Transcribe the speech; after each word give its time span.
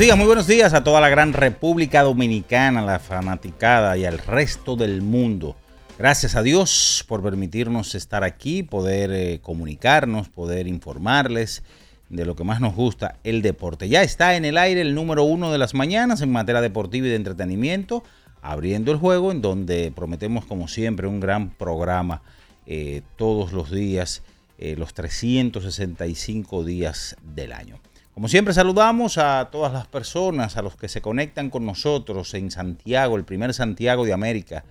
Muy 0.00 0.26
buenos 0.26 0.46
días 0.46 0.72
a 0.72 0.82
toda 0.82 1.00
la 1.00 1.10
gran 1.10 1.34
República 1.34 2.02
Dominicana, 2.02 2.82
la 2.82 2.98
fanaticada 2.98 3.96
y 3.96 4.06
al 4.06 4.18
resto 4.18 4.74
del 4.74 5.02
mundo. 5.02 5.56
Gracias 5.98 6.34
a 6.34 6.42
Dios 6.42 7.04
por 7.06 7.22
permitirnos 7.22 7.94
estar 7.94 8.24
aquí, 8.24 8.64
poder 8.64 9.12
eh, 9.12 9.40
comunicarnos, 9.40 10.28
poder 10.28 10.66
informarles 10.66 11.62
de 12.08 12.24
lo 12.24 12.34
que 12.34 12.44
más 12.44 12.60
nos 12.60 12.74
gusta, 12.74 13.18
el 13.24 13.40
deporte. 13.42 13.88
Ya 13.88 14.02
está 14.02 14.34
en 14.36 14.46
el 14.46 14.56
aire 14.56 14.80
el 14.80 14.94
número 14.94 15.22
uno 15.22 15.52
de 15.52 15.58
las 15.58 15.74
mañanas 15.74 16.22
en 16.22 16.32
materia 16.32 16.62
deportiva 16.62 17.06
y 17.06 17.10
de 17.10 17.16
entretenimiento, 17.16 18.02
abriendo 18.42 18.90
el 18.90 18.98
juego, 18.98 19.30
en 19.30 19.42
donde 19.42 19.92
prometemos 19.94 20.44
como 20.46 20.66
siempre 20.66 21.06
un 21.06 21.20
gran 21.20 21.50
programa 21.50 22.22
eh, 22.66 23.02
todos 23.16 23.52
los 23.52 23.70
días, 23.70 24.22
eh, 24.58 24.74
los 24.76 24.92
365 24.94 26.64
días 26.64 27.16
del 27.22 27.52
año. 27.52 27.78
Como 28.20 28.28
siempre 28.28 28.52
saludamos 28.52 29.16
a 29.16 29.48
todas 29.50 29.72
las 29.72 29.86
personas, 29.86 30.58
a 30.58 30.62
los 30.62 30.76
que 30.76 30.88
se 30.88 31.00
conectan 31.00 31.48
con 31.48 31.64
nosotros 31.64 32.34
en 32.34 32.50
Santiago, 32.50 33.16
el 33.16 33.24
primer 33.24 33.54
Santiago 33.54 34.04
de 34.04 34.12
América, 34.12 34.62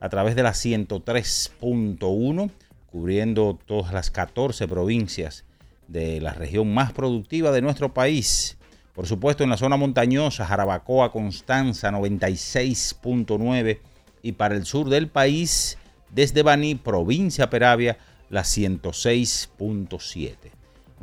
a 0.00 0.08
través 0.08 0.34
de 0.34 0.42
la 0.42 0.52
103.1, 0.52 2.50
cubriendo 2.86 3.58
todas 3.66 3.92
las 3.92 4.10
14 4.10 4.66
provincias 4.68 5.44
de 5.86 6.22
la 6.22 6.32
región 6.32 6.72
más 6.72 6.94
productiva 6.94 7.52
de 7.52 7.60
nuestro 7.60 7.92
país. 7.92 8.56
Por 8.94 9.06
supuesto, 9.06 9.44
en 9.44 9.50
la 9.50 9.58
zona 9.58 9.76
montañosa, 9.76 10.46
Jarabacoa, 10.46 11.12
Constanza, 11.12 11.90
96.9 11.90 13.80
y 14.22 14.32
para 14.32 14.54
el 14.54 14.64
sur 14.64 14.88
del 14.88 15.08
país, 15.08 15.76
desde 16.08 16.42
Baní, 16.42 16.74
provincia 16.74 17.50
Peravia, 17.50 17.98
la 18.30 18.44
106.7 18.44 20.53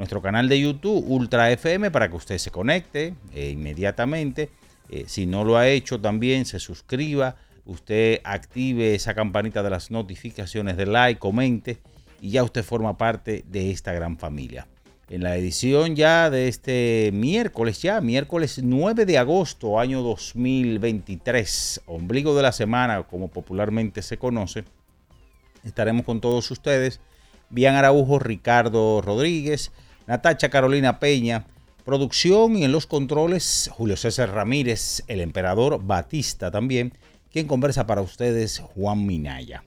nuestro 0.01 0.19
canal 0.19 0.49
de 0.49 0.59
YouTube 0.59 1.05
Ultra 1.07 1.51
FM 1.51 1.91
para 1.91 2.09
que 2.09 2.15
usted 2.15 2.39
se 2.39 2.49
conecte 2.49 3.13
eh, 3.35 3.51
inmediatamente. 3.51 4.49
Eh, 4.89 5.03
si 5.05 5.27
no 5.27 5.43
lo 5.43 5.57
ha 5.57 5.67
hecho 5.67 6.01
también 6.01 6.45
se 6.45 6.57
suscriba, 6.57 7.35
usted 7.65 8.19
active 8.23 8.95
esa 8.95 9.13
campanita 9.13 9.61
de 9.61 9.69
las 9.69 9.91
notificaciones 9.91 10.75
de 10.75 10.87
like, 10.87 11.19
comente 11.19 11.77
y 12.19 12.31
ya 12.31 12.43
usted 12.43 12.63
forma 12.63 12.97
parte 12.97 13.45
de 13.47 13.69
esta 13.69 13.93
gran 13.93 14.17
familia. 14.17 14.67
En 15.07 15.21
la 15.21 15.37
edición 15.37 15.95
ya 15.95 16.31
de 16.31 16.47
este 16.47 17.11
miércoles, 17.13 17.83
ya 17.83 18.01
miércoles 18.01 18.59
9 18.63 19.05
de 19.05 19.19
agosto, 19.19 19.79
año 19.79 20.01
2023, 20.01 21.81
ombligo 21.85 22.35
de 22.35 22.41
la 22.41 22.53
semana, 22.53 23.03
como 23.03 23.27
popularmente 23.27 24.01
se 24.01 24.17
conoce, 24.17 24.63
estaremos 25.63 26.05
con 26.05 26.21
todos 26.21 26.49
ustedes. 26.49 27.01
Bian 27.51 27.75
Araujo, 27.75 28.17
Ricardo 28.17 29.01
Rodríguez, 29.01 29.71
Natacha 30.07 30.49
Carolina 30.49 30.99
Peña, 30.99 31.45
producción 31.85 32.57
y 32.57 32.63
en 32.63 32.71
los 32.71 32.87
controles 32.87 33.69
Julio 33.73 33.97
César 33.97 34.31
Ramírez, 34.31 35.03
el 35.07 35.21
emperador 35.21 35.83
Batista 35.83 36.51
también, 36.51 36.93
quien 37.31 37.47
conversa 37.47 37.87
para 37.87 38.01
ustedes 38.01 38.59
Juan 38.59 39.05
Minaya. 39.05 39.63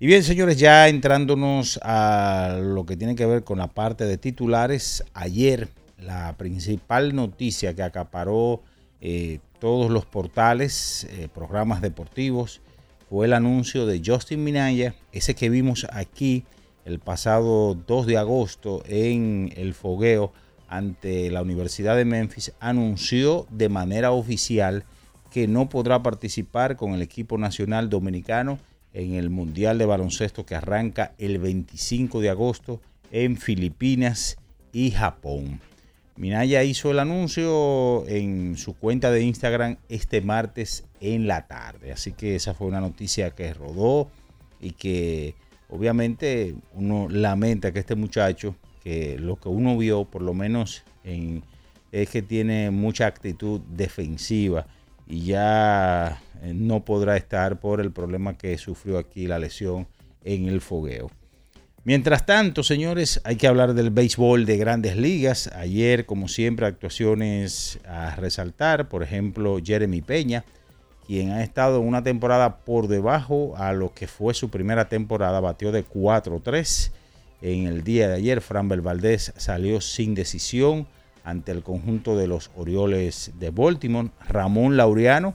Y 0.00 0.06
bien, 0.06 0.22
señores, 0.22 0.58
ya 0.58 0.88
entrándonos 0.88 1.78
a 1.82 2.58
lo 2.60 2.84
que 2.84 2.96
tiene 2.96 3.14
que 3.14 3.26
ver 3.26 3.44
con 3.44 3.58
la 3.58 3.68
parte 3.68 4.04
de 4.04 4.18
titulares, 4.18 5.04
ayer 5.14 5.68
la 5.98 6.36
principal 6.36 7.14
noticia 7.14 7.74
que 7.74 7.82
acaparó 7.82 8.62
eh, 9.00 9.38
todos 9.60 9.90
los 9.90 10.04
portales, 10.04 11.06
eh, 11.10 11.28
programas 11.32 11.80
deportivos, 11.80 12.60
fue 13.08 13.26
el 13.26 13.32
anuncio 13.32 13.86
de 13.86 14.02
Justin 14.04 14.42
Minaya, 14.42 14.94
ese 15.12 15.34
que 15.34 15.48
vimos 15.48 15.86
aquí 15.92 16.44
el 16.84 16.98
pasado 16.98 17.74
2 17.74 18.06
de 18.06 18.18
agosto 18.18 18.82
en 18.86 19.52
el 19.56 19.74
fogueo 19.74 20.32
ante 20.68 21.30
la 21.30 21.42
Universidad 21.42 21.96
de 21.96 22.04
Memphis, 22.04 22.52
anunció 22.60 23.46
de 23.50 23.68
manera 23.68 24.12
oficial 24.12 24.84
que 25.30 25.46
no 25.48 25.68
podrá 25.68 26.02
participar 26.02 26.76
con 26.76 26.94
el 26.94 27.02
equipo 27.02 27.38
nacional 27.38 27.90
dominicano 27.90 28.58
en 28.92 29.14
el 29.14 29.30
Mundial 29.30 29.78
de 29.78 29.86
Baloncesto 29.86 30.46
que 30.46 30.54
arranca 30.54 31.14
el 31.18 31.38
25 31.38 32.20
de 32.20 32.30
agosto 32.30 32.80
en 33.10 33.36
Filipinas 33.36 34.36
y 34.72 34.90
Japón. 34.90 35.60
Minaya 36.16 36.62
hizo 36.62 36.92
el 36.92 37.00
anuncio 37.00 38.06
en 38.06 38.56
su 38.56 38.74
cuenta 38.74 39.10
de 39.10 39.22
Instagram 39.22 39.78
este 39.88 40.20
martes 40.20 40.84
en 41.00 41.26
la 41.26 41.48
tarde. 41.48 41.92
Así 41.92 42.12
que 42.12 42.36
esa 42.36 42.54
fue 42.54 42.68
una 42.68 42.80
noticia 42.80 43.30
que 43.30 43.52
rodó 43.52 44.08
y 44.60 44.72
que 44.72 45.34
obviamente 45.68 46.54
uno 46.74 47.08
lamenta 47.10 47.72
que 47.72 47.80
este 47.80 47.94
muchacho, 47.94 48.56
que 48.82 49.18
lo 49.18 49.36
que 49.36 49.48
uno 49.48 49.76
vio 49.76 50.04
por 50.04 50.22
lo 50.22 50.34
menos 50.34 50.82
en, 51.04 51.42
es 51.92 52.10
que 52.10 52.22
tiene 52.22 52.70
mucha 52.70 53.06
actitud 53.06 53.60
defensiva 53.70 54.66
y 55.06 55.26
ya 55.26 56.20
eh, 56.42 56.52
no 56.54 56.84
podrá 56.84 57.16
estar 57.16 57.60
por 57.60 57.80
el 57.80 57.92
problema 57.92 58.36
que 58.36 58.56
sufrió 58.58 58.98
aquí 58.98 59.26
la 59.26 59.38
lesión 59.38 59.86
en 60.24 60.48
el 60.48 60.60
fogueo. 60.60 61.10
Mientras 61.86 62.24
tanto, 62.24 62.62
señores, 62.62 63.20
hay 63.24 63.36
que 63.36 63.46
hablar 63.46 63.74
del 63.74 63.90
béisbol 63.90 64.46
de 64.46 64.56
grandes 64.56 64.96
ligas. 64.96 65.48
Ayer, 65.48 66.06
como 66.06 66.28
siempre, 66.28 66.64
actuaciones 66.64 67.78
a 67.86 68.16
resaltar. 68.16 68.88
Por 68.88 69.02
ejemplo, 69.02 69.58
Jeremy 69.62 70.00
Peña, 70.00 70.44
quien 71.06 71.32
ha 71.32 71.42
estado 71.42 71.80
una 71.80 72.02
temporada 72.02 72.58
por 72.58 72.88
debajo 72.88 73.54
a 73.56 73.72
lo 73.72 73.92
que 73.92 74.06
fue 74.06 74.34
su 74.34 74.50
primera 74.50 74.88
temporada, 74.88 75.40
batió 75.40 75.72
de 75.72 75.86
4-3. 75.86 76.90
En 77.42 77.66
el 77.66 77.84
día 77.84 78.08
de 78.08 78.14
ayer, 78.14 78.40
Framber 78.40 78.80
Valdez 78.80 79.32
salió 79.36 79.80
sin 79.80 80.14
decisión 80.14 80.86
ante 81.24 81.52
el 81.52 81.62
conjunto 81.62 82.16
de 82.16 82.26
los 82.26 82.50
Orioles 82.56 83.32
de 83.38 83.50
Baltimore. 83.50 84.10
Ramón 84.26 84.76
Laureano, 84.76 85.34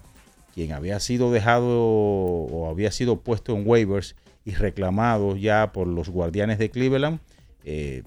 quien 0.54 0.72
había 0.72 1.00
sido 1.00 1.32
dejado 1.32 1.82
o 1.82 2.70
había 2.70 2.92
sido 2.92 3.18
puesto 3.22 3.56
en 3.56 3.68
waivers 3.68 4.16
y 4.46 4.52
reclamado 4.52 5.36
ya 5.36 5.72
por 5.72 5.88
los 5.88 6.10
Guardianes 6.10 6.58
de 6.58 6.72
Cleveland, 6.72 7.20
eh, 7.64 8.04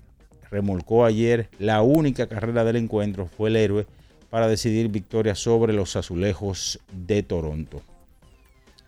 remolcó 0.50 1.04
ayer 1.04 1.48
la 1.58 1.82
única 1.82 2.26
carrera 2.26 2.64
del 2.64 2.76
encuentro, 2.76 3.26
fue 3.26 3.50
el 3.50 3.56
héroe 3.56 3.86
para 4.32 4.48
decidir 4.48 4.88
victoria 4.88 5.34
sobre 5.34 5.74
los 5.74 5.94
azulejos 5.94 6.80
de 6.90 7.22
Toronto. 7.22 7.82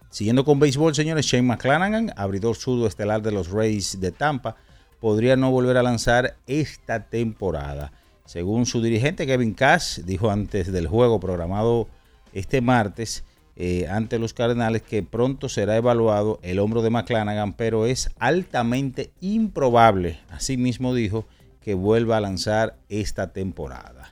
Siguiendo 0.08 0.43
con 0.43 0.58
béisbol, 0.58 0.94
señores, 0.94 1.26
Shane 1.26 1.43
McClanagan, 1.43 2.14
abridor 2.17 2.56
estelar 2.87 3.20
de 3.20 3.31
los 3.31 3.50
Rays 3.50 4.00
de 4.00 4.11
Tampa, 4.11 4.56
podría 5.00 5.37
no 5.37 5.50
volver 5.50 5.76
a 5.76 5.82
lanzar 5.82 6.38
esta 6.46 7.11
temporada. 7.11 7.93
Según 8.25 8.64
su 8.64 8.81
dirigente 8.81 9.26
Kevin 9.26 9.52
Cash, 9.52 9.99
dijo 9.99 10.31
antes 10.31 10.73
del 10.73 10.87
juego 10.87 11.20
programado 11.20 11.88
este 12.32 12.62
martes 12.62 13.23
eh, 13.55 13.87
ante 13.90 14.19
los 14.19 14.32
Cardenales 14.32 14.81
que 14.81 15.02
pronto 15.02 15.50
será 15.50 15.76
evaluado 15.76 16.40
el 16.43 16.58
hombro 16.58 16.81
de 16.81 16.88
McClanagan, 16.88 17.52
pero 17.52 17.85
es 17.85 18.08
altamente 18.19 19.12
improbable, 19.20 20.20
asimismo 20.31 20.94
dijo, 20.94 21.26
que 21.61 21.75
vuelva 21.75 22.17
a 22.17 22.23
lanzar 22.23 22.79
esta 22.88 23.35
temporada. 23.35 24.03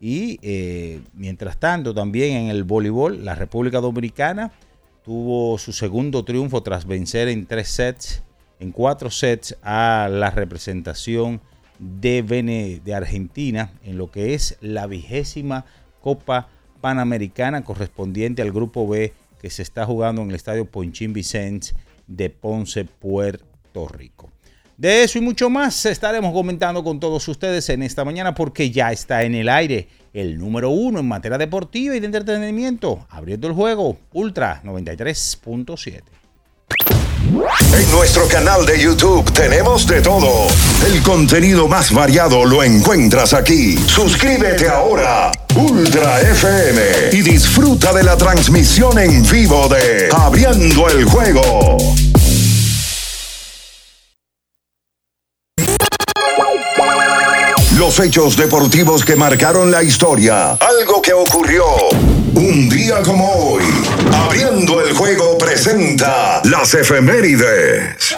Y 0.00 0.38
eh, 0.42 1.00
mientras 1.14 1.58
tanto, 1.58 1.94
también 1.94 2.36
en 2.36 2.48
el 2.48 2.64
voleibol, 2.64 3.24
la 3.24 3.34
República 3.34 3.80
Dominicana 3.80 4.52
tuvo 5.04 5.56
su 5.58 5.72
segundo 5.72 6.24
triunfo 6.24 6.62
tras 6.62 6.86
vencer 6.86 7.28
en 7.28 7.46
tres 7.46 7.68
sets 7.68 8.22
en 8.58 8.72
cuatro 8.72 9.10
sets 9.10 9.56
a 9.62 10.08
la 10.10 10.30
representación 10.30 11.40
de, 11.78 12.80
de 12.82 12.94
Argentina 12.94 13.70
en 13.84 13.98
lo 13.98 14.10
que 14.10 14.34
es 14.34 14.56
la 14.60 14.86
vigésima 14.86 15.64
Copa 16.00 16.48
Panamericana 16.80 17.64
correspondiente 17.64 18.42
al 18.42 18.52
Grupo 18.52 18.86
B 18.88 19.12
que 19.40 19.50
se 19.50 19.62
está 19.62 19.84
jugando 19.84 20.22
en 20.22 20.30
el 20.30 20.36
Estadio 20.36 20.64
Ponchín 20.64 21.12
Vicente 21.12 21.68
de 22.06 22.30
Ponce, 22.30 22.84
Puerto 22.84 23.88
Rico. 23.88 24.30
De 24.76 25.02
eso 25.02 25.18
y 25.18 25.22
mucho 25.22 25.48
más 25.48 25.86
estaremos 25.86 26.32
comentando 26.32 26.84
con 26.84 27.00
todos 27.00 27.26
ustedes 27.28 27.68
en 27.70 27.82
esta 27.82 28.04
mañana 28.04 28.34
porque 28.34 28.70
ya 28.70 28.92
está 28.92 29.22
en 29.22 29.34
el 29.34 29.48
aire 29.48 29.88
el 30.12 30.38
número 30.38 30.70
uno 30.70 30.98
en 30.98 31.08
materia 31.08 31.36
deportiva 31.36 31.94
y 31.94 32.00
de 32.00 32.06
entretenimiento, 32.06 33.06
abriendo 33.10 33.48
el 33.48 33.52
juego 33.52 33.98
Ultra 34.12 34.62
93.7. 34.64 36.02
En 37.74 37.90
nuestro 37.90 38.26
canal 38.28 38.64
de 38.64 38.80
YouTube 38.80 39.30
tenemos 39.32 39.86
de 39.86 40.00
todo. 40.00 40.46
El 40.86 41.02
contenido 41.02 41.68
más 41.68 41.92
variado 41.92 42.44
lo 42.44 42.62
encuentras 42.62 43.34
aquí. 43.34 43.76
Suscríbete 43.76 44.68
ahora, 44.68 45.32
Ultra 45.54 46.20
FM, 46.20 46.80
y 47.12 47.22
disfruta 47.22 47.92
de 47.92 48.04
la 48.04 48.16
transmisión 48.16 48.98
en 48.98 49.22
vivo 49.28 49.68
de 49.68 50.08
Abriendo 50.12 50.88
el 50.88 51.04
Juego. 51.04 51.76
Los 57.96 58.06
hechos 58.08 58.36
deportivos 58.36 59.02
que 59.06 59.16
marcaron 59.16 59.70
la 59.70 59.82
historia. 59.82 60.52
Algo 60.52 61.00
que 61.00 61.14
ocurrió 61.14 61.64
un 62.34 62.68
día 62.68 63.00
como 63.02 63.26
hoy. 63.26 63.64
Abriendo 64.12 64.82
el 64.82 64.94
juego 64.94 65.38
presenta 65.38 66.42
las 66.44 66.74
efemérides. 66.74 68.14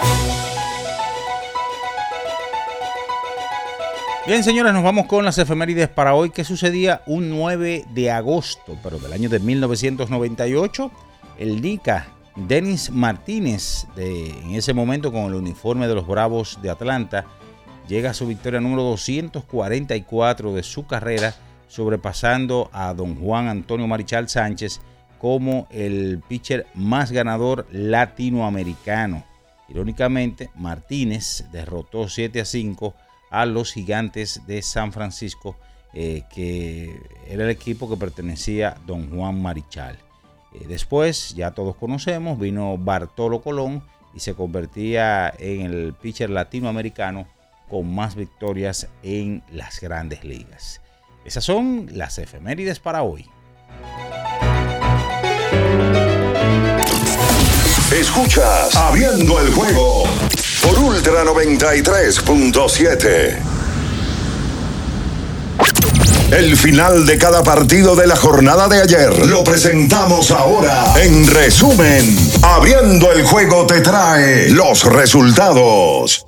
Bien, 4.27 4.43
señores, 4.43 4.73
nos 4.73 4.83
vamos 4.83 5.07
con 5.07 5.25
las 5.25 5.39
efemérides 5.39 5.89
para 5.89 6.13
hoy. 6.13 6.31
¿Qué 6.31 6.43
sucedía 6.43 7.03
un 7.07 7.31
9 7.31 7.85
de 7.91 8.11
agosto, 8.11 8.77
pero 8.83 8.99
del 8.99 9.13
año 9.13 9.29
de 9.29 9.39
1998? 9.39 10.91
El 11.39 11.63
NICA, 11.63 12.09
Denis 12.35 12.91
Martínez, 12.91 13.87
de, 13.95 14.31
en 14.31 14.57
ese 14.57 14.75
momento 14.75 15.13
con 15.13 15.27
el 15.27 15.35
uniforme 15.35 15.87
de 15.87 15.95
los 15.95 16.09
Bravos 16.09 16.59
de 16.61 16.69
Atlanta, 16.71 17.27
llega 17.89 18.11
a 18.11 18.15
su 18.15 18.27
victoria 18.27 18.61
número 18.61 18.83
244 18.85 20.55
de 20.55 20.63
su 20.63 20.87
carrera, 20.87 21.35
sobrepasando 21.67 22.71
a 22.73 22.95
don 22.95 23.17
Juan 23.17 23.49
Antonio 23.49 23.87
Marichal 23.87 24.29
Sánchez 24.29 24.81
como 25.19 25.67
el 25.71 26.23
pitcher 26.29 26.67
más 26.75 27.11
ganador 27.11 27.67
latinoamericano. 27.73 29.25
Irónicamente, 29.69 30.51
Martínez 30.55 31.45
derrotó 31.51 32.09
7 32.09 32.41
a 32.41 32.45
5 32.45 32.95
a 33.31 33.45
los 33.45 33.73
gigantes 33.73 34.43
de 34.47 34.63
San 34.63 34.93
Francisco, 34.93 35.57
eh, 35.93 36.23
que 36.33 37.01
era 37.27 37.45
el 37.45 37.51
equipo 37.51 37.89
que 37.89 37.97
pertenecía 37.97 38.69
a 38.71 38.79
don 38.87 39.11
Juan 39.11 39.43
Marichal. 39.43 39.99
Eh, 40.55 40.65
después, 40.69 41.35
ya 41.35 41.51
todos 41.51 41.77
conocemos, 41.77 42.39
vino 42.39 42.79
Bartolo 42.79 43.43
Colón 43.43 43.83
y 44.15 44.21
se 44.21 44.35
convertía 44.35 45.35
en 45.39 45.63
el 45.63 45.95
pitcher 45.95 46.31
latinoamericano 46.31 47.27
con 47.69 47.95
más 47.95 48.15
victorias 48.15 48.89
en 49.03 49.43
las 49.51 49.81
grandes 49.81 50.25
ligas. 50.25 50.81
Esas 51.25 51.45
son 51.45 51.89
las 51.93 52.19
efemérides 52.19 52.81
para 52.81 53.03
hoy. 53.03 53.27
Escuchas 57.93 58.75
Abriendo 58.77 59.41
el 59.41 59.53
juego 59.53 60.05
por 60.63 60.79
Ultra 60.79 61.25
93.7. 61.25 63.39
El 66.31 66.59
final 66.59 67.07
de 67.07 67.17
cada 67.17 67.43
partido 67.43 67.97
de 67.97 68.07
la 68.07 68.17
jornada 68.17 68.69
de 68.69 68.83
ayer 68.83 69.27
lo 69.27 69.43
presentamos 69.43 70.31
ahora. 70.31 70.93
En 71.03 71.27
resumen, 71.27 72.05
Abriendo 72.43 73.11
el 73.13 73.25
juego 73.25 73.67
te 73.67 73.81
trae 73.81 74.51
los 74.51 74.85
resultados. 74.85 76.27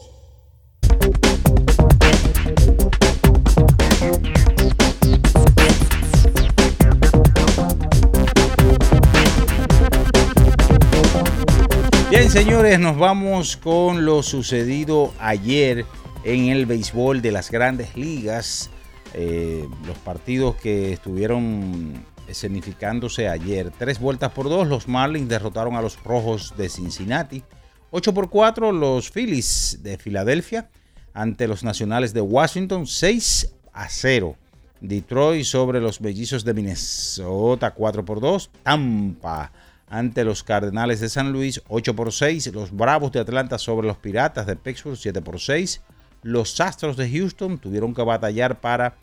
Señores, 12.31 12.79
nos 12.79 12.97
vamos 12.97 13.56
con 13.56 14.05
lo 14.05 14.23
sucedido 14.23 15.12
ayer 15.19 15.85
en 16.23 16.47
el 16.47 16.65
béisbol 16.65 17.23
de 17.23 17.32
las 17.32 17.50
grandes 17.50 17.97
ligas. 17.97 18.71
Eh, 19.15 19.69
los 19.85 19.99
partidos 19.99 20.55
que 20.55 20.93
estuvieron 20.93 22.05
escenificándose 22.29 23.29
ayer. 23.29 23.73
Tres 23.77 23.99
vueltas 23.99 24.31
por 24.31 24.49
dos, 24.49 24.69
los 24.69 24.87
Marlins 24.87 25.29
derrotaron 25.29 25.75
a 25.75 25.82
los 25.82 26.00
Rojos 26.05 26.55
de 26.56 26.69
Cincinnati. 26.69 27.43
8 27.91 28.15
por 28.15 28.31
4, 28.31 28.71
los 28.71 29.11
Phillies 29.11 29.81
de 29.83 29.99
Filadelfia 29.99 30.71
ante 31.12 31.49
los 31.49 31.65
Nacionales 31.65 32.15
de 32.15 32.21
Washington. 32.21 32.87
6 32.87 33.55
a 33.73 33.88
0. 33.88 34.37
Detroit 34.81 35.44
sobre 35.44 35.81
los 35.81 36.00
Mellizos 36.00 36.44
de 36.44 36.55
Minnesota. 36.55 37.73
4 37.73 38.05
por 38.05 38.21
2. 38.21 38.50
Tampa 38.62 39.50
ante 39.91 40.25
los 40.25 40.45
Cardenales 40.45 41.01
de 41.01 41.09
San 41.09 41.33
Luis, 41.33 41.61
8 41.69 41.95
por 41.95 42.12
6. 42.12 42.55
Los 42.55 42.71
Bravos 42.71 43.12
de 43.12 43.21
Atlanta 43.21 43.59
sobre 43.59 43.88
los 43.88 43.99
Piratas 43.99 44.47
de 44.47 44.57
Pittsburgh, 44.57 44.97
7 44.97 45.21
por 45.21 45.41
6. 45.41 45.83
Los 46.23 46.61
Astros 46.61 46.97
de 46.97 47.11
Houston 47.11 47.59
tuvieron 47.59 47.93
que 47.93 48.03
batallar 48.03 48.61
para 48.61 48.95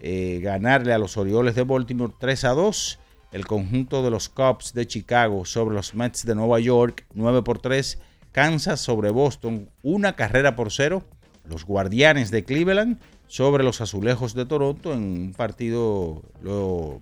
eh, 0.00 0.40
ganarle 0.42 0.92
a 0.92 0.98
los 0.98 1.16
Orioles 1.16 1.54
de 1.54 1.62
Baltimore 1.62 2.12
3 2.18 2.44
a 2.44 2.50
2. 2.50 2.98
El 3.30 3.46
conjunto 3.46 4.02
de 4.02 4.10
los 4.10 4.28
Cubs 4.28 4.74
de 4.74 4.86
Chicago 4.86 5.44
sobre 5.44 5.76
los 5.76 5.94
Mets 5.94 6.26
de 6.26 6.34
Nueva 6.34 6.58
York, 6.58 7.06
9 7.14 7.42
por 7.42 7.60
3. 7.60 7.98
Kansas 8.32 8.80
sobre 8.80 9.10
Boston, 9.10 9.68
una 9.82 10.16
carrera 10.16 10.56
por 10.56 10.72
cero. 10.72 11.04
Los 11.44 11.64
Guardianes 11.64 12.30
de 12.30 12.44
Cleveland 12.44 12.98
sobre 13.26 13.62
los 13.62 13.80
Azulejos 13.80 14.34
de 14.34 14.46
Toronto 14.46 14.92
en 14.92 15.02
un 15.02 15.34
partido 15.34 16.22
lo 16.42 17.00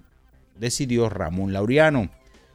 decidió 0.59 1.09
Ramón 1.09 1.53
Laureano. 1.53 2.11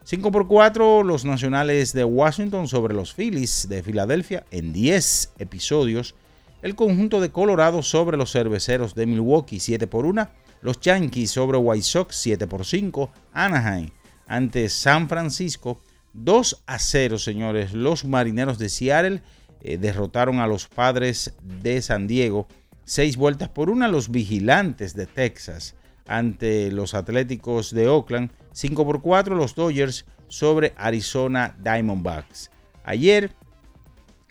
5 0.06 0.32
por 0.32 0.48
4 0.48 1.02
los 1.02 1.26
Nacionales 1.26 1.92
de 1.92 2.04
Washington 2.04 2.68
sobre 2.68 2.94
los 2.94 3.16
Phillies 3.16 3.68
de 3.68 3.82
Filadelfia 3.82 4.46
en 4.52 4.72
10 4.72 5.34
episodios. 5.40 6.14
El 6.62 6.76
conjunto 6.76 7.20
de 7.20 7.32
Colorado 7.32 7.82
sobre 7.82 8.16
los 8.16 8.32
Cerveceros 8.32 8.94
de 8.94 9.08
Milwaukee 9.08 9.60
7 9.60 9.88
por 9.88 10.06
1. 10.06 10.30
Los 10.62 10.80
Yankees 10.80 11.32
sobre 11.32 11.58
White 11.58 11.82
Sox 11.82 12.18
7 12.18 12.46
por 12.46 12.68
5. 12.68 13.10
Anaheim 13.34 13.90
ante 14.28 14.70
San 14.70 15.10
Francisco 15.10 15.82
2 16.14 16.62
a 16.68 16.78
0, 16.78 17.18
señores. 17.18 17.74
Los 17.74 18.06
Marineros 18.06 18.60
de 18.60 18.70
Seattle 18.70 19.24
eh, 19.62 19.80
derrotaron 19.80 20.40
a 20.40 20.46
los 20.46 20.68
Padres 20.68 21.34
de 21.42 21.82
San 21.82 22.06
Diego 22.06 22.48
6 22.84 23.18
vueltas 23.18 23.50
por 23.50 23.72
1. 23.72 23.88
Los 23.88 24.12
Vigilantes 24.12 24.94
de 24.94 25.08
Texas 25.08 25.74
ante 26.06 26.72
los 26.72 26.94
Atléticos 26.94 27.74
de 27.74 27.88
Oakland 27.88 28.30
5 28.56 28.86
por 28.86 29.02
4 29.02 29.36
los 29.36 29.54
Dodgers 29.54 30.06
sobre 30.30 30.74
Arizona 30.78 31.58
Diamondbacks. 31.62 32.52
Ayer 32.86 33.32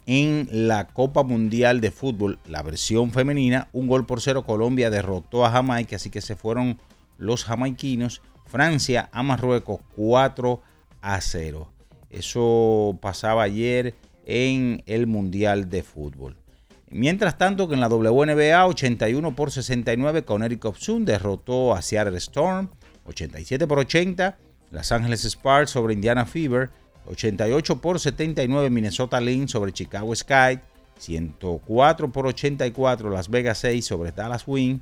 en 0.06 0.48
la 0.50 0.86
Copa 0.86 1.22
Mundial 1.22 1.82
de 1.82 1.90
Fútbol, 1.90 2.38
la 2.46 2.62
versión 2.62 3.10
femenina, 3.10 3.68
un 3.72 3.86
gol 3.86 4.06
por 4.06 4.22
cero 4.22 4.44
Colombia 4.44 4.88
derrotó 4.88 5.44
a 5.44 5.50
Jamaica, 5.50 5.96
así 5.96 6.08
que 6.08 6.22
se 6.22 6.36
fueron 6.36 6.78
los 7.18 7.44
jamaiquinos. 7.44 8.22
Francia 8.46 9.10
a 9.12 9.22
Marruecos 9.22 9.80
4 9.94 10.62
a 11.02 11.20
0. 11.20 11.70
Eso 12.08 12.98
pasaba 13.02 13.42
ayer 13.42 13.94
en 14.24 14.82
el 14.86 15.06
Mundial 15.06 15.68
de 15.68 15.82
Fútbol. 15.82 16.36
Mientras 16.88 17.36
tanto 17.36 17.68
que 17.68 17.74
en 17.74 17.80
la 17.80 17.88
WNBA 17.88 18.66
81 18.66 19.34
por 19.34 19.50
69 19.50 20.24
con 20.24 20.42
Eric 20.42 20.64
Obsun 20.64 21.04
derrotó 21.04 21.74
a 21.74 21.82
Seattle 21.82 22.16
Storm. 22.16 22.70
87 23.04 23.66
por 23.66 23.78
80 23.78 24.38
Los 24.70 24.92
Ángeles 24.92 25.24
Sparks 25.24 25.70
sobre 25.70 25.94
Indiana 25.94 26.26
Fever, 26.26 26.70
88 27.06 27.80
por 27.80 28.00
79 28.00 28.70
Minnesota 28.70 29.20
Lynx 29.20 29.52
sobre 29.52 29.72
Chicago 29.72 30.14
Sky, 30.14 30.60
104 30.98 32.12
por 32.12 32.26
84 32.26 33.10
Las 33.10 33.28
Vegas 33.28 33.58
6 33.58 33.84
sobre 33.84 34.12
Dallas 34.12 34.44
Wing, 34.46 34.80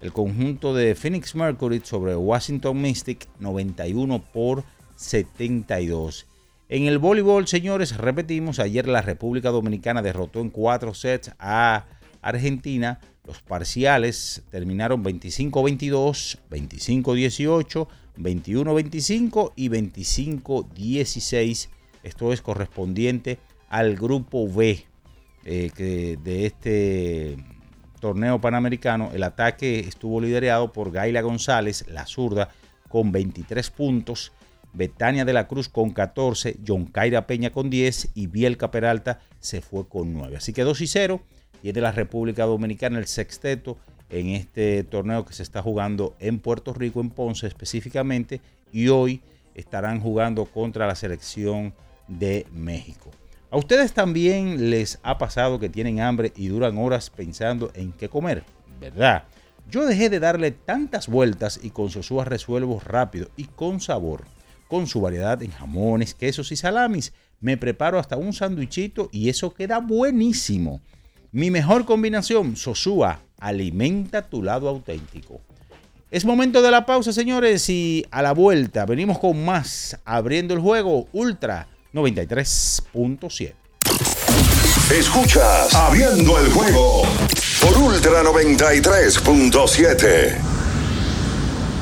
el 0.00 0.12
conjunto 0.12 0.74
de 0.74 0.94
Phoenix 0.94 1.34
Mercury 1.34 1.80
sobre 1.84 2.14
Washington 2.14 2.80
Mystic 2.80 3.26
91 3.40 4.22
por 4.32 4.64
72. 4.96 6.26
En 6.68 6.86
el 6.86 6.98
voleibol, 6.98 7.46
señores, 7.46 7.96
repetimos, 7.96 8.58
ayer 8.58 8.88
la 8.88 9.02
República 9.02 9.50
Dominicana 9.50 10.02
derrotó 10.02 10.40
en 10.40 10.50
cuatro 10.50 10.94
sets 10.94 11.32
a 11.38 11.84
Argentina. 12.22 13.00
Los 13.26 13.40
parciales 13.40 14.42
terminaron 14.50 15.02
25-22, 15.02 16.38
25-18, 16.50 17.88
21-25 18.18 19.52
y 19.56 19.68
25-16. 19.70 21.68
Esto 22.02 22.32
es 22.34 22.42
correspondiente 22.42 23.38
al 23.70 23.96
grupo 23.96 24.46
B 24.46 24.84
eh, 25.46 26.18
de 26.22 26.46
este 26.46 27.38
torneo 27.98 28.38
panamericano. 28.42 29.10
El 29.14 29.22
ataque 29.22 29.80
estuvo 29.80 30.20
liderado 30.20 30.72
por 30.74 30.92
Gaila 30.92 31.22
González, 31.22 31.86
la 31.88 32.04
zurda, 32.06 32.50
con 32.90 33.10
23 33.10 33.70
puntos. 33.70 34.32
Betania 34.74 35.24
de 35.24 35.32
la 35.32 35.46
Cruz 35.46 35.68
con 35.68 35.90
14, 35.90 36.58
John 36.66 36.86
Caira 36.86 37.26
Peña 37.26 37.50
con 37.50 37.70
10 37.70 38.10
y 38.14 38.26
Bielka 38.26 38.70
Peralta 38.70 39.20
se 39.38 39.62
fue 39.62 39.88
con 39.88 40.12
9. 40.12 40.36
Así 40.36 40.52
que 40.52 40.62
2 40.62 40.80
y 40.80 40.86
0 40.88 41.22
tiene 41.64 41.80
la 41.80 41.92
República 41.92 42.44
Dominicana 42.44 42.98
el 42.98 43.06
sexteto 43.06 43.78
en 44.10 44.28
este 44.28 44.84
torneo 44.84 45.24
que 45.24 45.32
se 45.32 45.42
está 45.42 45.62
jugando 45.62 46.14
en 46.18 46.38
Puerto 46.38 46.74
Rico, 46.74 47.00
en 47.00 47.08
Ponce 47.08 47.46
específicamente, 47.46 48.42
y 48.70 48.88
hoy 48.88 49.22
estarán 49.54 49.98
jugando 49.98 50.44
contra 50.44 50.86
la 50.86 50.94
selección 50.94 51.72
de 52.06 52.46
México. 52.52 53.10
A 53.50 53.56
ustedes 53.56 53.94
también 53.94 54.68
les 54.68 54.98
ha 55.02 55.16
pasado 55.16 55.58
que 55.58 55.70
tienen 55.70 56.00
hambre 56.00 56.34
y 56.36 56.48
duran 56.48 56.76
horas 56.76 57.08
pensando 57.08 57.70
en 57.74 57.92
qué 57.92 58.10
comer, 58.10 58.44
¿verdad? 58.78 59.24
Yo 59.70 59.86
dejé 59.86 60.10
de 60.10 60.20
darle 60.20 60.50
tantas 60.50 61.08
vueltas 61.08 61.58
y 61.62 61.70
con 61.70 61.88
Sosúa 61.88 62.26
resuelvo 62.26 62.78
rápido 62.84 63.30
y 63.38 63.44
con 63.44 63.80
sabor 63.80 64.24
con 64.68 64.86
su 64.86 65.00
variedad 65.00 65.42
en 65.42 65.50
jamones, 65.50 66.14
quesos 66.14 66.50
y 66.52 66.56
salamis. 66.56 67.12
Me 67.40 67.56
preparo 67.56 67.98
hasta 67.98 68.16
un 68.16 68.32
sándwichito 68.32 69.08
y 69.12 69.28
eso 69.28 69.54
queda 69.54 69.78
buenísimo. 69.78 70.80
Mi 71.34 71.50
mejor 71.50 71.84
combinación, 71.84 72.56
Sosúa, 72.56 73.20
alimenta 73.40 74.22
tu 74.22 74.40
lado 74.40 74.68
auténtico. 74.68 75.40
Es 76.12 76.24
momento 76.24 76.62
de 76.62 76.70
la 76.70 76.86
pausa, 76.86 77.12
señores, 77.12 77.68
y 77.68 78.06
a 78.12 78.22
la 78.22 78.30
vuelta 78.30 78.86
venimos 78.86 79.18
con 79.18 79.44
más, 79.44 79.98
abriendo 80.04 80.54
el 80.54 80.60
juego 80.60 81.08
Ultra 81.12 81.66
93.7. 81.92 83.52
Escuchas 84.96 85.74
Abriendo 85.74 86.38
el 86.38 86.52
juego 86.52 87.02
por 87.60 87.76
Ultra 87.78 88.22
93.7. 88.22 90.38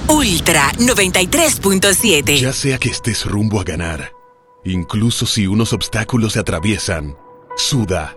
Ultra 0.08 0.72
93.7. 0.78 2.40
Ya 2.40 2.54
sea 2.54 2.78
que 2.78 2.88
estés 2.88 3.26
rumbo 3.26 3.60
a 3.60 3.64
ganar, 3.64 4.12
incluso 4.64 5.26
si 5.26 5.46
unos 5.46 5.74
obstáculos 5.74 6.32
se 6.32 6.40
atraviesan, 6.40 7.18
suda, 7.58 8.16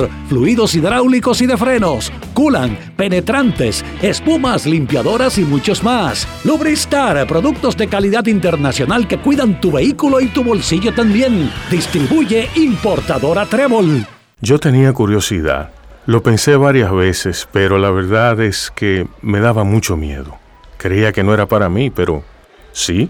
fluidos 0.27 0.75
hidráulicos 0.75 1.41
y 1.41 1.47
de 1.47 1.57
frenos, 1.57 2.11
culan, 2.33 2.77
penetrantes, 2.95 3.83
espumas, 4.01 4.65
limpiadoras 4.65 5.37
y 5.37 5.43
muchos 5.43 5.83
más. 5.83 6.27
Lubristar, 6.43 7.27
productos 7.27 7.77
de 7.77 7.87
calidad 7.87 8.25
internacional 8.27 9.07
que 9.07 9.19
cuidan 9.19 9.59
tu 9.59 9.71
vehículo 9.71 10.21
y 10.21 10.27
tu 10.27 10.43
bolsillo 10.43 10.93
también. 10.93 11.51
Distribuye 11.69 12.49
importadora 12.55 13.45
Trébol. 13.45 14.05
Yo 14.41 14.59
tenía 14.59 14.93
curiosidad. 14.93 15.71
Lo 16.07 16.23
pensé 16.23 16.55
varias 16.55 16.91
veces, 16.91 17.47
pero 17.51 17.77
la 17.77 17.91
verdad 17.91 18.39
es 18.41 18.71
que 18.75 19.07
me 19.21 19.39
daba 19.39 19.63
mucho 19.63 19.95
miedo. 19.97 20.37
Creía 20.77 21.11
que 21.11 21.23
no 21.23 21.33
era 21.33 21.45
para 21.45 21.69
mí, 21.69 21.91
pero 21.91 22.23
sí. 22.71 23.09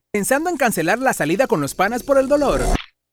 ¿Pensando 0.13 0.49
en 0.49 0.57
cancelar 0.57 0.99
la 0.99 1.13
salida 1.13 1.47
con 1.47 1.61
los 1.61 1.73
panas 1.73 2.03
por 2.03 2.17
el 2.17 2.27
dolor? 2.27 2.59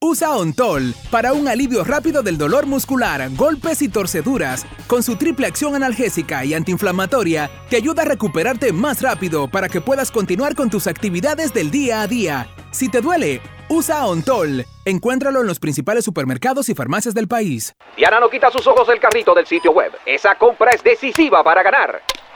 Usa 0.00 0.34
Ontol 0.36 0.96
para 1.12 1.32
un 1.32 1.46
alivio 1.46 1.84
rápido 1.84 2.24
del 2.24 2.36
dolor 2.38 2.66
muscular, 2.66 3.30
golpes 3.36 3.82
y 3.82 3.88
torceduras. 3.88 4.66
Con 4.88 5.04
su 5.04 5.14
triple 5.14 5.46
acción 5.46 5.76
analgésica 5.76 6.44
y 6.44 6.54
antiinflamatoria, 6.54 7.52
te 7.70 7.76
ayuda 7.76 8.02
a 8.02 8.04
recuperarte 8.04 8.72
más 8.72 9.00
rápido 9.00 9.46
para 9.46 9.68
que 9.68 9.80
puedas 9.80 10.10
continuar 10.10 10.56
con 10.56 10.70
tus 10.70 10.88
actividades 10.88 11.54
del 11.54 11.70
día 11.70 12.02
a 12.02 12.08
día. 12.08 12.48
Si 12.72 12.88
te 12.88 13.00
duele, 13.00 13.42
usa 13.68 14.04
Ontol. 14.04 14.64
Encuéntralo 14.84 15.40
en 15.40 15.46
los 15.46 15.60
principales 15.60 16.04
supermercados 16.04 16.68
y 16.68 16.74
farmacias 16.74 17.14
del 17.14 17.28
país. 17.28 17.76
Diana 17.96 18.18
no 18.18 18.28
quita 18.28 18.50
sus 18.50 18.66
ojos 18.66 18.88
del 18.88 18.98
carrito 18.98 19.34
del 19.34 19.46
sitio 19.46 19.70
web. 19.70 19.92
Esa 20.04 20.34
compra 20.34 20.72
es 20.72 20.82
decisiva 20.82 21.44
para 21.44 21.62
ganar. 21.62 22.02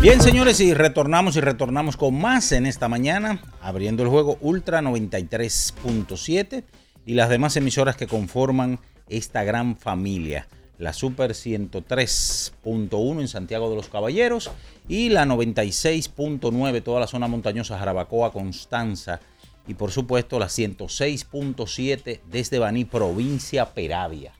Bien, 0.00 0.22
señores, 0.22 0.60
y 0.60 0.72
retornamos 0.72 1.36
y 1.36 1.42
retornamos 1.42 1.98
con 1.98 2.18
más 2.18 2.52
en 2.52 2.64
esta 2.64 2.88
mañana, 2.88 3.42
abriendo 3.60 4.02
el 4.02 4.08
juego 4.08 4.38
Ultra 4.40 4.80
93.7 4.80 6.64
y 7.04 7.12
las 7.12 7.28
demás 7.28 7.58
emisoras 7.58 7.96
que 7.96 8.06
conforman 8.06 8.78
esta 9.10 9.44
gran 9.44 9.76
familia. 9.76 10.48
La 10.78 10.94
Super 10.94 11.32
103.1 11.32 13.20
en 13.20 13.28
Santiago 13.28 13.68
de 13.68 13.76
los 13.76 13.90
Caballeros 13.90 14.50
y 14.88 15.10
la 15.10 15.26
96.9 15.26 16.82
toda 16.82 17.00
la 17.00 17.06
zona 17.06 17.28
montañosa 17.28 17.78
Jarabacoa, 17.78 18.32
Constanza 18.32 19.20
y 19.68 19.74
por 19.74 19.90
supuesto 19.92 20.38
la 20.38 20.46
106.7 20.46 22.20
desde 22.24 22.58
Baní, 22.58 22.86
provincia 22.86 23.74
Peravia. 23.74 24.32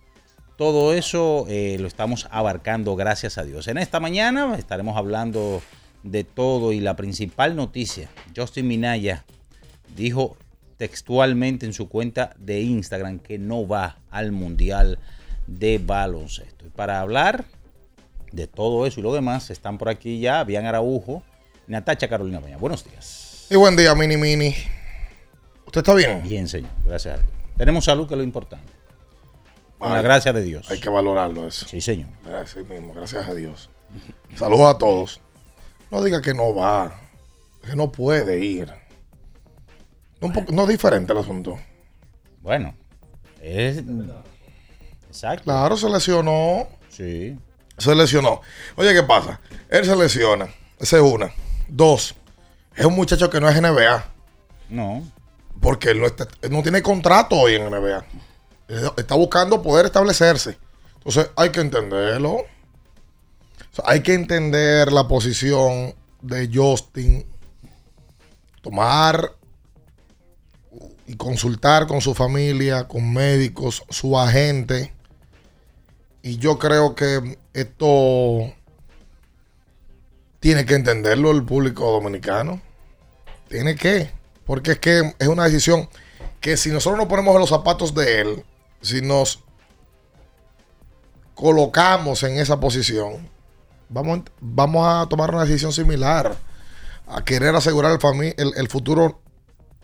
Todo 0.61 0.93
eso 0.93 1.47
eh, 1.49 1.79
lo 1.81 1.89
estamos 1.89 2.29
abarcando, 2.31 2.95
gracias 2.95 3.39
a 3.39 3.45
Dios. 3.45 3.67
En 3.67 3.79
esta 3.79 3.99
mañana 3.99 4.57
estaremos 4.59 4.95
hablando 4.99 5.63
de 6.03 6.23
todo 6.23 6.75
y 6.75 6.81
la 6.81 6.97
principal 6.97 7.57
noticia, 7.57 8.11
Justin 8.37 8.69
Minaya 8.69 9.25
dijo 9.97 10.37
textualmente 10.77 11.65
en 11.65 11.73
su 11.73 11.89
cuenta 11.89 12.35
de 12.37 12.61
Instagram 12.61 13.21
que 13.21 13.39
no 13.39 13.67
va 13.67 14.01
al 14.11 14.33
Mundial 14.33 14.99
de 15.47 15.81
Baloncesto. 15.83 16.67
Y 16.67 16.69
para 16.69 17.01
hablar 17.01 17.47
de 18.31 18.47
todo 18.47 18.85
eso 18.85 19.01
y 19.01 19.03
lo 19.03 19.15
demás, 19.15 19.49
están 19.49 19.79
por 19.79 19.89
aquí 19.89 20.21
ya 20.21 20.45
Bian 20.45 20.67
Araujo, 20.67 21.23
Natacha 21.69 22.07
Carolina 22.07 22.39
Peña. 22.43 22.59
Buenos 22.59 22.85
días. 22.85 23.47
Y 23.49 23.57
buen 23.57 23.77
día, 23.77 23.95
Mini 23.95 24.19
Mini. 24.19 24.55
¿Usted 25.65 25.81
está 25.81 25.95
bien? 25.95 26.23
Bien, 26.23 26.47
señor. 26.47 26.71
Gracias 26.85 27.15
a 27.15 27.23
Dios. 27.23 27.33
Tenemos 27.57 27.87
salud, 27.87 28.07
que 28.07 28.13
es 28.13 28.19
lo 28.19 28.25
importante. 28.25 28.80
Con 29.81 29.93
la 29.93 30.03
gracia 30.03 30.33
de 30.33 30.43
Dios. 30.43 30.71
Hay 30.71 30.79
que 30.79 30.89
valorarlo 30.89 31.47
eso. 31.49 31.67
Sí, 31.67 31.81
señor. 31.81 32.09
Así 32.41 32.61
mismo, 32.61 32.93
gracias 32.95 33.27
a 33.29 33.35
Dios. 33.35 33.69
Saludos 34.37 34.75
a 34.75 34.79
todos. 34.79 35.21
No 35.91 36.03
diga 36.05 36.23
que 36.23 36.35
no 36.35 36.55
va, 36.55 37.01
que 37.67 37.75
no 37.75 37.91
puede 37.91 38.39
ir. 38.45 38.73
Un 40.21 40.33
poco, 40.33 40.53
no 40.53 40.63
es 40.63 40.69
diferente 40.69 41.13
el 41.13 41.19
asunto. 41.19 41.59
Bueno, 42.43 42.75
es. 43.41 43.83
Exacto. 45.09 45.45
Claro, 45.45 45.77
se 45.77 45.89
lesionó. 45.89 46.69
Sí. 46.91 47.39
Se 47.79 47.95
lesionó. 47.95 48.41
Oye, 48.77 48.93
¿qué 48.93 49.03
pasa? 49.03 49.41
Él 49.69 49.85
se 49.85 49.97
lesiona. 49.97 50.49
Esa 50.79 50.97
es 50.99 51.03
una. 51.03 51.33
Dos. 51.69 52.15
Es 52.77 52.85
un 52.85 52.95
muchacho 52.95 53.31
que 53.31 53.41
no 53.41 53.49
es 53.49 53.61
NBA. 53.61 54.05
No. 54.69 55.03
Porque 55.61 55.91
él 55.91 56.01
no, 56.01 56.07
está- 56.07 56.29
él 56.43 56.51
no 56.53 56.63
tiene 56.63 56.83
contrato 56.83 57.37
hoy 57.37 57.55
en 57.55 57.65
NBA. 57.71 58.05
Él 58.71 58.91
Está 58.97 59.17
buscando 59.17 59.63
poder 59.63 59.87
establecerse. 59.87 60.57
Entonces 60.95 61.31
hay 61.37 61.51
que 61.51 61.61
entenderlo. 61.61 62.45
Hay 63.85 64.03
que 64.03 64.15
entender 64.15 64.93
la 64.93 65.09
posición 65.09 65.95
de 66.23 66.51
Justin. 66.53 67.27
Tomar 68.63 69.33
y 71.07 71.17
consultar 71.17 71.87
con 71.87 72.01
su 72.01 72.15
familia, 72.15 72.87
con 72.87 73.13
médicos, 73.13 73.83
su 73.89 74.19
agente. 74.19 74.93
Y 76.23 76.37
yo 76.37 76.59
creo 76.59 76.95
que 76.95 77.39
esto 77.55 78.53
tiene 80.39 80.65
que 80.67 80.75
entenderlo 80.75 81.31
el 81.31 81.45
público 81.45 81.91
dominicano. 81.91 82.61
Tiene 83.49 83.75
que. 83.75 84.11
Porque 84.45 84.73
es 84.73 84.79
que 84.79 85.15
es 85.19 85.29
una 85.29 85.45
decisión 85.45 85.89
que 86.41 86.57
si 86.57 86.71
nosotros 86.71 86.99
nos 86.99 87.09
ponemos 87.09 87.35
en 87.35 87.41
los 87.41 87.51
zapatos 87.51 87.95
de 87.95 88.21
él, 88.21 88.45
si 88.81 89.03
nos 89.03 89.43
colocamos 91.35 92.23
en 92.23 92.39
esa 92.39 92.61
posición, 92.61 93.29
vamos, 93.89 94.23
vamos 94.41 94.87
a 94.87 95.09
tomar 95.09 95.31
una 95.31 95.45
decisión 95.45 95.73
similar. 95.73 96.37
A 97.07 97.25
querer 97.25 97.57
asegurar 97.57 97.99
el, 98.01 98.35
el, 98.37 98.53
el 98.57 98.69
futuro 98.69 99.21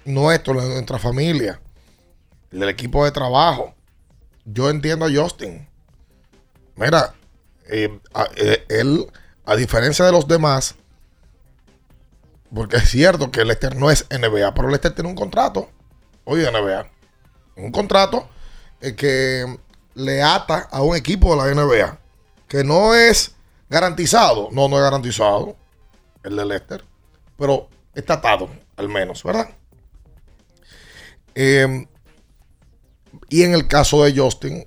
nuestro, 0.05 0.55
nuestra 0.55 0.99
familia, 0.99 1.61
el 2.53 2.61
del 2.61 2.69
equipo 2.69 3.05
de 3.05 3.11
trabajo. 3.11 3.75
Yo 4.45 4.71
entiendo 4.71 5.07
a 5.07 5.11
Justin. 5.13 5.69
Mira, 6.77 7.15
eh, 7.69 7.99
eh, 8.37 8.65
él, 8.69 9.07
a 9.45 9.57
diferencia 9.57 10.05
de 10.05 10.13
los 10.13 10.29
demás, 10.29 10.77
porque 12.55 12.77
es 12.77 12.89
cierto 12.89 13.31
que 13.33 13.45
Lester 13.45 13.75
no 13.75 13.91
es 13.91 14.07
NBA, 14.09 14.55
pero 14.55 14.69
Lester 14.69 14.95
tiene 14.95 15.11
un 15.11 15.17
contrato 15.17 15.69
hoy 16.25 16.41
de 16.41 16.53
NBA. 16.53 16.89
Un 17.57 17.73
contrato 17.73 18.29
eh, 18.81 18.95
que 18.95 19.59
le 19.95 20.23
ata 20.23 20.69
a 20.71 20.83
un 20.83 20.97
equipo 20.97 21.35
de 21.35 21.55
la 21.55 21.63
NBA. 21.63 21.99
Que 22.49 22.65
no 22.65 22.95
es 22.95 23.35
garantizado. 23.69 24.49
No, 24.53 24.69
no 24.69 24.77
es 24.77 24.83
garantizado. 24.83 25.57
El 26.23 26.37
de 26.37 26.45
Lester. 26.45 26.85
Pero 27.37 27.69
está 27.95 28.15
atado, 28.15 28.49
al 28.77 28.89
menos, 28.89 29.23
¿verdad? 29.23 29.51
Eh, 31.35 31.87
y 33.29 33.43
en 33.43 33.55
el 33.55 33.67
caso 33.67 34.05
de 34.05 34.17
Justin, 34.17 34.67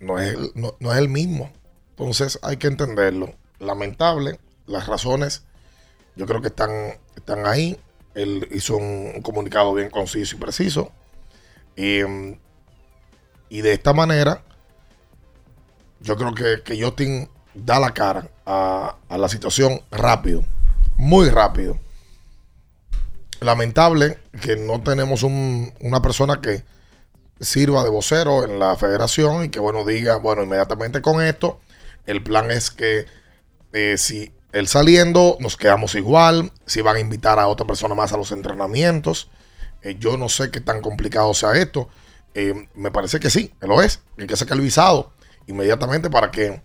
no 0.00 0.18
es, 0.18 0.34
el, 0.34 0.52
no, 0.54 0.76
no 0.80 0.92
es 0.92 0.98
el 0.98 1.08
mismo. 1.08 1.52
Entonces 1.90 2.38
hay 2.42 2.56
que 2.56 2.68
entenderlo. 2.68 3.34
Lamentable, 3.58 4.38
las 4.66 4.86
razones 4.86 5.42
yo 6.18 6.26
creo 6.26 6.40
que 6.40 6.48
están, 6.48 6.70
están 7.16 7.46
ahí. 7.46 7.78
Él 8.14 8.48
hizo 8.50 8.76
un, 8.76 9.12
un 9.14 9.22
comunicado 9.22 9.72
bien 9.74 9.90
conciso 9.90 10.36
y 10.36 10.38
preciso. 10.40 10.90
Eh, 11.76 12.36
y 13.48 13.60
de 13.62 13.72
esta 13.72 13.92
manera, 13.92 14.42
yo 16.00 16.16
creo 16.16 16.34
que, 16.34 16.62
que 16.64 16.76
da 17.54 17.80
la 17.80 17.92
cara 17.92 18.30
a, 18.46 18.96
a 19.08 19.18
la 19.18 19.28
situación 19.28 19.82
rápido. 19.90 20.44
Muy 20.96 21.28
rápido. 21.30 21.78
Lamentable 23.40 24.18
que 24.40 24.56
no 24.56 24.80
tenemos 24.82 25.22
un- 25.22 25.72
una 25.80 26.02
persona 26.02 26.40
que 26.40 26.64
sirva 27.40 27.84
de 27.84 27.90
vocero 27.90 28.44
en 28.44 28.58
la 28.58 28.74
federación 28.76 29.44
y 29.44 29.48
que, 29.48 29.60
bueno, 29.60 29.84
diga, 29.84 30.16
bueno, 30.16 30.42
inmediatamente 30.42 31.00
con 31.00 31.22
esto, 31.22 31.60
el 32.06 32.22
plan 32.22 32.50
es 32.50 32.70
que 32.70 33.06
eh, 33.72 33.96
si 33.96 34.32
él 34.52 34.66
saliendo, 34.66 35.36
nos 35.40 35.56
quedamos 35.56 35.94
igual, 35.94 36.52
si 36.66 36.80
van 36.80 36.96
a 36.96 37.00
invitar 37.00 37.38
a 37.38 37.46
otra 37.48 37.66
persona 37.66 37.94
más 37.94 38.12
a 38.12 38.16
los 38.16 38.32
entrenamientos. 38.32 39.30
Eh, 39.82 39.96
yo 40.00 40.16
no 40.16 40.28
sé 40.28 40.50
qué 40.50 40.60
tan 40.60 40.80
complicado 40.80 41.32
sea 41.34 41.52
esto. 41.52 41.88
Eh, 42.40 42.68
me 42.74 42.92
parece 42.92 43.18
que 43.18 43.30
sí, 43.30 43.52
que 43.60 43.66
lo 43.66 43.82
es. 43.82 44.00
Hay 44.16 44.28
que 44.28 44.36
sacar 44.36 44.56
el 44.56 44.62
visado 44.62 45.10
inmediatamente 45.48 46.08
para 46.08 46.30
que, 46.30 46.62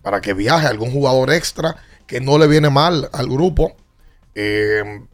para 0.00 0.20
que 0.20 0.32
viaje 0.32 0.68
algún 0.68 0.92
jugador 0.92 1.32
extra 1.32 1.74
que 2.06 2.20
no 2.20 2.38
le 2.38 2.46
viene 2.46 2.70
mal 2.70 3.10
al 3.12 3.26
grupo. 3.28 3.74
Eh, 4.36 5.04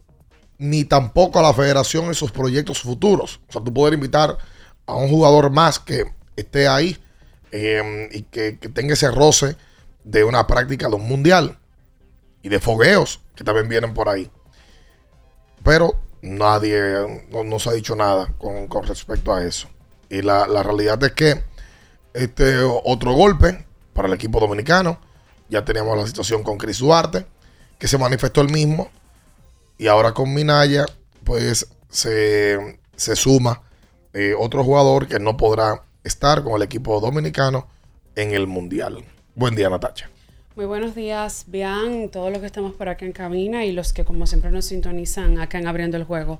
ni 0.58 0.84
tampoco 0.84 1.38
a 1.38 1.42
la 1.42 1.54
federación 1.54 2.04
en 2.04 2.14
sus 2.14 2.32
proyectos 2.32 2.82
futuros. 2.82 3.40
O 3.48 3.52
sea, 3.52 3.64
tú 3.64 3.72
poder 3.72 3.94
invitar 3.94 4.36
a 4.84 4.94
un 4.94 5.08
jugador 5.08 5.50
más 5.50 5.78
que 5.78 6.04
esté 6.36 6.68
ahí 6.68 6.98
eh, 7.50 8.10
y 8.12 8.24
que, 8.24 8.58
que 8.58 8.68
tenga 8.68 8.92
ese 8.92 9.10
roce 9.10 9.56
de 10.04 10.22
una 10.22 10.46
práctica 10.46 10.86
de 10.86 10.96
un 10.96 11.08
mundial 11.08 11.58
y 12.42 12.50
de 12.50 12.60
fogueos 12.60 13.22
que 13.34 13.42
también 13.42 13.70
vienen 13.70 13.94
por 13.94 14.10
ahí. 14.10 14.30
Pero 15.62 15.98
nadie, 16.20 17.24
no, 17.30 17.42
no 17.42 17.58
se 17.58 17.70
ha 17.70 17.72
dicho 17.72 17.96
nada 17.96 18.34
con, 18.36 18.68
con 18.68 18.84
respecto 18.86 19.32
a 19.32 19.42
eso. 19.42 19.70
Y 20.08 20.22
la, 20.22 20.46
realidad 20.62 21.02
es 21.04 21.12
que 21.12 21.42
este 22.12 22.58
otro 22.62 23.12
golpe 23.12 23.64
para 23.92 24.08
el 24.08 24.14
equipo 24.14 24.40
dominicano. 24.40 24.98
Ya 25.48 25.64
teníamos 25.64 25.96
la 25.96 26.06
situación 26.06 26.42
con 26.42 26.58
Chris 26.58 26.78
Duarte, 26.78 27.26
que 27.78 27.88
se 27.88 27.98
manifestó 27.98 28.40
el 28.40 28.50
mismo. 28.50 28.90
Y 29.78 29.86
ahora 29.88 30.12
con 30.12 30.32
Minaya, 30.32 30.86
pues 31.24 31.66
se, 31.88 32.78
se 32.96 33.16
suma 33.16 33.62
eh, 34.12 34.34
otro 34.38 34.62
jugador 34.62 35.08
que 35.08 35.18
no 35.18 35.36
podrá 35.36 35.82
estar 36.04 36.44
con 36.44 36.54
el 36.54 36.62
equipo 36.62 37.00
dominicano 37.00 37.66
en 38.14 38.32
el 38.32 38.46
Mundial. 38.46 39.04
Buen 39.34 39.56
día, 39.56 39.68
Natacha. 39.68 40.08
Muy 40.54 40.66
buenos 40.66 40.94
días, 40.94 41.46
Bian, 41.48 42.08
todos 42.10 42.30
los 42.30 42.38
que 42.38 42.46
estamos 42.46 42.74
por 42.74 42.88
acá 42.88 43.04
en 43.04 43.10
cabina 43.10 43.64
y 43.64 43.72
los 43.72 43.92
que 43.92 44.04
como 44.04 44.28
siempre 44.28 44.52
nos 44.52 44.66
sintonizan 44.66 45.40
acá 45.40 45.58
en 45.58 45.66
Abriendo 45.66 45.96
el 45.96 46.04
Juego. 46.04 46.38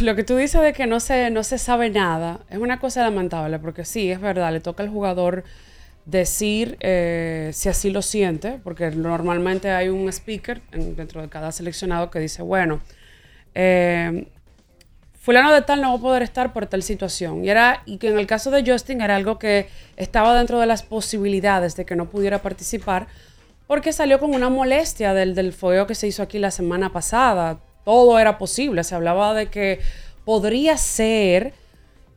Lo 0.00 0.14
que 0.14 0.24
tú 0.24 0.36
dices 0.36 0.60
de 0.60 0.72
que 0.72 0.86
no 0.86 1.00
se, 1.00 1.30
no 1.30 1.42
se 1.42 1.58
sabe 1.58 1.90
nada 1.90 2.40
es 2.50 2.58
una 2.58 2.78
cosa 2.78 3.02
lamentable, 3.02 3.58
porque 3.58 3.84
sí, 3.84 4.10
es 4.10 4.20
verdad, 4.20 4.52
le 4.52 4.60
toca 4.60 4.82
al 4.82 4.88
jugador 4.88 5.44
decir 6.04 6.76
eh, 6.80 7.50
si 7.52 7.68
así 7.68 7.90
lo 7.90 8.02
siente, 8.02 8.60
porque 8.64 8.90
normalmente 8.90 9.70
hay 9.70 9.88
un 9.88 10.08
speaker 10.08 10.62
dentro 10.70 11.20
de 11.20 11.28
cada 11.28 11.52
seleccionado 11.52 12.10
que 12.10 12.18
dice, 12.18 12.42
bueno, 12.42 12.80
eh, 13.54 14.26
fulano 15.20 15.52
de 15.52 15.62
tal 15.62 15.82
no 15.82 15.90
va 15.90 15.98
a 15.98 16.00
poder 16.00 16.22
estar 16.22 16.52
por 16.52 16.66
tal 16.66 16.82
situación. 16.82 17.44
Y, 17.44 17.50
era, 17.50 17.82
y 17.84 17.98
que 17.98 18.08
en 18.08 18.18
el 18.18 18.26
caso 18.26 18.50
de 18.50 18.64
Justin 18.64 19.02
era 19.02 19.16
algo 19.16 19.38
que 19.38 19.68
estaba 19.96 20.36
dentro 20.36 20.58
de 20.58 20.66
las 20.66 20.82
posibilidades 20.82 21.76
de 21.76 21.84
que 21.84 21.96
no 21.96 22.08
pudiera 22.08 22.40
participar, 22.40 23.06
porque 23.66 23.92
salió 23.92 24.18
con 24.18 24.34
una 24.34 24.48
molestia 24.48 25.12
del, 25.12 25.34
del 25.34 25.52
fogueo 25.52 25.86
que 25.86 25.94
se 25.94 26.06
hizo 26.06 26.22
aquí 26.22 26.38
la 26.38 26.50
semana 26.50 26.90
pasada. 26.90 27.58
Todo 27.88 28.18
era 28.18 28.36
posible, 28.36 28.84
se 28.84 28.94
hablaba 28.94 29.32
de 29.32 29.46
que 29.46 29.80
podría 30.26 30.76
ser 30.76 31.54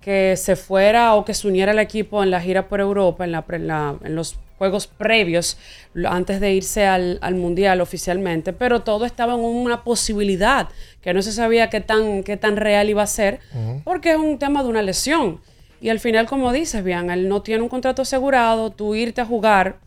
que 0.02 0.36
se 0.36 0.58
fuera 0.58 1.16
o 1.16 1.24
que 1.24 1.34
se 1.34 1.48
uniera 1.48 1.72
al 1.72 1.80
equipo 1.80 2.22
en 2.22 2.30
la 2.30 2.42
gira 2.42 2.68
por 2.68 2.82
Europa, 2.82 3.24
en, 3.24 3.32
la, 3.32 3.96
en, 4.04 4.14
los 4.14 4.36
juegos 4.58 4.88
previos, 4.88 5.58
antes 6.06 6.42
de 6.42 6.52
irse 6.52 6.88
al, 6.88 7.36
Mundial 7.36 7.80
oficialmente, 7.80 8.52
pero 8.52 8.82
todo 8.82 9.06
estaba 9.06 9.36
en 9.36 9.40
una 9.40 9.86
posibilidad, 9.86 10.68
que 11.02 11.14
no 11.14 11.22
se 11.22 11.32
sabía 11.32 11.70
qué 11.70 11.80
tan, 11.80 12.24
qué 12.24 12.36
tan 12.36 12.58
real 12.58 12.90
iba 12.90 13.04
a 13.04 13.08
ser, 13.08 13.40
porque 13.86 14.12
es 14.12 14.18
un 14.18 14.40
tema 14.40 14.64
de 14.64 14.68
una 14.68 14.82
lesión. 14.82 15.40
Y 15.80 15.88
al 15.88 16.02
final, 16.02 16.26
como 16.26 16.52
dices, 16.52 16.84
bien, 16.84 17.10
él 17.10 17.30
no 17.30 17.44
tiene 17.44 17.64
un 17.64 17.70
contrato 17.70 18.02
asegurado, 18.02 18.72
tú 18.72 18.94
irte 18.94 19.22
a 19.22 19.26
jugar, 19.26 19.78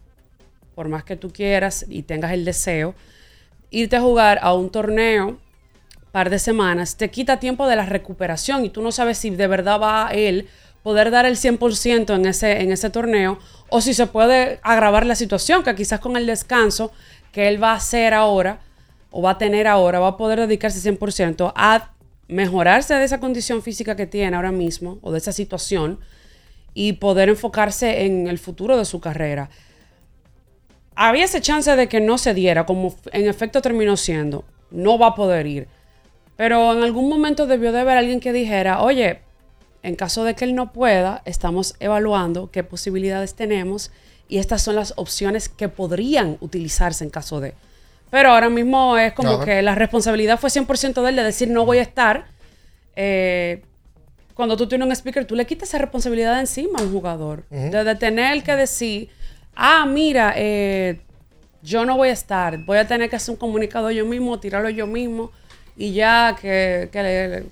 por 0.74 0.88
más 0.88 1.04
que 1.04 1.16
tú 1.16 1.30
quieras 1.30 1.84
y 1.90 2.04
tengas 2.04 2.32
el 2.32 2.46
deseo, 2.46 2.94
irte 3.68 3.96
a 3.96 4.00
jugar 4.00 4.38
a 4.40 4.54
un 4.54 4.70
torneo 4.70 5.43
par 6.14 6.30
de 6.30 6.38
semanas, 6.38 6.96
te 6.96 7.10
quita 7.10 7.40
tiempo 7.40 7.66
de 7.66 7.74
la 7.74 7.86
recuperación 7.86 8.64
y 8.64 8.68
tú 8.70 8.82
no 8.82 8.92
sabes 8.92 9.18
si 9.18 9.30
de 9.30 9.48
verdad 9.48 9.80
va 9.80 10.06
a 10.06 10.10
él 10.12 10.46
poder 10.84 11.10
dar 11.10 11.26
el 11.26 11.34
100% 11.34 12.14
en 12.14 12.26
ese, 12.26 12.60
en 12.60 12.70
ese 12.70 12.88
torneo 12.88 13.40
o 13.68 13.80
si 13.80 13.94
se 13.94 14.06
puede 14.06 14.60
agravar 14.62 15.06
la 15.06 15.16
situación, 15.16 15.64
que 15.64 15.74
quizás 15.74 15.98
con 15.98 16.16
el 16.16 16.26
descanso 16.26 16.92
que 17.32 17.48
él 17.48 17.60
va 17.60 17.72
a 17.72 17.78
hacer 17.78 18.14
ahora 18.14 18.60
o 19.10 19.22
va 19.22 19.30
a 19.30 19.38
tener 19.38 19.66
ahora, 19.66 19.98
va 19.98 20.10
a 20.10 20.16
poder 20.16 20.38
dedicarse 20.38 20.88
100% 20.88 21.52
a 21.56 21.90
mejorarse 22.28 22.94
de 22.94 23.04
esa 23.04 23.18
condición 23.18 23.60
física 23.60 23.96
que 23.96 24.06
tiene 24.06 24.36
ahora 24.36 24.52
mismo 24.52 25.00
o 25.02 25.10
de 25.10 25.18
esa 25.18 25.32
situación 25.32 25.98
y 26.74 26.92
poder 26.92 27.28
enfocarse 27.28 28.04
en 28.04 28.28
el 28.28 28.38
futuro 28.38 28.78
de 28.78 28.84
su 28.84 29.00
carrera. 29.00 29.50
Había 30.94 31.24
esa 31.24 31.40
chance 31.40 31.74
de 31.74 31.88
que 31.88 32.00
no 32.00 32.18
se 32.18 32.34
diera, 32.34 32.66
como 32.66 32.94
en 33.10 33.26
efecto 33.26 33.60
terminó 33.60 33.96
siendo. 33.96 34.44
No 34.70 34.96
va 34.96 35.08
a 35.08 35.14
poder 35.16 35.48
ir. 35.48 35.66
Pero 36.36 36.72
en 36.72 36.82
algún 36.82 37.08
momento 37.08 37.46
debió 37.46 37.72
de 37.72 37.80
haber 37.80 37.96
alguien 37.96 38.20
que 38.20 38.32
dijera, 38.32 38.82
oye, 38.82 39.20
en 39.82 39.94
caso 39.96 40.24
de 40.24 40.34
que 40.34 40.44
él 40.44 40.54
no 40.54 40.72
pueda, 40.72 41.22
estamos 41.24 41.76
evaluando 41.78 42.50
qué 42.50 42.64
posibilidades 42.64 43.34
tenemos 43.34 43.90
y 44.28 44.38
estas 44.38 44.62
son 44.62 44.76
las 44.76 44.94
opciones 44.96 45.48
que 45.48 45.68
podrían 45.68 46.38
utilizarse 46.40 47.04
en 47.04 47.10
caso 47.10 47.40
de. 47.40 47.54
Pero 48.10 48.30
ahora 48.30 48.48
mismo 48.48 48.96
es 48.96 49.12
como 49.12 49.40
que 49.44 49.60
la 49.62 49.74
responsabilidad 49.74 50.38
fue 50.38 50.50
100% 50.50 51.02
de 51.02 51.08
él 51.08 51.16
de 51.16 51.22
decir 51.22 51.50
no 51.50 51.64
voy 51.64 51.78
a 51.78 51.82
estar. 51.82 52.26
Eh, 52.96 53.62
cuando 54.34 54.56
tú 54.56 54.66
tienes 54.66 54.86
un 54.86 54.92
speaker, 54.92 55.26
tú 55.26 55.34
le 55.34 55.46
quitas 55.46 55.68
esa 55.68 55.78
responsabilidad 55.78 56.40
encima 56.40 56.78
a 56.78 56.82
un 56.82 56.92
jugador. 56.92 57.44
De 57.48 57.94
tener 57.96 58.42
que 58.42 58.56
decir, 58.56 59.10
ah, 59.54 59.84
mira, 59.86 60.32
eh, 60.36 61.00
yo 61.62 61.84
no 61.84 61.96
voy 61.96 62.08
a 62.08 62.12
estar, 62.12 62.58
voy 62.64 62.78
a 62.78 62.86
tener 62.86 63.10
que 63.10 63.16
hacer 63.16 63.32
un 63.32 63.36
comunicado 63.36 63.90
yo 63.90 64.04
mismo, 64.06 64.40
tirarlo 64.40 64.70
yo 64.70 64.86
mismo 64.86 65.30
y 65.76 65.92
ya 65.92 66.36
que, 66.40 66.88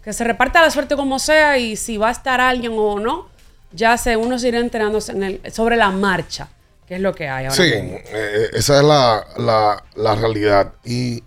que, 0.03 0.13
se 0.13 0.25
reparta 0.25 0.63
la 0.63 0.71
suerte 0.71 0.95
como 0.95 1.19
sea 1.19 1.59
y 1.59 1.77
si 1.77 1.97
va 1.97 2.09
a 2.09 2.13
estar 2.13 2.41
alguien 2.41 2.73
o 2.77 3.01
no, 3.01 3.29
ya 3.73 3.97
se, 3.99 4.17
uno 4.17 4.39
se 4.39 4.49
irá 4.49 4.59
enterándose 4.59 5.13
en 5.13 5.23
el, 5.23 5.53
sobre 5.53 5.77
la 5.77 5.91
marcha, 5.91 6.49
que 6.87 6.97
es 6.97 7.01
lo 7.01 7.15
que 7.15 7.29
hay 7.29 7.47
ahora. 7.47 7.57
Sí, 7.57 7.71
eh, 7.73 8.51
esa 8.53 8.79
es 8.79 8.85
la, 8.85 10.15
realidad. 10.15 10.75
Y, 10.85 11.23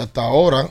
hasta 0.00 0.22
ahora, 0.22 0.70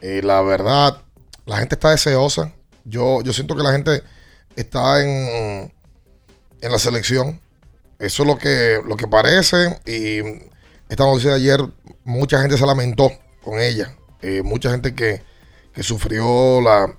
eh, 0.00 0.20
la 0.22 0.42
verdad, 0.42 0.98
la 1.46 1.58
gente 1.58 1.74
está 1.74 1.90
deseosa. 1.90 2.52
Yo, 2.84 3.22
yo 3.22 3.32
siento 3.32 3.56
que 3.56 3.62
la 3.62 3.72
gente 3.72 4.02
está 4.56 5.02
en, 5.02 5.72
en 6.60 6.72
la 6.72 6.78
selección. 6.78 7.40
Eso 7.98 8.22
es 8.24 8.28
lo 8.28 8.36
que, 8.36 8.80
lo 8.86 8.96
que 8.96 9.06
parece. 9.06 9.80
Y 9.86 10.18
esta 10.88 11.04
noticia 11.04 11.30
de 11.30 11.36
ayer, 11.36 11.60
mucha 12.04 12.40
gente 12.40 12.58
se 12.58 12.66
lamentó 12.66 13.10
con 13.42 13.58
ella. 13.58 13.94
Eh, 14.28 14.42
mucha 14.42 14.72
gente 14.72 14.92
que, 14.92 15.22
sufrió 15.84 16.60
la, 16.60 16.92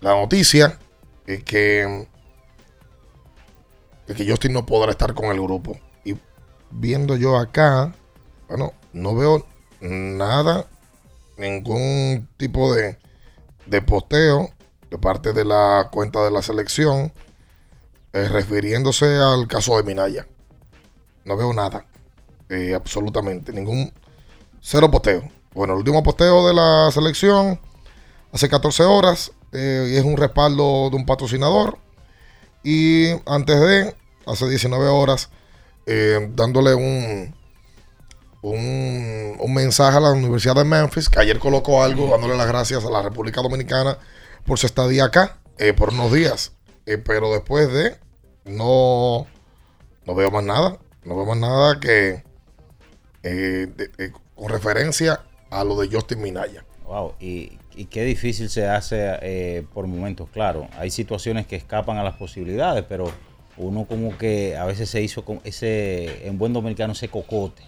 noticia 0.00 0.78
es 1.26 1.42
que, 1.42 2.06
que 4.06 4.30
Justin 4.30 4.52
no 4.52 4.64
podrá 4.64 4.92
estar 4.92 5.12
con 5.12 5.32
el 5.32 5.40
grupo. 5.40 5.76
Y 6.04 6.14
viendo 6.70 7.16
yo 7.16 7.36
acá, 7.36 7.92
bueno, 8.48 8.74
no 8.92 9.16
veo 9.16 9.44
nada, 9.80 10.68
ningún 11.36 12.28
tipo 12.36 12.72
de, 12.76 12.96
de 13.66 13.82
posteo 13.82 14.50
de 14.88 14.98
parte 14.98 15.32
de 15.32 15.44
la 15.44 15.88
cuenta 15.90 16.22
de 16.22 16.30
la 16.30 16.42
selección 16.42 17.12
eh, 18.12 18.28
refiriéndose 18.28 19.16
al 19.16 19.48
caso 19.48 19.76
de 19.78 19.82
Minaya. 19.82 20.28
No 21.24 21.36
veo 21.36 21.52
nada, 21.52 21.86
eh, 22.48 22.72
absolutamente, 22.72 23.52
ningún 23.52 23.92
cero 24.60 24.92
posteo. 24.92 25.39
Bueno, 25.52 25.72
el 25.72 25.78
último 25.78 26.02
posteo 26.04 26.46
de 26.46 26.54
la 26.54 26.90
selección 26.92 27.60
hace 28.32 28.48
14 28.48 28.84
horas 28.84 29.32
eh, 29.52 29.88
y 29.92 29.96
es 29.96 30.04
un 30.04 30.16
respaldo 30.16 30.90
de 30.90 30.96
un 30.96 31.04
patrocinador. 31.04 31.76
Y 32.62 33.10
antes 33.26 33.60
de, 33.60 33.96
hace 34.26 34.48
19 34.48 34.86
horas, 34.86 35.30
eh, 35.86 36.30
dándole 36.34 36.74
un, 36.74 37.34
un, 38.42 39.52
mensaje 39.52 39.96
a 39.96 40.00
la 40.00 40.12
Universidad 40.12 40.54
de 40.54 40.64
Memphis, 40.64 41.08
que 41.08 41.18
ayer 41.18 41.40
colocó 41.40 41.82
algo, 41.82 42.08
dándole 42.08 42.36
las 42.36 42.46
gracias 42.46 42.84
a 42.84 42.90
la 42.90 43.02
República 43.02 43.42
Dominicana 43.42 43.98
por 44.46 44.56
su 44.56 44.66
estadía 44.66 45.06
acá, 45.06 45.38
eh, 45.58 45.72
por 45.72 45.88
unos 45.88 46.12
días. 46.12 46.52
pero 47.04 47.32
después 47.32 47.72
de, 47.72 47.96
no, 48.44 49.26
no 50.06 50.14
veo 50.14 50.30
más 50.30 50.44
nada. 50.44 50.78
No 51.02 51.16
veo 51.16 51.26
más 51.26 51.38
nada 51.38 51.80
que 51.80 52.22
con 54.36 54.48
referencia 54.48 55.20
a 55.50 55.64
lo 55.64 55.80
de 55.80 55.88
Justin 55.94 56.20
Minaya. 56.22 56.64
Wow, 56.86 57.14
y, 57.20 57.58
qué 57.90 58.04
difícil 58.04 58.48
se 58.48 58.66
hace 58.66 59.18
eh, 59.22 59.64
por 59.72 59.86
momentos, 59.86 60.28
claro. 60.30 60.68
Hay 60.76 60.90
situaciones 60.90 61.46
que 61.46 61.56
escapan 61.56 61.98
a 61.98 62.02
las 62.02 62.16
posibilidades, 62.16 62.84
pero 62.88 63.12
uno 63.56 63.84
como 63.84 64.16
que 64.18 64.56
a 64.56 64.64
veces 64.64 64.90
se 64.90 65.02
hizo 65.02 65.24
con 65.24 65.40
ese, 65.44 66.26
en 66.26 66.38
buen 66.38 66.52
dominicano, 66.52 66.92
ese 66.92 67.08
cocote 67.08 67.62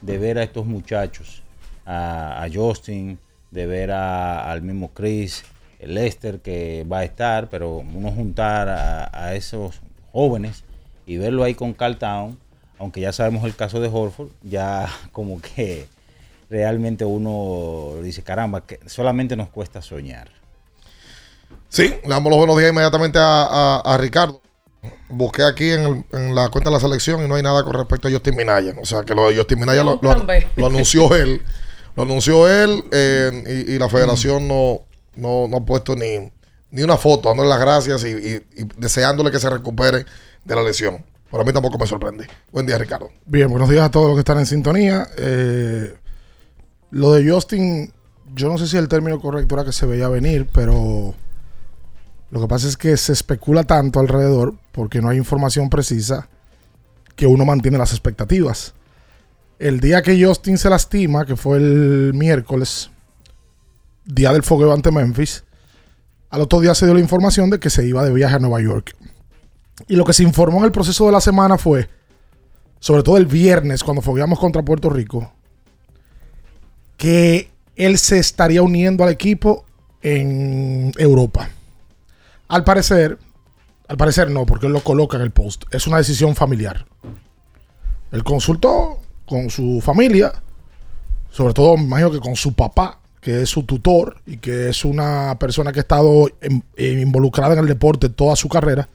de 0.00 0.18
ver 0.18 0.38
a 0.38 0.44
estos 0.44 0.66
muchachos, 0.66 1.42
a, 1.86 2.46
Justin, 2.52 3.18
de 3.50 3.66
ver 3.66 3.90
al 3.90 4.62
mismo 4.62 4.90
Chris, 4.92 5.44
Lester 5.80 6.40
que 6.40 6.84
va 6.90 6.98
a 6.98 7.04
estar, 7.04 7.48
pero 7.48 7.78
uno 7.78 8.10
juntar 8.10 8.68
a, 8.68 9.10
a 9.12 9.34
esos 9.34 9.80
jóvenes 10.12 10.64
y 11.06 11.16
verlo 11.16 11.44
ahí 11.44 11.54
con 11.54 11.72
Carl 11.72 11.96
Town, 11.96 12.38
aunque 12.78 13.00
ya 13.00 13.12
sabemos 13.12 13.44
el 13.44 13.56
caso 13.56 13.80
de 13.80 13.88
Horford, 13.88 14.28
ya 14.42 14.88
como 15.12 15.40
que 15.40 15.86
realmente 16.50 17.04
uno 17.04 18.00
dice, 18.02 18.22
caramba, 18.22 18.64
que 18.66 18.80
solamente 18.86 19.36
nos 19.36 19.48
cuesta 19.48 19.82
soñar. 19.82 20.30
Sí, 21.68 21.94
le 22.02 22.08
damos 22.08 22.30
los 22.30 22.38
buenos 22.38 22.56
días 22.56 22.70
inmediatamente 22.70 23.18
a, 23.20 23.96
Ricardo. 24.00 24.40
Busqué 25.10 25.42
aquí 25.42 25.70
en, 25.70 26.04
la 26.34 26.48
cuenta 26.48 26.70
de 26.70 26.74
la 26.74 26.80
selección 26.80 27.24
y 27.24 27.28
no 27.28 27.34
hay 27.34 27.42
nada 27.42 27.62
con 27.64 27.74
respecto 27.74 28.08
a 28.08 28.10
Justin 28.10 28.36
Minaya. 28.36 28.74
O 28.80 28.86
sea, 28.86 29.02
que 29.02 29.14
lo 29.14 29.28
de 29.28 29.36
Justin 29.36 29.60
Minaya 29.60 29.84
lo, 29.84 30.00
anunció 30.64 31.14
él. 31.14 31.42
Lo 31.94 32.04
anunció 32.04 32.48
él 32.48 32.84
eh, 32.92 33.66
y, 33.68 33.78
la 33.78 33.88
federación 33.88 34.48
no, 34.48 34.82
no, 35.16 35.48
ha 35.54 35.64
puesto 35.64 35.96
ni, 35.96 36.30
ni 36.70 36.82
una 36.82 36.96
foto 36.96 37.28
dándole 37.28 37.48
las 37.48 37.60
gracias 37.60 38.04
y, 38.04 38.40
deseándole 38.76 39.30
que 39.30 39.40
se 39.40 39.50
recupere 39.50 40.06
de 40.44 40.54
la 40.54 40.62
lesión. 40.62 41.04
Para 41.30 41.44
mí 41.44 41.52
tampoco 41.52 41.76
me 41.76 41.86
sorprende. 41.86 42.26
Buen 42.50 42.64
día, 42.64 42.78
Ricardo. 42.78 43.10
Bien, 43.26 43.50
buenos 43.50 43.68
días 43.68 43.84
a 43.84 43.90
todos 43.90 44.06
los 44.06 44.16
que 44.16 44.20
están 44.20 44.38
en 44.38 44.46
sintonía. 44.46 45.06
Eh, 45.18 45.92
lo 46.90 47.12
de 47.12 47.30
Justin, 47.30 47.92
yo 48.34 48.48
no 48.48 48.58
sé 48.58 48.66
si 48.66 48.76
el 48.76 48.88
término 48.88 49.20
correcto 49.20 49.54
era 49.54 49.64
que 49.64 49.72
se 49.72 49.86
veía 49.86 50.08
venir, 50.08 50.48
pero 50.52 51.14
lo 52.30 52.40
que 52.40 52.48
pasa 52.48 52.68
es 52.68 52.76
que 52.76 52.96
se 52.96 53.12
especula 53.12 53.64
tanto 53.64 54.00
alrededor 54.00 54.54
porque 54.72 55.00
no 55.00 55.08
hay 55.08 55.18
información 55.18 55.70
precisa 55.70 56.28
que 57.16 57.26
uno 57.26 57.44
mantiene 57.44 57.78
las 57.78 57.92
expectativas. 57.92 58.74
El 59.58 59.80
día 59.80 60.02
que 60.02 60.24
Justin 60.24 60.56
se 60.56 60.70
lastima, 60.70 61.26
que 61.26 61.36
fue 61.36 61.58
el 61.58 62.12
miércoles, 62.14 62.90
día 64.04 64.32
del 64.32 64.44
fogueo 64.44 64.72
ante 64.72 64.92
Memphis, 64.92 65.44
al 66.30 66.42
otro 66.42 66.60
día 66.60 66.74
se 66.74 66.84
dio 66.84 66.94
la 66.94 67.00
información 67.00 67.50
de 67.50 67.58
que 67.58 67.70
se 67.70 67.86
iba 67.86 68.04
de 68.04 68.12
viaje 68.12 68.36
a 68.36 68.38
Nueva 68.38 68.60
York. 68.60 68.94
Y 69.88 69.96
lo 69.96 70.04
que 70.04 70.12
se 70.12 70.22
informó 70.22 70.58
en 70.58 70.64
el 70.64 70.72
proceso 70.72 71.06
de 71.06 71.12
la 71.12 71.20
semana 71.20 71.58
fue, 71.58 71.88
sobre 72.78 73.02
todo 73.02 73.16
el 73.16 73.26
viernes, 73.26 73.82
cuando 73.82 74.02
fogueamos 74.02 74.38
contra 74.38 74.62
Puerto 74.62 74.90
Rico, 74.90 75.32
que 76.98 77.50
él 77.76 77.96
se 77.96 78.18
estaría 78.18 78.60
uniendo 78.60 79.04
al 79.04 79.10
equipo 79.10 79.64
en 80.02 80.92
Europa. 80.98 81.48
Al 82.48 82.64
parecer, 82.64 83.18
al 83.86 83.96
parecer 83.96 84.30
no, 84.30 84.44
porque 84.44 84.66
él 84.66 84.72
lo 84.72 84.82
coloca 84.82 85.16
en 85.16 85.22
el 85.22 85.30
post. 85.30 85.64
Es 85.70 85.86
una 85.86 85.96
decisión 85.96 86.34
familiar. 86.34 86.84
Él 88.10 88.24
consultó 88.24 88.98
con 89.26 89.48
su 89.48 89.80
familia, 89.80 90.32
sobre 91.30 91.54
todo 91.54 91.76
me 91.76 91.84
imagino 91.84 92.10
que 92.10 92.20
con 92.20 92.34
su 92.34 92.52
papá, 92.54 92.98
que 93.20 93.42
es 93.42 93.48
su 93.50 93.62
tutor 93.62 94.20
y 94.26 94.38
que 94.38 94.70
es 94.70 94.84
una 94.84 95.38
persona 95.38 95.72
que 95.72 95.80
ha 95.80 95.82
estado 95.82 96.28
involucrada 96.76 97.52
en 97.52 97.60
el 97.60 97.66
deporte 97.66 98.08
toda 98.08 98.34
su 98.34 98.48
carrera, 98.48 98.88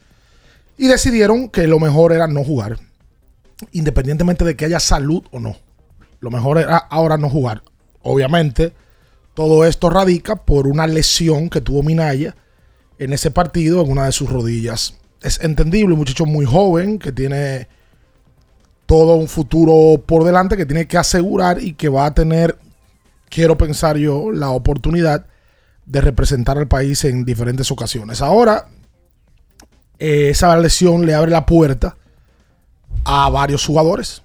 y 0.77 0.87
decidieron 0.87 1.49
que 1.49 1.67
lo 1.67 1.79
mejor 1.79 2.11
era 2.11 2.27
no 2.27 2.43
jugar, 2.43 2.79
independientemente 3.71 4.43
de 4.43 4.57
que 4.57 4.65
haya 4.65 4.79
salud 4.79 5.23
o 5.31 5.39
no. 5.39 5.55
Lo 6.19 6.31
mejor 6.31 6.57
era 6.57 6.77
ahora 6.77 7.17
no 7.17 7.29
jugar. 7.29 7.63
Obviamente, 8.03 8.73
todo 9.33 9.65
esto 9.65 9.89
radica 9.89 10.35
por 10.35 10.67
una 10.67 10.85
lesión 10.85 11.49
que 11.49 11.61
tuvo 11.61 11.81
Minaya 11.81 12.35
en 12.99 13.13
ese 13.13 13.31
partido 13.31 13.81
en 13.81 13.91
una 13.91 14.05
de 14.05 14.11
sus 14.11 14.29
rodillas. 14.29 14.95
Es 15.21 15.39
entendible, 15.41 15.93
un 15.93 15.99
muchacho 15.99 16.25
muy 16.25 16.45
joven 16.45 16.99
que 16.99 17.11
tiene 17.11 17.67
todo 18.85 19.15
un 19.15 19.27
futuro 19.27 20.01
por 20.05 20.25
delante, 20.25 20.57
que 20.57 20.65
tiene 20.65 20.87
que 20.87 20.97
asegurar 20.97 21.63
y 21.63 21.73
que 21.73 21.89
va 21.89 22.05
a 22.05 22.13
tener, 22.13 22.57
quiero 23.29 23.57
pensar 23.57 23.97
yo, 23.97 24.31
la 24.31 24.49
oportunidad 24.49 25.25
de 25.85 26.01
representar 26.01 26.57
al 26.57 26.67
país 26.67 27.03
en 27.05 27.25
diferentes 27.25 27.71
ocasiones. 27.71 28.21
Ahora, 28.21 28.67
eh, 29.97 30.29
esa 30.29 30.55
lesión 30.57 31.05
le 31.05 31.13
abre 31.13 31.31
la 31.31 31.45
puerta 31.45 31.95
a 33.05 33.29
varios 33.29 33.65
jugadores 33.65 34.22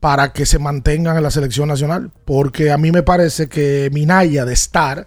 para 0.00 0.32
que 0.32 0.46
se 0.46 0.58
mantengan 0.58 1.16
en 1.16 1.22
la 1.22 1.30
selección 1.30 1.68
nacional. 1.68 2.10
Porque 2.24 2.70
a 2.70 2.78
mí 2.78 2.92
me 2.92 3.02
parece 3.02 3.48
que 3.48 3.90
Minaya 3.92 4.44
de 4.44 4.54
estar 4.54 5.06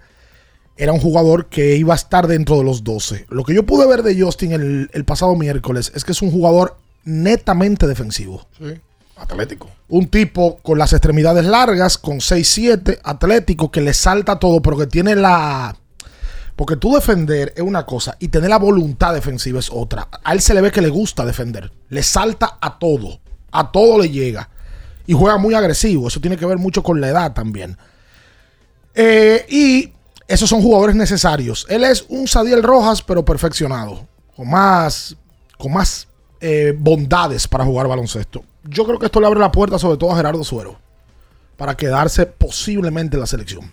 era 0.77 0.93
un 0.93 0.99
jugador 0.99 1.47
que 1.47 1.75
iba 1.75 1.93
a 1.93 1.95
estar 1.95 2.27
dentro 2.27 2.57
de 2.57 2.63
los 2.63 2.83
12. 2.83 3.27
Lo 3.29 3.43
que 3.43 3.53
yo 3.53 3.65
pude 3.65 3.87
ver 3.87 4.03
de 4.03 4.19
Justin 4.19 4.53
el, 4.53 4.89
el 4.93 5.05
pasado 5.05 5.35
miércoles 5.35 5.91
es 5.95 6.03
que 6.03 6.11
es 6.11 6.21
un 6.21 6.31
jugador 6.31 6.77
netamente 7.03 7.87
defensivo. 7.87 8.47
Sí. 8.57 8.79
Atlético. 9.15 9.69
Un 9.87 10.07
tipo 10.07 10.57
con 10.57 10.79
las 10.79 10.93
extremidades 10.93 11.45
largas, 11.45 11.97
con 11.97 12.17
6-7, 12.17 12.99
atlético, 13.03 13.69
que 13.69 13.81
le 13.81 13.93
salta 13.93 14.39
todo, 14.39 14.61
pero 14.61 14.77
que 14.77 14.87
tiene 14.87 15.15
la... 15.15 15.75
Porque 16.55 16.75
tú 16.75 16.95
defender 16.95 17.53
es 17.55 17.61
una 17.61 17.85
cosa 17.85 18.17
y 18.19 18.27
tener 18.27 18.49
la 18.49 18.57
voluntad 18.57 19.13
defensiva 19.13 19.59
es 19.59 19.69
otra. 19.71 20.07
A 20.23 20.33
él 20.33 20.41
se 20.41 20.53
le 20.53 20.61
ve 20.61 20.71
que 20.71 20.81
le 20.81 20.89
gusta 20.89 21.25
defender. 21.25 21.71
Le 21.89 22.03
salta 22.03 22.57
a 22.59 22.77
todo. 22.77 23.19
A 23.51 23.71
todo 23.71 23.99
le 23.99 24.09
llega. 24.09 24.49
Y 25.07 25.13
juega 25.13 25.37
muy 25.37 25.53
agresivo. 25.53 26.07
Eso 26.07 26.19
tiene 26.19 26.37
que 26.37 26.45
ver 26.45 26.57
mucho 26.57 26.83
con 26.83 27.01
la 27.01 27.09
edad 27.09 27.33
también. 27.33 27.77
Eh, 28.93 29.45
y 29.49 29.91
esos 30.27 30.49
son 30.49 30.61
jugadores 30.61 30.95
necesarios. 30.95 31.65
Él 31.69 31.83
es 31.83 32.05
un 32.09 32.27
Sadiel 32.27 32.63
Rojas, 32.63 33.01
pero 33.01 33.25
perfeccionado. 33.25 34.07
Con 34.35 34.49
más, 34.49 35.15
con 35.57 35.73
más 35.73 36.07
eh, 36.39 36.73
bondades 36.77 37.47
para 37.47 37.65
jugar 37.65 37.87
baloncesto. 37.87 38.43
Yo 38.63 38.85
creo 38.85 38.99
que 38.99 39.07
esto 39.07 39.19
le 39.19 39.27
abre 39.27 39.39
la 39.39 39.51
puerta 39.51 39.77
sobre 39.77 39.97
todo 39.97 40.11
a 40.11 40.15
Gerardo 40.15 40.43
Suero. 40.43 40.79
Para 41.57 41.75
quedarse 41.75 42.25
posiblemente 42.25 43.15
en 43.15 43.21
la 43.21 43.27
selección. 43.27 43.71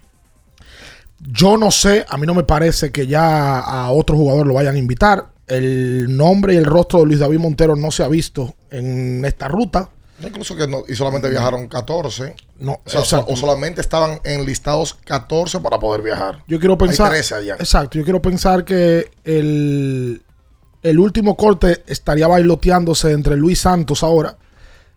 Yo 1.21 1.57
no 1.57 1.71
sé, 1.71 2.07
a 2.09 2.17
mí 2.17 2.27
no 2.27 2.35
me 2.35 2.45
parece 2.45 2.93
que 2.93 3.07
ya 3.07 3.59
a 3.59 3.91
otro 3.91 4.17
jugador 4.17 4.47
lo 4.47 4.55
vayan 4.55 4.77
a 4.77 4.79
invitar. 4.79 5.29
El 5.47 6.17
nombre 6.17 6.55
y 6.55 6.57
el 6.57 6.65
rostro 6.65 7.01
de 7.01 7.07
Luis 7.07 7.19
David 7.19 7.39
Montero 7.39 7.75
no 7.75 7.91
se 7.91 8.05
ha 8.05 8.09
visto 8.09 8.55
en 8.71 9.25
esta 9.25 9.49
ruta. 9.49 9.91
Incluso 10.21 10.57
que 10.57 10.67
no, 10.67 10.83
y 10.89 10.95
solamente 10.95 11.29
viajaron 11.29 11.69
14. 11.69 12.35
No, 12.59 12.73
o, 12.73 12.81
sea, 12.85 13.01
exacto. 13.01 13.33
o 13.33 13.37
solamente 13.37 13.81
estaban 13.81 14.21
enlistados 14.25 14.95
14 15.05 15.61
para 15.61 15.79
poder 15.79 16.03
viajar. 16.03 16.43
Yo 16.49 16.59
quiero 16.59 16.77
pensar. 16.77 17.07
Hay 17.07 17.19
13 17.21 17.35
allá. 17.35 17.55
Exacto, 17.55 17.99
yo 17.99 18.05
quiero 18.05 18.21
pensar 18.21 18.65
que 18.65 19.11
el, 19.25 20.23
el 20.83 20.99
último 20.99 21.37
corte 21.37 21.85
estaría 21.87 22.27
bailoteándose 22.27 23.13
entre 23.13 23.37
Luis 23.37 23.61
Santos 23.61 24.03
ahora 24.03 24.37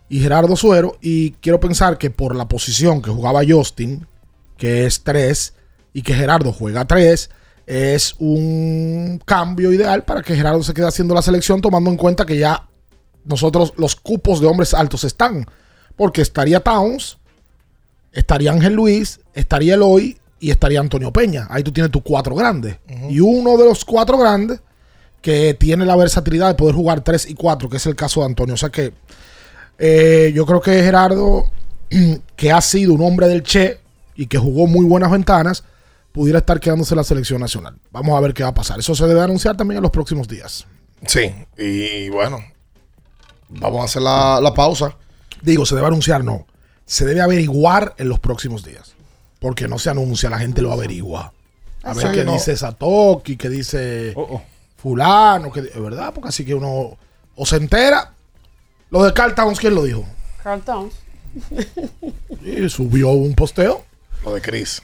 y 0.09 0.19
Gerardo 0.19 0.55
Suero. 0.55 0.97
Y 1.01 1.31
quiero 1.33 1.59
pensar 1.59 1.97
que 1.97 2.09
por 2.09 2.35
la 2.35 2.47
posición 2.47 3.01
que 3.01 3.11
jugaba 3.11 3.41
Justin, 3.47 4.07
que 4.57 4.85
es 4.85 5.03
3, 5.03 5.53
y 5.93 6.01
que 6.01 6.13
Gerardo 6.13 6.51
juega 6.51 6.85
3, 6.85 7.29
es 7.67 8.15
un 8.19 9.21
cambio 9.23 9.71
ideal 9.71 10.03
para 10.03 10.21
que 10.21 10.35
Gerardo 10.35 10.63
se 10.63 10.73
quede 10.73 10.87
haciendo 10.87 11.13
la 11.13 11.21
selección, 11.21 11.61
tomando 11.61 11.89
en 11.89 11.97
cuenta 11.97 12.25
que 12.25 12.37
ya 12.37 12.67
nosotros 13.25 13.73
los 13.77 13.95
cupos 13.95 14.41
de 14.41 14.47
hombres 14.47 14.73
altos 14.73 15.03
están. 15.03 15.45
Porque 15.95 16.21
estaría 16.21 16.59
Towns, 16.61 17.17
estaría 18.11 18.51
Ángel 18.51 18.73
Luis, 18.73 19.19
estaría 19.33 19.75
Eloy 19.75 20.17
y 20.39 20.51
estaría 20.51 20.79
Antonio 20.79 21.11
Peña. 21.11 21.47
Ahí 21.49 21.63
tú 21.63 21.71
tienes 21.71 21.91
tus 21.91 22.01
cuatro 22.01 22.35
grandes. 22.35 22.77
Y 23.09 23.19
uno 23.19 23.57
de 23.57 23.65
los 23.65 23.85
cuatro 23.85 24.17
grandes 24.17 24.59
que 25.21 25.53
tiene 25.53 25.85
la 25.85 25.95
versatilidad 25.95 26.47
de 26.47 26.55
poder 26.55 26.75
jugar 26.75 27.01
3 27.01 27.29
y 27.29 27.35
4, 27.35 27.69
que 27.69 27.77
es 27.77 27.85
el 27.85 27.95
caso 27.95 28.21
de 28.21 28.25
Antonio. 28.25 28.55
O 28.55 28.57
sea 28.57 28.69
que 28.69 28.93
eh, 29.77 30.31
yo 30.33 30.45
creo 30.45 30.61
que 30.61 30.83
Gerardo, 30.83 31.45
que 32.35 32.51
ha 32.51 32.61
sido 32.61 32.93
un 32.93 33.01
hombre 33.01 33.27
del 33.27 33.43
Che 33.43 33.79
y 34.15 34.25
que 34.27 34.37
jugó 34.37 34.67
muy 34.67 34.85
buenas 34.85 35.11
ventanas, 35.11 35.63
pudiera 36.11 36.39
estar 36.39 36.59
quedándose 36.59 36.93
en 36.93 36.97
la 36.97 37.03
selección 37.03 37.39
nacional. 37.39 37.77
Vamos 37.91 38.17
a 38.17 38.19
ver 38.19 38.33
qué 38.33 38.43
va 38.43 38.49
a 38.49 38.53
pasar. 38.53 38.79
Eso 38.79 38.95
se 38.95 39.05
debe 39.05 39.21
anunciar 39.21 39.55
también 39.55 39.77
en 39.77 39.83
los 39.83 39.91
próximos 39.91 40.27
días. 40.27 40.65
Sí, 41.05 41.33
y 41.57 42.09
bueno, 42.09 42.39
vamos 43.59 43.81
a 43.81 43.85
hacer 43.85 44.01
la, 44.01 44.39
la 44.41 44.53
pausa. 44.53 44.95
Digo, 45.41 45.65
se 45.65 45.75
debe 45.75 45.87
anunciar, 45.87 46.23
no. 46.23 46.45
Se 46.85 47.05
debe 47.05 47.21
averiguar 47.21 47.95
en 47.97 48.09
los 48.09 48.19
próximos 48.19 48.63
días. 48.63 48.93
Porque 49.39 49.67
no 49.67 49.79
se 49.79 49.89
anuncia, 49.89 50.29
la 50.29 50.39
gente 50.39 50.61
lo 50.61 50.71
averigua. 50.71 51.33
A 51.83 51.93
ver 51.93 52.07
Sí, 52.07 52.13
qué 52.13 52.23
no. 52.23 52.33
dice 52.33 52.55
Satoki, 52.55 53.37
qué 53.37 53.49
dice 53.49 54.13
fulano, 54.77 55.51
que, 55.51 55.61
es 55.61 55.81
verdad, 55.81 56.13
porque 56.13 56.29
así 56.29 56.45
que 56.45 56.53
uno 56.53 56.97
o 57.35 57.45
se 57.45 57.55
entera. 57.55 58.13
Lo 58.89 59.03
de 59.03 59.13
Carl 59.13 59.33
Towns, 59.33 59.59
¿quién 59.59 59.73
lo 59.73 59.83
dijo? 59.83 60.05
Carl 60.43 60.61
Towns. 60.61 60.93
Y 62.43 62.69
subió 62.69 63.09
un 63.11 63.33
posteo. 63.33 63.83
Lo 64.23 64.33
de 64.33 64.41
Chris. 64.41 64.81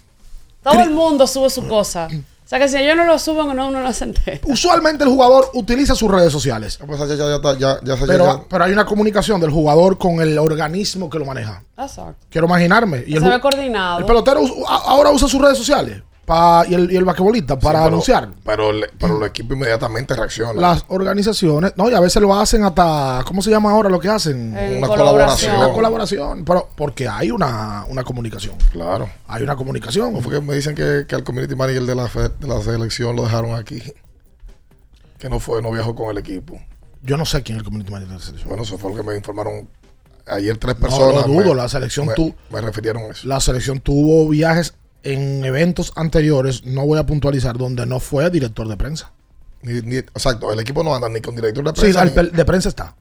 Todo 0.64 0.82
el 0.82 0.92
mundo 0.92 1.28
sube 1.28 1.50
su 1.50 1.68
cosa. 1.68 2.08
O 2.48 2.50
sea 2.50 2.60
que 2.60 2.70
si 2.70 2.78
ellos 2.78 2.96
no 2.96 3.04
lo 3.04 3.20
suben, 3.20 3.54
no, 3.58 3.68
uno 3.68 3.84
no 3.84 3.92
se 3.92 4.06
entera. 4.06 4.40
Usualmente 4.46 5.04
el 5.04 5.10
jugador 5.10 5.50
utiliza 5.54 5.96
sus 5.96 6.10
redes 6.10 6.32
sociales. 6.32 6.80
Pues 6.88 6.98
ya, 6.98 7.06
ya, 7.08 7.16
ya, 7.16 7.42
ya, 7.42 7.58
ya, 7.60 7.80
ya- 7.84 8.06
Pero, 8.08 8.26
ya- 8.26 8.44
pero 8.50 8.64
hay 8.64 8.72
una 8.72 8.86
comunicación 8.86 9.42
del 9.42 9.52
jugador 9.52 9.98
con 9.98 10.22
el 10.22 10.40
organismo 10.40 11.10
que 11.10 11.20
lo 11.20 11.26
maneja. 11.26 11.62
Exacto. 11.78 12.26
Quiero 12.30 12.48
imaginarme. 12.48 13.04
Y 13.06 13.18
el, 13.18 13.22
se 13.22 13.28
ve 13.28 13.42
coordinado. 13.42 14.00
el 14.00 14.06
pelotero 14.06 14.40
ahora 14.66 15.12
usa 15.12 15.28
sus 15.28 15.42
redes 15.42 15.58
sociales. 15.58 16.02
Pa- 16.28 16.66
y, 16.68 16.74
el, 16.74 16.92
y 16.92 16.98
el 16.98 17.06
basquetbolista 17.06 17.58
para 17.58 17.80
Sí, 17.80 17.84
pero- 17.86 17.88
anunciar. 17.88 18.30
Pero, 18.44 18.70
el, 18.72 18.86
pero 19.00 19.18
el 19.18 19.24
equipo 19.28 19.54
inmediatamente 19.54 20.14
reacciona. 20.14 20.60
Las 20.60 20.84
organizaciones, 20.90 21.72
no, 21.78 21.90
y 21.90 21.94
a 21.94 22.02
veces 22.02 22.22
lo 22.22 22.38
hacen 22.38 22.64
hasta, 22.66 23.24
¿cómo 23.26 23.42
se 23.42 23.50
llama 23.50 23.72
ahora 23.72 23.90
lo 23.90 23.98
que 24.00 24.10
hacen? 24.10 24.56
En 24.58 24.80
Una 24.80 24.88
colaboración. 24.88 25.56
Una 25.56 25.72
colaboración, 25.72 26.44
pero 26.44 26.68
porque 26.76 27.08
hay 27.08 27.32
una, 27.32 27.86
una 27.88 28.04
comunicación. 28.04 28.56
Claro. 28.74 29.10
Hay 29.28 29.42
una 29.44 29.56
comunicación. 29.56 30.08
¿Cómo 30.12 30.22
fue 30.22 30.34
que 30.34 30.42
me 30.42 30.54
dicen 30.54 30.76
que, 30.76 31.06
que 31.08 31.16
al 31.16 31.24
community 31.24 31.56
manager 31.56 31.84
de 31.84 31.96
la, 31.96 32.08
fe- 32.10 32.30
de 32.40 32.48
la 32.48 32.62
selección 32.62 33.16
lo 33.16 33.24
dejaron 33.24 33.56
aquí? 33.56 33.82
Que 35.18 35.30
no 35.30 35.40
fue, 35.40 35.62
no 35.62 35.72
viajó 35.72 35.96
con 35.96 36.12
el 36.12 36.18
equipo. 36.18 36.60
Yo 37.02 37.16
no 37.16 37.26
sé 37.26 37.42
quién 37.42 37.56
es 37.58 37.62
el 37.62 37.66
community 37.66 37.92
manager 37.92 38.10
de 38.14 38.20
la 38.20 38.26
selección. 38.26 38.50
Bueno, 38.50 38.64
eso 38.64 38.78
fue 38.78 38.92
lo 38.92 38.98
que 38.98 39.04
me 39.04 39.16
informaron 39.16 39.68
ayer 40.28 40.58
tres 40.58 40.76
No, 40.76 40.82
personas. 40.82 41.26
lo 41.28 41.34
dudo, 41.34 41.50
me- 41.54 41.56
la 41.56 41.70
selección 41.70 42.10
tú- 42.16 42.36
me 42.52 42.60
refirieron 42.62 43.04
a 43.04 43.08
eso. 43.08 43.28
La 43.28 43.40
selección 43.40 43.80
tuvo 43.80 44.28
viajes 44.28 44.74
en 45.04 45.46
eventos 45.46 45.94
anteriores, 45.96 46.66
no 46.66 46.86
voy 46.86 47.00
a 47.00 47.06
puntualizar, 47.06 47.58
donde 47.58 47.86
no 47.86 48.00
fue 48.00 48.30
director 48.30 48.68
de 48.68 48.78
prensa. 48.78 49.12
Ni- 49.62 49.82
ni- 49.82 49.98
exacto, 49.98 50.52
el 50.52 50.60
equipo 50.60 50.84
no 50.84 50.94
anda 50.96 51.10
ni 51.10 51.22
con 51.22 51.36
director 51.36 51.64
de 51.64 51.72
Sí, 51.76 51.82
prensa. 51.94 52.04
el 52.04 52.32
ni- 52.32 52.38
de 52.38 52.46
prensa 52.46 52.70
está. 52.70 52.96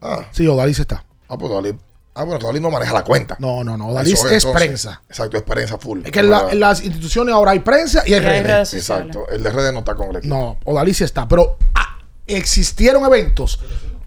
Ah, 0.00 0.26
Sí, 0.32 0.46
Odalis 0.46 0.78
está. 0.78 1.04
ah, 1.28 1.36
pues 1.38 1.52
Dalí. 1.52 1.74
Ah, 2.14 2.24
bueno, 2.24 2.44
Dalí 2.44 2.60
no 2.60 2.70
maneja 2.70 2.92
la 2.92 3.04
cuenta. 3.04 3.36
No, 3.38 3.64
no, 3.64 3.76
no. 3.76 3.88
Odalis 3.88 4.14
Eso 4.14 4.26
es 4.28 4.44
entonces. 4.44 4.52
prensa. 4.66 5.02
Exacto, 5.08 5.36
es 5.38 5.42
prensa 5.44 5.78
full. 5.78 6.00
Es 6.04 6.10
que 6.12 6.20
en, 6.20 6.30
la- 6.30 6.50
en 6.50 6.60
las 6.60 6.82
instituciones 6.84 7.34
ahora 7.34 7.52
hay 7.52 7.60
prensa 7.60 8.02
y 8.06 8.12
hay 8.14 8.20
redes. 8.20 8.74
Exacto, 8.74 9.26
el 9.30 9.42
de 9.42 9.50
redes 9.50 9.72
no 9.72 9.78
está 9.80 9.94
con 9.94 10.10
el 10.10 10.16
equipo. 10.16 10.34
No, 10.34 10.58
Odalis 10.64 10.96
sí 10.98 11.04
está. 11.04 11.26
Pero 11.28 11.56
ah, 11.74 11.98
existieron 12.26 13.04
eventos 13.04 13.60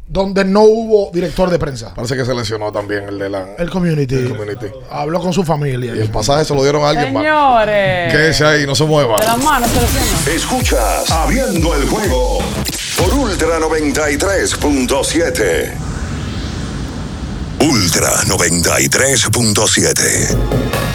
donde 0.08 0.46
no 0.46 0.62
hubo 0.62 1.10
director 1.12 1.50
de 1.50 1.58
prensa. 1.60 1.94
Parece 1.96 2.16
que 2.16 2.24
se 2.26 2.34
lesionó 2.34 2.72
también 2.72 3.06
el 3.10 3.18
de 3.18 3.30
la 3.30 3.46
El 3.58 3.70
community. 3.70 4.16
el 4.16 4.30
community. 4.30 4.68
Habló 4.90 5.20
con 5.20 5.34
su 5.34 5.44
familia. 5.44 5.94
Y 5.96 6.00
el 6.00 6.10
pasaje 6.10 6.46
se 6.46 6.54
lo 6.54 6.62
dieron 6.64 6.84
a 6.84 6.90
alguien 6.90 7.12
más. 7.14 7.24
Señores. 7.24 8.14
Quédese 8.14 8.46
ahí, 8.46 8.66
no 8.68 8.76
se 8.76 8.84
mueva. 8.86 9.20
De 9.20 9.26
las 9.26 9.38
manos, 9.44 9.70
se 9.72 9.82
lo. 9.82 9.88
Escuchas 10.36 11.10
Abriendo 11.12 11.76
el 11.76 11.88
juego 11.90 12.40
por 12.98 13.14
Ultra 13.14 13.60
93.7. 13.60 15.72
Ultra 17.60 18.12
93.7. 18.26 20.95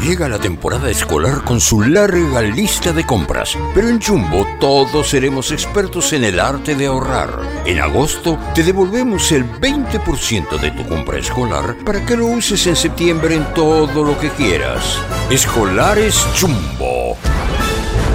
Llega 0.00 0.28
la 0.28 0.38
temporada 0.38 0.88
escolar 0.90 1.42
con 1.44 1.60
su 1.60 1.82
larga 1.82 2.40
lista 2.40 2.92
de 2.92 3.04
compras, 3.04 3.58
pero 3.74 3.88
en 3.88 4.00
Jumbo 4.00 4.46
todos 4.60 5.10
seremos 5.10 5.50
expertos 5.50 6.12
en 6.12 6.24
el 6.24 6.38
arte 6.38 6.74
de 6.76 6.86
ahorrar. 6.86 7.40
En 7.66 7.80
agosto 7.80 8.38
te 8.54 8.62
devolvemos 8.62 9.32
el 9.32 9.44
20% 9.44 10.58
de 10.60 10.70
tu 10.70 10.88
compra 10.88 11.18
escolar 11.18 11.76
para 11.84 12.06
que 12.06 12.16
lo 12.16 12.26
uses 12.26 12.66
en 12.68 12.76
septiembre 12.76 13.34
en 13.34 13.52
todo 13.54 14.04
lo 14.04 14.18
que 14.18 14.30
quieras. 14.30 14.98
Escolares 15.30 16.26
Jumbo. 16.40 17.16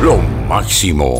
Lo 0.02 0.18
máximo. 0.48 1.20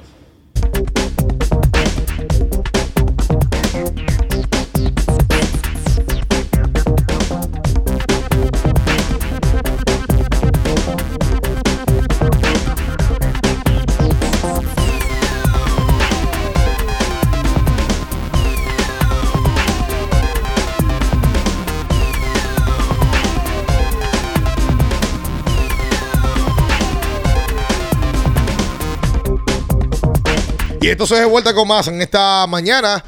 Y 30.81 30.89
entonces 30.89 31.19
de 31.19 31.25
vuelta 31.25 31.53
con 31.53 31.67
más 31.67 31.87
en 31.87 32.01
esta 32.01 32.47
mañana. 32.47 33.05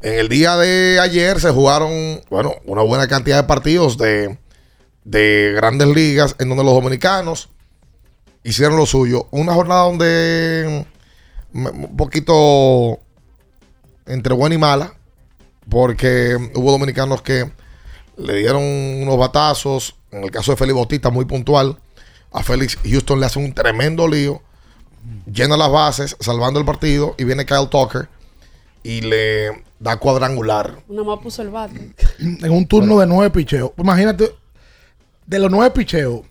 En 0.00 0.18
el 0.18 0.28
día 0.28 0.56
de 0.56 0.98
ayer 0.98 1.40
se 1.40 1.52
jugaron, 1.52 2.20
bueno, 2.28 2.56
una 2.64 2.82
buena 2.82 3.06
cantidad 3.06 3.36
de 3.36 3.46
partidos 3.46 3.96
de, 3.96 4.38
de 5.04 5.52
grandes 5.54 5.86
ligas 5.86 6.34
en 6.40 6.48
donde 6.48 6.64
los 6.64 6.74
dominicanos 6.74 7.48
hicieron 8.42 8.76
lo 8.76 8.86
suyo. 8.86 9.28
Una 9.30 9.54
jornada 9.54 9.84
donde 9.84 10.84
mm, 11.52 11.66
un 11.66 11.96
poquito 11.96 12.98
entre 14.06 14.34
buena 14.34 14.56
y 14.56 14.58
mala, 14.58 14.92
porque 15.68 16.36
hubo 16.56 16.72
dominicanos 16.72 17.22
que 17.22 17.52
le 18.16 18.34
dieron 18.38 18.64
unos 18.64 19.16
batazos. 19.16 19.94
En 20.10 20.24
el 20.24 20.32
caso 20.32 20.50
de 20.50 20.56
Félix 20.56 20.74
Bautista, 20.74 21.10
muy 21.10 21.26
puntual. 21.26 21.78
A 22.32 22.42
Félix 22.42 22.76
Houston 22.82 23.20
le 23.20 23.26
hace 23.26 23.38
un 23.38 23.54
tremendo 23.54 24.08
lío 24.08 24.42
llena 25.32 25.56
las 25.56 25.70
bases, 25.70 26.16
salvando 26.20 26.60
el 26.60 26.66
partido, 26.66 27.14
y 27.18 27.24
viene 27.24 27.46
Kyle 27.46 27.68
Tucker 27.68 28.08
y 28.82 29.00
le 29.00 29.64
da 29.78 29.96
cuadrangular. 29.96 30.82
Nada 30.88 31.04
más 31.04 31.20
puso 31.20 31.42
el 31.42 31.50
bate. 31.50 31.94
En 32.18 32.50
un 32.50 32.66
turno 32.66 32.98
de 32.98 33.06
nueve 33.06 33.30
picheos. 33.30 33.72
Imagínate, 33.76 34.34
de 35.26 35.38
los 35.38 35.50
nueve 35.50 35.70
picheos, 35.70 36.22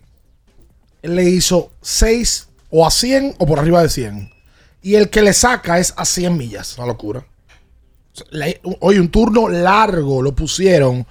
él 1.01 1.15
le 1.15 1.23
hizo 1.23 1.71
seis 1.81 2.47
o 2.69 2.85
a 2.85 2.91
100 2.91 3.35
o 3.37 3.45
por 3.45 3.59
arriba 3.59 3.81
de 3.81 3.89
100. 3.89 4.31
Y 4.81 4.95
el 4.95 5.09
que 5.09 5.21
le 5.21 5.33
saca 5.33 5.77
es 5.77 5.93
a 5.97 6.05
100 6.05 6.37
millas. 6.37 6.77
Una 6.77 6.87
locura. 6.87 7.25
Oye, 8.79 8.99
un 8.99 9.09
turno 9.09 9.47
largo 9.47 10.21
lo 10.21 10.33
pusieron. 10.33 11.05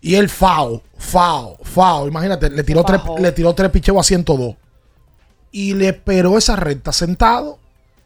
Y 0.00 0.14
él 0.14 0.28
FAO, 0.28 0.82
FAO, 0.96 1.58
FAO. 1.62 2.08
Imagínate, 2.08 2.50
le 2.50 2.62
tiró, 2.62 2.84
tres, 2.84 3.00
le 3.18 3.32
tiró 3.32 3.54
tres 3.54 3.70
picheos 3.70 3.98
a 3.98 4.02
102. 4.02 4.56
Y 5.52 5.74
le 5.74 5.88
esperó 5.88 6.38
esa 6.38 6.56
recta 6.56 6.92
sentado. 6.92 7.58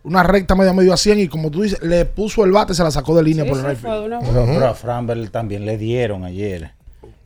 Una 0.03 0.23
recta 0.23 0.55
media 0.55 0.73
medio 0.75 0.93
a 0.93 0.97
100 0.99 1.19
y 1.21 1.29
como 1.29 1.51
tú 1.51 1.63
dices, 1.63 1.81
le 1.83 2.05
puso 2.05 2.45
el 2.45 2.53
bate, 2.53 2.75
se 2.75 2.83
la 2.83 2.91
sacó 2.91 3.17
de 3.17 3.23
línea 3.23 3.45
por 3.47 3.59
el 3.59 3.77
field. 3.77 4.13
Pero 4.33 4.67
a 4.69 4.75
Framberg 4.75 5.31
también 5.31 5.65
le 5.65 5.79
dieron 5.79 6.25
ayer. 6.25 6.73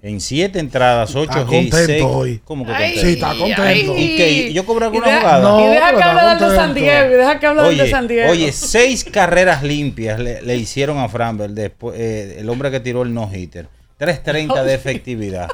En 0.01 0.21
siete 0.21 0.61
entradas, 0.61 1.11
ocho 1.17 1.23
Está 1.23 1.41
hits, 1.41 1.49
contento 1.51 1.77
seis- 1.87 2.05
hoy. 2.07 2.41
¿Cómo 2.45 2.65
que 2.65 2.71
Ay, 2.71 2.95
contento? 2.95 3.01
sí, 3.09 3.13
está 3.15 3.29
contento. 3.37 3.95
¿Y 3.99 4.17
qué? 4.17 4.53
¿Yo 4.53 4.65
cobré 4.65 4.85
alguna 4.85 5.07
Y 5.09 5.11
deja- 5.11 5.21
jugada? 5.21 5.41
No, 5.43 5.61
y 5.61 5.69
deja 5.75 5.97
que 5.97 6.03
hable 6.05 6.23
del 6.29 6.39
de 6.51 6.57
San. 6.57 6.75
Diego. 6.75 7.07
Y 7.11 7.15
deja 7.17 7.41
que 7.41 7.47
hable 7.49 7.63
del 7.63 7.77
de 7.79 7.83
Oye, 7.83 7.91
San 7.91 8.07
Diego. 8.09 8.31
oye, 8.31 8.53
seis 8.53 9.03
carreras 9.03 9.65
limpias 9.65 10.21
le, 10.21 10.41
le 10.43 10.57
hicieron 10.57 10.99
a 10.99 11.09
Framberg 11.09 11.53
después, 11.53 11.99
eh, 11.99 12.37
el 12.39 12.49
hombre 12.49 12.71
que 12.71 12.79
tiró 12.79 13.03
el 13.03 13.13
no-hitter. 13.13 13.67
3.30 13.99 14.63
de 14.63 14.75
efectividad. 14.75 15.49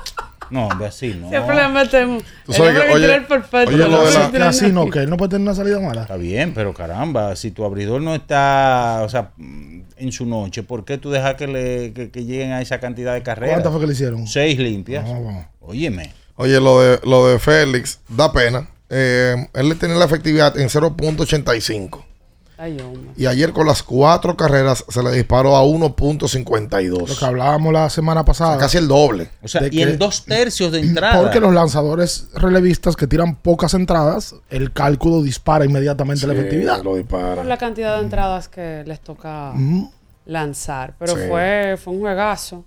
No, 0.50 0.66
hombre, 0.68 0.86
así 0.88 1.14
no. 1.20 1.28
Siempre 1.28 1.56
le 1.56 1.68
metemos. 1.68 2.22
Tú 2.44 2.52
sabes 2.52 2.80
que, 2.80 2.90
oye, 2.92 3.20
perfecto. 3.22 3.70
oye, 3.74 3.78
lo 3.88 4.04
de 4.30 4.38
la- 4.38 4.48
Así 4.48 4.70
no, 4.72 4.88
que 4.90 5.00
él 5.00 5.10
no 5.10 5.16
puede 5.16 5.30
tener 5.30 5.42
una 5.42 5.54
salida 5.54 5.80
mala. 5.80 6.02
Está 6.02 6.16
bien, 6.16 6.52
pero 6.54 6.72
caramba, 6.74 7.34
si 7.36 7.50
tu 7.50 7.64
abridor 7.64 8.00
no 8.02 8.14
está, 8.14 9.00
o 9.04 9.08
sea, 9.08 9.30
en 9.38 10.12
su 10.12 10.26
noche, 10.26 10.62
¿por 10.62 10.84
qué 10.84 10.98
tú 10.98 11.10
dejas 11.10 11.34
que, 11.34 11.46
le, 11.46 11.92
que, 11.92 12.10
que 12.10 12.24
lleguen 12.24 12.52
a 12.52 12.60
esa 12.60 12.80
cantidad 12.80 13.14
de 13.14 13.22
carreras? 13.22 13.54
¿Cuántas 13.56 13.72
fue 13.72 13.80
que 13.80 13.86
le 13.86 13.92
hicieron? 13.92 14.26
Seis 14.26 14.58
limpias. 14.58 15.04
Óyeme. 15.60 16.12
Oye, 16.36 16.60
lo 16.60 16.80
de, 16.80 17.00
lo 17.04 17.28
de 17.28 17.38
Félix 17.38 18.00
da 18.08 18.32
pena. 18.32 18.68
Eh, 18.90 19.34
él 19.54 19.68
le 19.68 19.74
tenía 19.76 19.96
la 19.96 20.04
efectividad 20.04 20.58
en 20.58 20.68
0.85. 20.68 22.04
Ay, 22.56 22.78
hombre. 22.80 23.10
Y 23.16 23.26
ayer 23.26 23.52
con 23.52 23.66
las 23.66 23.82
cuatro 23.82 24.36
carreras 24.36 24.84
se 24.88 25.02
le 25.02 25.10
disparó 25.10 25.56
a 25.56 25.64
1.52. 25.64 27.08
Lo 27.08 27.16
que 27.16 27.24
hablábamos 27.24 27.72
la 27.72 27.90
semana 27.90 28.24
pasada. 28.24 28.58
Casi 28.58 28.78
el 28.78 28.86
doble. 28.86 29.28
O 29.42 29.48
sea, 29.48 29.66
y 29.66 29.70
que- 29.70 29.82
en 29.82 29.98
dos 29.98 30.24
tercios 30.24 30.70
de 30.70 30.80
entrada. 30.80 31.20
Porque 31.20 31.40
los 31.40 31.52
lanzadores 31.52 32.28
relevistas 32.34 32.94
que 32.94 33.06
tiran 33.08 33.34
pocas 33.36 33.74
entradas, 33.74 34.36
el 34.50 34.72
cálculo 34.72 35.20
dispara 35.22 35.64
inmediatamente 35.64 36.26
la 36.28 36.34
efectividad. 36.34 36.82
Lo 36.84 36.94
dispara. 36.96 37.36
Por 37.36 37.46
la 37.46 37.56
cantidad 37.56 37.96
de 37.96 38.04
entradas 38.04 38.48
que 38.48 38.84
les 38.86 39.00
toca 39.00 39.52
lanzar. 40.26 40.94
Pero 40.98 41.16
Sí. 41.16 41.22
fue, 41.28 41.76
fue 41.82 41.92
un 41.92 42.00
juegazo. 42.00 42.64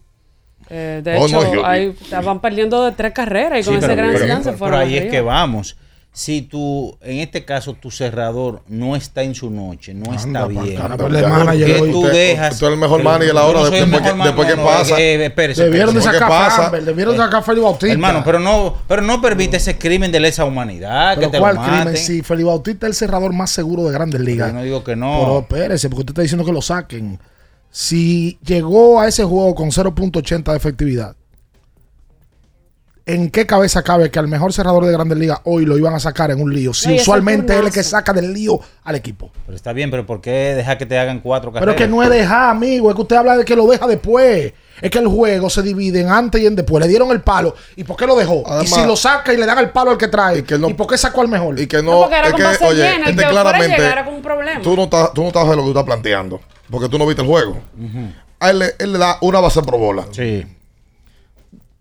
Eh, 0.70 1.00
de 1.02 1.16
Oh, 1.18 1.26
hecho, 1.28 1.42
no, 1.44 1.54
yo- 1.54 1.66
ahí 1.66 1.96
estaban 2.02 2.42
perdiendo 2.42 2.84
de 2.84 2.92
tres 2.92 3.14
carreras 3.14 3.62
y 3.62 3.64
con 3.64 3.76
ese 3.78 3.96
gran 3.96 4.12
pero- 4.12 4.26
slam 4.26 4.40
se 4.40 4.44
pero 4.50 4.58
fueron 4.58 4.80
ahí 4.82 4.98
es 4.98 5.10
que 5.10 5.22
vamos. 5.22 5.78
Si 6.18 6.42
tú, 6.42 6.98
en 7.02 7.20
este 7.20 7.46
caso, 7.46 7.76
tu 7.76 7.92
cerrador 7.92 8.64
no 8.68 8.96
está 8.96 9.22
en 9.22 9.36
su 9.36 9.52
noche, 9.52 9.94
no 9.94 10.16
está 10.16 10.48
bien. 10.48 10.76
carajo, 10.76 10.98
pues 10.98 11.14
el 11.24 11.30
manager 11.30 11.68
¿Por 11.68 11.76
qué 11.76 11.82
hoy. 11.84 11.92
tú 11.92 12.04
dejas? 12.08 12.54
usted 12.56 12.66
es 12.68 12.74
el 12.74 12.80
mejor 12.80 13.04
manager 13.04 13.36
soy 13.36 13.46
el 13.78 13.92
después 13.92 14.02
que- 14.02 14.08
después 14.08 14.16
man- 14.18 14.48
que 14.48 14.56
no, 14.56 14.62
no, 14.64 14.68
pasa. 14.68 15.00
eh, 15.00 15.26
espérese, 15.26 15.64
Debieron 15.66 15.94
de 15.94 16.02
sacar 16.02 16.18
¿Qué 16.18 16.26
a 16.26 16.28
pasa? 16.28 16.72
Debieron 16.72 17.14
de 17.16 17.20
sacar 17.24 17.40
a 17.40 17.44
Feli 17.44 17.62
Bautista. 17.62 17.94
Hermano, 17.94 18.24
pero 18.26 18.40
no, 18.40 18.74
pero 18.88 19.04
no 19.04 19.22
permite 19.22 19.58
ese 19.58 19.78
crimen 19.78 20.12
de 20.12 20.20
lesa 20.20 20.44
humanidad, 20.44 21.14
¿Pero 21.18 21.28
que 21.28 21.32
te 21.34 21.40
cuál 21.40 21.56
lo 21.56 21.62
crimen? 21.62 21.96
Si 21.98 22.24
Feli 22.24 22.42
Bautista 22.42 22.88
es 22.88 22.94
el 22.94 22.96
cerrador 22.96 23.32
más 23.34 23.52
seguro 23.52 23.84
de 23.84 23.92
Grandes 23.92 24.20
Ligas. 24.20 24.48
Yo 24.50 24.54
no 24.58 24.64
digo 24.64 24.84
que 24.84 24.96
no. 24.96 25.20
Pero 25.20 25.40
espérese, 25.42 25.88
porque 25.88 26.00
usted 26.02 26.14
está 26.14 26.22
diciendo 26.24 26.44
que 26.46 26.52
lo 26.52 26.64
saquen. 26.64 27.20
Si 27.70 28.40
llegó 28.44 29.00
a 29.00 29.08
ese 29.08 29.24
juego 29.24 29.54
con 29.54 29.70
0.80 29.72 30.52
de 30.52 30.58
efectividad, 30.58 31.16
¿en 33.08 33.32
qué 33.32 33.48
cabeza 33.48 33.82
cabe 33.82 34.12
que 34.12 34.20
al 34.20 34.28
mejor 34.28 34.54
cerrador 34.54 34.86
de 34.86 34.92
Grandes 34.92 35.18
Ligas 35.18 35.40
hoy 35.46 35.66
lo 35.66 35.78
iban 35.78 35.96
a 35.96 36.00
sacar 36.00 36.30
en 36.30 36.40
un 36.42 36.54
lío? 36.54 36.74
Si 36.74 36.94
usualmente 36.94 37.54
él 37.54 37.62
es 37.62 37.68
el 37.68 37.74
que 37.74 37.84
saca 37.84 38.14
del 38.14 38.32
lío 38.34 38.60
al 38.84 38.96
equipo. 38.96 39.32
Pero 39.46 39.56
está 39.56 39.74
bien, 39.74 39.90
pero 39.90 40.06
¿por 40.06 40.22
qué 40.22 40.54
deja 40.56 40.78
que 40.78 40.86
te 40.86 41.00
hagan 41.00 41.22
cuatro 41.22 41.52
Pero 41.52 41.62
carreras? 41.66 41.82
es 41.82 41.88
que 41.88 41.92
no 41.92 42.04
es 42.04 42.10
dejar, 42.10 42.50
amigo. 42.52 42.90
Es 42.90 42.96
que 42.96 43.02
usted 43.02 43.16
habla 43.16 43.38
de 43.38 43.46
que 43.46 43.56
lo 43.56 43.66
deja 43.66 43.88
después. 43.88 44.54
Es 44.80 44.92
que 44.92 45.00
el 45.00 45.08
juego 45.08 45.50
se 45.50 45.64
divide 45.64 46.02
en 46.02 46.10
antes 46.10 46.40
y 46.40 46.46
en 46.46 46.56
después. 46.56 46.84
Le 46.84 46.88
dieron 46.88 47.10
el 47.10 47.22
palo. 47.22 47.56
¿Y 47.76 47.84
por 47.84 47.98
qué 47.98 48.06
lo 48.06 48.16
dejó? 48.16 48.44
y 48.62 48.68
si 48.68 48.86
lo 48.86 48.96
saca 48.96 49.34
y 49.34 49.38
le 49.38 49.46
dan 49.48 49.58
el 49.58 49.72
palo 49.72 49.90
al 49.90 49.98
que 49.98 50.08
trae. 50.08 50.40
¿Y, 50.40 50.74
por 50.76 50.86
qué 50.86 50.98
sacó 51.00 51.22
al 51.22 51.30
mejor? 51.30 51.60
Y 51.60 51.66
que 51.66 51.78
No, 51.82 51.92
no, 51.94 52.00
porque 52.02 52.16
era 52.18 52.28
es 52.28 52.34
con 52.34 52.42
que, 52.42 52.66
oye, 52.66 52.84
llena, 52.84 53.10
este 53.10 53.24
que 53.24 53.30
claramente, 53.30 53.76
llegara 53.78 54.06
con 54.06 54.14
un 54.16 54.22
problema. 54.22 54.62
tú 54.62 54.76
no 54.76 54.84
estás, 54.84 55.14
tú 55.14 55.22
no 55.22 55.28
estás 55.30 55.50
de 55.50 55.56
lo 55.56 55.62
que 55.64 55.66
tú 55.66 55.70
estás 55.70 55.84
planteando, 55.84 56.42
porque 56.70 56.90
tú 56.90 57.00
no 57.00 57.08
viste 57.08 57.24
el 57.24 57.28
juego. 57.28 57.58
A 58.40 58.52
él, 58.52 58.60
le- 58.60 58.76
él 58.78 58.94
le 58.94 59.00
da 59.00 59.18
una 59.22 59.40
base 59.40 59.64
por 59.64 59.80
bola. 59.80 60.06
Sí. 60.12 60.46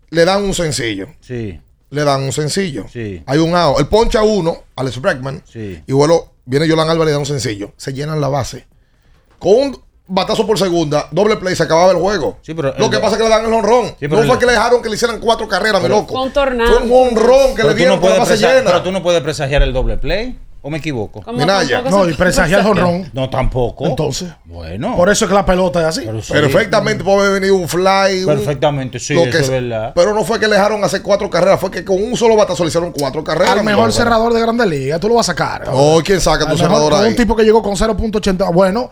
Le 0.09 0.25
dan 0.25 0.43
un 0.43 0.53
sencillo. 0.53 1.07
Sí. 1.21 1.59
Le 1.89 2.03
dan 2.03 2.21
un 2.23 2.31
sencillo. 2.31 2.85
Sí. 2.91 3.23
Hay 3.25 3.37
un 3.39 3.55
out. 3.55 3.79
Él 3.79 3.87
poncha 3.87 4.23
uno, 4.23 4.63
Alex 4.75 4.99
Bregman. 5.01 5.41
Sí. 5.45 5.81
Y 5.85 5.91
bueno, 5.93 6.33
viene 6.45 6.67
Yolan 6.67 6.89
Álvarez 6.89 7.07
y 7.07 7.09
le 7.09 7.11
da 7.13 7.19
un 7.19 7.25
sencillo. 7.25 7.73
Se 7.77 7.93
llenan 7.93 8.19
la 8.21 8.27
base. 8.27 8.67
Con 9.39 9.51
un 9.53 9.81
batazo 10.07 10.47
por 10.47 10.57
segunda, 10.57 11.07
doble 11.11 11.35
play, 11.37 11.55
se 11.55 11.63
acababa 11.63 11.91
el 11.91 11.97
juego. 11.97 12.39
pero 12.45 12.73
Lo 12.77 12.85
el- 12.85 12.91
que 12.91 12.97
pasa 12.99 13.11
es 13.11 13.17
que 13.17 13.23
le 13.23 13.29
dan 13.29 13.45
el 13.45 13.53
honrón. 13.53 13.87
Sí, 13.87 13.95
pero 13.99 14.15
no 14.17 14.21
el- 14.21 14.27
fue 14.27 14.39
que 14.39 14.45
le 14.45 14.53
dejaron 14.53 14.81
que 14.81 14.89
le 14.89 14.95
hicieran 14.95 15.19
cuatro 15.19 15.47
carreras, 15.47 15.81
mi 15.81 15.87
Pero- 15.87 15.99
loco. 15.99 16.13
Fue 16.13 16.77
un 16.77 16.91
honrón 16.91 17.49
que 17.55 17.55
Pero 17.63 17.69
le 17.69 17.75
dieron 17.75 17.95
no 17.95 18.01
con 18.01 18.09
la 18.11 18.19
base 18.19 18.37
llena. 18.37 18.63
Pero 18.65 18.83
tú 18.83 18.91
no 18.91 19.03
puedes 19.03 19.21
presagiar 19.21 19.61
el 19.63 19.73
doble 19.73 19.97
play. 19.97 20.37
¿O 20.61 20.69
me 20.69 20.79
equivoco? 20.79 21.21
¿Cómo 21.21 21.37
Minaya. 21.37 21.81
No, 21.83 22.09
y 22.09 22.13
presagiar 22.13 22.59
el 22.59 22.65
jonrón. 22.65 23.09
No, 23.13 23.29
tampoco. 23.29 23.85
Entonces. 23.85 24.29
Bueno. 24.45 24.95
Por 24.97 25.09
eso 25.09 25.25
es 25.25 25.29
que 25.29 25.35
la 25.35 25.45
pelota 25.45 25.79
es 25.81 25.85
así. 25.85 26.01
Pero 26.05 26.21
sí. 26.21 26.33
Perfectamente 26.33 27.03
puede 27.03 27.19
haber 27.27 27.33
venido 27.39 27.55
un 27.55 27.69
fly. 27.69 28.21
un- 28.21 28.25
Perfectamente, 28.25 28.99
sí, 28.99 29.13
lo 29.13 29.21
eso 29.21 29.31
que 29.31 29.37
es 29.37 29.45
sea. 29.45 29.61
verdad. 29.61 29.91
Pero 29.95 30.13
no 30.13 30.23
fue 30.25 30.39
que 30.39 30.47
le 30.47 30.55
dejaron 30.55 30.83
hacer 30.83 31.01
cuatro 31.01 31.29
carreras, 31.29 31.59
fue 31.59 31.71
que 31.71 31.85
con 31.85 32.01
un 32.03 32.17
solo 32.17 32.35
batazo 32.35 32.63
le 32.63 32.69
hicieron 32.69 32.91
cuatro 32.91 33.23
carreras. 33.23 33.57
Al 33.57 33.63
mejor 33.63 33.93
cerrador 33.93 34.33
de 34.33 34.41
Grandes 34.41 34.67
Ligas, 34.67 34.99
tú 34.99 35.07
lo 35.07 35.15
vas 35.15 35.29
a 35.29 35.31
sacar. 35.33 35.65
Oh, 35.71 36.01
¿quién 36.03 36.19
saca 36.19 36.49
tu 36.49 36.57
cerrador 36.57 36.93
ahí? 36.95 37.09
Un 37.11 37.15
tipo 37.15 37.35
que 37.35 37.43
llegó 37.43 37.61
con 37.63 37.75
0.80. 37.77 38.51
Bueno, 38.51 38.89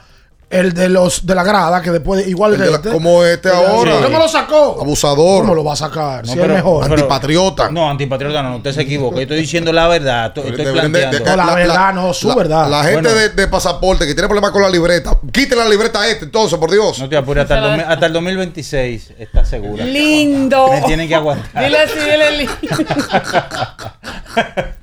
el 0.60 0.74
de 0.74 0.90
los 0.90 1.26
de 1.26 1.36
la 1.36 1.44
grada, 1.44 1.82
que 1.82 1.92
después, 1.92 2.28
igual 2.28 2.54
El 2.54 2.58
que 2.58 2.64
de 2.66 2.72
la- 2.72 2.78
este. 2.78 2.92
como 2.92 3.24
este 3.24 3.50
ahora. 3.50 3.94
¿Por 3.94 4.06
qué 4.06 4.10
me 4.14 4.20
lo 4.20 4.28
sacó? 4.28 4.78
Abusador. 4.82 5.42
¿Cómo 5.42 5.56
lo 5.56 5.64
va 5.64 5.74
a 5.74 5.76
sacar? 5.76 6.26
No, 6.26 6.34
si 6.34 6.40
pero- 6.40 6.54
es 6.54 6.58
mejor. 6.58 6.84
pero- 6.84 6.96
Antipatriota. 6.96 7.70
No, 7.70 7.90
antipatriota 7.90 8.42
no, 8.44 8.58
usted 8.58 8.74
se 8.74 8.82
equivoca. 8.82 9.16
Yo 9.18 9.22
estoy 9.24 9.38
diciendo 9.38 9.72
la 9.74 9.88
verdad. 9.88 10.28
Estoy, 10.28 10.50
estoy 10.50 10.66
de- 10.66 10.72
planteando. 10.72 11.18
de- 11.20 11.26
No, 11.26 11.36
la 11.36 11.56
verdad, 11.56 11.94
no, 11.94 12.14
su 12.14 12.28
la- 12.30 12.36
verdad. 12.36 12.70
La 12.70 12.84
gente 12.84 13.02
Bueno. 13.02 13.14
de, 13.16 13.30
de 13.30 13.48
pasaporte 13.48 14.06
que 14.08 14.14
tiene 14.14 14.28
problemas 14.28 14.52
con 14.52 14.62
la 14.62 14.70
libreta, 14.70 15.18
quiten 15.32 15.58
la 15.58 15.68
libreta 15.70 16.02
a 16.02 16.08
este, 16.08 16.26
entonces, 16.26 16.58
por 16.58 16.72
Dios. 16.72 17.00
No 17.00 17.10
te 17.10 17.18
apures, 17.18 17.44
hasta 17.44 17.56
el, 17.58 17.62
dos 17.64 17.72
mil- 17.78 17.86
hasta 17.88 18.06
el 18.06 18.14
2026 18.14 19.14
está 19.20 19.46
segura. 19.46 19.86
Lindo. 19.86 20.70
Me 20.72 20.82
tienen 20.82 21.08
que 21.08 21.16
aguantar. 21.16 21.64
Dile 21.64 21.78
así, 21.80 21.94
dile 22.00 22.38
lindo. 22.38 22.54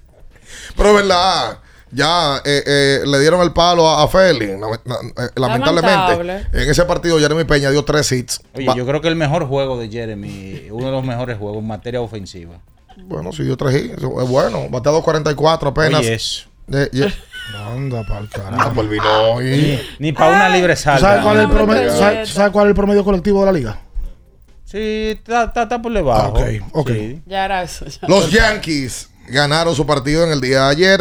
Pero 0.76 0.88
es 0.90 0.94
verdad, 0.96 1.58
ya 1.92 2.38
eh, 2.44 2.62
eh, 2.66 3.00
le 3.06 3.20
dieron 3.20 3.40
el 3.42 3.52
palo 3.52 3.88
a, 3.88 4.02
a 4.02 4.08
Félix. 4.08 4.50
eh, 4.52 4.58
lamentablemente, 5.36 5.90
Lamentable. 6.16 6.46
en 6.52 6.70
ese 6.70 6.84
partido, 6.84 7.18
Jeremy 7.18 7.44
Peña 7.44 7.70
dio 7.70 7.84
tres 7.84 8.10
hits. 8.12 8.40
Oye, 8.54 8.66
Va- 8.66 8.74
yo 8.74 8.86
creo 8.86 9.00
que 9.00 9.08
el 9.08 9.16
mejor 9.16 9.46
juego 9.46 9.78
de 9.78 9.88
Jeremy, 9.90 10.68
uno 10.70 10.86
de 10.86 10.92
los 10.92 11.04
mejores 11.04 11.38
juegos 11.38 11.58
en 11.58 11.66
materia 11.68 12.00
ofensiva. 12.00 12.54
Bueno, 13.04 13.32
sí 13.32 13.42
dio 13.42 13.56
tres 13.56 13.74
hits. 13.84 13.94
Es 14.02 14.28
bueno, 14.28 14.68
bateado 14.70 15.02
44 15.02 15.68
apenas. 15.70 16.00
Oye, 16.00 16.14
eso. 16.14 16.46
Eh, 16.72 16.88
yeah. 16.92 17.12
Anda 17.74 18.04
pa'l 18.06 18.28
carajo. 18.30 18.56
Ah, 18.58 18.72
pues 18.74 18.88
vino 18.88 19.42
y- 19.42 19.80
Ni 19.98 20.12
para 20.12 20.30
una 20.36 20.48
libre 20.48 20.74
¿Tú 20.76 20.82
salva. 20.82 21.00
sabes 21.00 21.22
cuál, 21.24 21.36
es 21.38 21.42
el 21.44 21.50
promedio, 21.50 21.82
pero- 21.88 21.98
¿sabes, 21.98 22.28
sabes 22.30 22.52
cuál 22.52 22.66
es 22.66 22.70
el 22.70 22.74
promedio 22.76 23.04
colectivo 23.04 23.40
de 23.40 23.46
la 23.46 23.52
liga? 23.52 23.78
Sí, 24.64 25.10
está, 25.18 25.44
está, 25.44 25.64
está 25.64 25.82
por 25.82 25.92
debajo. 25.92 26.28
Ok, 26.28 26.40
ok. 26.72 26.90
Sí. 26.90 27.22
Ya 27.26 27.44
era 27.44 27.62
eso. 27.62 27.84
ya. 27.86 28.08
Los 28.08 28.30
Yankees 28.30 29.10
ganaron 29.28 29.74
su 29.74 29.84
partido 29.84 30.24
en 30.24 30.30
el 30.30 30.40
día 30.40 30.62
de 30.64 30.70
ayer. 30.70 31.00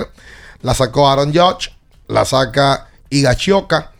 La 0.61 0.73
sacó 0.73 1.09
Aaron 1.09 1.33
Judge. 1.33 1.71
La 2.07 2.25
saca 2.25 2.87
Higashioka. 3.09 3.91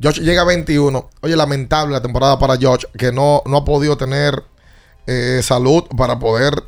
Judge 0.00 0.20
llega 0.20 0.42
a 0.42 0.44
21. 0.44 1.10
Oye, 1.20 1.36
lamentable 1.36 1.92
la 1.92 2.02
temporada 2.02 2.38
para 2.38 2.56
Judge, 2.56 2.86
que 2.96 3.12
no, 3.12 3.42
no 3.46 3.58
ha 3.58 3.64
podido 3.64 3.96
tener 3.96 4.44
eh, 5.06 5.40
salud 5.42 5.84
para 5.96 6.18
poder 6.18 6.62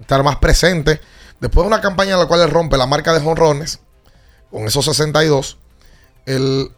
estar 0.00 0.22
más 0.22 0.36
presente. 0.36 1.00
Después 1.40 1.64
de 1.64 1.68
una 1.68 1.80
campaña 1.80 2.14
en 2.14 2.18
la 2.18 2.26
cual 2.26 2.40
él 2.40 2.50
rompe 2.50 2.76
la 2.76 2.86
marca 2.86 3.12
de 3.12 3.20
jonrones, 3.20 3.80
con 4.50 4.64
esos 4.66 4.84
62, 4.84 5.58
él, 6.26 6.70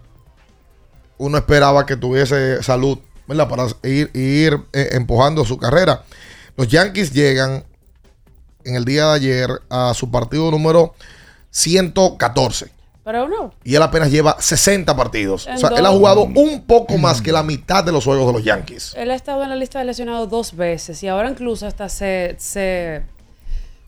uno 1.18 1.38
esperaba 1.38 1.86
que 1.86 1.96
tuviese 1.96 2.62
salud. 2.62 2.98
Para 3.26 3.66
ir, 3.82 4.10
ir 4.14 4.58
eh, 4.72 4.88
empujando 4.92 5.44
su 5.44 5.58
carrera. 5.58 6.02
Los 6.56 6.68
Yankees 6.68 7.12
llegan 7.12 7.66
en 8.64 8.74
el 8.74 8.86
día 8.86 9.06
de 9.08 9.14
ayer 9.16 9.50
a 9.68 9.92
su 9.92 10.10
partido 10.10 10.50
número 10.50 10.94
114. 11.58 12.70
Pero 13.04 13.26
no. 13.26 13.52
Y 13.64 13.74
él 13.74 13.82
apenas 13.82 14.10
lleva 14.10 14.36
60 14.38 14.94
partidos. 14.94 15.46
O 15.46 15.56
sea, 15.56 15.70
él 15.70 15.86
ha 15.86 15.90
jugado 15.90 16.22
un 16.24 16.62
poco 16.66 16.98
más 16.98 17.22
que 17.22 17.32
la 17.32 17.42
mitad 17.42 17.82
de 17.82 17.90
los 17.90 18.04
juegos 18.04 18.26
de 18.26 18.32
los 18.34 18.44
Yankees. 18.44 18.94
Él 18.96 19.10
ha 19.10 19.14
estado 19.14 19.42
en 19.42 19.48
la 19.48 19.56
lista 19.56 19.78
de 19.78 19.86
lesionados 19.86 20.28
dos 20.28 20.54
veces 20.54 21.02
y 21.02 21.08
ahora 21.08 21.30
incluso 21.30 21.66
hasta 21.66 21.88
se, 21.88 22.34
se, 22.38 23.02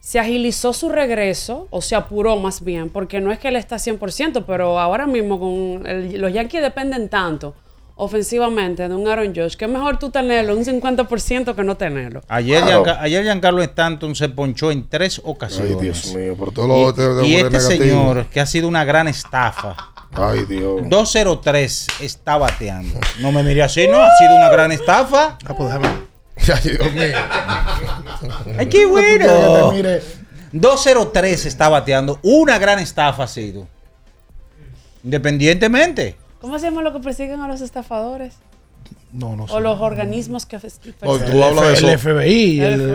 se 0.01 0.19
agilizó 0.19 0.73
su 0.73 0.89
regreso, 0.89 1.69
o 1.71 1.83
se 1.83 1.95
apuró 1.97 2.37
más 2.39 2.65
bien, 2.65 2.89
porque 2.89 3.21
no 3.21 3.31
es 3.31 3.39
que 3.39 3.49
él 3.49 3.57
está 3.57 3.77
100%, 3.77 4.45
pero 4.47 4.81
ahora 4.81 5.07
mismo 5.07 5.39
con 5.39 5.87
el- 5.87 6.19
los 6.19 6.33
Yankees 6.33 6.63
dependen 6.63 7.11
tanto 7.11 7.55
ofensivamente 8.01 8.89
de 8.89 8.95
un 8.95 9.07
Aaron 9.09 9.33
Josh, 9.35 9.55
que 9.57 9.67
es 9.67 9.71
mejor 9.71 9.99
tú 9.99 10.11
tenerlo 10.11 10.57
un 10.57 10.65
50% 10.65 11.55
que 11.55 11.63
no 11.63 11.77
tenerlo. 11.77 12.23
Ayer, 12.29 12.63
Claro. 12.63 12.83
Gianca- 12.85 13.01
ayer 13.03 13.23
Giancarlo 13.25 13.63
Stanton 13.63 14.15
se 14.15 14.29
ponchó 14.29 14.71
en 14.71 14.89
tres 14.89 15.21
ocasiones. 15.25 15.73
Ay, 15.77 15.81
Dios 15.83 16.15
mío, 16.15 16.35
por 16.37 16.53
todo 16.53 16.67
lo 16.69 16.93
de, 16.93 17.15
de 17.15 17.27
y, 17.27 17.33
y 17.33 17.37
este 17.37 17.51
negativo. 17.59 17.79
señor, 17.85 18.27
que 18.27 18.41
ha 18.41 18.47
sido 18.47 18.69
una 18.69 18.85
gran 18.85 19.07
estafa, 19.09 19.77
Ay, 20.13 20.45
Dios. 20.49 20.83
203 20.89 21.87
está 22.01 22.37
bateando. 22.37 22.99
No 23.21 23.31
me 23.31 23.43
mire 23.45 23.63
así, 23.63 23.87
¿no? 23.87 24.01
Ha 24.03 24.11
sido 24.19 24.35
una 24.37 24.49
gran 24.49 24.73
estafa. 24.73 25.39
Ah, 25.45 25.55
pues 25.57 25.69
déjame. 25.69 25.89
Ay, 26.39 26.71
Dios 26.71 26.93
mío. 26.93 27.19
¡Ay, 28.59 28.67
qué 28.69 28.87
bueno! 28.87 29.71
mire. 29.73 30.03
203 30.53 31.47
está 31.47 31.69
bateando. 31.69 32.19
Una 32.23 32.59
gran 32.59 32.79
estafa 32.81 33.23
ha 33.25 33.29
sido. 33.29 33.69
Independientemente. 35.05 36.17
¿Cómo 36.41 36.59
se 36.59 36.67
llama 36.67 36.81
lo 36.81 36.93
que 36.93 37.01
persiguen 37.01 37.41
a 37.41 37.49
los 37.49 37.61
estafadores? 37.61 38.39
No, 39.13 39.35
no 39.35 39.49
sé. 39.49 39.55
O 39.55 39.61
los 39.61 39.81
organismos 39.81 40.47
que. 40.47 40.57
Oh, 41.03 41.19
tú 41.19 41.43
hablas 41.45 41.67
de 41.67 41.73
eso. 41.75 41.89
El 41.89 41.99
FBI. 41.99 42.61
El, 42.61 42.73
el- 42.81 42.91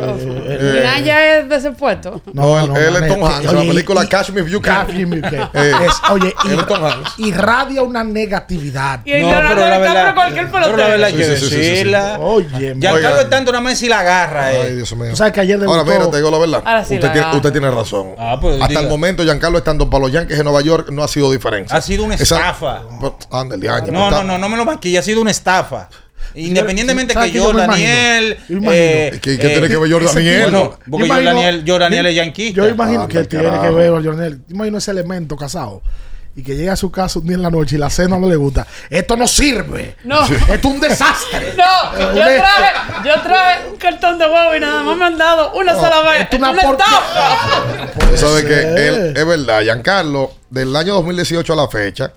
Eh, 0.48 0.58
el- 0.60 0.74
Minaya 0.76 1.40
es 1.40 1.50
de 1.50 1.56
ese 1.58 1.72
puesto. 1.72 2.22
No, 2.34 2.58
él, 2.60 2.72
él 2.96 3.04
es 3.04 3.08
Tom. 3.14 3.24
Hanks. 3.26 3.50
En 3.50 3.56
la 3.56 3.62
película 3.62 4.08
Catch 4.08 4.30
Me 4.30 4.42
If 4.42 4.48
You 4.48 4.62
Can. 4.62 4.86
Catch 4.88 4.96
Me 4.96 5.02
If 5.02 5.10
You 5.10 5.22
Can. 5.22 5.50
Eh, 5.54 5.74
Es- 5.86 6.12
oye, 6.12 6.30
es 6.30 7.20
irradia 7.20 7.82
una 7.84 8.04
negatividad. 8.04 9.02
Y 9.06 9.12
el 9.12 9.22
Leonardo 9.24 9.50
pero 9.56 9.70
la 9.70 9.78
verdad- 9.80 10.16
cualquier 10.16 10.52
pero 10.52 10.78
la 10.78 10.88
verdad 10.88 11.04
hay 11.08 11.14
que 11.14 11.28
decirla. 11.28 12.18
Oye, 12.20 12.48
Giancarlo 12.50 12.98
Oigan. 12.98 13.20
está 13.20 13.38
en 13.40 13.50
una 13.50 13.62
mesa 13.62 13.86
y 13.86 13.90
la 13.90 14.00
agarra. 14.00 14.54
eh. 14.54 14.62
Ay, 14.68 14.76
Dios 14.76 14.96
mío. 14.96 15.10
Tú 15.10 15.16
sabes 15.18 15.34
que 15.34 15.42
ayer 15.42 15.62
Ahora, 15.64 15.84
mira, 15.84 16.10
te 16.10 16.18
digo 16.18 16.32
la 16.32 16.38
verdad. 16.38 16.82
Usted, 16.82 17.00
tiene, 17.00 17.20
agarra. 17.20 17.36
usted 17.36 17.52
tiene 17.52 17.72
razón. 17.72 18.12
Ah, 18.18 18.38
pues, 18.40 18.56
Hasta 18.56 18.68
diga. 18.68 18.82
el 18.82 18.88
momento, 18.90 19.24
Giancarlo 19.24 19.58
estando 19.58 19.90
para 19.90 20.04
los 20.04 20.12
Yankees 20.12 20.38
de 20.38 20.44
Nueva 20.44 20.62
York 20.62 20.90
no 20.92 21.04
ha 21.04 21.08
sido 21.08 21.32
diferencia. 21.32 21.76
Ha 21.76 21.82
sido 21.82 22.04
una 22.06 22.16
Esa- 22.16 22.38
estafa. 22.38 22.82
Ándale, 23.32 23.68
No, 23.68 23.80
pues, 23.82 23.92
no, 23.92 24.24
no, 24.24 24.38
no 24.38 24.50
me 24.50 24.58
lo 24.58 24.66
maquille, 24.66 24.98
ha 24.98 25.02
sido 25.04 25.22
una 25.22 25.32
estafa. 25.32 25.90
Independientemente 26.34 27.14
¿sabes 27.14 27.32
que 27.32 27.38
yo, 27.38 27.48
yo 27.52 27.54
me 27.54 27.64
imagino? 27.66 27.88
Daniel. 27.90 28.38
Yo 28.50 28.60
eh, 28.72 29.12
¿Y 29.16 29.20
qué- 29.20 29.38
tiene 29.38 29.68
que 29.68 29.78
ver 29.78 29.92
Jordan 29.92 30.16
Daniel? 30.16 30.42
Bueno, 30.52 30.70
porque 30.70 30.90
yo 30.92 30.98
yo, 31.00 31.06
imagino- 31.06 31.30
Daniel, 31.36 31.64
yo, 31.66 31.80
Daniel 31.80 32.04
yo- 32.04 32.10
es 32.10 32.16
yanquista. 32.16 32.56
Yo 32.62 32.68
imagino 32.70 33.02
Anda, 33.04 33.14
que 33.22 33.24
tiene 33.28 33.46
carajo. 33.46 33.64
que 33.64 33.70
ver, 33.72 33.90
Jornel. 33.92 34.38
Yo 34.48 34.56
imagino 34.56 34.78
ese 34.78 34.92
elemento 34.92 35.36
casado. 35.36 35.82
Y 36.38 36.44
que 36.44 36.58
llega 36.58 36.74
a 36.74 36.76
su 36.76 36.92
casa 36.92 37.20
un 37.20 37.28
día 37.28 37.36
en 37.38 37.44
la 37.44 37.50
noche 37.50 37.78
y 37.78 37.80
la 37.80 37.90
cena 37.90 38.20
no 38.20 38.28
le 38.28 38.36
gusta. 38.36 38.68
Esto 38.90 39.16
no 39.16 39.26
sirve. 39.26 39.96
No. 40.04 40.22
Esto 40.26 40.54
es 40.54 40.66
un 40.66 40.82
desastre. 40.82 41.54
No, 41.58 41.98
yo 41.98 42.12
Una- 42.12 42.26
traje, 42.26 42.74
yo 43.06 43.22
traje 43.22 43.70
un 43.70 43.78
cartón 43.78 44.18
de 44.20 44.26
huevo 44.26 44.54
y 44.54 44.60
nada 44.60 44.84
más 44.84 44.98
me 44.98 45.06
han 45.06 45.18
dado 45.18 45.54
una 45.54 45.74
sola 45.74 46.02
vez. 46.02 46.22
esto 46.24 46.36
es 46.36 46.42
una 46.42 46.52
Una. 46.52 46.60
Tú 48.10 48.18
sabes 48.18 48.44
que 48.44 48.60
él, 48.88 49.14
es 49.16 49.26
verdad, 49.26 49.62
Giancarlo, 49.62 50.34
del 50.50 50.76
año 50.76 50.96
2018 50.96 51.54
a 51.54 51.56
la 51.56 51.70
fecha, 51.70 52.12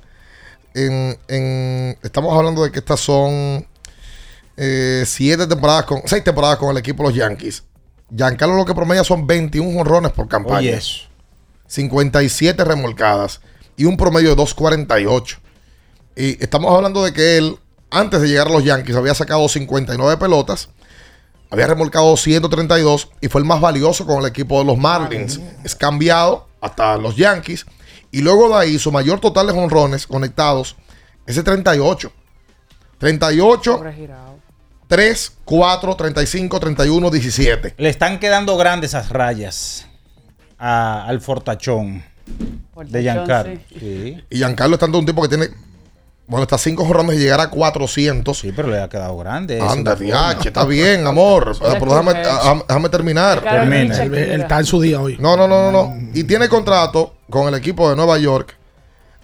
en, 0.75 1.17
en- 1.29 1.97
estamos 2.03 2.37
hablando 2.37 2.65
de 2.65 2.73
que 2.73 2.81
estas 2.81 2.99
son 2.99 3.65
eh, 4.61 5.05
siete 5.07 5.47
temporadas 5.47 5.85
con, 5.85 6.03
seis 6.05 6.25
temporadas 6.25 6.59
con 6.59 6.71
el 6.71 6.79
equipo 6.79 7.05
de 7.05 7.11
los 7.11 7.17
Yankees. 7.17 7.63
Giancarlo 8.15 8.57
lo 8.57 8.65
que 8.65 8.75
promedia 8.75 9.05
son 9.05 9.27
21 9.27 9.79
honrones 9.81 10.11
por 10.13 10.27
campaña. 10.27 10.59
Oye, 10.59 10.75
eso. 10.75 11.05
57 11.69 12.65
remolcadas 12.65 13.41
y 13.77 13.85
un 13.85 13.97
promedio 13.97 14.35
de 14.35 14.43
2.48. 14.43 15.39
Y 16.17 16.43
estamos 16.43 16.75
hablando 16.75 17.05
de 17.05 17.13
que 17.13 17.37
él, 17.37 17.57
antes 17.91 18.21
de 18.21 18.29
llegar 18.29 18.49
a 18.49 18.51
los 18.51 18.65
Yankees, 18.65 18.97
había 18.97 19.15
sacado 19.15 19.49
59 19.49 20.17
pelotas, 20.17 20.71
había 21.51 21.69
remolcado 21.69 22.17
132 22.17 23.11
y 23.21 23.29
fue 23.29 23.41
el 23.41 23.47
más 23.47 23.61
valioso 23.61 24.07
con 24.07 24.19
el 24.21 24.27
equipo 24.27 24.59
de 24.59 24.65
los 24.65 24.77
Marlins. 24.77 25.41
Es 25.63 25.77
cambiado 25.77 26.49
hasta 26.61 26.97
los 26.97 27.15
Yankees. 27.15 27.65
Y 28.11 28.23
luego 28.23 28.49
de 28.49 28.57
ahí, 28.57 28.79
su 28.79 28.91
mayor 28.91 29.21
total 29.21 29.47
de 29.47 29.53
honrones 29.53 30.07
conectados 30.07 30.75
es 31.27 31.37
de 31.37 31.45
38. 31.45 32.11
38, 32.99 33.77
Pobre 33.77 33.93
girado. 33.93 34.28
3, 34.89 35.32
4, 35.45 35.95
35, 35.97 36.61
31, 36.61 37.11
17. 37.11 37.74
Le 37.78 37.89
están 37.89 38.18
quedando 38.18 38.57
grandes 38.57 38.91
esas 38.91 39.11
rayas 39.11 39.86
a- 40.59 41.05
al 41.07 41.20
fortachón 41.20 42.03
de 42.86 43.03
Giancarlo. 43.03 43.59
sí. 43.68 43.76
Sí. 43.78 44.24
Y 44.30 44.36
Giancarlo 44.39 44.74
es 44.76 44.80
tanto 44.80 44.99
un 44.99 45.05
tipo 45.07 45.20
que 45.22 45.28
tiene, 45.28 45.49
bueno, 46.26 46.43
está 46.45 46.57
5 46.59 46.82
honrones 46.84 47.16
de 47.16 47.22
llegar 47.22 47.41
a 47.41 47.51
400. 47.51 48.39
Sí, 48.39 48.53
pero 48.55 48.68
le 48.68 48.80
ha 48.80 48.89
quedado 48.89 49.16
grande. 49.18 49.57
de 49.57 49.61
Anda, 49.62 49.95
diache, 49.95 50.49
está 50.49 50.64
bien, 50.64 51.07
amor. 51.07 51.57
Pero 51.59 51.84
déjame, 51.86 52.14
déjame 52.68 52.89
terminar. 52.89 53.41
Termina. 53.43 54.03
Él, 54.03 54.14
él 54.14 54.41
está 54.41 54.59
en 54.59 54.64
su 54.66 54.80
día 54.80 55.01
hoy. 55.01 55.16
No, 55.18 55.36
no, 55.36 55.47
no, 55.49 55.70
no, 55.70 55.72
no. 55.72 56.11
Y 56.14 56.24
tiene 56.24 56.49
contrato 56.49 57.14
con 57.30 57.47
el 57.49 57.55
equipo 57.55 57.89
de 57.91 57.97
Nueva 57.97 58.16
York 58.18 58.57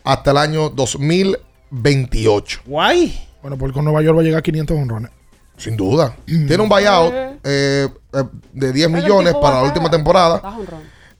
hasta 0.04 0.30
el 0.32 0.36
año 0.36 0.68
2028. 0.70 2.60
Guay. 2.66 3.28
Bueno, 3.42 3.58
porque 3.58 3.74
con 3.74 3.84
Nueva 3.84 4.02
York 4.02 4.16
va 4.16 4.20
a 4.22 4.24
llegar 4.24 4.38
a 4.38 4.42
500 4.42 4.76
honrones. 4.78 5.10
Sin 5.56 5.76
duda. 5.76 6.14
Tiene 6.26 6.58
un 6.62 6.68
buyout 6.68 7.12
Eh. 7.14 7.38
eh, 7.44 7.88
eh, 8.12 8.22
de 8.52 8.72
10 8.72 8.88
Pero 8.88 8.98
el 8.98 9.02
millones 9.04 9.34
para 9.40 9.56
la 9.56 9.62
última 9.62 9.90
temporada. 9.90 10.42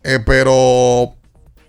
Eh, 0.03 0.19
pero, 0.27 1.15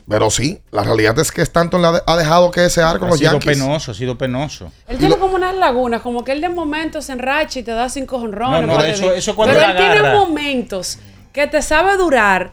pero 0.09 0.29
sí, 0.29 0.61
la 0.71 0.83
realidad 0.83 1.17
es 1.19 1.31
que 1.31 1.41
Stanton 1.43 1.81
le 1.81 1.87
ha, 1.87 1.91
de- 1.93 2.01
ha 2.05 2.17
dejado 2.17 2.51
que 2.51 2.61
desear 2.61 2.97
con 2.99 3.07
Ha 3.07 3.11
los 3.11 3.19
sido 3.19 3.31
Yankees. 3.33 3.57
penoso, 3.57 3.91
ha 3.91 3.93
sido 3.93 4.17
penoso. 4.17 4.71
Él 4.87 4.97
tiene 4.97 5.15
como 5.17 5.35
unas 5.35 5.55
lagunas, 5.55 6.01
como 6.01 6.23
que 6.23 6.31
él 6.31 6.41
de 6.41 6.49
momento 6.49 7.01
se 7.01 7.13
enracha 7.13 7.59
y 7.59 7.63
te 7.63 7.71
da 7.71 7.87
cinco 7.87 8.17
honrones. 8.17 8.61
No, 8.61 8.67
no, 8.67 8.75
para 8.75 8.89
eso- 8.89 9.11
que- 9.11 9.17
eso 9.19 9.35
cuando 9.35 9.53
Pero 9.55 9.71
él 9.71 9.77
tiene 9.77 10.13
momentos 10.13 10.97
que 11.31 11.47
te 11.47 11.61
sabe 11.61 11.97
durar 11.97 12.51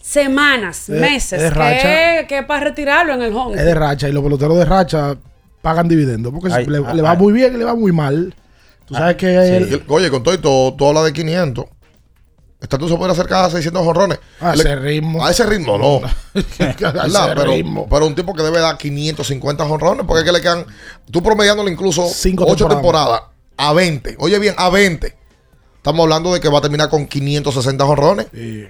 semanas, 0.00 0.88
Es- 0.88 1.00
meses, 1.00 1.42
es 1.42 1.54
racha. 1.54 1.82
que, 1.82 2.26
que 2.28 2.42
para 2.42 2.64
retirarlo 2.64 3.14
en 3.14 3.22
el 3.22 3.32
home. 3.34 3.56
Es 3.56 3.64
de 3.64 3.74
racha 3.74 4.08
y 4.08 4.12
los 4.12 4.22
peloteros 4.22 4.58
de 4.58 4.64
racha 4.66 5.16
pagan 5.62 5.88
dividendos 5.88 6.32
porque 6.32 6.52
Ay, 6.52 6.66
le, 6.66 6.78
ay, 6.86 6.96
le 6.96 7.02
va 7.02 7.12
ay. 7.12 7.16
muy 7.18 7.32
bien 7.32 7.54
y 7.54 7.58
le 7.58 7.64
va 7.64 7.74
muy 7.74 7.90
mal. 7.90 8.34
Tú 8.86 8.94
sabes 8.94 9.16
que 9.16 9.34
él- 9.34 9.68
Y 9.70 9.74
él- 9.74 9.84
oye, 9.88 10.10
con 10.10 10.22
todo 10.22 10.34
y 10.34 10.38
todo, 10.38 10.74
tú 10.74 10.86
hablas 10.86 11.04
de 11.04 11.12
500. 11.12 11.64
Stanton 12.60 12.88
se 12.88 12.96
puede 12.96 13.12
acercar 13.12 13.44
a 13.44 13.50
600 13.50 13.86
honrones. 13.86 14.18
a 14.40 14.54
ese 14.54 14.74
ritmo. 14.76 15.24
A 15.24 15.30
ese 15.30 15.44
ritmo, 15.44 15.76
no. 15.76 16.00
a 16.34 16.40
ese 16.40 17.18
Pero, 17.34 17.44
ritmo. 17.44 17.86
pero 17.90 18.06
un 18.06 18.14
tipo 18.14 18.32
que 18.34 18.42
debe 18.42 18.58
dar 18.60 18.78
550 18.78 19.64
honrones, 19.64 20.06
porque 20.06 20.20
es 20.20 20.24
que 20.24 20.32
le 20.32 20.40
quedan, 20.40 20.64
tú 21.10 21.22
promediándole 21.22 21.70
incluso 21.70 22.06
Cinco 22.08 22.44
8 22.46 22.66
temporadas. 22.68 23.20
temporadas 23.20 23.22
a 23.58 23.72
20. 23.74 24.16
Oye 24.18 24.38
bien, 24.38 24.54
a 24.56 24.70
20. 24.70 25.14
Estamos 25.76 26.02
hablando 26.04 26.32
de 26.32 26.40
que 26.40 26.48
va 26.48 26.58
a 26.58 26.62
terminar 26.62 26.88
con 26.88 27.06
560 27.06 27.84
honrones. 27.84 28.26
Sí. 28.32 28.64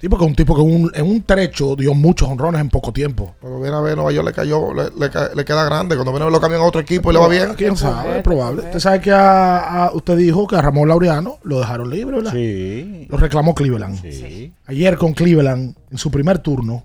Sí, 0.00 0.08
porque 0.08 0.24
un 0.24 0.34
tipo 0.34 0.54
que 0.54 0.62
un- 0.62 0.90
en 0.94 1.04
un 1.06 1.22
trecho 1.22 1.76
dio 1.76 1.92
muchos 1.92 2.28
honrones 2.28 2.60
en 2.60 2.70
poco 2.70 2.90
tiempo. 2.92 3.34
Pero 3.40 3.60
viene 3.60 3.76
a 3.76 3.80
ver, 3.80 3.96
Nueva 3.96 4.12
York 4.12 4.26
le 4.26 4.32
cayó, 4.32 4.72
le, 4.72 4.84
le 4.98 5.10
ca- 5.10 5.30
le 5.34 5.44
queda 5.44 5.64
grande. 5.66 5.94
Cuando 5.94 6.10
viene 6.12 6.22
a 6.22 6.26
ver 6.26 6.32
lo 6.32 6.40
cambian 6.40 6.62
a 6.62 6.64
otro 6.64 6.80
equipo 6.80 7.10
y 7.10 7.14
le 7.14 7.20
va 7.20 7.28
bien. 7.28 7.50
¿Quién 7.56 7.76
sabe? 7.76 8.16
Es 8.18 8.22
probable. 8.22 8.62
Usted 8.62 8.78
sabe 8.80 9.00
que 9.00 9.10
a- 9.12 9.84
a- 9.86 9.92
usted 9.92 10.16
dijo 10.16 10.46
que 10.46 10.56
a 10.56 10.62
Ramón 10.62 10.88
Laureano 10.88 11.38
lo 11.42 11.58
dejaron 11.60 11.90
libre, 11.90 12.16
¿verdad? 12.16 12.32
Sí. 12.32 13.06
Lo 13.10 13.18
reclamó 13.18 13.54
Cleveland. 13.54 14.00
Sí. 14.00 14.52
Ayer 14.66 14.96
con 14.96 15.12
Cleveland, 15.12 15.74
en 15.90 15.98
su 15.98 16.10
primer 16.10 16.38
turno, 16.38 16.84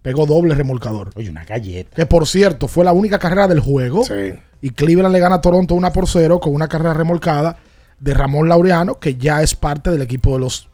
pegó 0.00 0.24
doble 0.24 0.54
remolcador. 0.54 1.10
Oye, 1.16 1.28
una 1.30 1.44
galleta. 1.44 1.94
Que 1.94 2.06
por 2.06 2.26
cierto, 2.26 2.66
fue 2.68 2.84
la 2.84 2.92
única 2.92 3.18
carrera 3.18 3.46
del 3.46 3.60
juego. 3.60 4.04
Sí. 4.04 4.32
Y 4.62 4.70
Cleveland 4.70 5.12
le 5.12 5.20
gana 5.20 5.34
a 5.36 5.40
Toronto 5.42 5.74
una 5.74 5.92
por 5.92 6.08
cero 6.08 6.40
con 6.40 6.54
una 6.54 6.68
carrera 6.68 6.94
remolcada 6.94 7.58
de 8.04 8.12
Ramón 8.12 8.50
Laureano, 8.50 8.98
que 8.98 9.16
ya 9.16 9.40
es 9.42 9.54
parte 9.54 9.88
del 9.90 10.02
equipo 10.02 10.34
de 10.34 10.40
los 10.40 10.68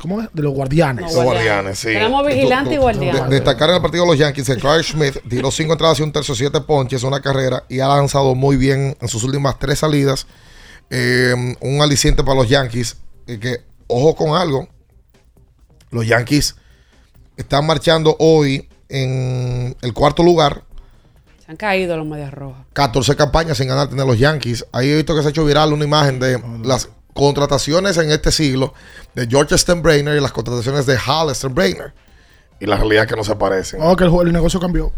¿cómo 0.00 0.20
es? 0.20 0.28
de 0.32 0.42
los 0.42 0.52
guardianes. 0.52 1.14
Los 1.14 1.22
guardianes, 1.24 1.78
sí. 1.78 1.86
Tenemos 1.86 2.26
vigilante 2.26 2.74
y 2.74 2.76
guardián. 2.78 3.28
De- 3.30 3.36
destacar 3.36 3.68
en 3.70 3.76
el 3.76 3.82
partido 3.82 4.02
de 4.04 4.10
los 4.10 4.18
Yankees 4.18 4.46
que 4.48 4.56
Clark 4.56 4.82
Smith 4.82 5.18
tiró 5.28 5.52
cinco 5.52 5.72
entradas 5.74 6.00
y 6.00 6.02
un 6.02 6.10
tercio, 6.10 6.34
siete 6.34 6.60
ponches, 6.60 7.04
una 7.04 7.20
carrera 7.20 7.62
y 7.68 7.78
ha 7.78 7.86
lanzado 7.86 8.34
muy 8.34 8.56
bien 8.56 8.96
en 9.00 9.08
sus 9.08 9.22
últimas 9.22 9.58
tres 9.60 9.78
salidas. 9.78 10.26
Eh, 10.90 11.54
un 11.60 11.80
aliciente 11.82 12.24
para 12.24 12.34
los 12.40 12.48
Yankees. 12.48 12.96
eh, 13.28 13.38
que, 13.38 13.58
ojo 13.86 14.16
con 14.16 14.36
algo, 14.36 14.66
los 15.90 16.04
Yankees 16.06 16.56
están 17.36 17.64
marchando 17.64 18.16
hoy 18.18 18.68
en 18.88 19.76
el 19.82 19.92
cuarto 19.94 20.22
lugar. 20.24 20.64
Han 21.52 21.56
caído 21.58 21.98
los 21.98 22.06
medias 22.06 22.32
rojas. 22.32 22.64
14 22.72 23.14
campañas 23.14 23.58
sin 23.58 23.68
ganar 23.68 23.86
tener 23.88 24.06
los 24.06 24.18
Yankees. 24.18 24.64
Ahí 24.72 24.88
he 24.88 24.96
visto 24.96 25.14
que 25.14 25.20
se 25.20 25.28
ha 25.28 25.30
hecho 25.30 25.44
viral 25.44 25.70
una 25.74 25.84
imagen 25.84 26.18
de 26.18 26.42
las 26.64 26.88
contrataciones 27.12 27.98
en 27.98 28.10
este 28.10 28.32
siglo 28.32 28.72
de 29.14 29.26
George 29.26 29.58
Steinbrenner 29.58 30.16
y 30.16 30.20
las 30.22 30.32
contrataciones 30.32 30.86
de 30.86 30.96
Hal 31.06 31.34
Steinbrenner. 31.34 31.92
Y 32.58 32.64
la 32.64 32.78
realidad 32.78 33.04
es 33.04 33.10
que 33.10 33.16
no 33.16 33.22
se 33.24 33.36
parecen. 33.36 33.80
Oh, 33.82 33.94
que 33.96 34.04
el, 34.04 34.10
el 34.28 34.32
negocio 34.32 34.58
cambió. 34.58 34.92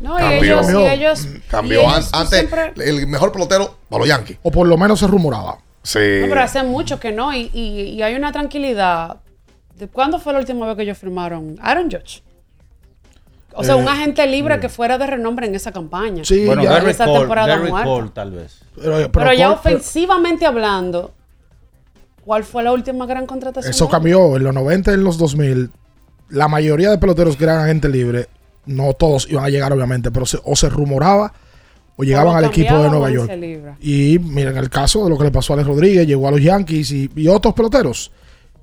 No, 0.00 0.16
y 0.18 0.22
Cambió. 0.22 0.60
ellos, 0.60 0.72
y 0.72 0.86
ellos, 0.88 1.28
Cambió 1.48 1.82
y 1.82 1.84
ellos 1.84 2.10
tú 2.10 2.16
antes 2.18 2.38
siempre- 2.40 2.72
el 2.84 3.06
mejor 3.06 3.30
pelotero 3.30 3.76
para 3.88 4.00
los 4.00 4.08
Yankees. 4.08 4.38
O 4.42 4.50
por 4.50 4.66
lo 4.66 4.76
menos 4.76 4.98
se 4.98 5.06
rumoraba. 5.06 5.58
Sí. 5.84 6.00
No, 6.22 6.26
pero 6.28 6.42
hace 6.42 6.64
mucho 6.64 6.98
que 6.98 7.12
no. 7.12 7.32
Y, 7.32 7.48
y- 7.54 7.82
y 7.90 8.02
hay 8.02 8.16
una 8.16 8.32
tranquilidad. 8.32 9.18
¿De 9.76 9.86
¿Cuándo 9.86 10.18
fue 10.18 10.32
la 10.32 10.40
última 10.40 10.66
vez 10.66 10.74
que 10.76 10.82
ellos 10.82 10.98
firmaron? 10.98 11.56
Aaron 11.62 11.84
Judge. 11.88 12.24
O 13.54 13.64
sea, 13.64 13.74
Eh, 13.74 13.78
un 13.82 13.88
agente 13.88 14.26
libre 14.26 14.58
que 14.60 14.68
fuera 14.68 14.96
de 14.98 15.06
renombre 15.06 15.46
en 15.46 15.54
esa 15.54 15.72
campaña. 15.72 16.24
Sí, 16.24 16.44
Bueno, 16.46 16.62
ya- 16.62 16.70
Garrett 16.72 16.90
esa 16.94 17.04
Cole, 17.04 17.18
temporada. 17.20 17.84
Cole, 17.84 18.10
tal 18.14 18.30
vez. 18.30 18.60
Pero, 18.74 19.10
Pero, 19.12 19.32
ya 19.32 19.48
Cole- 19.48 19.58
pero 19.62 19.76
ofensivamente 19.76 20.46
hablando, 20.46 21.12
¿cuál 22.24 22.44
fue 22.44 22.62
la 22.62 22.72
última 22.72 23.06
gran 23.06 23.26
contratación? 23.26 23.70
eso 23.70 23.88
cambió 23.88 24.36
en 24.36 24.44
los 24.44 24.54
90 24.54 24.90
y 24.92 24.94
en 24.94 25.04
los 25.04 25.18
2000. 25.18 25.70
La 26.30 26.48
mayoría 26.48 26.90
de 26.90 26.98
peloteros 26.98 27.36
que 27.36 27.44
eran 27.44 27.58
agentes 27.58 27.90
libres, 27.90 28.28
no 28.64 28.94
todos 28.94 29.28
iban 29.30 29.44
a 29.44 29.48
llegar 29.50 29.72
obviamente, 29.72 30.10
pero 30.10 30.24
se- 30.24 30.38
o 30.44 30.56
se 30.56 30.68
rumoraba 30.70 31.32
o 31.96 32.04
llegaban 32.04 32.36
al 32.36 32.44
equipo 32.46 32.78
de 32.78 32.88
Nueva 32.88 33.10
York. 33.10 33.30
libra. 33.36 33.76
Y 33.80 34.18
miren 34.18 34.56
el 34.56 34.70
caso 34.70 35.04
de 35.04 35.10
lo 35.10 35.18
que 35.18 35.24
le 35.24 35.30
pasó 35.30 35.52
a 35.52 35.56
Alex 35.56 35.68
Rodríguez, 35.68 36.06
llegó 36.06 36.26
a 36.28 36.30
los 36.30 36.40
Yankees 36.42 36.90
y, 36.92 37.10
y 37.16 37.28
otros 37.28 37.52
peloteros 37.54 38.10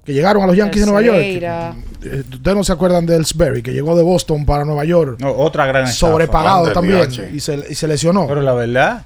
que 0.09 0.13
llegaron 0.15 0.41
a 0.41 0.47
los 0.47 0.57
Yankees 0.57 0.81
de 0.81 0.87
Nueva 0.91 1.03
York. 1.03 1.19
Eh, 1.21 2.23
Ustedes 2.33 2.57
no 2.57 2.63
se 2.63 2.71
acuerdan 2.73 3.05
de 3.05 3.15
Ellsbury, 3.15 3.61
que 3.61 3.71
llegó 3.71 3.95
de 3.95 4.01
Boston 4.01 4.43
para 4.43 4.65
Nueva 4.65 4.83
York. 4.83 5.17
No, 5.19 5.29
otra 5.33 5.67
gran 5.67 5.83
estafa. 5.83 6.13
sobrepagado 6.13 6.71
también 6.71 7.07
y 7.31 7.39
se, 7.39 7.63
y 7.69 7.75
se 7.75 7.87
lesionó. 7.87 8.25
Pero 8.25 8.41
la 8.41 8.53
verdad, 8.55 9.05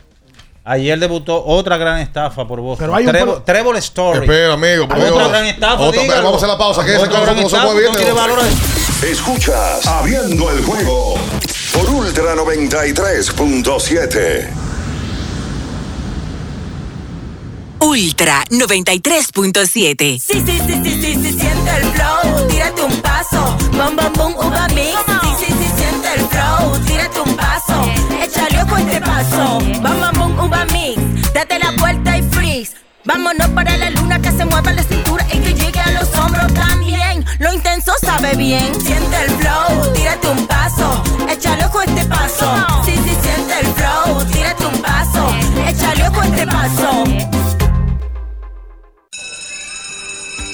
ayer 0.63 0.97
debutó 0.97 1.43
otra 1.43 1.75
gran 1.75 1.99
estafa 1.99 2.47
por 2.47 2.61
Boston. 2.61 2.85
Pero 2.87 2.95
hay 2.95 3.05
un 3.05 3.43
Trevor 3.43 3.75
Story. 3.75 4.19
Espera, 4.21 4.53
amigo. 4.53 4.85
Otra 4.85 5.27
gran 5.27 5.45
estafa, 5.45 5.77
otra- 5.81 6.01
dígalo. 6.03 6.23
vamos 6.23 6.35
a 6.35 6.37
hacer 6.37 6.47
la 6.47 6.57
pausa. 6.57 6.85
Que 6.85 6.95
ese 6.95 7.05
gran 7.05 7.37
estafa, 7.37 7.65
no 7.65 8.15
valorar. 8.15 8.45
Escuchas 9.03 9.85
Abriendo 9.85 10.49
el 10.51 10.63
juego 10.63 11.15
por 11.73 11.89
Ultra 11.89 12.33
93.7. 12.35 14.62
Ultra 17.83 18.45
93.7. 18.49 20.17
Sí, 20.17 20.21
sí, 20.21 20.41
sí, 20.45 20.57
sí, 20.67 21.01
sí, 21.01 21.15
sí, 21.21 21.33
siente 21.33 21.71
el 21.75 21.83
flow. 21.91 22.47
Tírate 22.47 22.81
un 22.81 23.01
paso. 23.01 23.57
Bom, 23.73 23.93
bom, 23.97 24.13
bom, 24.15 24.33
uva 24.37 24.69
mix. 24.69 24.97
Sí, 25.37 25.45
sí, 25.47 25.53
sí, 25.59 25.69
siente 25.75 26.07
el 26.15 26.25
flow. 26.27 26.79
Tírate 26.85 27.19
un 27.19 27.35
paso. 27.35 27.91
Échale 28.23 28.63
ojo 28.63 28.77
este 28.77 29.01
paso. 29.01 29.59
Bom, 29.81 29.99
bom, 29.99 30.11
bom, 30.17 30.45
uva 30.45 30.65
mix. 30.71 30.97
Date 31.33 31.59
la 31.59 31.71
vuelta 31.77 32.17
y 32.17 32.23
freeze. 32.31 32.71
Vámonos 33.03 33.49
para 33.49 33.75
la 33.77 33.89
luna 33.89 34.17
que 34.21 34.31
se 34.31 34.45
mueva 34.45 34.71
la 34.71 34.83
cintura 34.83 35.27
y 35.33 35.39
que 35.39 35.53
llegue 35.53 35.79
a 35.81 35.91
los 35.91 36.07
hombros 36.15 36.53
también. 36.53 37.25
Lo 37.39 37.51
intenso 37.51 37.91
sabe 38.01 38.33
bien. 38.37 38.79
Siente 38.79 39.25
el 39.25 39.31
flow, 39.31 39.93
tírate 39.93 40.29
un 40.29 40.47
paso. 40.47 41.03
Échale 41.29 41.65
ojo 41.65 41.81
este 41.81 42.05
paso. 42.05 42.65
Sí, 42.85 42.93
sí, 42.93 43.17
siente 43.21 43.59
el 43.59 43.67
flow, 43.73 44.23
tírate 44.31 44.65
un 44.67 44.81
paso. 44.81 45.35
Échale 45.67 46.07
ojo 46.07 46.21
este 46.23 46.47
paso. 46.47 47.42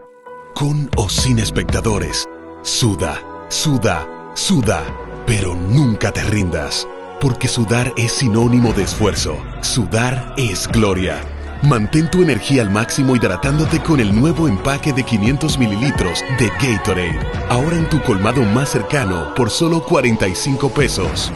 con 0.53 0.89
o 0.97 1.09
sin 1.09 1.39
espectadores. 1.39 2.27
Suda, 2.61 3.21
suda, 3.49 4.07
suda, 4.33 4.83
pero 5.25 5.55
nunca 5.55 6.11
te 6.11 6.23
rindas, 6.23 6.87
porque 7.19 7.47
sudar 7.47 7.93
es 7.97 8.11
sinónimo 8.11 8.73
de 8.73 8.83
esfuerzo. 8.83 9.37
Sudar 9.61 10.33
es 10.37 10.67
gloria. 10.67 11.21
Mantén 11.63 12.09
tu 12.09 12.23
energía 12.23 12.63
al 12.63 12.71
máximo 12.71 13.15
hidratándote 13.15 13.81
con 13.81 13.99
el 13.99 14.19
nuevo 14.19 14.47
empaque 14.47 14.93
de 14.93 15.03
500 15.03 15.59
mililitros 15.59 16.23
de 16.39 16.47
Gatorade. 16.49 17.19
Ahora 17.49 17.77
en 17.77 17.87
tu 17.87 18.01
colmado 18.01 18.41
más 18.43 18.69
cercano 18.69 19.33
por 19.35 19.49
solo 19.49 19.83
45 19.83 20.69
pesos. 20.69 21.31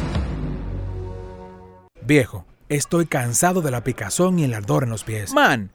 Viejo, 2.02 2.46
estoy 2.70 3.06
cansado 3.06 3.62
de 3.62 3.72
la 3.72 3.84
picazón 3.84 4.40
y 4.40 4.44
el 4.44 4.54
ardor 4.54 4.84
en 4.84 4.90
los 4.90 5.04
pies. 5.04 5.34
Man, 5.34 5.72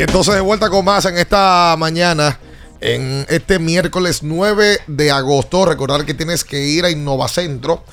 Y 0.00 0.02
entonces 0.02 0.34
de 0.34 0.40
vuelta 0.40 0.70
con 0.70 0.82
más 0.82 1.04
en 1.04 1.18
esta 1.18 1.76
mañana, 1.78 2.38
en 2.80 3.26
este 3.28 3.58
miércoles 3.58 4.22
9 4.22 4.78
de 4.86 5.10
agosto. 5.10 5.66
Recordar 5.66 6.06
que 6.06 6.14
tienes 6.14 6.42
que 6.42 6.68
ir 6.68 6.86
a 6.86 6.90
Innovacentro. 6.90 7.84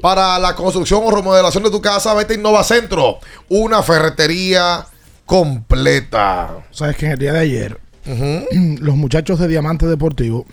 Para 0.00 0.38
la 0.38 0.54
construcción 0.54 1.02
o 1.04 1.10
remodelación 1.10 1.64
de 1.64 1.72
tu 1.72 1.82
casa, 1.82 2.14
vete 2.14 2.34
a 2.34 2.36
Innovacentro. 2.36 3.18
Una 3.48 3.82
ferretería 3.82 4.86
completa. 5.26 6.64
Sabes 6.70 6.96
que 6.96 7.06
en 7.06 7.12
el 7.12 7.18
día 7.18 7.32
de 7.32 7.40
ayer, 7.40 7.80
los 8.78 8.94
muchachos 8.94 9.40
de 9.40 9.48
Diamante 9.48 9.86
Deportivo 9.86 10.46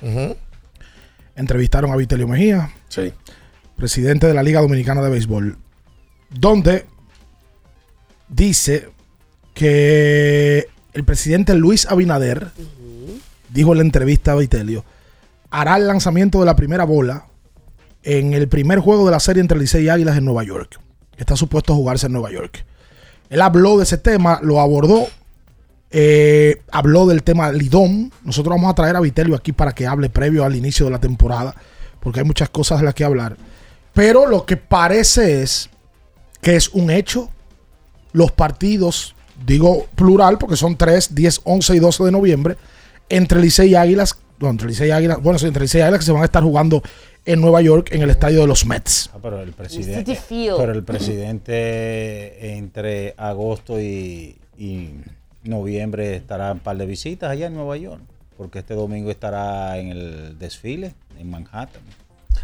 entrevistaron 1.36 1.92
a 1.92 1.98
Vitelio 1.98 2.28
Mejía, 2.28 2.74
presidente 3.78 4.26
de 4.26 4.34
la 4.34 4.42
Liga 4.42 4.60
Dominicana 4.60 5.04
de 5.04 5.12
Béisbol, 5.12 5.56
donde 6.32 6.88
dice 8.28 8.90
que 9.54 10.74
el 10.96 11.04
presidente 11.04 11.54
Luis 11.56 11.86
Abinader 11.88 12.52
dijo 13.50 13.74
en 13.74 13.80
la 13.80 13.84
entrevista 13.84 14.32
a 14.32 14.36
Vitelio, 14.36 14.86
hará 15.52 15.76
el 15.76 15.88
lanzamiento 15.88 16.40
de 16.40 16.46
la 16.46 16.56
primera 16.56 16.86
bola 16.86 17.26
en 18.02 18.34
el 18.34 18.48
primer 18.48 18.80
juego 18.80 19.06
de 19.06 19.12
la 19.12 19.20
serie 19.20 19.42
entre 19.42 19.60
Licey 19.60 19.84
y 19.84 19.90
Águilas 19.90 20.18
en 20.18 20.24
Nueva 20.24 20.44
York. 20.44 20.80
Está 21.18 21.36
supuesto 21.36 21.74
a 21.74 21.76
jugarse 21.76 22.06
en 22.06 22.14
Nueva 22.14 22.32
York. 22.32 22.66
Él 23.30 23.42
habló 23.42 23.78
de 23.78 23.84
ese 23.84 23.98
tema, 23.98 24.40
lo 24.42 24.62
abordó, 24.62 25.08
eh, 25.92 26.62
habló 26.72 27.06
del 27.08 27.24
tema 27.24 27.52
Lidón. 27.52 28.14
Nosotros 28.24 28.56
vamos 28.56 28.72
a 28.72 28.76
traer 28.76 28.96
a 28.96 29.02
Vitelio 29.02 29.36
aquí 29.36 29.52
para 29.52 29.74
que 29.74 29.86
hable 29.86 30.10
previo 30.10 30.46
al 30.46 30.56
inicio 30.56 30.86
de 30.86 30.94
la 30.94 31.00
temporada, 31.00 31.56
porque 32.00 32.22
hay 32.22 32.26
muchas 32.26 32.50
cosas 32.50 32.80
de 32.80 32.86
las 32.86 32.94
que 32.94 33.04
hablar. 33.04 33.36
Pero 33.94 34.28
lo 34.28 34.46
que 34.46 34.56
parece 34.56 35.42
es 35.42 35.70
que 36.42 36.56
es 36.56 36.70
un 36.70 36.90
hecho. 36.90 37.30
Los 38.14 38.32
partidos, 38.32 39.15
digo 39.46 39.86
plural, 39.96 40.38
porque 40.38 40.56
son 40.56 40.76
3, 40.76 41.14
10, 41.16 41.42
11 41.44 41.76
y 41.76 41.80
12 41.80 42.04
de 42.06 42.12
noviembre, 42.12 42.58
entre 43.10 43.42
Licey 43.42 43.72
y 43.72 43.76
Águilas, 43.76 44.18
no, 44.40 44.50
entre 44.50 44.68
Licey 44.68 44.90
y 44.90 44.92
Águilas, 44.92 45.22
bueno, 45.22 45.40
sí, 45.40 45.48
entre 45.48 45.64
Licey 45.64 45.80
y 45.80 45.84
Águilas 45.84 46.00
que 46.00 46.06
se 46.06 46.12
van 46.12 46.22
a 46.22 46.26
estar 46.26 46.44
jugando 46.44 46.82
en 47.26 47.42
Nueva 47.42 47.62
York 47.62 47.90
en 47.92 48.02
el 48.02 48.10
estadio 48.10 48.42
de 48.42 48.48
los 48.48 48.66
Mets. 48.66 49.10
Ah, 49.14 49.18
pero 49.22 49.42
el 49.42 49.54
presidente, 49.54 50.18
pero 50.30 50.72
el 50.72 50.84
presidente 50.84 52.56
entre 52.58 53.16
agosto 53.18 53.80
y, 53.80 54.38
y 54.58 54.92
noviembre 55.44 56.16
estará 56.16 56.52
un 56.52 56.60
par 56.60 56.78
de 56.78 56.86
visitas 56.86 57.32
allá 57.32 57.48
en 57.48 57.56
Nueva 57.56 57.78
York, 57.78 58.02
porque 58.38 58.60
este 58.60 58.74
domingo 58.74 59.10
estará 59.12 59.78
en 59.78 59.90
el 59.90 60.38
desfile 60.38 60.94
en 61.18 61.30
Manhattan. 61.30 61.82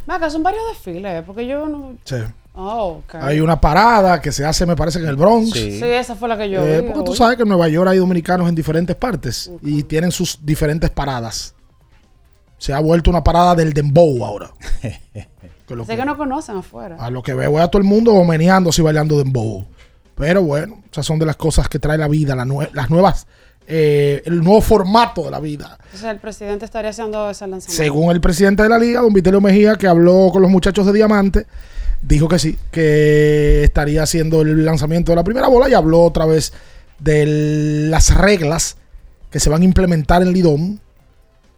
Maca, 0.06 0.30
son 0.30 0.44
varios 0.44 0.64
desfiles, 0.70 1.24
porque 1.26 1.46
yo 1.46 1.68
no. 1.68 1.98
Sí. 2.04 2.16
Oh, 2.54 3.02
ok. 3.06 3.16
Hay 3.16 3.40
una 3.40 3.60
parada 3.62 4.20
que 4.22 4.32
se 4.32 4.44
hace, 4.46 4.66
me 4.66 4.76
parece, 4.76 5.00
que 5.00 5.06
en 5.06 5.10
el 5.12 5.16
Bronx. 5.16 5.52
Sí, 5.54 5.80
esa 5.84 6.16
fue 6.16 6.28
la 6.28 6.38
que 6.38 6.50
yo 6.50 6.62
Eh, 6.66 6.82
vi. 6.82 6.88
porque 6.90 7.04
tú 7.06 7.16
sabes 7.16 7.38
que 7.38 7.44
en 7.44 7.50
Nueva 7.50 7.70
York 7.70 7.90
hay 7.90 7.98
dominicanos 7.98 8.50
en 8.50 8.56
diferentes 8.56 8.96
partes 8.96 9.50
y 9.62 9.84
tienen 9.84 10.12
sus 10.12 10.38
diferentes 10.46 10.90
paradas. 10.90 11.56
Se 12.58 12.74
ha 12.74 12.80
vuelto 12.80 13.10
una 13.10 13.24
parada 13.24 13.56
del 13.56 13.74
dembow 13.74 14.24
ahora. 14.26 14.52
Que 15.68 15.76
lo 15.78 15.86
Sé 15.86 15.96
que 15.96 16.04
no 16.04 16.18
conocen 16.18 16.58
afuera. 16.58 16.98
A 17.00 17.10
lo 17.10 17.24
que 17.24 17.34
veo 17.34 17.58
a 17.58 17.68
todo 17.70 17.82
el 17.82 17.88
mundo 17.88 18.22
meneando 18.26 18.72
y 18.78 18.82
bailando 18.82 19.18
dembow. 19.18 19.66
Pero 20.16 20.44
bueno, 20.44 20.84
esas 20.92 21.06
son 21.06 21.18
de 21.18 21.26
las 21.26 21.38
cosas 21.38 21.70
que 21.70 21.80
trae 21.80 21.98
la 21.98 22.10
vida, 22.10 22.36
la 22.36 22.44
nue- 22.44 22.70
las 22.74 22.90
nuevas, 22.90 23.26
eh, 23.68 24.22
el 24.26 24.44
nuevo 24.44 24.60
formato 24.60 25.24
de 25.24 25.32
la 25.32 25.40
vida. 25.40 25.78
Entonces 25.86 26.10
el 26.10 26.20
presidente 26.20 26.66
estaría 26.66 26.90
haciendo 26.90 27.30
ese 27.30 27.48
lanzamiento. 27.48 27.82
Según 27.84 28.12
el 28.12 28.20
presidente 28.20 28.64
de 28.64 28.70
la 28.70 28.78
liga, 28.78 29.00
don 29.00 29.14
Vitelio 29.14 29.40
Mejía, 29.40 29.76
que 29.78 29.88
habló 29.88 30.30
con 30.34 30.42
los 30.42 30.52
muchachos 30.52 30.86
de 30.86 30.92
Diamante, 30.92 31.48
dijo 32.02 32.28
que 32.28 32.40
sí, 32.40 32.58
que 32.72 33.64
estaría 33.64 34.04
haciendo 34.04 34.42
el 34.42 34.66
lanzamiento 34.66 35.12
de 35.12 35.18
la 35.18 35.24
primera 35.24 35.48
bola 35.48 35.70
y 35.70 35.74
habló 35.74 36.02
otra 36.04 36.26
vez 36.26 36.54
de 37.00 37.26
las 37.90 38.16
reglas 38.16 38.78
que 39.30 39.40
se 39.40 39.50
van 39.50 39.62
a 39.62 39.66
implementar 39.66 40.22
en 40.22 40.34
Lidón, 40.34 40.82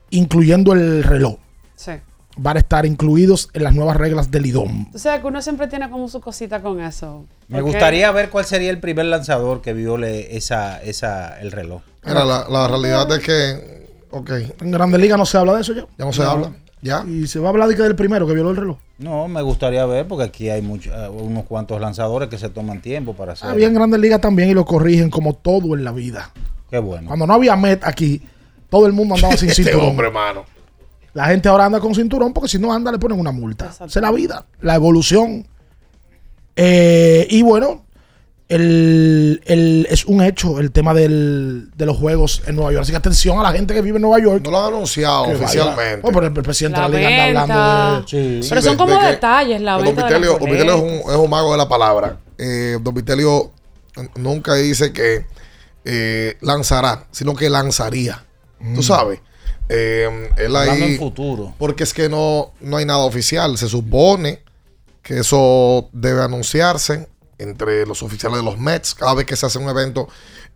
incluyendo 0.10 0.74
el 0.74 1.04
reloj. 1.04 1.38
Sí. 1.76 1.92
Van 2.36 2.58
a 2.58 2.60
estar 2.60 2.86
incluidos 2.86 3.50
en 3.54 3.64
las 3.64 3.74
nuevas 3.74 3.98
reglas 3.98 4.32
de 4.32 4.40
Lidón. 4.42 4.90
O 4.94 4.98
sea, 4.98 5.22
que 5.22 5.28
uno 5.28 5.42
siempre 5.42 5.68
tiene 5.68 5.90
como 5.90 6.08
su 6.08 6.20
cosita 6.20 6.62
con 6.62 6.80
eso. 6.82 7.26
Me 7.48 7.62
gustaría 7.62 8.12
ver 8.12 8.30
cuál 8.30 8.46
sería 8.46 8.70
el 8.70 8.80
primer 8.80 9.06
lanzador 9.06 9.62
que 9.62 9.74
viole 9.74 10.36
esa, 10.36 10.82
esa, 10.82 11.40
el 11.42 11.52
reloj. 11.52 11.82
Mira, 12.06 12.26
la, 12.26 12.48
la 12.50 12.68
realidad 12.68 13.12
es 13.16 13.20
que, 13.24 13.88
ok, 14.12 14.32
En 14.62 14.72
Grandes 14.72 15.00
Ligas 15.00 15.18
no 15.18 15.26
se 15.26 15.38
habla 15.38 15.54
de 15.56 15.62
eso 15.62 15.74
ya. 15.74 15.86
ya 15.98 16.06
no 16.06 16.14
se 16.14 16.24
habla. 16.24 16.52
Ya. 16.82 17.04
Y 17.08 17.28
se 17.28 17.40
va 17.40 17.48
a 17.48 17.50
hablar 17.52 17.70
de 17.70 17.76
que 17.76 17.84
del 17.84 17.96
primero 17.96 18.28
que 18.28 18.34
violó 18.34 18.50
el 18.50 18.58
reloj. 18.58 18.78
No, 18.98 19.28
me 19.28 19.42
gustaría 19.42 19.86
ver 19.86 20.08
porque 20.08 20.26
aquí 20.26 20.50
hay 20.50 20.62
muchos, 20.62 20.94
eh, 20.96 21.10
unos 21.10 21.46
cuantos 21.46 21.82
lanzadores 21.82 22.30
que 22.30 22.38
se 22.38 22.50
toman 22.50 22.82
tiempo 22.82 23.14
para 23.14 23.34
hacer. 23.34 23.50
Había 23.50 23.68
en 23.68 23.74
Grandes 23.74 24.00
Ligas 24.00 24.22
también 24.22 24.50
y 24.50 24.54
lo 24.54 24.66
corrigen 24.66 25.10
como 25.10 25.34
todo 25.34 25.76
en 25.76 25.84
la 25.84 25.92
vida. 25.92 26.32
Qué 26.70 26.78
bueno. 26.80 27.08
Cuando 27.08 27.26
no 27.28 27.34
había 27.34 27.56
Met 27.56 27.84
aquí, 27.84 28.22
todo 28.70 28.86
el 28.86 28.94
mundo 28.94 29.16
andaba 29.16 29.36
sin 29.38 29.50
Este 29.50 29.64
cinturón. 29.64 29.90
hombre, 29.90 30.12
mano. 30.12 30.46
La 31.14 31.26
gente 31.26 31.48
ahora 31.50 31.66
anda 31.66 31.80
con 31.80 31.94
cinturón 31.94 32.34
porque 32.34 32.50
si 32.50 32.58
no 32.60 32.74
anda 32.74 32.92
le 32.92 32.98
ponen 33.00 33.20
una 33.20 33.32
multa. 33.32 33.70
Esa 33.70 33.86
es 33.86 33.96
la 33.98 34.12
vida, 34.12 34.46
la 34.62 34.76
evolución. 34.76 35.46
Eh, 36.56 37.28
y 37.30 37.42
bueno, 37.42 37.86
el, 38.50 39.42
el- 39.46 39.88
es 39.90 40.06
un 40.06 40.22
hecho 40.22 40.60
el 40.60 40.72
tema 40.72 40.94
del- 40.94 41.72
de 41.76 41.86
los 41.86 41.98
juegos 41.98 42.42
en 42.46 42.56
Nueva 42.56 42.72
York. 42.72 42.84
Así 42.84 42.92
que 42.92 42.98
atención 42.98 43.40
a 43.40 43.44
la 43.44 43.52
gente 43.54 43.74
que 43.74 43.82
vive 43.82 43.98
en 43.98 44.02
Nueva 44.04 44.20
York. 44.24 44.42
No 44.44 44.52
lo 44.52 44.60
han 44.66 44.74
anunciado 44.74 45.24
oficialmente. 45.24 46.02
Oh, 46.08 46.12
pero 46.12 46.28
el, 46.28 46.36
el 46.38 46.44
presidente 46.44 46.80
La 46.80 46.90
de 46.90 47.02
la 47.02 47.10
liga 47.10 47.24
anda 47.42 47.42
hablando 47.42 48.06
de... 48.12 48.46
Pero 48.50 48.62
son 48.62 48.78
como 48.78 49.02
detalles, 49.02 49.62
la 49.62 49.74
Don 49.78 49.96
Vitelio, 49.96 50.32
las 50.32 50.40
Don 50.40 50.50
Vitelio 50.52 50.76
es, 50.76 50.82
un, 50.82 51.12
es 51.12 51.18
un 51.18 51.30
mago 51.30 51.52
de 51.52 51.58
la 51.58 51.68
palabra. 51.70 52.18
Eh, 52.38 52.78
Don 52.82 52.94
Vitelio 52.94 53.52
nunca 54.16 54.56
dice 54.56 54.92
que 54.94 55.26
eh, 55.86 56.38
lanzará, 56.42 57.06
sino 57.12 57.36
que 57.36 57.50
lanzaría. 57.50 58.24
Tú 58.76 58.82
sabes. 58.84 59.20
Eh, 59.70 60.30
él 60.38 60.56
ahí, 60.56 60.84
en 60.94 60.98
futuro. 61.00 61.54
porque 61.58 61.84
es 61.84 61.94
que 61.94 62.08
no, 62.10 62.52
no 62.62 62.78
hay 62.78 62.86
nada 62.86 63.00
oficial. 63.00 63.58
Se 63.58 63.68
supone 63.68 64.42
que 65.02 65.20
eso 65.20 65.90
debe 65.94 66.22
anunciarse 66.22 67.08
entre 67.44 67.86
los 67.86 68.02
oficiales 68.02 68.40
de 68.40 68.44
los 68.44 68.58
Mets. 68.58 68.96
Cada 68.96 69.14
vez 69.14 69.26
que 69.26 69.36
se 69.36 69.46
hace 69.46 69.60
un 69.60 69.70
evento 69.70 70.08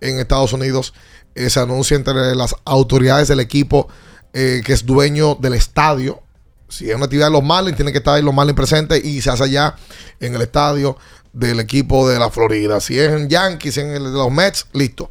en 0.02 0.20
Estados 0.20 0.54
Unidos, 0.54 0.94
eh, 1.36 1.50
se 1.50 1.60
anuncia 1.60 1.96
entre 1.96 2.36
las 2.36 2.56
autoridades 2.66 3.28
del 3.28 3.40
equipo 3.40 3.88
eh, 4.34 4.62
que 4.66 4.74
es 4.74 4.86
dueño 4.86 5.36
del 5.36 5.54
estadio. 5.54 6.22
Si 6.70 6.90
es 6.90 6.96
una 6.96 7.06
actividad 7.06 7.28
de 7.28 7.32
los 7.32 7.44
Marlins, 7.44 7.76
tiene 7.76 7.92
que 7.92 8.00
estar 8.00 8.16
ahí 8.16 8.22
los 8.22 8.34
Marlins 8.34 8.56
presentes 8.56 9.04
y 9.04 9.22
se 9.22 9.30
hace 9.30 9.44
allá 9.44 9.76
en 10.20 10.36
el 10.36 10.42
estadio 10.42 10.98
del 11.34 11.60
equipo 11.60 12.10
de 12.10 12.20
la 12.20 12.30
Florida. 12.30 12.80
Si 12.80 13.00
es 13.00 13.12
en 13.12 13.30
Yankees, 13.30 13.78
en 13.78 13.92
el 13.92 14.04
de 14.04 14.12
los 14.12 14.32
Mets, 14.32 14.68
listo. 14.74 15.10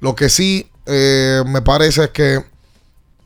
Lo 0.00 0.14
que 0.14 0.28
sí 0.28 0.70
eh, 0.86 1.42
me 1.46 1.62
parece 1.62 2.04
es 2.04 2.10
que 2.10 2.44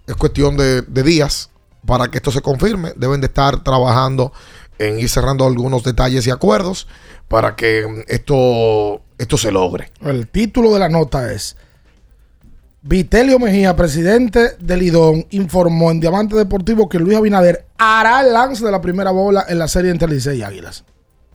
es 0.07 0.16
cuestión 0.16 0.57
de, 0.57 0.82
de 0.82 1.03
días 1.03 1.51
para 1.86 2.11
que 2.11 2.18
esto 2.18 2.30
se 2.30 2.40
confirme. 2.40 2.92
Deben 2.96 3.20
de 3.20 3.26
estar 3.28 3.62
trabajando 3.62 4.32
en 4.79 4.99
ir 4.99 5.09
cerrando 5.09 5.47
algunos 5.47 5.83
detalles 5.83 6.26
y 6.26 6.31
acuerdos 6.31 6.87
para 7.29 7.57
que 7.57 7.87
mm, 7.87 8.01
esto, 8.09 9.03
esto 9.18 9.37
se 9.37 9.53
logre. 9.53 9.91
El 10.01 10.29
título 10.29 10.72
de 10.72 10.79
la 10.79 10.89
nota 10.89 11.33
es 11.33 11.57
Vitelio 12.83 13.39
Mejía, 13.39 13.76
presidente 13.76 14.57
del 14.61 14.81
Lidón, 14.81 15.26
informó 15.31 15.91
en 15.91 16.01
Diamante 16.01 16.37
Deportivo 16.37 16.89
que 16.89 16.99
Luis 16.99 17.16
Abinader 17.16 17.66
hará 17.76 18.22
el 18.22 18.33
lance 18.33 18.64
de 18.64 18.70
la 18.70 18.81
primera 18.81 19.11
bola 19.11 19.45
en 19.49 19.59
la 19.59 19.68
serie 19.68 19.91
entre 19.91 20.09
Licey 20.09 20.39
y 20.39 20.43
Águilas. 20.43 20.85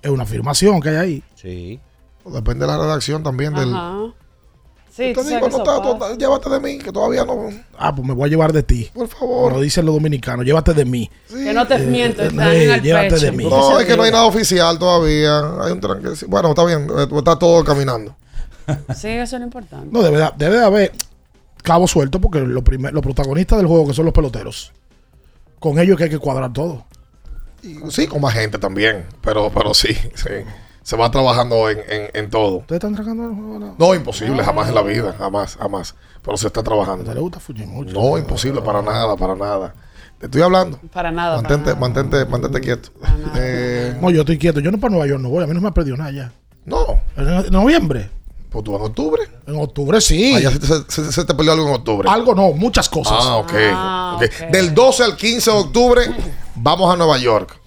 Es 0.01 0.09
una 0.09 0.23
afirmación 0.23 0.81
que 0.81 0.89
hay 0.89 0.95
ahí. 0.95 1.23
Sí. 1.35 1.79
Depende 2.25 2.65
de 2.65 2.71
la 2.71 2.77
redacción 2.77 3.23
también 3.23 3.53
del... 3.53 3.73
Sí, 4.95 5.11
Te 5.11 5.23
digo, 5.23 5.49
no 5.49 6.15
llévate 6.17 6.49
de 6.51 6.59
mí, 6.59 6.77
que 6.77 6.91
todavía 6.91 7.25
no... 7.25 7.49
Ah, 7.79 7.95
pues 7.95 8.07
me 8.07 8.13
voy 8.13 8.27
a 8.27 8.29
llevar 8.29 8.53
de 8.53 8.61
ti. 8.61 8.91
Por 8.93 9.07
favor. 9.07 9.49
Como 9.51 9.61
dicen 9.63 9.87
los 9.87 9.95
dominicanos, 9.95 10.45
llévate 10.45 10.75
de 10.75 10.85
mí. 10.85 11.09
Que 11.29 11.51
no 11.51 11.65
te 11.65 11.75
Eh, 11.75 11.79
miento, 11.87 12.21
eh, 12.21 12.27
están 12.27 12.47
eh, 12.51 12.63
en 12.65 12.69
el 12.73 12.81
llévate 12.83 13.09
pecho. 13.09 13.25
de 13.25 13.31
mí. 13.31 13.43
No, 13.45 13.79
es 13.79 13.87
que 13.87 13.97
no 13.97 14.03
hay 14.03 14.11
nada 14.11 14.25
oficial 14.25 14.77
todavía. 14.77 15.39
Hay 15.61 15.71
un 15.71 15.81
tranque- 15.81 16.27
Bueno, 16.27 16.49
está 16.49 16.63
bien, 16.65 16.87
eh, 16.95 17.07
está 17.17 17.39
todo 17.39 17.63
caminando. 17.63 18.15
Sí, 18.95 19.07
eso 19.07 19.35
es 19.35 19.39
lo 19.39 19.45
importante. 19.45 19.87
No, 19.91 20.03
debe 20.03 20.17
de, 20.19 20.29
debe 20.37 20.57
de 20.57 20.63
haber 20.63 20.91
cabo 21.63 21.87
suelto 21.87 22.21
porque 22.21 22.39
lo 22.41 22.63
primer- 22.63 22.93
los 22.93 23.01
protagonistas 23.01 23.57
del 23.57 23.65
juego 23.67 23.87
que 23.87 23.93
son 23.95 24.05
los 24.05 24.13
peloteros. 24.13 24.73
Con 25.59 25.79
ellos 25.79 25.93
es 25.93 25.97
que 25.97 26.03
hay 26.03 26.09
que 26.11 26.19
cuadrar 26.19 26.53
todo. 26.53 26.85
Y 27.63 27.77
sí, 27.89 28.05
con 28.05 28.21
más 28.21 28.33
gente 28.35 28.59
también, 28.59 29.05
pero, 29.23 29.49
pero 29.51 29.73
sí, 29.73 29.87
sí. 30.13 30.29
Se 30.83 30.97
va 30.97 31.09
trabajando 31.09 31.69
en, 31.69 31.79
en, 31.89 32.09
en 32.13 32.29
todo. 32.29 32.57
¿Ustedes 32.57 32.77
están 32.83 32.93
trabajando 32.93 33.29
el 33.29 33.35
juego? 33.35 33.59
No. 33.59 33.75
No, 33.77 33.95
imposible, 33.95 34.43
jamás 34.43 34.67
en 34.69 34.75
la 34.75 34.81
vida, 34.81 35.15
jamás, 35.17 35.55
jamás. 35.55 35.95
Pero 36.21 36.35
se 36.37 36.47
está 36.47 36.61
trabajando. 36.61 37.13
le 37.13 37.19
gusta 37.19 37.39
Fujimori? 37.39 37.93
No, 37.93 38.17
imposible, 38.17 38.61
para 38.61 38.81
nada, 38.81 39.15
para 39.15 39.35
nada. 39.35 39.73
Te 40.19 40.25
estoy 40.27 40.41
hablando. 40.41 40.79
Para 40.91 41.11
nada. 41.11 41.37
Mantente, 41.37 41.75
mantente, 41.75 42.25
mantente 42.25 42.59
quieto. 42.61 42.89
Eh, 43.35 43.97
No, 44.01 44.09
yo 44.09 44.21
estoy 44.21 44.37
quieto. 44.37 44.59
Yo 44.59 44.71
no 44.71 44.77
para 44.77 44.91
Nueva 44.91 45.07
York 45.07 45.21
no 45.21 45.29
voy. 45.29 45.43
A 45.43 45.47
mí 45.47 45.53
no 45.53 45.61
me 45.61 45.69
ha 45.69 45.71
perdido 45.71 45.97
nada 45.97 46.11
ya. 46.11 46.31
no, 46.65 46.99
En, 47.17 47.49
noviembre. 47.51 48.09
pues 48.49 48.63
tú 48.63 48.75
en 48.75 48.81
octubre. 48.83 49.21
En 49.47 49.55
octubre 49.57 49.99
sí. 50.01 50.35
Allá 50.35 50.51
se, 50.51 50.59
te- 50.59 50.91
se- 50.91 51.11
se 51.11 51.25
te 51.25 51.33
perdió 51.33 51.53
algo 51.53 51.67
en 51.69 51.73
octubre. 51.75 52.09
Algo 52.09 52.35
no, 52.35 52.51
muchas 52.51 52.87
cosas. 52.89 53.17
Ah, 53.21 53.37
ok. 53.37 53.53
Ah, 53.73 54.13
ok. 54.17 54.23
ok. 54.23 54.49
Del 54.51 54.73
12 54.73 55.03
al 55.03 55.15
15 55.17 55.51
de 55.51 55.57
octubre 55.57 56.01
vamos 56.55 56.93
a 56.93 56.97
Nueva 56.97 57.17
York 57.17 57.57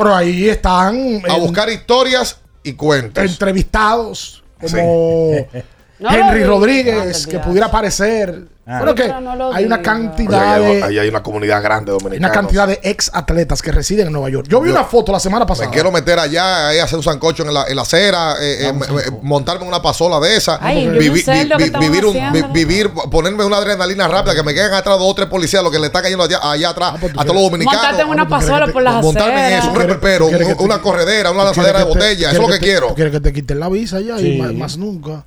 Pero 0.00 0.14
ahí 0.16 0.48
están 0.48 0.96
a 1.28 1.34
en- 1.34 1.40
buscar 1.40 1.68
historias 1.70 2.38
y 2.62 2.72
cuentos. 2.72 3.24
entrevistados 3.24 4.42
como 4.60 5.32
Henry 6.00 6.44
Rodríguez, 6.44 7.26
que 7.26 7.38
pudiera 7.38 7.66
aparecer. 7.66 8.46
Ah. 8.72 8.78
Pero 8.78 8.94
que 8.94 9.08
no 9.08 9.52
hay 9.52 9.64
una 9.64 9.82
cantidad 9.82 10.54
ahí, 10.54 10.76
de 10.76 10.84
ahí 10.84 10.98
hay 11.00 11.08
una 11.08 11.22
comunidad 11.24 11.60
grande 11.60 11.90
hay 11.90 11.98
dominicana. 11.98 12.28
una 12.28 12.32
cantidad 12.40 12.68
de 12.68 12.78
ex 12.84 13.10
atletas 13.12 13.62
que 13.62 13.72
residen 13.72 14.06
en 14.06 14.12
Nueva 14.12 14.28
York. 14.30 14.46
Yo 14.48 14.60
vi 14.60 14.68
Yo- 14.68 14.74
una 14.76 14.84
foto 14.84 15.10
la 15.10 15.18
semana 15.18 15.44
pasada. 15.44 15.68
Me 15.68 15.74
quiero 15.74 15.90
meter 15.90 16.18
allá, 16.20 16.68
ahí, 16.68 16.78
hacer 16.78 16.96
un 16.96 17.02
sancocho 17.02 17.42
en 17.42 17.52
la, 17.52 17.64
en 17.66 17.74
la 17.74 17.82
acera, 17.82 18.34
eh, 18.40 18.68
eh, 18.68 18.72
me- 18.72 18.86
montarme 19.22 19.62
en 19.62 19.68
una 19.68 19.82
pasola 19.82 20.20
de 20.20 20.36
esa, 20.36 20.58
Ay, 20.60 20.86
vivi- 20.86 20.98
vi- 21.24 21.78
vivir, 21.80 22.04
un- 22.06 22.16
haciendo. 22.16 22.48
vi- 22.52 22.64
vivir, 22.64 22.90
ponerme 23.10 23.44
una 23.44 23.56
adrenalina 23.56 24.06
rápida, 24.06 24.34
que 24.36 24.42
me 24.44 24.54
queden 24.54 24.72
atrás 24.72 24.98
dos 24.98 25.08
o 25.10 25.14
tres 25.14 25.28
policías, 25.28 25.64
lo 25.64 25.70
que 25.70 25.78
le 25.80 25.86
está 25.86 26.00
cayendo 26.00 26.22
allá, 26.24 26.38
allá 26.42 26.68
atrás 26.70 26.94
pues 27.00 27.12
tú 27.12 27.20
a 27.20 27.24
todos 27.24 27.34
los 27.34 27.44
dominicanos. 27.50 27.82
Montarte 27.82 28.02
en 28.02 28.08
una 28.08 28.22
Ah, 28.22 28.28
pues 28.28 28.44
quieres 28.44 28.58
pasola 28.60 28.72
por 28.72 28.82
las 28.82 29.02
montarme 29.02 29.32
en 29.32 29.38
aceras. 29.38 29.64
eso, 29.64 29.70
un 29.72 30.56
te- 30.56 30.62
una 30.62 30.80
corredera, 30.80 31.30
una 31.32 31.46
¿Tú 31.46 31.54
quieres 31.54 31.72
lanzadera 31.72 31.78
de 31.80 31.84
botella, 31.84 32.30
eso 32.30 32.42
es 32.42 32.48
lo 32.48 32.54
que 32.54 32.58
quiero. 32.60 32.94
Quieres 32.94 33.12
que 33.12 33.20
te 33.20 33.32
quiten 33.32 33.58
la 33.58 33.68
visa 33.68 34.00
ya 34.00 34.20
y 34.20 34.38
más 34.52 34.76
nunca. 34.76 35.24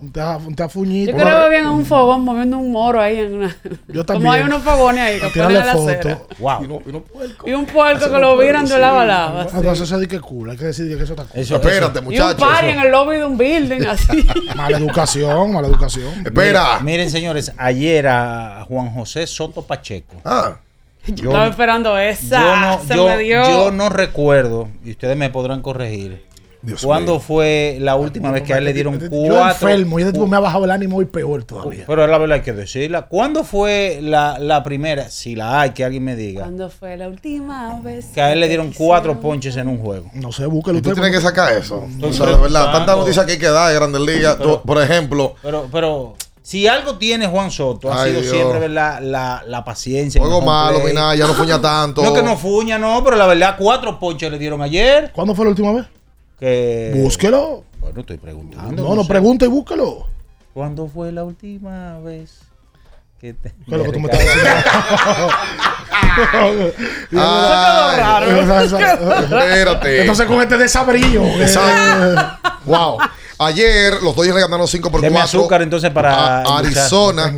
Un 0.00 0.12
ta- 0.12 0.36
un 0.36 0.54
tafuñito. 0.54 1.10
Yo 1.10 1.16
creo 1.18 1.42
que 1.44 1.48
bien 1.50 1.62
en 1.64 1.70
un 1.70 1.84
fogón 1.84 2.20
moviendo 2.22 2.56
un 2.58 2.70
moro 2.70 3.00
ahí 3.00 3.18
en 3.18 3.34
una. 3.34 3.56
Yo 3.88 4.06
Como 4.06 4.30
hay 4.30 4.42
unos 4.42 4.62
fogones 4.62 5.00
ahí 5.00 5.18
que 5.20 5.40
ponen 5.40 5.66
la 5.66 5.72
foto. 5.74 6.26
Wow. 6.38 6.82
Y 7.44 7.52
un 7.52 7.66
puerco 7.66 8.08
que 8.08 8.18
lo 8.20 8.36
viran 8.38 8.64
de 8.66 8.78
lado 8.78 9.00
a 9.00 9.04
lado. 9.04 9.40
así. 9.40 9.56
Entonces 9.56 9.82
eso 9.84 9.94
es 9.96 10.00
de 10.02 10.06
que 10.06 10.20
cool. 10.20 10.50
Hay 10.50 10.56
que 10.56 10.66
decir 10.66 10.86
que 10.96 11.02
eso 11.02 11.14
está 11.14 11.24
cool. 11.24 11.40
Eso- 11.40 11.56
Espérate, 11.56 11.98
Y 11.98 11.98
un 11.98 12.04
muchachos. 12.04 12.34
party 12.48 12.66
en 12.68 12.78
el 12.78 12.90
lobby 12.92 13.16
de 13.16 13.24
un 13.24 13.36
building 13.36 13.86
así. 13.88 14.24
Mala 14.54 14.76
educación, 14.78 15.52
mala 15.52 15.66
educación. 15.66 16.12
Espera. 16.24 16.64
Miren, 16.74 16.84
miren, 16.84 17.10
señores, 17.10 17.52
ayer 17.56 18.06
a 18.06 18.64
Juan 18.68 18.90
José 18.94 19.26
Soto 19.26 19.62
Pacheco. 19.62 20.14
Ah. 20.24 20.58
Yo, 21.08 21.30
Estaba 21.30 21.46
esperando 21.48 21.98
esa. 21.98 22.40
yo 22.40 22.56
no, 22.56 22.80
se 22.86 22.94
yo- 22.94 23.06
me 23.08 23.18
dio. 23.18 23.42
yo 23.42 23.70
no 23.72 23.88
recuerdo, 23.88 24.68
y 24.84 24.90
ustedes 24.92 25.16
me 25.16 25.30
podrán 25.30 25.60
corregir, 25.62 26.22
cuándo 26.82 27.20
fue 27.20 27.78
la 27.80 27.96
última 27.96 28.30
vez 28.30 28.42
que 28.42 28.54
a 28.54 28.58
él 28.58 28.64
le 28.64 28.72
dieron 28.72 28.98
Yo 28.98 29.08
cuatro. 29.10 29.68
enfermo 29.68 29.98
y 29.98 30.02
este 30.02 30.12
tipo 30.12 30.26
me 30.26 30.36
ha 30.36 30.40
bajado 30.40 30.64
el 30.64 30.70
ánimo 30.70 31.00
y 31.02 31.04
peor 31.04 31.44
todavía. 31.44 31.84
Pero 31.86 32.06
la 32.06 32.18
verdad 32.18 32.36
hay 32.36 32.42
que 32.42 32.52
decirla. 32.52 33.02
¿Cuándo 33.06 33.44
fue 33.44 34.00
la, 34.02 34.38
la 34.38 34.62
primera? 34.62 35.08
Si 35.10 35.34
la 35.34 35.60
hay, 35.60 35.70
que 35.70 35.84
alguien 35.84 36.04
me 36.04 36.16
diga. 36.16 36.42
¿Cuándo 36.42 36.68
fue 36.70 36.96
la 36.96 37.08
última 37.08 37.80
vez? 37.80 38.06
Que 38.14 38.20
a 38.20 38.32
él 38.32 38.40
le 38.40 38.48
dieron 38.48 38.72
cuatro 38.76 39.20
ponches 39.20 39.56
en 39.56 39.68
un 39.68 39.78
juego. 39.78 40.10
No 40.14 40.32
sé, 40.32 40.46
búsquelo 40.46 40.78
usted. 40.78 40.92
tienes 40.94 41.12
que 41.12 41.20
sacar 41.20 41.52
eso. 41.52 41.86
O 42.02 42.12
sea, 42.12 42.26
de 42.26 42.36
verdad, 42.36 42.72
tanta 42.72 42.96
noticia 42.96 43.24
que 43.26 43.32
hay 43.32 43.38
que 43.38 43.48
dar 43.48 43.68
de 43.68 43.74
Grandes 43.74 44.00
Ligas. 44.02 44.36
Pero- 44.38 44.62
Por 44.62 44.82
ejemplo, 44.82 45.34
Pero, 45.42 45.68
pero 45.70 46.14
si 46.42 46.66
algo 46.66 46.96
tiene 46.96 47.26
Juan 47.26 47.50
Soto, 47.50 47.92
ha 47.92 48.02
Ay, 48.02 48.10
sido 48.10 48.22
Dios. 48.22 48.32
siempre 48.34 48.58
¿verdad? 48.58 49.00
La, 49.02 49.42
la 49.46 49.64
paciencia. 49.64 50.20
juego 50.20 50.40
malo, 50.40 50.78
play. 50.80 50.88
Minaya, 50.94 51.26
no 51.26 51.34
fuña 51.34 51.60
tanto. 51.60 52.02
No 52.02 52.12
que 52.14 52.22
no 52.22 52.36
fuña, 52.36 52.78
no, 52.78 53.02
pero 53.04 53.16
la 53.16 53.26
verdad, 53.26 53.54
cuatro 53.58 53.98
ponches 53.98 54.30
le 54.30 54.38
dieron 54.38 54.60
ayer. 54.62 55.10
¿Cuándo 55.14 55.34
fue 55.34 55.44
la 55.44 55.50
última 55.50 55.72
vez? 55.72 55.86
Que... 56.38 56.92
Búsquelo. 56.96 57.64
Bueno, 57.80 58.00
estoy 58.00 58.16
preguntando. 58.18 58.82
No, 58.82 58.94
no 58.94 59.02
sé. 59.02 59.08
pregunte 59.08 59.44
y 59.44 59.48
búsquelo. 59.48 60.06
¿Cuándo 60.54 60.88
fue 60.88 61.12
la 61.12 61.24
última 61.24 61.98
vez 62.00 62.40
que 63.20 63.34
te... 63.34 63.50
¿Qué 63.50 63.74
es 63.74 63.78
lo 63.78 63.84
que 63.84 63.92
tú 63.92 64.00
me 64.00 64.08
recargaste? 64.12 64.50
Ay, 67.12 68.68
Espérate. 69.22 70.00
Entonces 70.00 70.26
con 70.26 70.42
este 70.42 70.56
desabrillo. 70.56 71.24
Exacto. 71.40 72.50
wow. 72.66 72.98
Ayer 73.40 74.02
los 74.02 74.16
Dodgers 74.16 74.34
le 74.34 74.40
ganaron 74.40 74.66
5 74.66 74.90
por 74.90 75.00
Deme 75.00 75.14
4 75.14 75.40
azúcar 75.40 75.62
entonces 75.62 75.90
para 75.92 76.42
a 76.42 76.58
Arizona. 76.58 77.32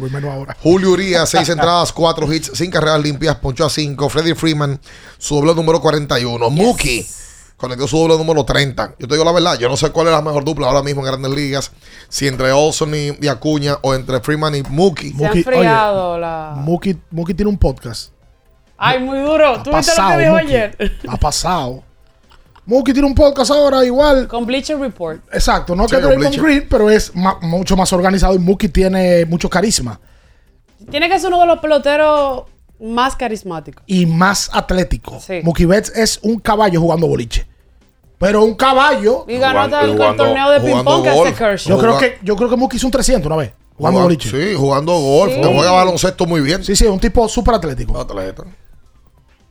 Julio 0.63 0.93
Urias, 0.93 1.29
6 1.29 1.51
entradas, 1.51 1.93
4 1.93 2.33
hits, 2.33 2.53
5 2.55 2.73
carreras 2.73 3.03
limpias, 3.03 3.37
ponchó 3.37 3.67
a 3.67 3.71
5. 3.71 4.09
Freddy 4.09 4.35
Freeman, 4.35 4.81
su 5.19 5.35
doble 5.35 5.55
número 5.55 5.81
41. 5.81 6.49
Mookie 6.49 7.07
conectó 7.61 7.87
su 7.87 7.99
doble 7.99 8.17
número 8.17 8.45
30. 8.45 8.95
Yo 8.99 9.07
te 9.07 9.15
digo 9.15 9.25
la 9.25 9.33
verdad, 9.33 9.59
yo 9.59 9.69
no 9.69 9.77
sé 9.77 9.91
cuál 9.91 10.07
es 10.09 10.13
la 10.13 10.23
mejor 10.23 10.45
dupla 10.45 10.67
ahora 10.69 10.83
mismo 10.83 11.03
en 11.03 11.07
Grandes 11.09 11.31
Ligas. 11.33 11.71
Si 12.09 12.27
entre 12.27 12.51
Olson 12.53 12.95
y, 12.95 13.13
y 13.21 13.29
Acuña 13.29 13.77
o 13.83 13.95
entre 13.95 14.21
Freeman 14.21 14.55
y 14.55 14.63
Mookie. 14.63 15.11
Se 15.13 15.25
ha 15.25 15.29
Mookie, 15.29 15.39
enfriado 15.41 16.19
la. 16.19 16.55
Mookie, 16.57 16.97
Mookie 17.11 17.35
tiene 17.35 17.51
un 17.51 17.59
podcast. 17.59 18.13
Ay, 18.79 18.99
muy 19.01 19.19
duro. 19.19 19.57
Ha 19.57 19.63
¿Tú 19.63 19.71
viste 19.71 19.93
lo 19.93 19.97
pasado, 19.97 20.11
que 20.19 20.25
dijo 20.25 20.33
Mookie. 20.33 20.47
ayer? 20.47 20.77
Ha 21.09 21.17
pasado. 21.19 21.83
Mookie 22.67 22.93
tiene 22.93 23.09
un 23.09 23.15
podcast 23.15 23.51
ahora 23.51 23.85
igual. 23.85 24.27
Con 24.29 24.47
Bleacher 24.47 24.79
Report. 24.79 25.21
Exacto, 25.33 25.75
no 25.77 25.89
Sí, 25.89 25.97
que 25.97 26.03
con 26.03 26.17
Bleacher. 26.17 26.43
Green, 26.43 26.67
pero 26.71 26.89
es 26.89 27.15
ma- 27.15 27.39
mucho 27.43 27.77
más 27.77 27.93
organizado 27.93 28.35
y 28.35 28.39
Mookie 28.39 28.69
tiene 28.69 29.25
mucho 29.27 29.51
carisma 29.51 30.01
Tiene 30.91 31.09
que 31.09 31.19
ser 31.19 31.29
uno 31.29 31.41
de 31.41 31.47
los 31.47 31.59
peloteros 31.59 32.45
más 32.81 33.17
carismáticos. 33.17 33.83
y 33.87 34.07
más 34.07 34.49
atlético. 34.53 35.19
Sí. 35.21 35.41
Mookie 35.43 35.67
Betts 35.67 35.93
es 35.95 36.19
un 36.23 36.39
caballo 36.39 36.81
jugando 36.81 37.07
boliche. 37.09 37.47
Pero 38.21 38.45
un 38.45 38.55
caballo. 38.55 39.25
Y 39.27 39.39
ganó 39.39 39.63
hasta 39.63 39.81
el, 39.81 39.93
jugando- 39.93 40.25
torneo 40.25 40.51
de 40.51 40.61
ping-pong 40.61 41.03
que 41.03 41.09
hace. 41.09 41.33
Kershaw. 41.35 41.71
Yo 41.77 41.79
creo 41.83 41.99
que 41.99 42.19
yo 42.23 42.37
creo 42.37 42.49
que 42.51 42.57
Mookie 42.57 42.77
hizo 42.77 42.87
un 42.87 42.91
300 42.93 43.27
una 43.27 43.37
vez 43.37 43.53
jugando 43.77 44.03
boliche. 44.03 44.29
Sí, 44.31 44.55
jugando 44.55 44.93
golf. 44.93 45.33
Sí. 45.35 45.41
Que 45.41 45.47
juega 45.47 45.73
baloncesto 45.73 46.27
muy 46.27 46.43
bien. 46.43 46.63
Sí, 46.63 46.77
sí, 46.77 46.85
es 46.85 46.91
un 46.91 47.01
tipo 47.01 47.27
súper 47.29 47.55
atlético. 47.55 47.99
Atleta. 47.99 48.45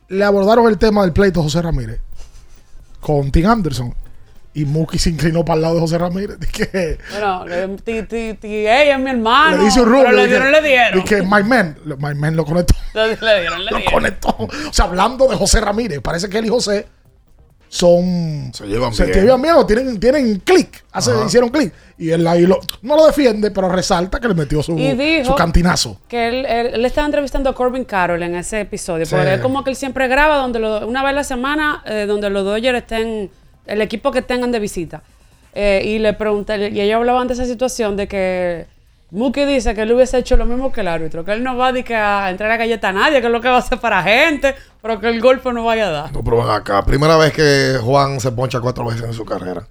Le 0.08 0.24
abordaron 0.24 0.66
el 0.68 0.78
tema 0.78 1.02
del 1.02 1.12
pleito 1.12 1.40
a 1.40 1.42
José 1.42 1.60
Ramírez 1.62 2.00
con 3.00 3.30
Tim 3.32 3.46
Anderson. 3.46 3.94
Y 4.52 4.64
Mookie 4.64 4.98
se 4.98 5.10
inclinó 5.10 5.44
para 5.44 5.56
el 5.56 5.62
lado 5.62 5.74
de 5.76 5.80
José 5.80 5.98
Ramírez. 5.98 6.38
Dije, 6.40 6.98
Bueno, 7.12 7.46
le- 7.46 7.68
ti- 7.78 8.02
ti- 8.02 8.34
ti- 8.34 8.48
ella 8.66 8.94
es 8.94 9.00
mi 9.00 9.10
hermano. 9.10 9.56
le 9.58 9.64
dice 9.64 9.80
un 9.80 9.86
pero 9.90 9.98
rubio. 10.02 10.12
le 10.12 10.22
dije- 10.26 10.28
dieron, 10.28 10.52
le 10.52 10.62
dieron. 10.62 11.00
dije, 11.02 11.22
my 11.22 11.42
man. 11.44 11.76
Lo- 11.84 11.96
My 11.96 12.14
man 12.14 12.34
lo 12.36 12.44
conectó. 12.44 12.74
Le 12.94 13.08
le 13.16 13.40
dieron, 13.40 13.64
le 13.64 13.70
Lo 13.70 13.76
dieron. 13.78 13.92
conectó. 13.92 14.28
O 14.38 14.48
sea, 14.72 14.86
hablando 14.86 15.28
de 15.28 15.36
José 15.36 15.60
Ramírez. 15.60 16.00
Parece 16.02 16.28
que 16.28 16.38
él 16.38 16.46
y 16.46 16.48
José 16.48 16.86
son. 17.70 18.50
Se 18.52 18.66
llevan 18.66 18.92
se 18.92 19.06
bien. 19.06 19.24
llevan 19.24 19.40
bien 19.40 19.54
o 19.54 19.64
tienen, 19.64 19.98
tienen 20.00 20.40
clic. 20.40 20.84
Hicieron 21.26 21.50
clic. 21.50 21.72
Y 21.96 22.10
él 22.10 22.26
ahí 22.26 22.44
lo, 22.44 22.58
no 22.82 22.96
lo 22.96 23.06
defiende, 23.06 23.50
pero 23.52 23.68
resalta 23.68 24.18
que 24.18 24.26
le 24.26 24.34
metió 24.34 24.60
su, 24.62 24.76
Y 24.76 24.92
dijo 24.94 25.30
su 25.30 25.34
cantinazo. 25.36 25.96
Que 26.08 26.28
él, 26.28 26.46
él, 26.46 26.66
él 26.74 26.84
estaba 26.84 27.06
entrevistando 27.06 27.48
a 27.48 27.54
Corbin 27.54 27.84
Carroll 27.84 28.22
en 28.24 28.34
ese 28.34 28.60
episodio. 28.62 29.06
Sí. 29.06 29.14
Porque 29.14 29.34
él 29.34 29.40
como 29.40 29.62
que 29.62 29.70
él 29.70 29.76
siempre 29.76 30.08
graba 30.08 30.36
donde 30.38 30.58
lo- 30.58 30.86
una 30.86 31.02
vez 31.02 31.10
a 31.10 31.14
la 31.14 31.24
semana, 31.24 31.82
eh, 31.86 32.06
donde 32.08 32.28
los 32.28 32.44
Dodgers 32.44 32.78
estén, 32.78 33.30
el 33.66 33.80
equipo 33.82 34.10
que 34.10 34.22
tengan 34.22 34.50
de 34.50 34.58
visita. 34.58 35.02
Eh, 35.54 35.82
y 35.84 35.98
le 36.00 36.12
pregunté, 36.14 36.70
y 36.70 36.80
ellos 36.80 36.96
hablaban 36.96 37.28
de 37.28 37.34
esa 37.34 37.44
situación 37.44 37.96
de 37.96 38.08
que 38.08 38.66
Mookie 39.10 39.44
dice 39.44 39.74
que 39.74 39.82
él 39.82 39.92
hubiese 39.92 40.18
hecho 40.18 40.36
lo 40.36 40.46
mismo 40.46 40.70
que 40.70 40.82
el 40.82 40.88
árbitro, 40.88 41.24
que 41.24 41.32
él 41.32 41.42
no 41.42 41.56
va 41.56 41.68
a, 41.68 41.72
di 41.72 41.82
que 41.82 41.96
a 41.96 42.30
entrar 42.30 42.50
a 42.50 42.56
galleta 42.56 42.90
a 42.90 42.92
nadie, 42.92 43.20
que 43.20 43.26
es 43.26 43.32
lo 43.32 43.40
que 43.40 43.48
va 43.48 43.56
a 43.56 43.58
hacer 43.58 43.78
para 43.78 44.02
gente, 44.02 44.54
pero 44.80 45.00
que 45.00 45.08
el 45.08 45.20
golpe 45.20 45.52
no 45.52 45.64
vaya 45.64 45.88
a 45.88 45.90
dar. 45.90 46.12
No, 46.12 46.22
pero 46.22 46.38
ven 46.38 46.50
acá. 46.50 46.84
Primera 46.84 47.16
vez 47.16 47.32
que 47.32 47.78
Juan 47.82 48.20
se 48.20 48.30
poncha 48.32 48.60
cuatro 48.60 48.84
veces 48.84 49.02
en 49.02 49.12
su 49.12 49.24
carrera. 49.24 49.66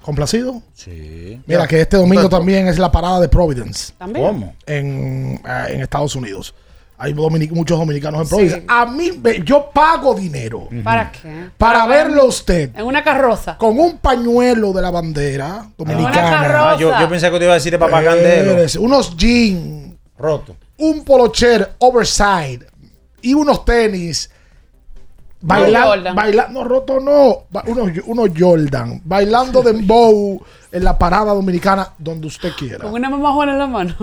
¿Complacido? 0.00 0.62
Sí. 0.72 1.38
Mira, 1.46 1.66
que 1.66 1.82
este 1.82 1.98
domingo 1.98 2.22
Perfecto. 2.22 2.38
también 2.38 2.66
es 2.66 2.78
la 2.78 2.90
parada 2.90 3.20
de 3.20 3.28
Providence 3.28 3.92
También. 3.98 4.26
¿Cómo? 4.26 4.54
en, 4.64 5.38
ah, 5.44 5.66
en 5.68 5.82
Estados 5.82 6.16
Unidos. 6.16 6.54
Hay 7.00 7.12
dominic- 7.14 7.52
muchos 7.52 7.78
dominicanos 7.78 8.20
en 8.22 8.26
Sí. 8.26 8.34
Providence. 8.34 8.64
A 8.68 8.84
mí, 8.86 9.12
me- 9.22 9.40
yo 9.44 9.70
pago 9.72 10.14
dinero 10.14 10.68
¿Para 10.82 11.12
qué? 11.12 11.48
para 11.56 11.86
verlo 11.86 12.22
a 12.22 12.24
usted 12.24 12.70
En 12.74 12.84
una 12.86 13.04
carroza. 13.04 13.56
con 13.56 13.78
un 13.78 13.98
pañuelo 13.98 14.72
de 14.72 14.82
la 14.82 14.90
bandera 14.90 15.66
Una 15.78 15.92
dominicana. 15.94 16.30
carroza. 16.30 16.70
Ah, 16.72 16.76
yo, 16.78 17.00
yo 17.00 17.08
pensé 17.08 17.30
que 17.30 17.38
te 17.38 17.44
iba 17.44 17.52
a 17.52 17.56
decir 17.56 17.70
de 17.72 17.78
papá 17.78 18.02
Candelo. 18.02 18.50
Espérese, 18.50 18.78
unos 18.80 19.16
jeans, 19.16 19.94
Roto. 20.18 20.56
un 20.78 21.04
polocher 21.04 21.74
overside 21.78 22.66
y 23.22 23.32
unos 23.34 23.64
tenis. 23.64 24.30
Jordan. 25.40 25.62
Bailando, 25.62 26.14
bailando, 26.14 26.64
roto 26.64 26.98
no, 26.98 27.44
ba- 27.50 27.62
unos, 27.68 27.92
unos 28.06 28.28
Jordan, 28.36 29.00
bailando 29.04 29.62
dembow 29.62 30.42
en 30.72 30.84
la 30.84 30.98
parada 30.98 31.32
dominicana 31.34 31.90
donde 31.98 32.26
usted 32.26 32.52
quiera. 32.58 32.78
Con 32.78 32.92
una 32.94 33.08
mamá 33.10 33.32
Juana 33.32 33.52
en 33.52 33.58
la 33.58 33.66
mano. 33.66 33.94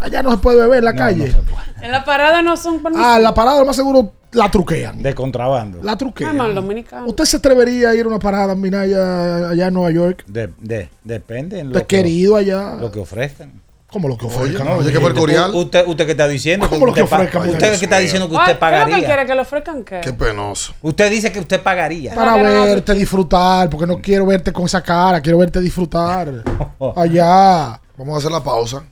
Allá 0.00 0.22
no 0.22 0.30
se 0.32 0.38
puede 0.38 0.60
beber 0.60 0.78
en 0.78 0.84
la 0.84 0.94
calle. 0.94 1.34
en 1.82 1.90
la 1.92 2.04
parada 2.04 2.42
no 2.42 2.56
son 2.56 2.80
permitidos. 2.82 3.06
Ah, 3.14 3.18
la 3.18 3.34
parada 3.34 3.60
lo 3.60 3.66
más 3.66 3.76
seguro 3.76 4.12
la 4.32 4.50
truquean. 4.50 5.02
De 5.02 5.14
contrabando. 5.14 5.80
La 5.82 5.92
Ah, 5.92 5.96
truquean. 5.98 6.36
mal 6.36 6.54
dominicano. 6.54 7.06
¿Usted 7.06 7.24
se 7.24 7.36
atrevería 7.36 7.90
a 7.90 7.94
ir 7.94 8.04
a 8.04 8.08
una 8.08 8.18
parada 8.18 8.52
en 8.52 8.60
Minaya 8.60 9.48
allá 9.50 9.68
en 9.68 9.74
Nueva 9.74 9.90
York? 9.92 10.24
De, 10.26 10.50
de- 10.60 10.88
depende. 11.04 11.60
en 11.60 11.72
lo 11.72 11.78
que, 11.80 11.86
querido 11.86 12.36
allá. 12.36 12.74
lo 12.80 12.90
que 12.90 13.00
ofrezcan. 13.00 13.52
¿Cómo 13.94 14.08
lo 14.08 14.18
que 14.18 14.26
Oye, 14.26 14.34
ofrezcan? 14.34 14.66
no, 14.66 14.72
oye, 14.78 14.90
que 14.90 14.98
mercurial. 14.98 15.54
Usted, 15.54 15.86
usted 15.86 16.04
que 16.04 16.10
está 16.10 16.26
diciendo 16.26 16.66
que 16.68 16.74
¿Cómo 16.74 16.86
lo 16.86 16.90
usted, 16.90 17.04
que 17.04 17.08
pa- 17.08 17.16
ofrezcan? 17.18 17.48
usted 17.48 17.66
Dios 17.68 17.78
que 17.78 17.84
está 17.84 17.98
diciendo 18.00 18.28
que 18.28 18.34
Ay, 18.34 18.40
usted 18.40 18.46
¿qué 18.46 18.52
lo 18.54 18.58
que 18.58 18.60
pagaría. 18.82 19.06
quiere? 19.06 19.26
¿Que 19.26 19.34
le 19.36 19.40
ofrezcan 19.40 19.84
qué? 19.84 20.00
Qué 20.02 20.12
penoso. 20.12 20.74
Usted 20.82 21.10
dice 21.12 21.30
que 21.30 21.38
usted 21.38 21.62
pagaría. 21.62 22.12
Para 22.12 22.34
que 22.34 22.42
no, 22.42 22.64
verte 22.64 22.92
disfrutar, 22.94 23.70
porque 23.70 23.86
no 23.86 24.02
quiero 24.02 24.26
verte 24.26 24.52
con 24.52 24.64
esa 24.64 24.82
cara, 24.82 25.20
quiero 25.20 25.38
verte 25.38 25.60
disfrutar. 25.60 26.42
Allá. 26.96 27.80
Vamos 27.96 28.16
a 28.16 28.18
hacer 28.18 28.32
la 28.32 28.42
pausa. 28.42 28.82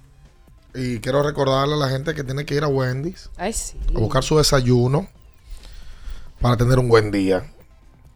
Y 0.72 1.00
quiero 1.00 1.20
recordarle 1.24 1.74
a 1.74 1.78
la 1.78 1.88
gente 1.88 2.14
que 2.14 2.22
tiene 2.22 2.44
que 2.46 2.54
ir 2.54 2.62
a 2.62 2.68
Wendy's 2.68 3.28
Ay, 3.36 3.52
sí. 3.52 3.76
a 3.92 3.98
buscar 3.98 4.22
su 4.22 4.38
desayuno 4.38 5.08
para 6.40 6.56
tener 6.56 6.78
un 6.78 6.88
buen 6.88 7.10
día. 7.10 7.42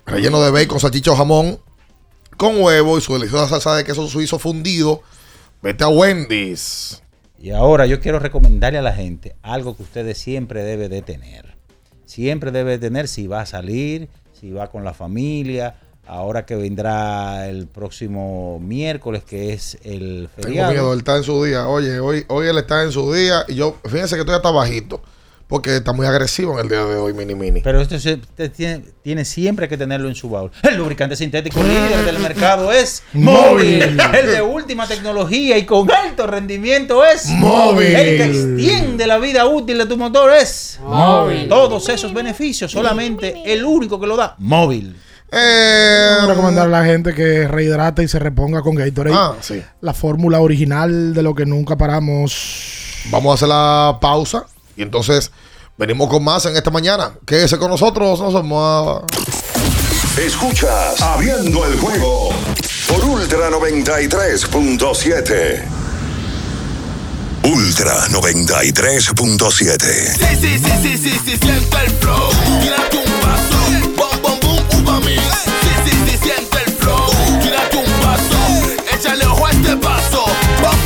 Relleno 0.06 0.40
de 0.40 0.52
bacon, 0.52 0.78
salchicha 0.78 1.10
o 1.10 1.16
jamón 1.16 1.58
con 2.36 2.62
huevo 2.62 2.96
y 2.96 3.00
su 3.00 3.12
deliciosa 3.14 3.48
salsa 3.48 3.74
de 3.74 3.82
queso 3.82 4.06
suizo 4.06 4.38
fundido. 4.38 5.02
Vete 5.62 5.84
a 5.84 5.88
Wendy's. 5.88 7.02
Y 7.38 7.50
ahora 7.50 7.86
yo 7.86 8.00
quiero 8.00 8.18
recomendarle 8.18 8.78
a 8.78 8.82
la 8.82 8.92
gente 8.92 9.36
algo 9.42 9.76
que 9.76 9.82
ustedes 9.82 10.18
siempre 10.18 10.62
debe 10.62 10.88
de 10.88 11.02
tener. 11.02 11.56
Siempre 12.04 12.50
debe 12.50 12.72
de 12.72 12.78
tener 12.78 13.08
si 13.08 13.26
va 13.26 13.40
a 13.42 13.46
salir, 13.46 14.08
si 14.32 14.50
va 14.52 14.70
con 14.70 14.84
la 14.84 14.94
familia. 14.94 15.76
Ahora 16.06 16.46
que 16.46 16.54
vendrá 16.54 17.48
el 17.48 17.66
próximo 17.66 18.60
miércoles, 18.60 19.24
que 19.24 19.52
es 19.52 19.76
el 19.82 20.28
Tengo 20.36 20.48
feriado. 20.48 20.72
miedo, 20.72 20.92
él 20.92 20.98
está 21.00 21.16
en 21.16 21.24
su 21.24 21.42
día. 21.44 21.66
Oye, 21.66 21.98
hoy, 21.98 22.24
hoy 22.28 22.46
él 22.46 22.58
está 22.58 22.84
en 22.84 22.92
su 22.92 23.12
día. 23.12 23.44
Y 23.48 23.56
yo, 23.56 23.76
fíjense 23.84 24.14
que 24.14 24.20
estoy 24.20 24.36
hasta 24.36 24.52
bajito. 24.52 25.02
Porque 25.48 25.76
está 25.76 25.92
muy 25.92 26.06
agresivo 26.06 26.54
en 26.58 26.64
el 26.64 26.68
día 26.68 26.84
de 26.84 26.96
hoy, 26.96 27.14
Mini 27.14 27.36
Mini. 27.36 27.60
Pero 27.60 27.80
esto 27.80 28.00
se- 28.00 28.14
usted 28.14 28.50
tiene, 28.50 28.84
tiene 29.02 29.24
siempre 29.24 29.68
que 29.68 29.76
tenerlo 29.76 30.08
en 30.08 30.16
su 30.16 30.28
baúl. 30.28 30.50
El 30.64 30.76
lubricante 30.76 31.14
sintético 31.14 31.62
líder 31.62 32.04
del 32.04 32.18
mercado 32.18 32.72
es 32.72 33.04
Móvil. 33.12 33.80
El 33.82 34.26
de 34.26 34.42
última 34.42 34.88
tecnología 34.88 35.56
y 35.56 35.64
con 35.64 35.88
alto 35.88 36.26
rendimiento 36.26 37.04
es 37.04 37.26
Móvil. 37.26 37.94
El 37.94 38.16
que 38.16 38.24
extiende 38.24 39.06
la 39.06 39.18
vida 39.18 39.46
útil 39.46 39.78
de 39.78 39.86
tu 39.86 39.96
motor 39.96 40.32
es 40.32 40.80
Móvil. 40.82 41.48
Todos 41.48 41.88
esos 41.90 42.12
beneficios, 42.12 42.72
solamente 42.72 43.42
el 43.46 43.64
único 43.64 44.00
que 44.00 44.06
lo 44.08 44.16
da, 44.16 44.34
móvil. 44.38 44.96
Eh, 45.30 46.08
Vamos 46.16 46.30
a 46.30 46.34
recomendar 46.34 46.66
a 46.66 46.70
la 46.70 46.84
gente 46.84 47.14
que 47.14 47.46
rehidrate 47.46 48.02
y 48.02 48.08
se 48.08 48.18
reponga 48.18 48.62
con 48.62 48.74
Gatorade. 48.74 49.16
Ah, 49.16 49.34
sí. 49.40 49.62
La 49.80 49.92
fórmula 49.94 50.40
original 50.40 51.14
de 51.14 51.22
lo 51.22 51.34
que 51.36 51.46
nunca 51.46 51.76
paramos. 51.76 53.04
Vamos 53.10 53.30
a 53.30 53.34
hacer 53.34 53.48
la 53.48 53.98
pausa 54.00 54.46
y 54.76 54.82
entonces 54.82 55.32
venimos 55.76 56.08
con 56.08 56.22
más 56.22 56.46
en 56.46 56.56
esta 56.56 56.70
mañana. 56.70 57.14
Quédese 57.26 57.58
con 57.58 57.70
nosotros, 57.70 58.20
no 58.20 58.30
somos 58.30 59.02
Escuchas 60.18 61.00
Abriendo 61.02 61.66
el 61.66 61.78
juego 61.78 62.30
por 62.88 63.04
Ultra 63.04 63.50
93.7. 63.50 65.62
Ultra 67.42 68.06
93.7. 68.08 70.16
Sí, 70.16 70.24
sí, 70.40 70.58
sí, 70.58 70.70
sí, 70.82 70.96
sí, 70.96 71.10
sí, 71.24 71.36
siente 71.36 71.76
el 71.84 71.90
flow. 72.00 72.30
Tírate 72.60 72.96
un 72.96 73.12
paso. 73.20 73.58
Bom, 73.96 74.22
bom, 74.22 74.38
boom, 74.40 74.58
uva 74.82 74.98
mix. 75.00 75.20
Sí, 75.62 75.68
sí, 75.84 75.90
sí, 76.06 76.16
siente 76.22 76.58
el 76.64 76.72
flow. 76.74 77.10
Tírate 77.42 77.76
un 77.76 77.92
paso. 78.00 78.38
Échale 78.94 79.26
ojo 79.26 79.46
a 79.46 79.50
este 79.50 79.76
paso. 79.76 80.24
Bom, 80.62 80.78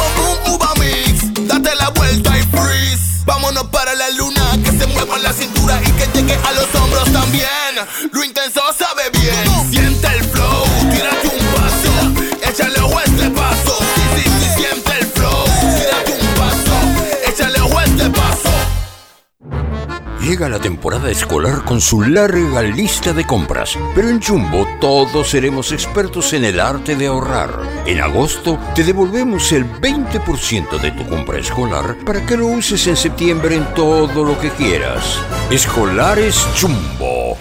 Vámonos 3.31 3.69
para 3.69 3.95
la 3.95 4.11
luna. 4.11 4.59
Que 4.65 4.73
se 4.73 4.89
mueva 4.89 5.17
la 5.21 5.33
cintura 5.33 5.81
y 5.87 5.93
que 5.93 6.05
llegue 6.15 6.35
a 6.35 6.51
los 6.51 6.67
hombros 6.75 7.13
también. 7.13 7.47
Lo 8.11 8.25
intenso 8.25 8.61
Llega 20.31 20.49
la 20.49 20.61
temporada 20.61 21.11
escolar 21.11 21.65
con 21.65 21.81
su 21.81 22.03
larga 22.03 22.63
lista 22.63 23.13
de 23.13 23.27
compras, 23.27 23.77
pero 23.97 24.09
en 24.09 24.23
Jumbo 24.23 24.65
todos 24.81 25.31
seremos 25.31 25.73
expertos 25.73 26.33
en 26.35 26.45
el 26.45 26.61
arte 26.61 26.95
de 26.95 27.09
ahorrar. 27.09 27.51
En 27.85 28.01
agosto 28.01 28.57
te 28.77 28.85
devolvemos 28.85 29.51
el 29.51 29.69
20% 29.69 30.81
de 30.81 30.93
tu 30.93 31.05
compra 31.09 31.41
escolar 31.41 31.97
para 32.07 32.25
que 32.25 32.37
lo 32.37 32.47
uses 32.47 32.87
en 32.87 32.97
septiembre 32.97 33.57
en 33.57 33.75
todo 33.75 34.23
lo 34.23 34.39
que 34.39 34.51
quieras. 34.51 35.19
Escolares 35.51 36.47
Jumbo. 36.61 37.37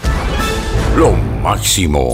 Lo 0.98 1.12
máximo. 1.44 2.14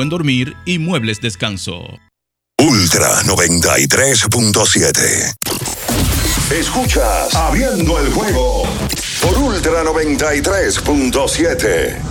dormir 0.09 0.57
y 0.65 0.79
muebles 0.79 1.21
descanso. 1.21 1.99
Ultra 2.59 3.21
93.7. 3.23 5.33
Escuchas 6.51 7.33
Abriendo 7.33 7.97
el 7.99 8.11
juego 8.11 8.63
por 9.21 9.37
Ultra 9.37 9.83
93.7. 9.83 12.10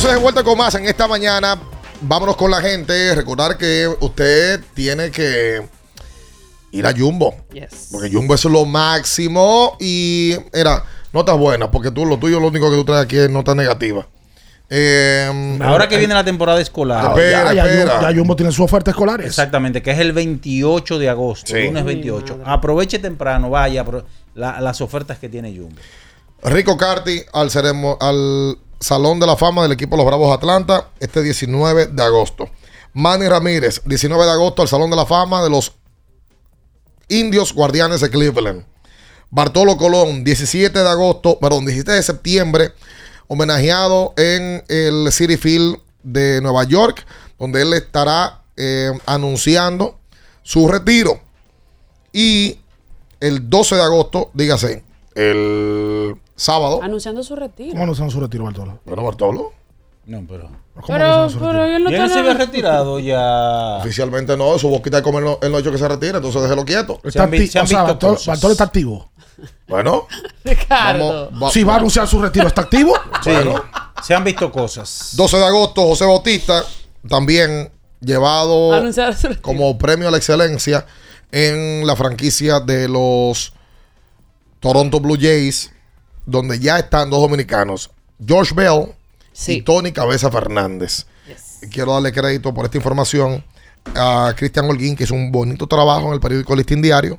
Entonces 0.00 0.16
de 0.18 0.22
vuelta 0.22 0.42
con 0.42 0.56
más 0.56 0.74
en 0.76 0.86
esta 0.86 1.06
mañana. 1.06 1.60
Vámonos 2.00 2.34
con 2.36 2.50
la 2.50 2.62
gente. 2.62 3.14
Recordar 3.14 3.58
que 3.58 3.86
usted 4.00 4.60
tiene 4.72 5.10
que 5.10 5.60
ir 6.72 6.86
a 6.86 6.92
Jumbo. 6.96 7.34
Porque 7.92 8.10
Jumbo 8.10 8.34
es 8.34 8.44
lo 8.46 8.64
máximo. 8.64 9.76
Y 9.78 10.34
era 10.54 10.82
notas 11.12 11.36
buenas. 11.36 11.68
Porque 11.68 11.90
tú 11.90 12.06
lo 12.06 12.18
tuyo, 12.18 12.40
lo 12.40 12.48
único 12.48 12.70
que 12.70 12.76
tú 12.76 12.84
traes 12.86 13.02
aquí 13.04 13.18
es 13.18 13.28
nota 13.28 13.54
negativa. 13.54 14.06
Eh, 14.70 15.58
Ahora 15.62 15.86
que 15.86 15.98
viene 15.98 16.14
la 16.14 16.24
temporada 16.24 16.60
escolar. 16.62 17.08
Espera, 17.10 17.52
ya, 17.52 17.66
espera. 17.66 18.00
ya 18.00 18.16
Jumbo 18.18 18.36
tiene 18.36 18.52
su 18.52 18.62
oferta 18.64 18.92
escolares. 18.92 19.26
Exactamente, 19.26 19.82
que 19.82 19.90
es 19.90 19.98
el 19.98 20.12
28 20.12 20.98
de 20.98 21.10
agosto, 21.10 21.52
Sí. 21.54 21.64
lunes 21.64 21.84
28. 21.84 22.40
Aproveche 22.46 23.00
temprano, 23.00 23.50
vaya, 23.50 23.84
la- 24.34 24.60
las 24.62 24.80
ofertas 24.80 25.18
que 25.18 25.28
tiene 25.28 25.50
Jumbo. 25.54 25.76
Rico 26.44 26.76
Carti 26.78 27.20
al, 27.34 27.50
ceremo- 27.50 27.98
al 28.00 28.56
Salón 28.80 29.20
de 29.20 29.26
la 29.26 29.36
Fama 29.36 29.62
del 29.62 29.72
equipo 29.72 29.96
los 29.96 30.06
Bravos 30.06 30.34
Atlanta 30.34 30.88
este 30.98 31.22
19 31.22 31.88
de 31.88 32.02
agosto. 32.02 32.48
Manny 32.94 33.28
Ramírez, 33.28 33.82
19 33.84 34.24
de 34.24 34.30
agosto 34.30 34.62
al 34.62 34.68
Salón 34.68 34.90
de 34.90 34.96
la 34.96 35.06
Fama 35.06 35.42
de 35.42 35.50
los 35.50 35.74
Indios 37.08 37.52
Guardianes 37.52 38.00
de 38.00 38.10
Cleveland. 38.10 38.64
Bartolo 39.28 39.76
Colón, 39.76 40.24
17 40.24 40.76
de 40.76 40.88
agosto, 40.88 41.38
perdón, 41.38 41.66
17 41.66 41.92
de 41.92 42.02
septiembre, 42.02 42.72
homenajeado 43.28 44.14
en 44.16 44.64
el 44.68 45.12
City 45.12 45.36
Field 45.36 45.78
de 46.02 46.40
Nueva 46.40 46.64
York, 46.64 47.06
donde 47.38 47.62
él 47.62 47.74
estará 47.74 48.42
eh, 48.56 48.90
anunciando 49.06 50.00
su 50.42 50.66
retiro. 50.66 51.20
Y 52.12 52.58
el 53.20 53.48
12 53.48 53.76
de 53.76 53.82
agosto, 53.82 54.30
dígase, 54.34 54.82
el 55.14 56.16
sábado. 56.40 56.80
Anunciando 56.82 57.22
su 57.22 57.36
retiro. 57.36 57.78
¿Cómo 57.78 57.94
se 57.94 58.10
su 58.10 58.18
retiro, 58.20 58.44
Bartolo? 58.44 58.80
Bueno, 58.86 59.04
Bartolo. 59.04 59.52
No, 60.06 60.24
pero. 60.26 60.50
Pero, 60.86 61.28
pero 61.38 61.64
él 61.64 61.84
no 61.84 61.90
¿Y 61.90 61.94
él 61.94 62.08
se 62.10 62.18
había 62.18 62.32
retirado 62.34 62.98
ya? 62.98 63.76
Oficialmente 63.80 64.34
no, 64.36 64.58
su 64.58 64.68
boquita 64.70 64.96
de 64.96 65.02
comer 65.02 65.22
no, 65.22 65.38
él 65.42 65.50
no 65.50 65.58
ha 65.58 65.60
hecho 65.60 65.70
que 65.70 65.76
se 65.76 65.86
retire, 65.86 66.16
entonces 66.16 66.40
déjelo 66.42 66.64
quieto. 66.64 66.98
Está 67.04 67.28
acti- 67.28 67.62
o 67.62 67.66
sea, 67.66 67.82
Bartolo, 67.82 68.18
Bartolo 68.26 68.52
está 68.52 68.64
activo. 68.64 69.10
Bueno, 69.68 70.06
Ricardo. 70.44 71.30
va- 71.38 71.50
si 71.50 71.62
va 71.62 71.74
a 71.74 71.76
anunciar 71.76 72.08
su 72.08 72.20
retiro, 72.20 72.46
¿está 72.46 72.62
activo? 72.62 72.94
Sí, 73.22 73.30
se 74.02 74.14
han 74.14 74.24
visto 74.24 74.50
cosas. 74.50 75.10
12 75.16 75.36
de 75.36 75.44
agosto, 75.44 75.82
José 75.82 76.06
Bautista, 76.06 76.64
también 77.06 77.70
llevado 78.00 78.82
como 79.42 79.76
premio 79.76 80.08
a 80.08 80.10
la 80.10 80.16
excelencia 80.16 80.86
en 81.30 81.86
la 81.86 81.94
franquicia 81.94 82.58
de 82.60 82.88
los 82.88 83.52
Toronto 84.60 84.98
Blue 85.00 85.18
Jays, 85.20 85.72
donde 86.30 86.58
ya 86.58 86.78
están 86.78 87.10
dos 87.10 87.20
dominicanos, 87.20 87.90
George 88.24 88.54
Bell 88.54 88.86
y 89.46 89.62
Tony 89.62 89.92
Cabeza 89.92 90.30
Fernández. 90.30 91.06
Quiero 91.70 91.92
darle 91.92 92.12
crédito 92.12 92.54
por 92.54 92.64
esta 92.64 92.78
información 92.78 93.44
a 93.94 94.32
Cristian 94.36 94.66
Holguín, 94.66 94.96
que 94.96 95.04
hizo 95.04 95.14
un 95.14 95.32
bonito 95.32 95.66
trabajo 95.66 96.08
en 96.08 96.14
el 96.14 96.20
periódico 96.20 96.54
Listín 96.54 96.80
Diario, 96.82 97.18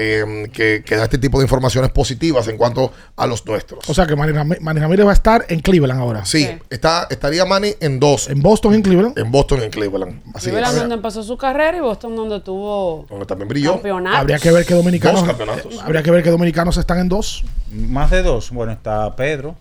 eh, 0.00 0.48
que, 0.52 0.84
que 0.86 0.96
da 0.96 1.02
este 1.04 1.18
tipo 1.18 1.38
de 1.38 1.44
informaciones 1.44 1.90
positivas 1.90 2.46
en 2.46 2.56
cuanto 2.56 2.92
a 3.16 3.26
los 3.26 3.44
nuestros. 3.44 3.88
O 3.90 3.94
sea 3.94 4.06
que 4.06 4.14
Manny, 4.14 4.32
Ram- 4.32 4.60
Manny 4.60 4.78
Ramírez 4.80 5.04
va 5.04 5.10
a 5.10 5.14
estar 5.14 5.44
en 5.48 5.58
Cleveland 5.60 6.00
ahora. 6.00 6.24
Sí, 6.24 6.48
está, 6.70 7.08
estaría 7.10 7.44
Manny 7.44 7.74
en 7.80 7.98
dos. 7.98 8.28
En 8.28 8.40
Boston 8.40 8.74
y 8.74 8.76
en 8.76 8.82
Cleveland. 8.82 9.18
En 9.18 9.32
Boston 9.32 9.60
y 9.60 9.64
en 9.64 9.70
Cleveland. 9.70 10.22
Así 10.34 10.50
Cleveland 10.50 10.74
es. 10.74 10.80
donde 10.80 10.94
empezó 10.94 11.22
su 11.24 11.36
carrera 11.36 11.76
y 11.76 11.80
Boston 11.80 12.14
donde 12.14 12.40
tuvo 12.40 13.06
Donde 13.10 13.26
también 13.26 13.48
brilló. 13.48 13.72
campeonatos. 13.72 14.20
Habría 14.20 14.38
que 14.38 14.52
ver 14.52 14.64
que 14.64 14.74
dominicanos. 14.74 15.20
Dos 15.20 15.28
campeonatos. 15.28 15.80
Habría 15.82 16.02
que 16.04 16.10
ver 16.12 16.22
que 16.22 16.30
dominicanos 16.30 16.76
están 16.76 16.98
en 17.00 17.08
dos. 17.08 17.44
Más 17.72 18.10
de 18.10 18.22
dos. 18.22 18.50
Bueno, 18.50 18.70
está 18.72 19.16
Pedro. 19.16 19.56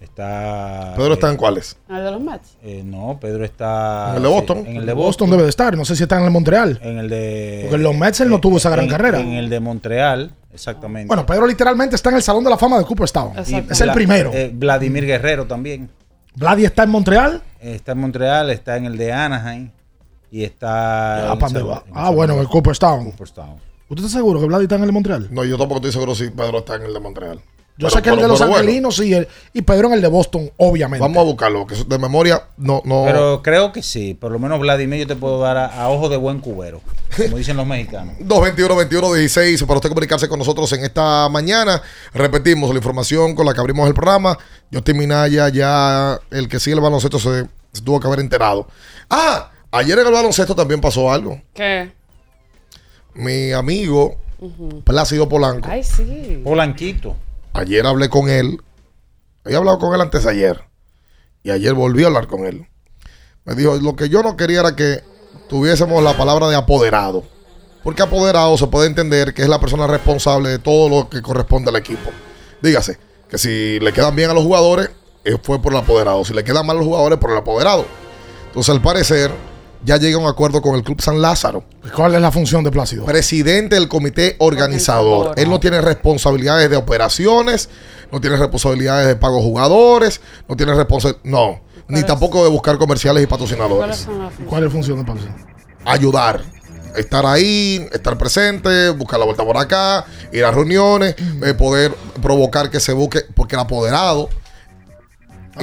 Está. 0.00 0.94
Pedro 0.96 1.10
eh, 1.10 1.14
está 1.14 1.30
en 1.30 1.36
cuáles. 1.36 1.76
¿El 1.88 2.04
de 2.04 2.10
los 2.10 2.20
Mets? 2.20 2.56
eh, 2.62 2.82
no, 2.84 3.18
Pedro 3.20 3.44
está. 3.44 4.10
En 4.10 4.16
el 4.16 4.22
de 4.22 4.28
Boston. 4.28 4.62
sí, 4.64 4.70
en 4.70 4.76
el 4.78 4.86
de 4.86 4.92
Boston. 4.92 5.06
Boston. 5.06 5.30
debe 5.30 5.42
de 5.44 5.48
estar. 5.50 5.76
No 5.76 5.84
sé 5.84 5.94
si 5.96 6.02
está 6.02 6.18
en 6.18 6.24
el 6.24 6.30
Montreal. 6.30 6.78
En 6.82 6.98
el 6.98 7.08
de. 7.08 7.58
Porque 7.64 7.76
en 7.76 7.82
los 7.82 7.94
Mets 7.96 8.20
él 8.20 8.28
no 8.30 8.40
tuvo 8.40 8.56
esa 8.56 8.70
gran 8.70 8.86
en- 8.86 8.90
carrera. 8.90 9.20
En 9.20 9.32
el 9.34 9.48
de 9.50 9.60
Montreal, 9.60 10.32
exactamente. 10.52 11.06
Bueno, 11.08 11.26
Pedro 11.26 11.46
literalmente 11.46 11.96
está 11.96 12.10
en 12.10 12.16
el 12.16 12.22
Salón 12.22 12.44
de 12.44 12.50
la 12.50 12.56
Fama 12.58 12.78
de 12.78 12.84
Cooperstown. 12.84 13.32
Es 13.38 13.80
el 13.80 13.92
primero. 13.92 14.30
eh, 14.32 14.50
Vladimir 14.52 15.04
Guerrero 15.06 15.46
también. 15.46 15.90
Vladi 16.34 16.64
está 16.64 16.84
en 16.84 16.90
Montreal. 16.90 17.42
Está 17.60 17.92
en 17.92 17.98
Montreal, 17.98 18.50
está 18.50 18.76
en 18.76 18.86
el 18.86 18.96
de 18.96 19.12
Anaheim. 19.12 19.70
Y 20.30 20.44
está. 20.44 21.32
Ah, 21.32 21.38
en 21.40 21.56
en 21.56 21.66
Ah, 21.92 22.10
bueno, 22.10 22.34
en 22.34 22.40
el 22.40 22.48
Cooperstown. 22.48 23.04
Cooperstown. 23.10 23.56
¿Usted 23.88 24.04
está 24.04 24.18
seguro 24.18 24.40
que 24.40 24.46
Vladi 24.46 24.62
está 24.64 24.76
en 24.76 24.82
el 24.82 24.86
de 24.86 24.92
Montreal? 24.92 25.28
No, 25.30 25.44
yo 25.44 25.58
tampoco 25.58 25.78
estoy 25.78 25.92
seguro 25.92 26.14
si 26.14 26.30
Pedro 26.30 26.58
está 26.58 26.76
en 26.76 26.82
el 26.82 26.94
de 26.94 27.00
Montreal. 27.00 27.40
Yo 27.80 27.88
Pero- 27.88 27.96
sé 27.96 28.02
que 28.02 28.10
el 28.10 28.16
de 28.16 28.28
los 28.28 28.38
bueno, 28.40 28.56
angelinos 28.56 28.98
y, 28.98 29.14
el, 29.14 29.26
y 29.54 29.62
Pedro 29.62 29.86
en 29.88 29.94
el 29.94 30.02
de 30.02 30.08
Boston, 30.08 30.50
obviamente. 30.58 31.00
Vamos 31.00 31.16
a 31.18 31.24
buscarlo, 31.24 31.66
que 31.66 31.74
de 31.74 31.98
memoria 31.98 32.42
no. 32.58 32.82
no 32.84 33.04
Pero 33.06 33.40
creo 33.42 33.72
que 33.72 33.82
sí. 33.82 34.12
Por 34.12 34.30
lo 34.32 34.38
menos 34.38 34.60
Vladimir 34.60 35.00
yo 35.00 35.06
te 35.06 35.16
puedo 35.16 35.40
dar 35.40 35.56
a, 35.56 35.66
a 35.82 35.88
ojo 35.88 36.10
de 36.10 36.18
buen 36.18 36.40
cubero. 36.40 36.82
Como 37.16 37.38
dicen 37.38 37.56
los 37.56 37.66
mexicanos. 37.66 38.16
221-21-16 38.20 39.64
para 39.66 39.76
usted 39.78 39.88
comunicarse 39.88 40.28
con 40.28 40.38
nosotros 40.38 40.70
en 40.74 40.84
esta 40.84 41.26
mañana. 41.30 41.80
Repetimos 42.12 42.68
la 42.70 42.76
información 42.76 43.34
con 43.34 43.46
la 43.46 43.54
que 43.54 43.60
abrimos 43.60 43.88
el 43.88 43.94
programa. 43.94 44.36
Justin 44.72 44.98
Minaya, 44.98 45.48
ya 45.48 46.20
el 46.30 46.48
que 46.48 46.60
sigue 46.60 46.74
el 46.74 46.82
baloncesto 46.82 47.18
se, 47.18 47.46
se 47.72 47.80
tuvo 47.82 47.98
que 47.98 48.06
haber 48.06 48.20
enterado. 48.20 48.68
Ah, 49.08 49.50
ayer 49.70 49.98
en 49.98 50.06
el 50.06 50.12
baloncesto 50.12 50.54
también 50.54 50.82
pasó 50.82 51.10
algo. 51.10 51.40
¿Qué? 51.54 51.92
Mi 53.14 53.52
amigo 53.52 54.16
Ujú. 54.38 54.82
Plácido 54.82 55.28
Polanco. 55.28 55.68
Ay, 55.70 55.82
sí. 55.82 56.40
Polanquito. 56.44 57.16
Ayer 57.52 57.86
hablé 57.86 58.08
con 58.08 58.28
él. 58.28 58.60
Había 59.44 59.58
hablado 59.58 59.78
con 59.78 59.94
él 59.94 60.00
antes 60.00 60.26
ayer. 60.26 60.64
Y 61.42 61.50
ayer 61.50 61.74
volví 61.74 62.04
a 62.04 62.08
hablar 62.08 62.26
con 62.26 62.46
él. 62.46 62.68
Me 63.44 63.54
dijo, 63.54 63.76
lo 63.76 63.96
que 63.96 64.08
yo 64.08 64.22
no 64.22 64.36
quería 64.36 64.60
era 64.60 64.76
que 64.76 65.02
tuviésemos 65.48 66.02
la 66.02 66.16
palabra 66.16 66.48
de 66.48 66.56
apoderado. 66.56 67.24
Porque 67.82 68.02
apoderado 68.02 68.58
se 68.58 68.66
puede 68.66 68.86
entender 68.86 69.32
que 69.32 69.42
es 69.42 69.48
la 69.48 69.58
persona 69.58 69.86
responsable 69.86 70.50
de 70.50 70.58
todo 70.58 70.88
lo 70.88 71.08
que 71.08 71.22
corresponde 71.22 71.70
al 71.70 71.76
equipo. 71.76 72.10
Dígase, 72.60 72.98
que 73.28 73.38
si 73.38 73.80
le 73.80 73.92
quedan 73.92 74.14
bien 74.14 74.30
a 74.30 74.34
los 74.34 74.44
jugadores, 74.44 74.90
eh, 75.24 75.36
fue 75.42 75.60
por 75.62 75.72
el 75.72 75.78
apoderado. 75.78 76.24
Si 76.24 76.34
le 76.34 76.44
quedan 76.44 76.66
mal 76.66 76.76
a 76.76 76.80
los 76.80 76.86
jugadores, 76.86 77.18
por 77.18 77.30
el 77.30 77.38
apoderado. 77.38 77.86
Entonces, 78.48 78.74
al 78.74 78.82
parecer, 78.82 79.30
ya 79.84 79.96
llega 79.96 80.16
a 80.16 80.20
un 80.20 80.26
acuerdo 80.26 80.60
con 80.60 80.74
el 80.74 80.82
Club 80.82 81.00
San 81.00 81.20
Lázaro. 81.20 81.64
¿Cuál 81.94 82.14
es 82.14 82.20
la 82.20 82.30
función 82.30 82.64
de 82.64 82.70
Plácido? 82.70 83.04
Presidente 83.04 83.76
del 83.76 83.88
comité 83.88 84.36
organizador. 84.38 85.34
Él 85.36 85.48
no 85.48 85.60
tiene 85.60 85.80
responsabilidades 85.80 86.68
de 86.70 86.76
operaciones, 86.76 87.68
no 88.12 88.20
tiene 88.20 88.36
responsabilidades 88.36 89.06
de 89.06 89.16
pago 89.16 89.40
jugadores, 89.40 90.20
no 90.48 90.56
tiene 90.56 90.74
responsabilidades. 90.74 91.30
No, 91.30 91.60
ni 91.88 92.02
tampoco 92.02 92.44
de 92.44 92.50
buscar 92.50 92.78
comerciales 92.78 93.22
y 93.22 93.26
patrocinadores. 93.26 94.06
¿Cuál 94.46 94.62
es 94.62 94.68
la 94.68 94.70
función 94.70 94.98
de 94.98 95.04
Plácido? 95.04 95.34
Ayudar. 95.84 96.42
Estar 96.96 97.24
ahí, 97.24 97.86
estar 97.92 98.18
presente, 98.18 98.90
buscar 98.90 99.20
la 99.20 99.24
vuelta 99.24 99.44
por 99.44 99.56
acá, 99.56 100.04
ir 100.32 100.44
a 100.44 100.50
reuniones, 100.50 101.14
eh, 101.44 101.54
poder 101.54 101.94
provocar 102.20 102.68
que 102.68 102.80
se 102.80 102.92
busque, 102.92 103.20
porque 103.36 103.54
el 103.54 103.60
apoderado, 103.60 104.28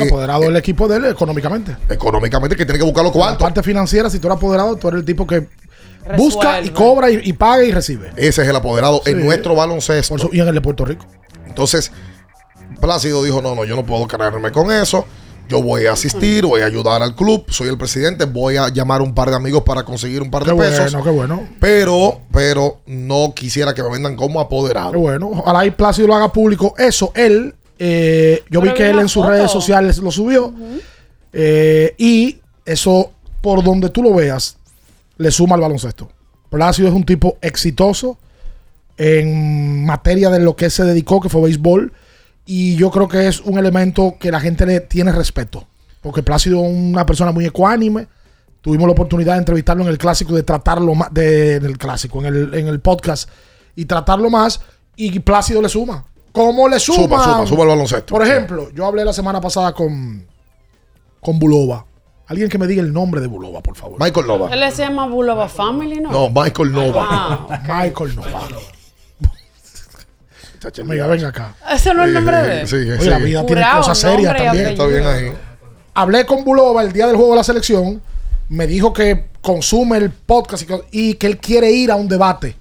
El 0.04 0.08
apoderado 0.10 0.42
del 0.42 0.56
equipo 0.58 0.88
de 0.88 0.98
él 0.98 1.06
económicamente. 1.06 1.76
económicamente, 1.90 2.56
que 2.56 2.66
tiene 2.66 2.80
que 2.80 2.86
buscar 2.86 3.04
los 3.04 3.14
La 3.16 3.20
cuartos. 3.20 3.42
parte 3.44 3.64
financiera, 3.64 4.10
si 4.10 4.20
tú 4.20 4.28
eres 4.28 4.38
apoderado, 4.38 4.76
tú 4.76 4.88
eres 4.90 5.00
el 5.00 5.06
tipo 5.06 5.26
que 5.28 5.48
busca 6.18 6.62
y 6.62 6.70
cobra 6.70 7.10
y, 7.12 7.20
y 7.24 7.34
paga 7.34 7.64
y 7.64 7.72
recibe. 7.72 8.12
Ese 8.16 8.42
es 8.44 8.48
el 8.48 8.56
apoderado 8.56 9.02
en 9.06 9.18
Sí. 9.20 9.24
nuestro 9.26 9.56
baloncesto. 9.56 10.16
Por 10.16 10.34
y 10.36 10.40
en 10.40 10.48
el 10.48 10.56
de 10.56 10.62
Puerto 10.62 10.86
Rico. 10.86 11.06
Entonces, 11.48 11.92
Plácido 12.82 13.24
dijo, 13.24 13.42
no, 13.42 13.56
no, 13.56 13.66
yo 13.66 13.76
no 13.76 13.86
puedo 13.86 14.08
cargarme 14.08 14.52
con 14.52 14.72
eso. 14.72 15.06
Yo 15.50 15.62
voy 15.64 15.86
a 15.86 15.94
asistir, 15.94 16.46
voy 16.46 16.60
a 16.62 16.66
ayudar 16.66 17.02
al 17.02 17.16
club, 17.16 17.46
soy 17.48 17.70
el 17.70 17.78
presidente, 17.78 18.26
voy 18.26 18.58
a 18.58 18.68
llamar 18.68 19.00
a 19.00 19.04
un 19.06 19.16
par 19.16 19.30
de 19.30 19.38
amigos 19.38 19.64
para 19.64 19.84
conseguir 19.84 20.22
un 20.22 20.30
par 20.30 20.44
de 20.44 20.52
Qué 20.52 20.58
pesos. 20.58 20.92
bueno, 20.92 21.04
qué 21.06 21.10
bueno. 21.10 21.48
Pero, 21.62 22.20
pero 22.34 22.82
no 22.86 23.32
quisiera 23.34 23.74
que 23.74 23.82
me 23.82 23.90
vendan 23.90 24.18
como 24.18 24.42
apoderado. 24.42 24.92
Qué 24.92 24.98
bueno. 24.98 25.30
Ojalá 25.34 25.66
y 25.66 25.72
Plácido 25.72 26.10
lo 26.10 26.16
haga 26.16 26.34
público. 26.34 26.74
Eso, 26.78 27.14
él, 27.16 27.56
eh, 27.80 28.44
yo 28.50 28.62
vi 28.62 28.74
que 28.74 28.90
él 28.90 29.00
en 29.00 29.10
sus 29.10 29.24
foto. 29.24 29.30
redes 29.30 29.52
sociales 29.52 29.98
lo 30.00 30.12
subió. 30.12 30.54
Eh, 31.34 31.94
y 31.98 32.40
eso, 32.66 33.12
por 33.42 33.64
donde 33.64 33.90
tú 33.90 34.02
lo 34.02 34.14
veas, 34.14 34.58
le 35.18 35.32
suma 35.32 35.56
al 35.56 35.62
baloncesto. 35.62 36.10
Plácido 36.50 36.88
es 36.88 36.94
un 36.94 37.06
tipo 37.06 37.38
exitoso 37.42 38.18
en 38.98 39.86
materia 39.86 40.30
de 40.30 40.40
lo 40.40 40.56
que 40.56 40.70
se 40.70 40.84
dedicó, 40.84 41.22
que 41.22 41.30
fue 41.30 41.42
béisbol. 41.42 41.94
Y 42.46 42.76
yo 42.76 42.90
creo 42.92 43.08
que 43.08 43.28
es 43.28 43.42
un 43.42 43.58
elemento 43.58 44.16
que 44.20 44.32
la 44.32 44.40
gente 44.40 44.66
le 44.66 44.80
tiene 44.80 45.12
respeto. 45.12 45.68
Porque 46.02 46.24
Plácido 46.24 46.64
es 46.64 46.72
una 46.72 47.06
persona 47.06 47.32
muy 47.32 47.46
ecuánime. 47.46 48.08
Tuvimos 48.62 48.88
la 48.88 48.94
oportunidad 48.94 49.34
de 49.34 49.40
entrevistarlo 49.40 49.84
en 49.84 49.90
el 49.90 49.98
clásico, 49.98 50.34
de 50.36 50.44
tratarlo 50.44 50.96
más, 50.96 51.14
de, 51.14 51.56
en 51.56 51.66
el 51.66 51.78
clásico, 51.78 52.20
en 52.20 52.26
el, 52.26 52.54
en 52.54 52.68
el 52.68 52.80
podcast, 52.80 53.30
y 53.76 53.86
tratarlo 53.86 54.30
más. 54.30 54.62
Y 54.96 55.20
Plácido 55.20 55.62
le 55.62 55.70
suma. 55.70 56.06
¿Cómo 56.38 56.70
le 56.70 56.80
suma? 56.80 56.98
Suma, 56.98 57.24
suma, 57.24 57.48
suma 57.48 57.64
el 57.64 57.70
baloncesto. 57.70 58.14
Por 58.14 58.26
ejemplo, 58.26 58.70
yo 58.72 58.86
hablé 58.86 59.04
la 59.04 59.12
semana 59.14 59.42
pasada 59.42 59.74
con, 59.74 60.24
con 61.20 61.40
Bulova. 61.40 61.84
Alguien 62.28 62.48
que 62.50 62.58
me 62.58 62.68
diga 62.68 62.82
el 62.82 62.94
nombre 62.94 63.22
de 63.22 63.28
Bulova, 63.28 63.62
por 63.62 63.76
favor. 63.76 64.00
Michael 64.00 64.28
Nova. 64.28 64.54
Él 64.54 64.72
se 64.72 64.84
llama 64.84 65.08
Bulova 65.08 65.48
Family, 65.48 66.00
¿no? 66.00 66.12
No, 66.12 66.30
Michael 66.30 66.72
Nova. 66.74 67.08
Ah, 67.10 67.62
Michael 67.62 68.16
Nova. 68.16 68.48
Amiga, 70.82 71.08
ven 71.08 71.26
acá. 71.26 71.56
Ese 71.72 71.94
no 71.94 72.04
es 72.04 72.10
el 72.10 72.14
nombre 72.14 72.38
de 72.38 72.62
él. 72.62 72.68
Sí, 72.68 72.84
sí, 72.84 72.92
Oye, 72.92 73.10
la 73.10 73.18
sí. 73.18 73.24
vida 73.24 73.46
tiene 73.46 73.66
cosas 73.78 73.98
serias 73.98 74.36
también. 74.36 74.68
Está 74.68 74.86
bien 74.86 75.06
ahí. 75.06 75.34
Hablé 75.94 76.26
con 76.26 76.44
Bulova 76.44 76.84
el 76.84 76.92
día 76.92 77.08
del 77.08 77.16
juego 77.16 77.32
de 77.32 77.38
la 77.38 77.44
selección. 77.44 78.02
Me 78.50 78.68
dijo 78.68 78.92
que 78.94 79.30
consume 79.42 79.98
el 79.98 80.12
podcast 80.12 80.64
y 80.64 80.66
que, 80.66 80.82
y 80.92 81.14
que 81.16 81.28
él 81.28 81.38
quiere 81.38 81.72
ir 81.72 81.92
a 81.92 81.96
un 81.96 82.08
debate. 82.08 82.58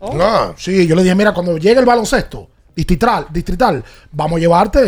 Ah. 0.00 0.52
Sí, 0.56 0.86
yo 0.86 0.94
le 0.94 1.02
dije, 1.02 1.14
mira, 1.14 1.34
cuando 1.34 1.58
llegue 1.58 1.80
el 1.80 1.86
baloncesto 1.86 2.48
distrital, 2.78 3.26
distrital 3.30 3.84
vamos 4.12 4.36
a 4.36 4.40
llevarte 4.40 4.78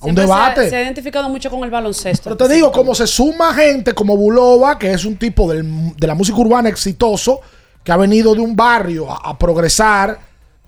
a 0.00 0.04
un 0.06 0.14
Siempre 0.14 0.26
se 0.26 0.32
ha- 0.32 0.34
debate. 0.36 0.70
Se, 0.70 0.76
ha 0.76 0.82
identificado 0.82 1.28
mucho 1.28 1.50
con 1.50 1.64
el 1.64 1.70
baloncesto. 1.70 2.24
Pero 2.24 2.36
te 2.36 2.54
digo, 2.54 2.70
como 2.70 2.94
se 2.94 3.06
suma 3.06 3.52
gente 3.54 3.94
como 3.94 4.16
Bulova, 4.16 4.78
que 4.78 4.92
es 4.92 5.04
un 5.04 5.16
tipo 5.16 5.50
del- 5.52 5.94
de 5.96 6.06
la 6.06 6.14
música 6.14 6.38
urbana 6.38 6.68
exitoso, 6.68 7.40
que 7.82 7.90
ha 7.92 7.96
venido 7.96 8.34
de 8.34 8.40
un 8.40 8.54
barrio 8.54 9.10
a, 9.10 9.30
a 9.30 9.38
progresar 9.38 10.18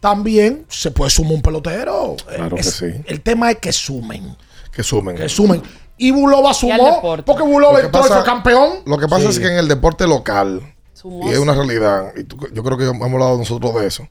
también 0.00 0.64
se 0.68 0.90
puede 0.90 1.10
sumar 1.10 1.34
un 1.34 1.42
pelotero. 1.42 2.16
Claro 2.34 2.56
que 2.56 2.62
sí. 2.62 2.86
El 3.06 3.20
tema 3.20 3.50
es 3.50 3.58
que 3.58 3.72
sumen. 3.72 4.36
Que 4.72 4.82
sumen. 4.82 5.16
Que 5.16 5.28
sumen. 5.28 5.62
Y 5.98 6.10
Bulova 6.12 6.54
sumó, 6.54 7.02
porque 7.26 7.42
Bulova 7.42 7.78
entró 7.80 8.02
fue 8.02 8.24
campeón. 8.24 8.78
Lo 8.86 8.96
que 8.96 9.06
pasa 9.06 9.24
Sí. 9.24 9.28
es 9.32 9.38
que 9.38 9.48
en 9.48 9.58
el 9.58 9.68
deporte 9.68 10.06
local, 10.06 10.62
Sumó, 10.94 11.28
y 11.28 11.32
es 11.32 11.38
una 11.38 11.52
realidad, 11.54 12.12
y 12.16 12.24
tú- 12.24 12.38
yo 12.54 12.62
creo 12.64 12.78
que 12.78 12.86
hemos 12.86 13.02
hablado 13.12 13.36
nosotros 13.36 13.74
de 13.74 13.86
eso, 13.86 14.08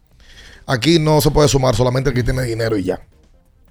aquí 0.69 0.99
no 0.99 1.19
se 1.21 1.31
puede 1.31 1.47
sumar 1.49 1.75
solamente 1.75 2.09
el 2.09 2.15
que 2.15 2.23
tiene 2.23 2.43
dinero 2.43 2.77
y 2.77 2.83
ya. 2.83 2.99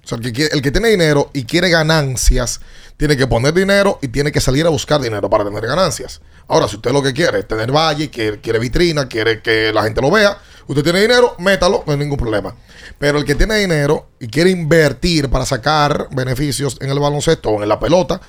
O 0.03 0.07
sea, 0.09 0.17
el 0.17 0.23
que, 0.23 0.31
quiere- 0.33 0.55
el 0.55 0.61
que 0.61 0.71
tiene 0.71 0.89
dinero 0.89 1.29
y 1.33 1.43
quiere 1.43 1.69
ganancias, 1.69 2.61
tiene 2.97 3.15
que 3.17 3.27
poner 3.27 3.53
dinero 3.53 3.99
y 4.01 4.07
tiene 4.07 4.31
que 4.31 4.39
salir 4.41 4.65
a 4.65 4.69
buscar 4.69 4.99
dinero 5.01 5.29
para 5.29 5.43
tener 5.43 5.65
ganancias. 5.65 6.21
Ahora, 6.47 6.67
si 6.67 6.77
usted 6.77 6.91
lo 6.91 7.01
que 7.03 7.13
quiere 7.13 7.39
es 7.39 7.47
tener 7.47 7.71
valle, 7.71 8.09
quiere, 8.09 8.39
quiere 8.41 8.59
vitrina, 8.59 9.07
quiere 9.07 9.41
que 9.41 9.71
la 9.73 9.83
gente 9.83 10.01
lo 10.01 10.09
vea, 10.09 10.37
usted 10.67 10.83
tiene 10.83 11.01
dinero, 11.01 11.35
métalo, 11.39 11.83
no 11.85 11.93
hay 11.93 11.99
ningún 11.99 12.17
problema. 12.17 12.55
Pero 12.97 13.17
el 13.19 13.25
que 13.25 13.35
tiene 13.35 13.55
dinero 13.57 14.09
y 14.19 14.27
quiere 14.27 14.49
invertir 14.49 15.29
para 15.29 15.45
sacar 15.45 16.07
beneficios 16.11 16.77
en 16.81 16.89
el 16.89 16.99
baloncesto 16.99 17.49
o 17.51 17.61
en 17.61 17.69
la 17.69 17.79
pelota, 17.79 18.19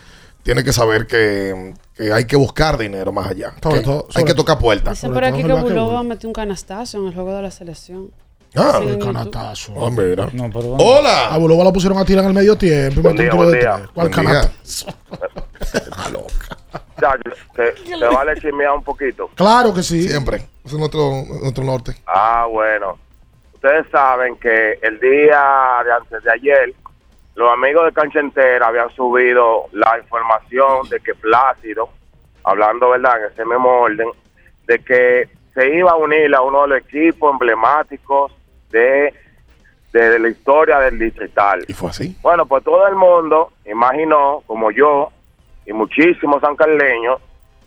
tiene 0.42 0.62
que 0.64 0.72
saber 0.72 1.06
que, 1.06 1.74
que 1.94 2.12
hay 2.12 2.24
que 2.26 2.36
buscar 2.36 2.76
dinero 2.78 3.10
más 3.12 3.28
allá. 3.28 3.54
Sobre 3.62 3.78
que 3.78 3.84
todo- 3.84 4.06
hay 4.14 4.24
que 4.24 4.34
tocar 4.34 4.58
puertas. 4.58 4.94
Dicen 4.94 5.12
por 5.14 5.24
aquí 5.24 5.42
que 5.42 5.48
Bulova 5.62 6.02
metió 6.02 6.28
un 6.28 6.32
canastazo 6.34 6.98
en 6.98 7.06
el 7.06 7.14
juego 7.14 7.34
de 7.36 7.42
la 7.42 7.50
selección. 7.50 8.10
Ah, 8.56 8.80
el 8.82 8.98
canatazo. 8.98 9.72
Ah, 9.76 9.90
mira. 9.90 10.28
No, 10.32 10.50
pero 10.50 10.76
Hola. 10.78 11.28
A 11.28 11.38
Bulova 11.38 11.64
lo 11.64 11.72
pusieron 11.72 11.98
a 11.98 12.04
tirar 12.04 12.24
en 12.24 12.30
el 12.30 12.34
medio 12.34 12.56
tiempo. 12.56 13.00
Buen 13.00 13.16
día, 13.16 13.32
buen 13.32 13.50
de 13.52 13.58
día. 13.58 13.88
¿Cuál 13.94 14.10
canatazo? 14.10 14.86
Chacho, 17.00 17.30
te, 17.54 17.72
te 17.98 18.06
vale 18.06 18.34
chismear 18.40 18.72
un 18.72 18.84
poquito. 18.84 19.30
Claro 19.34 19.72
que 19.72 19.82
sí. 19.82 20.08
Siempre. 20.08 20.42
Es 20.64 20.72
nuestro, 20.74 21.24
nuestro 21.40 21.64
norte. 21.64 21.94
Ah, 22.06 22.46
bueno. 22.50 22.98
Ustedes 23.54 23.86
saben 23.90 24.36
que 24.36 24.78
el 24.82 24.98
día 25.00 25.42
de 25.84 25.92
antes 25.92 26.22
de 26.22 26.32
ayer, 26.32 26.74
los 27.34 27.52
amigos 27.52 27.84
de 27.86 27.92
Cancha 27.92 28.20
Entera 28.20 28.66
habían 28.66 28.90
subido 28.90 29.66
la 29.72 29.98
información 29.98 30.88
de 30.88 31.00
que 31.00 31.14
Plácido, 31.14 31.90
hablando 32.44 32.90
verdad 32.90 33.22
en 33.22 33.32
ese 33.32 33.44
mismo 33.44 33.68
orden, 33.68 34.08
de 34.66 34.78
que 34.78 35.28
se 35.54 35.76
iba 35.76 35.90
a 35.90 35.96
unir 35.96 36.34
a 36.34 36.42
uno 36.42 36.62
de 36.62 36.68
los 36.68 36.78
equipos 36.78 37.32
emblemáticos 37.32 38.32
de, 38.70 39.12
de 39.92 40.18
la 40.18 40.28
historia 40.28 40.78
del 40.80 40.98
distrital. 40.98 41.64
Y 41.68 41.72
fue 41.72 41.90
así. 41.90 42.16
Bueno, 42.22 42.46
pues 42.46 42.62
todo 42.64 42.86
el 42.86 42.94
mundo 42.96 43.52
imaginó, 43.66 44.42
como 44.46 44.70
yo 44.70 45.10
y 45.66 45.72
muchísimos 45.72 46.40
sancarleños, 46.40 47.20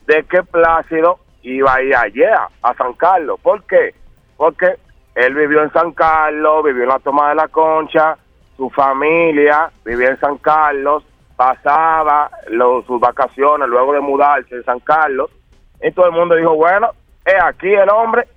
de 0.08 0.24
que 0.24 0.44
Plácido 0.44 1.20
iba 1.44 1.74
a 1.76 1.82
ir 1.82 1.96
allá, 1.96 2.48
a 2.62 2.74
San 2.76 2.94
Carlos. 2.94 3.40
¿Por 3.42 3.64
qué? 3.64 3.94
Porque 4.38 4.76
él 5.16 5.34
vivió 5.36 5.62
en 5.64 5.72
San 5.72 5.92
Carlos, 5.92 6.64
vivió 6.64 6.84
en 6.84 6.90
la 6.90 7.00
toma 7.00 7.30
de 7.30 7.36
la 7.36 7.48
concha, 7.48 8.18
su 8.58 8.70
familia 8.70 9.70
vivía 9.86 10.10
en 10.10 10.20
San 10.20 10.38
Carlos, 10.38 11.04
pasaba 11.36 12.30
los- 12.50 12.86
sus 12.86 13.00
vacaciones 13.00 13.68
luego 13.68 13.94
de 13.94 14.00
mudarse 14.00 14.56
en 14.56 14.64
San 14.64 14.80
Carlos, 14.80 15.30
y 15.82 15.92
todo 15.92 16.06
el 16.08 16.12
mundo 16.14 16.36
dijo, 16.36 16.56
bueno, 16.56 16.92
es 17.26 17.36
aquí 17.44 17.74
el 17.74 17.90
hombre, 17.90 18.28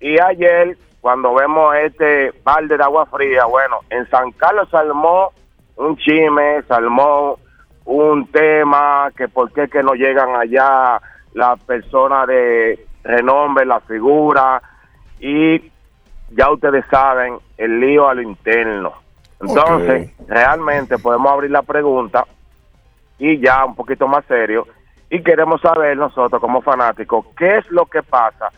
y 0.00 0.20
ayer, 0.20 0.76
cuando 1.06 1.32
vemos 1.34 1.72
este 1.76 2.32
balde 2.42 2.76
de 2.76 2.82
agua 2.82 3.06
fría, 3.06 3.44
bueno, 3.44 3.78
en 3.90 4.10
San 4.10 4.32
Carlos 4.32 4.68
se 4.68 4.76
armó 4.76 5.30
un 5.76 5.96
chisme, 5.98 6.62
se 6.62 6.74
armó 6.74 7.38
un 7.84 8.26
tema, 8.32 9.12
que 9.16 9.28
por 9.28 9.52
qué 9.52 9.68
que 9.68 9.84
no 9.84 9.94
llegan 9.94 10.34
allá 10.34 11.00
las 11.32 11.60
personas 11.60 12.26
de 12.26 12.84
renombre, 13.04 13.64
la 13.64 13.78
figura, 13.82 14.60
y 15.20 15.70
ya 16.32 16.50
ustedes 16.50 16.84
saben, 16.90 17.38
el 17.56 17.78
lío 17.78 18.08
a 18.08 18.14
lo 18.14 18.22
interno. 18.22 18.94
Entonces, 19.40 20.10
realmente 20.26 20.98
podemos 20.98 21.30
abrir 21.30 21.52
la 21.52 21.62
pregunta 21.62 22.26
y 23.16 23.38
ya 23.38 23.64
un 23.64 23.76
poquito 23.76 24.08
más 24.08 24.24
serio, 24.24 24.66
y 25.08 25.22
queremos 25.22 25.60
saber 25.60 25.96
nosotros 25.96 26.40
como 26.40 26.62
fanáticos 26.62 27.26
qué 27.38 27.58
es 27.58 27.70
lo 27.70 27.86
que 27.86 28.02
pasa 28.02 28.48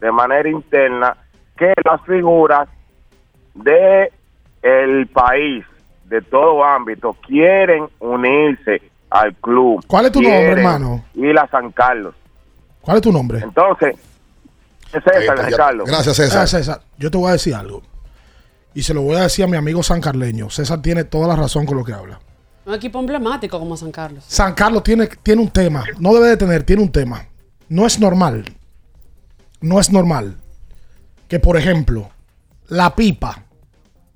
de 0.00 0.10
manera 0.10 0.48
interna 0.48 1.14
que 1.58 1.72
las 1.84 2.00
figuras 2.02 2.68
de 3.54 4.12
el 4.62 5.06
país 5.08 5.64
de 6.04 6.22
todo 6.22 6.64
ámbito 6.64 7.16
quieren 7.26 7.86
unirse 8.00 8.80
al 9.10 9.34
club. 9.36 9.84
¿Cuál 9.86 10.06
es 10.06 10.12
tu 10.12 10.22
nombre, 10.22 10.52
hermano? 10.52 11.04
Ir 11.14 11.38
a 11.38 11.48
San 11.48 11.70
Carlos. 11.72 12.14
¿Cuál 12.80 12.98
es 12.98 13.02
tu 13.02 13.12
nombre? 13.12 13.40
Entonces, 13.40 13.96
es 14.92 15.04
César, 15.04 15.50
ya. 15.50 15.56
Carlos. 15.56 15.86
Gracias, 15.86 16.16
César. 16.16 16.48
César, 16.48 16.80
yo 16.96 17.10
te 17.10 17.18
voy 17.18 17.28
a 17.28 17.32
decir 17.32 17.54
algo. 17.54 17.82
Y 18.74 18.82
se 18.82 18.94
lo 18.94 19.02
voy 19.02 19.16
a 19.16 19.22
decir 19.22 19.44
a 19.44 19.48
mi 19.48 19.56
amigo 19.56 19.82
San 19.82 20.00
Carleño. 20.00 20.50
César 20.50 20.80
tiene 20.80 21.04
toda 21.04 21.28
la 21.28 21.36
razón 21.36 21.66
con 21.66 21.76
lo 21.76 21.84
que 21.84 21.92
habla. 21.92 22.18
Un 22.64 22.74
equipo 22.74 22.98
emblemático 23.00 23.58
como 23.58 23.76
San 23.76 23.90
Carlos. 23.90 24.24
San 24.26 24.54
Carlos 24.54 24.82
tiene, 24.82 25.06
tiene 25.22 25.42
un 25.42 25.50
tema. 25.50 25.84
No 25.98 26.14
debe 26.14 26.28
de 26.28 26.36
tener, 26.36 26.62
tiene 26.62 26.82
un 26.82 26.92
tema. 26.92 27.26
No 27.68 27.86
es 27.86 27.98
normal. 27.98 28.44
No 29.60 29.80
es 29.80 29.90
normal 29.90 30.36
que, 31.28 31.38
por 31.38 31.56
ejemplo, 31.56 32.10
la 32.68 32.94
pipa, 32.94 33.44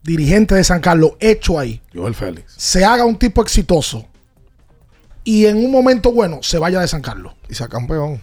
dirigente 0.02 0.54
de 0.54 0.64
San 0.64 0.80
Carlos, 0.80 1.12
hecho 1.20 1.58
ahí, 1.58 1.80
Joel 1.94 2.14
Félix. 2.14 2.54
se 2.56 2.84
haga 2.84 3.04
un 3.04 3.18
tipo 3.18 3.42
exitoso 3.42 4.06
y 5.24 5.46
en 5.46 5.58
un 5.64 5.70
momento 5.70 6.10
bueno 6.12 6.42
se 6.42 6.58
vaya 6.58 6.80
de 6.80 6.88
San 6.88 7.02
Carlos. 7.02 7.34
Y 7.48 7.54
sea 7.54 7.68
campeón. 7.68 8.20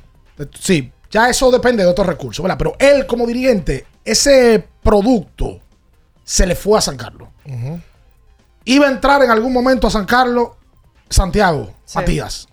Sí, 0.60 0.92
ya 1.10 1.30
eso 1.30 1.52
depende 1.52 1.84
de 1.84 1.90
otros 1.90 2.08
recursos, 2.08 2.44
¿verdad? 2.44 2.58
Pero 2.58 2.76
él 2.80 3.06
como 3.06 3.26
dirigente, 3.26 3.86
ese 4.04 4.68
producto 4.84 5.60
se 6.24 6.46
le 6.46 6.56
fue 6.56 6.78
a 6.78 6.82
San 6.82 6.98
Carlos. 6.98 7.30
Iba 8.66 8.88
a 8.88 8.92
entrar 8.92 9.24
en 9.24 9.32
algún 9.32 9.54
momento 9.54 9.88
a 9.88 9.92
San 9.92 10.06
Carlos 10.06 10.50
Santiago 11.10 11.74
Matías. 11.96 12.48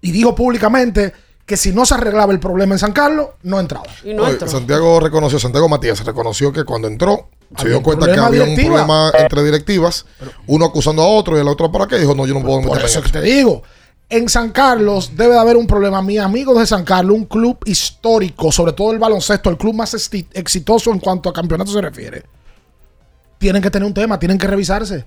Y 0.00 0.12
dijo 0.12 0.34
públicamente 0.34 1.14
que 1.46 1.56
si 1.56 1.72
no 1.72 1.84
se 1.84 1.94
arreglaba 1.94 2.32
el 2.32 2.40
problema 2.40 2.74
en 2.74 2.78
San 2.78 2.92
Carlos, 2.92 3.28
no 3.42 3.60
entraba. 3.60 3.86
Oye, 4.22 4.32
Santiago 4.48 4.98
reconoció, 5.00 5.38
Santiago 5.38 5.68
Matías 5.68 6.04
reconoció 6.04 6.52
que 6.52 6.64
cuando 6.64 6.88
entró 6.88 7.28
se 7.58 7.68
dio 7.68 7.82
cuenta 7.82 8.06
que 8.06 8.12
había 8.26 8.42
un 8.44 8.56
problema 8.68 9.12
entre 9.18 9.42
directivas, 9.44 10.06
uno 10.46 10.64
acusando 10.64 11.02
a 11.02 11.06
otro 11.06 11.36
y 11.36 11.40
el 11.40 11.48
otro 11.48 11.70
para 11.70 11.86
qué, 11.86 11.98
dijo, 11.98 12.14
no, 12.14 12.26
yo 12.26 12.34
no 12.34 12.40
puedo 12.42 12.56
Por 12.62 12.64
meterme 12.70 12.86
eso 12.88 12.98
en 13.00 13.04
que 13.04 13.10
te 13.12 13.20
digo. 13.20 13.62
En 14.08 14.28
San 14.28 14.50
Carlos 14.50 15.12
debe 15.16 15.32
de 15.34 15.38
haber 15.40 15.56
un 15.56 15.66
problema. 15.66 16.00
Mis 16.02 16.18
amigos 16.20 16.58
de 16.58 16.66
San 16.66 16.84
Carlos, 16.84 17.16
un 17.16 17.24
club 17.24 17.58
histórico, 17.64 18.50
sobre 18.52 18.72
todo 18.72 18.92
el 18.92 18.98
baloncesto, 18.98 19.50
el 19.50 19.56
club 19.56 19.74
más 19.74 19.94
exitoso 19.94 20.92
en 20.92 20.98
cuanto 20.98 21.28
a 21.28 21.32
campeonato 21.32 21.70
se 21.72 21.80
refiere. 21.80 22.22
Tienen 23.38 23.62
que 23.62 23.70
tener 23.70 23.86
un 23.86 23.94
tema, 23.94 24.18
tienen 24.18 24.38
que 24.38 24.46
revisarse. 24.46 25.04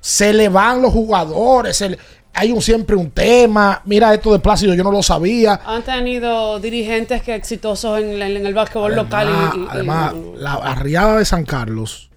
Se 0.00 0.32
le 0.32 0.48
van 0.48 0.82
los 0.82 0.92
jugadores, 0.92 1.76
se 1.76 1.90
le- 1.90 1.98
hay 2.36 2.52
un, 2.52 2.60
siempre 2.62 2.94
un 2.96 3.10
tema. 3.10 3.82
Mira 3.84 4.12
esto 4.14 4.32
de 4.32 4.38
Plácido, 4.38 4.74
yo 4.74 4.84
no 4.84 4.92
lo 4.92 5.02
sabía. 5.02 5.60
Han 5.66 5.82
tenido 5.82 6.60
dirigentes 6.60 7.22
que 7.22 7.34
exitosos 7.34 7.98
en, 8.00 8.20
en- 8.22 8.36
en 8.36 8.46
el 8.46 8.54
básquetbol 8.54 8.94
local. 8.94 9.28
y- 9.28 9.58
y- 9.58 9.62
y- 9.62 9.66
Además, 9.70 10.14
la 10.36 10.56
barriada 10.58 11.16
de 11.18 11.24
San 11.24 11.44
Carlos 11.44 12.10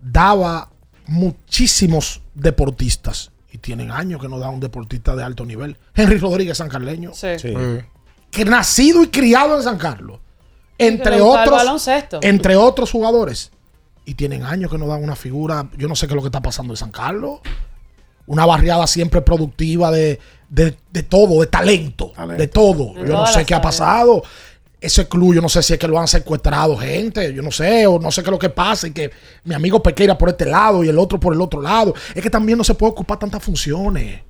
daba 0.00 0.70
muchísimos 1.06 2.22
deportistas. 2.34 3.30
Y 3.52 3.58
tienen 3.58 3.90
años 3.90 4.20
que 4.20 4.28
no 4.28 4.38
da 4.38 4.50
un 4.50 4.60
deportista 4.60 5.16
de 5.16 5.22
alto 5.24 5.44
nivel. 5.46 5.78
Henry 5.94 6.18
Rodríguez, 6.18 6.58
sancarleño. 6.58 7.12
Sí. 7.14 7.54
Que 8.30 8.44
nacido 8.44 9.02
y 9.02 9.08
criado 9.08 9.56
en 9.56 9.62
San 9.62 9.78
Carlos. 9.78 10.20
Entre 10.78 11.12
otros. 11.22 11.46
Entre 12.22 12.56
otros 12.56 12.90
jugadores. 12.90 13.50
Y 14.04 14.14
tienen 14.14 14.42
años 14.44 14.70
que 14.70 14.76
no 14.78 14.86
dan 14.86 15.02
una 15.02 15.16
figura. 15.16 15.68
Yo 15.78 15.88
no 15.88 15.96
sé 15.96 16.06
qué 16.06 16.12
es 16.12 16.16
lo 16.16 16.22
que 16.22 16.28
está 16.28 16.42
pasando 16.42 16.74
en 16.74 16.76
San 16.76 16.90
Carlos. 16.90 17.40
Una 18.26 18.44
barriada 18.46 18.86
siempre 18.86 19.20
productiva 19.22 19.90
de, 19.90 20.18
de- 20.48 20.76
de 20.90 21.02
todo, 21.02 21.40
de 21.40 21.46
talento, 21.46 22.12
de 22.38 22.46
todo. 22.48 22.94
Yo 22.94 23.12
no 23.12 23.26
sé 23.26 23.44
qué 23.44 23.54
ha 23.54 23.60
pasado. 23.62 24.22
Ese 24.80 25.08
club, 25.08 25.34
yo 25.34 25.40
no 25.40 25.48
sé 25.48 25.62
si 25.62 25.72
es 25.72 25.78
que 25.78 25.88
lo 25.88 25.98
han 25.98 26.06
secuestrado 26.06 26.76
gente, 26.76 27.32
yo 27.32 27.42
no 27.42 27.50
sé, 27.50 27.86
o 27.86 27.98
no 27.98 28.10
sé 28.12 28.22
qué 28.22 28.28
es 28.28 28.32
lo 28.32 28.38
que 28.38 28.50
pasa, 28.50 28.86
y 28.86 28.92
que 28.92 29.10
mi 29.44 29.54
amigo 29.54 29.82
Pequeira 29.82 30.18
por 30.18 30.28
este 30.28 30.44
lado 30.44 30.84
y 30.84 30.88
el 30.88 30.98
otro 30.98 31.18
por 31.18 31.32
el 31.32 31.40
otro 31.40 31.62
lado. 31.62 31.94
Es 32.14 32.22
que 32.22 32.28
también 32.30 32.58
no 32.58 32.62
se 32.64 32.74
puede 32.74 32.92
ocupar 32.92 33.18
tantas 33.18 33.42
funciones. 33.42 34.20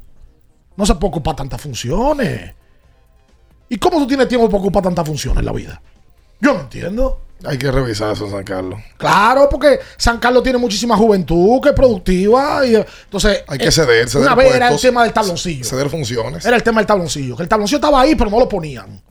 No 0.76 0.86
se 0.86 0.94
puede 0.94 1.08
ocupar 1.10 1.34
tantas 1.36 1.60
funciones. 1.60 2.54
¿Y 3.68 3.76
cómo 3.78 3.98
tú 3.98 4.06
tienes 4.06 4.28
tiempo 4.28 4.46
para 4.48 4.58
ocupar 4.62 4.82
tantas 4.84 5.06
funciones 5.06 5.40
en 5.40 5.46
la 5.46 5.52
vida? 5.52 5.82
Yo 6.40 6.54
no 6.54 6.60
entiendo. 6.60 7.20
Hay 7.44 7.58
que 7.58 7.70
revisar 7.70 8.12
eso 8.12 8.30
San 8.30 8.44
Carlos. 8.44 8.80
Claro, 8.96 9.48
porque 9.50 9.78
San 9.96 10.18
Carlos 10.18 10.42
tiene 10.42 10.58
muchísima 10.58 10.96
juventud 10.96 11.60
que 11.62 11.68
es 11.68 11.74
productiva. 11.74 12.66
Y, 12.66 12.76
eh, 12.76 12.86
entonces, 13.04 13.44
Hay 13.46 13.58
que 13.58 13.68
eh, 13.68 13.72
ceder, 13.72 14.08
ceder 14.08 14.26
Una 14.26 14.34
vez 14.34 14.54
era 14.54 14.68
el 14.68 14.80
tema 14.80 15.02
del 15.02 15.12
tabloncillo. 15.12 15.64
Ceder 15.64 15.90
funciones. 15.90 16.44
Era 16.44 16.56
el 16.56 16.62
tema 16.62 16.80
del 16.80 16.86
tabloncillo. 16.86 17.36
Que 17.36 17.42
el 17.42 17.48
tabloncillo 17.48 17.76
estaba 17.76 18.00
ahí, 18.00 18.14
pero 18.14 18.30
no 18.30 18.38
lo 18.38 18.48
ponían. 18.48 19.02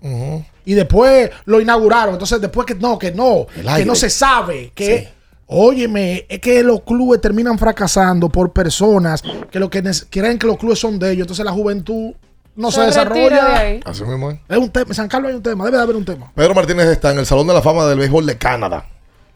Y 0.66 0.74
después 0.74 1.30
lo 1.46 1.62
inauguraron. 1.62 2.16
Entonces, 2.16 2.42
después 2.42 2.66
que 2.66 2.76
no, 2.76 2.98
que 2.98 3.12
no, 3.12 3.46
que 3.76 3.86
no 3.86 3.96
se 3.96 4.10
sabe, 4.10 4.72
que. 4.74 5.14
Óyeme, 5.48 6.26
es 6.28 6.40
que 6.40 6.64
los 6.64 6.82
clubes 6.82 7.22
terminan 7.22 7.60
fracasando 7.60 8.30
por 8.30 8.52
personas 8.52 9.22
que 9.52 9.60
lo 9.60 9.70
que 9.70 9.84
creen 10.10 10.40
que 10.40 10.48
los 10.48 10.58
clubes 10.58 10.80
son 10.80 10.98
de 10.98 11.12
ellos. 11.12 11.22
Entonces 11.26 11.46
la 11.46 11.52
juventud 11.52 12.14
no 12.56 12.72
se, 12.72 12.82
de 12.82 12.88
desarrolla. 12.88 13.58
ahí. 13.58 13.80
Así 13.86 14.04
mismo 14.04 14.32
es. 14.32 14.40
Es 14.48 14.58
un 14.58 14.70
tema. 14.70 14.86
En 14.90 14.94
San 14.96 15.08
Carlos 15.08 15.30
hay 15.30 15.36
un 15.36 15.44
tema. 15.44 15.66
Debe 15.66 15.78
de 15.78 15.84
haber 15.84 15.96
un 15.96 16.06
tema. 16.06 16.32
Pedro 16.36 16.54
Martínez 16.56 16.88
está 16.88 17.12
en 17.12 17.20
el 17.20 17.26
Salón 17.26 17.48
de 17.48 17.54
la 17.54 17.62
Fama 17.62 17.86
del 17.86 18.00
Béisbol 18.00 18.26
de 18.26 18.38
Canadá. 18.38 18.86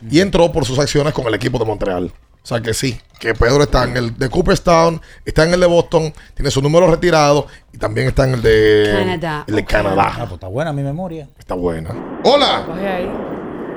y 0.10 0.20
entró 0.22 0.52
por 0.52 0.66
sus 0.66 0.80
acciones 0.80 1.14
con 1.14 1.26
el 1.28 1.34
equipo 1.34 1.58
de 1.60 1.66
Montreal. 1.66 2.12
O 2.42 2.48
sea 2.50 2.62
que 2.62 2.74
sí, 2.74 3.00
que 3.20 3.34
Pedro 3.34 3.62
está 3.64 3.84
en 3.84 3.98
el 3.98 4.18
de 4.18 4.30
Cooperstown, 4.30 5.02
está 5.26 5.44
en 5.44 5.54
el 5.54 5.60
de 5.60 5.68
Boston, 5.68 6.14
tiene 6.36 6.50
su 6.50 6.62
número 6.62 6.90
retirado 6.90 7.48
y 7.74 7.78
también 7.78 8.08
está 8.08 8.24
en 8.24 8.36
el 8.36 8.42
de 8.42 8.90
Canadá. 8.98 9.44
El 9.46 9.56
de. 9.58 9.66
Canadá. 9.66 10.12
Ah, 10.14 10.20
pues 10.22 10.32
está 10.34 10.48
buena 10.48 10.72
mi 10.72 10.82
memoria. 10.82 11.28
Está 11.38 11.54
buena. 11.56 11.90
Hola. 12.24 12.64
Coge 12.66 12.88
ahí. 12.88 13.12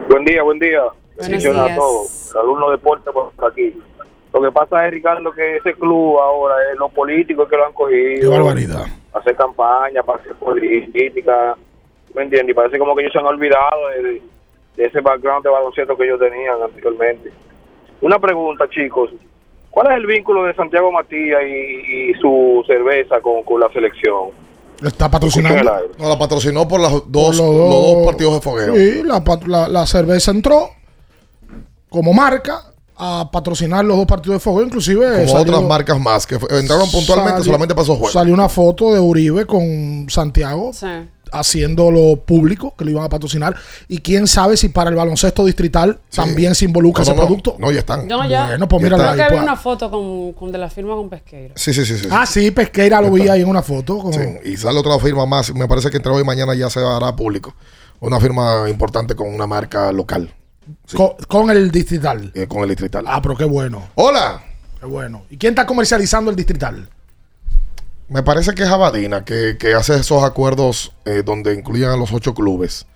Buen 0.08 0.24
día, 0.24 0.42
buen 0.44 0.58
día. 0.60 0.80
Bendiciones 1.18 1.72
a 1.72 1.74
todos. 1.74 2.30
Alumno 2.40 2.70
deporte 2.70 3.10
por 3.12 3.32
aquí. 3.50 3.74
Lo 4.32 4.40
que 4.40 4.50
pasa 4.50 4.86
es, 4.86 4.92
Ricardo, 4.92 5.30
que 5.32 5.56
ese 5.56 5.74
club 5.74 6.18
ahora, 6.18 6.54
es 6.72 6.78
los 6.78 6.90
políticos 6.92 7.48
que 7.48 7.56
lo 7.56 7.66
han 7.66 7.72
cogido. 7.72 8.20
Qué 8.20 8.26
barbaridad. 8.28 8.86
Hacer 9.12 9.36
campaña, 9.36 10.02
para 10.02 10.20
hacer 10.20 10.34
política. 10.36 11.54
¿Me 12.14 12.22
entiendes? 12.22 12.50
Y 12.50 12.54
parece 12.54 12.78
como 12.78 12.94
que 12.94 13.02
ellos 13.02 13.12
se 13.12 13.18
han 13.18 13.26
olvidado 13.26 13.88
de, 13.88 14.22
de 14.76 14.84
ese 14.86 15.00
background 15.00 15.44
de 15.44 15.50
baloncesto 15.50 15.96
que 15.96 16.04
ellos 16.04 16.18
tenían 16.20 16.62
anteriormente. 16.62 17.30
Una 18.00 18.18
pregunta, 18.18 18.68
chicos. 18.70 19.10
¿Cuál 19.70 19.92
es 19.92 19.96
el 19.98 20.06
vínculo 20.06 20.44
de 20.44 20.54
Santiago 20.54 20.92
Matías 20.92 21.40
y, 21.46 22.10
y 22.10 22.14
su 22.14 22.62
cerveza 22.66 23.20
con, 23.20 23.42
con 23.42 23.60
la 23.60 23.70
selección? 23.72 24.28
Está 24.84 25.10
patrocinando. 25.10 25.72
No, 25.98 26.08
la 26.08 26.18
patrocinó 26.18 26.66
por 26.66 26.80
las 26.80 26.90
dos, 26.92 27.02
Por 27.06 27.12
los 27.12 27.38
los 27.38 27.46
dos 27.70 27.94
dos- 27.94 28.06
partidos 28.06 28.34
de 28.34 28.40
fogueo. 28.40 28.74
Sí, 28.74 29.02
la- 29.46 29.68
la 29.68 29.86
cerveza 29.86 30.30
entró 30.30 30.70
como 31.88 32.12
marca 32.12 32.71
a 32.96 33.30
patrocinar 33.32 33.84
los 33.84 33.96
dos 33.96 34.06
partidos 34.06 34.36
de 34.36 34.40
fuego. 34.40 34.62
Inclusive 34.62 35.06
Como 35.24 35.28
salió- 35.28 35.40
otras 35.54 35.62
marcas 35.62 35.98
más 36.00 36.26
que 36.26 36.34
entraron 36.34 36.90
puntualmente 36.90 37.32
salió- 37.38 37.44
solamente 37.44 37.74
para 37.74 37.82
esos 37.84 37.96
juegos. 37.96 38.12
Salió 38.12 38.34
una 38.34 38.48
foto 38.48 38.92
de 38.92 39.00
Uribe 39.00 39.46
con 39.46 40.06
Santiago 40.08 40.72
Sí. 40.72 40.86
haciéndolo 41.32 42.16
público 42.16 42.74
que 42.76 42.84
lo 42.84 42.90
iban 42.92 43.04
a 43.04 43.08
patrocinar. 43.08 43.56
Y 43.88 43.98
quién 43.98 44.26
sabe 44.26 44.56
si 44.56 44.68
para 44.68 44.90
el 44.90 44.96
baloncesto 44.96 45.44
distrital 45.44 45.98
también 46.14 46.54
se 46.54 46.66
involucra 46.66 47.02
No, 47.04 47.06
no, 47.08 47.12
ese 47.12 47.20
no. 47.20 47.26
producto. 47.26 47.56
No, 47.58 47.70
ya 47.72 47.78
están. 47.80 48.06
No, 48.06 48.28
ya. 48.28 48.46
Bueno, 48.48 48.68
pues 48.68 48.82
mira. 48.82 48.96
Creo 48.96 49.06
que 49.14 49.22
había 49.22 49.28
pues. 49.28 49.42
una 49.42 49.56
foto 49.56 49.90
con, 49.90 50.32
con 50.34 50.52
de 50.52 50.58
la 50.58 50.68
firma 50.70 50.94
con 50.94 51.08
Pesqueira. 51.08 51.54
Sí, 51.56 51.72
sí, 51.72 51.84
sí, 51.86 51.98
sí. 51.98 52.08
Ah, 52.10 52.26
sí, 52.26 52.50
Pesqueira 52.50 53.00
lo 53.00 53.10
vi 53.10 53.28
ahí 53.28 53.40
en 53.40 53.48
una 53.48 53.62
foto. 53.62 54.00
Sí, 54.12 54.20
y 54.50 54.56
sale 54.56 54.78
otra 54.78 54.98
firma 54.98 55.24
más. 55.26 55.54
Me 55.54 55.66
parece 55.66 55.90
que 55.90 55.96
entre 55.96 56.12
hoy 56.12 56.22
y 56.22 56.24
mañana 56.24 56.54
ya 56.54 56.68
se 56.70 56.80
hará 56.80 57.16
público. 57.16 57.54
Una 58.00 58.20
firma 58.20 58.68
importante 58.68 59.14
con 59.14 59.32
una 59.32 59.46
marca 59.46 59.90
local. 59.92 60.34
Con, 60.94 61.10
con 61.28 61.50
el 61.50 61.70
distrital. 61.70 62.30
eh, 62.34 62.46
con 62.46 62.62
el 62.62 62.68
distrital. 62.70 63.04
Ah, 63.06 63.20
pero 63.22 63.36
qué 63.36 63.44
bueno. 63.44 63.88
Hola. 63.94 64.42
Qué 64.80 64.86
bueno. 64.86 65.24
¿Y 65.30 65.36
quién 65.36 65.52
está 65.52 65.66
comercializando 65.66 66.30
el 66.30 66.36
distrital? 66.36 66.88
Me 68.08 68.22
parece 68.22 68.52
que 68.54 68.62
es 68.64 68.68
Abadina 68.68 69.24
que, 69.24 69.56
que 69.58 69.74
hace 69.74 69.94
esos 69.96 70.22
acuerdos 70.22 70.92
eh, 71.04 71.22
donde 71.24 71.54
incluyen 71.54 71.88
a 71.88 71.96
los 71.96 72.12
ocho 72.12 72.34
clubes. 72.34 72.86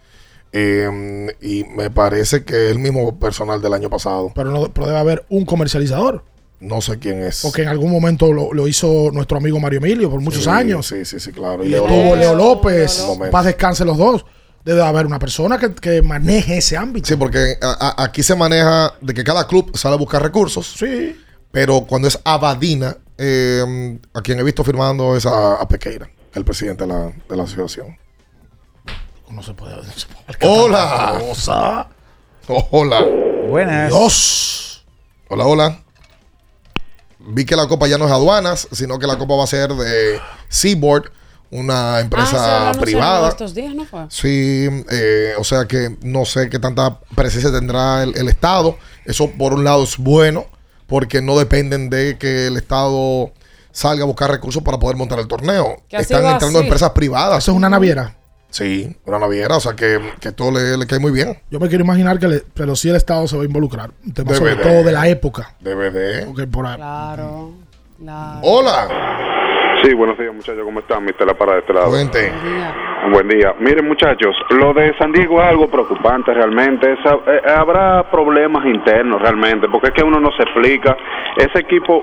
Eh, 0.52 1.34
y 1.40 1.64
me 1.64 1.90
parece 1.90 2.44
que 2.44 2.66
es 2.66 2.72
el 2.72 2.78
mismo 2.78 3.18
personal 3.18 3.60
del 3.62 3.72
año 3.74 3.90
pasado. 3.90 4.32
Pero, 4.34 4.50
no, 4.50 4.72
pero 4.72 4.86
debe 4.86 4.98
haber 4.98 5.26
un 5.28 5.44
comercializador. 5.44 6.24
No 6.60 6.80
sé 6.80 6.98
quién 6.98 7.22
es. 7.22 7.42
Porque 7.42 7.62
en 7.62 7.68
algún 7.68 7.90
momento 7.90 8.32
lo, 8.32 8.52
lo 8.54 8.66
hizo 8.66 9.10
nuestro 9.12 9.36
amigo 9.36 9.60
Mario 9.60 9.78
Emilio 9.78 10.10
por 10.10 10.20
muchos 10.20 10.44
Sí, 10.44 10.50
años. 10.50 10.86
Sí, 10.86 11.04
sí, 11.04 11.20
sí, 11.20 11.30
claro. 11.32 11.62
Y 11.64 11.68
Leo 11.68 11.82
estuvo 11.86 11.98
López. 12.04 12.18
Leo 12.20 12.34
López. 12.34 13.30
Paz 13.30 13.44
descanse 13.44 13.84
los 13.84 13.98
dos. 13.98 14.24
Debe 14.66 14.82
haber 14.82 15.06
una 15.06 15.18
persona 15.20 15.58
que, 15.58 15.72
que 15.74 16.02
maneje 16.02 16.58
ese 16.58 16.76
ámbito. 16.76 17.06
Sí, 17.06 17.16
porque 17.16 17.56
a- 17.62 17.94
a- 17.96 18.02
aquí 18.04 18.22
se 18.22 18.34
maneja 18.34 18.92
de 19.00 19.14
que 19.14 19.22
cada 19.24 19.46
club 19.46 19.74
sale 19.76 19.94
a 19.94 19.98
buscar 19.98 20.20
recursos. 20.22 20.74
Sí. 20.78 21.16
Pero 21.52 21.82
cuando 21.86 22.08
es 22.08 22.18
Abadina, 22.24 22.96
eh, 23.16 23.98
a 24.12 24.20
quien 24.22 24.40
he 24.40 24.42
visto 24.42 24.64
firmando 24.64 25.16
es 25.16 25.24
a, 25.24 25.54
a 25.54 25.68
Pequeira, 25.68 26.10
el 26.34 26.44
presidente 26.44 26.82
de 26.84 26.88
la, 26.88 27.12
de 27.28 27.36
la 27.36 27.44
asociación. 27.44 27.96
No 29.30 29.42
se 29.42 29.54
puede. 29.54 29.76
no 29.76 29.82
se 29.84 30.06
puede 30.06 30.36
Hola. 30.52 31.16
cosa. 31.20 31.88
Hola. 32.48 33.04
Buenas. 33.48 33.88
Dios. 33.90 34.84
Hola, 35.28 35.46
hola. 35.46 35.80
Vi 37.20 37.44
que 37.44 37.56
la 37.56 37.66
copa 37.68 37.86
ya 37.88 37.98
no 37.98 38.06
es 38.06 38.12
aduanas, 38.12 38.68
sino 38.72 38.98
que 38.98 39.06
la 39.06 39.16
copa 39.16 39.34
va 39.36 39.44
a 39.44 39.48
ser 39.48 39.72
de 39.72 40.20
Seaboard, 40.48 41.10
una 41.50 41.94
ah, 41.94 41.96
se 41.98 42.02
empresa 42.04 42.56
anunciaron 42.70 42.80
privada. 42.80 43.28
estos 43.28 43.54
días, 43.54 43.74
¿no 43.74 43.84
fue? 43.84 44.00
Sí, 44.08 44.68
eh, 44.90 45.32
o 45.38 45.44
sea 45.44 45.64
que 45.66 45.96
no 46.02 46.24
sé 46.24 46.48
qué 46.48 46.58
tanta 46.58 46.98
presencia 47.14 47.52
tendrá 47.52 48.02
el, 48.02 48.16
el 48.16 48.28
Estado. 48.28 48.76
Eso 49.04 49.30
por 49.30 49.54
un 49.54 49.64
lado 49.64 49.84
es 49.84 49.96
bueno, 49.98 50.46
porque 50.86 51.22
no 51.22 51.38
dependen 51.38 51.88
de 51.90 52.18
que 52.18 52.48
el 52.48 52.56
Estado 52.56 53.30
salga 53.72 54.02
a 54.04 54.06
buscar 54.06 54.30
recursos 54.30 54.62
para 54.62 54.78
poder 54.78 54.96
montar 54.96 55.18
el 55.18 55.28
torneo. 55.28 55.82
Están 55.90 56.24
entrando 56.26 56.58
así. 56.58 56.66
empresas 56.66 56.90
privadas. 56.90 57.38
Eso 57.44 57.52
es 57.52 57.56
una 57.56 57.68
naviera. 57.68 58.16
Sí, 58.48 58.96
una 59.04 59.18
naviera, 59.18 59.56
o 59.56 59.60
sea 59.60 59.74
que, 59.74 60.00
que 60.20 60.32
todo 60.32 60.50
le, 60.52 60.78
le 60.78 60.86
cae 60.86 60.98
muy 60.98 61.10
bien. 61.12 61.38
Yo 61.50 61.60
me 61.60 61.68
quiero 61.68 61.84
imaginar 61.84 62.18
que, 62.18 62.26
le- 62.28 62.44
pero 62.54 62.74
sí 62.74 62.88
el 62.88 62.96
Estado 62.96 63.26
se 63.28 63.36
va 63.36 63.42
a 63.42 63.46
involucrar. 63.46 63.90
Un 64.04 64.12
tema 64.14 64.32
Debe 64.32 64.38
sobre 64.38 64.56
todo 64.56 64.82
de 64.82 64.92
la 64.92 65.08
época. 65.08 65.54
DVD. 65.60 66.24
Porque 66.26 66.46
por 66.46 66.66
ahí- 66.66 66.76
Claro. 66.76 67.52
claro. 67.98 68.40
Hola. 68.42 68.88
Sí, 69.86 69.94
buenos 69.94 70.18
días 70.18 70.34
muchachos, 70.34 70.64
¿cómo 70.64 70.80
están? 70.80 71.04
Mi 71.04 71.12
tela 71.12 71.34
para 71.34 71.52
de 71.52 71.58
este 71.60 71.72
lado. 71.72 71.90
Cuente. 71.90 72.32
Buen 73.12 73.28
día. 73.28 73.54
Miren 73.60 73.86
muchachos, 73.86 74.34
lo 74.50 74.74
de 74.74 74.92
San 74.98 75.12
Diego 75.12 75.40
es 75.40 75.46
algo 75.48 75.68
preocupante 75.70 76.34
realmente. 76.34 76.92
Eh, 76.92 77.40
habrá 77.56 78.10
problemas 78.10 78.66
internos 78.66 79.22
realmente, 79.22 79.68
porque 79.68 79.88
es 79.88 79.92
que 79.92 80.02
uno 80.02 80.18
no 80.18 80.32
se 80.32 80.42
explica. 80.42 80.96
Ese 81.36 81.60
equipo 81.60 82.02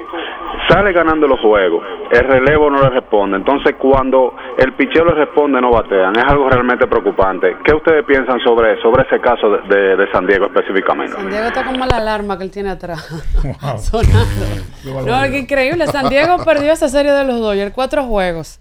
sale 0.70 0.94
ganando 0.94 1.28
los 1.28 1.42
juegos, 1.42 1.84
el 2.12 2.24
relevo 2.26 2.70
no 2.70 2.82
le 2.84 2.90
responde. 2.90 3.36
Entonces 3.36 3.76
cuando 3.78 4.34
el 4.58 4.72
picheo 4.74 5.04
le 5.04 5.16
responde 5.16 5.60
no 5.60 5.72
batean. 5.72 6.16
Es 6.16 6.24
algo 6.24 6.48
realmente 6.50 6.88
preocupante. 6.88 7.58
¿Qué 7.66 7.74
ustedes 7.74 8.06
piensan 8.06 8.40
sobre, 8.40 8.82
sobre 8.82 9.04
ese 9.04 9.20
caso 9.20 9.50
de, 9.50 9.76
de- 9.76 9.96
de 9.98 10.12
San 10.14 10.26
Diego 10.26 10.46
específicamente? 10.46 11.18
San 11.18 11.30
Diego 11.30 11.48
está 11.48 11.66
como 11.66 11.86
la 11.86 11.98
alarma 11.98 12.38
que 12.38 12.46
él 12.46 12.52
tiene 12.52 12.70
atrás. 12.70 13.02
Sonando. 13.80 15.06
No, 15.06 15.22
qué 15.32 15.40
increíble. 15.40 15.86
San 15.88 16.08
Diego 16.08 16.38
perdió 16.46 16.72
esa 16.72 16.88
serie 16.88 17.12
de 17.12 17.26
los 17.26 17.40
Dodgers, 17.42 17.73
cuatro 17.74 18.06
juegos. 18.06 18.60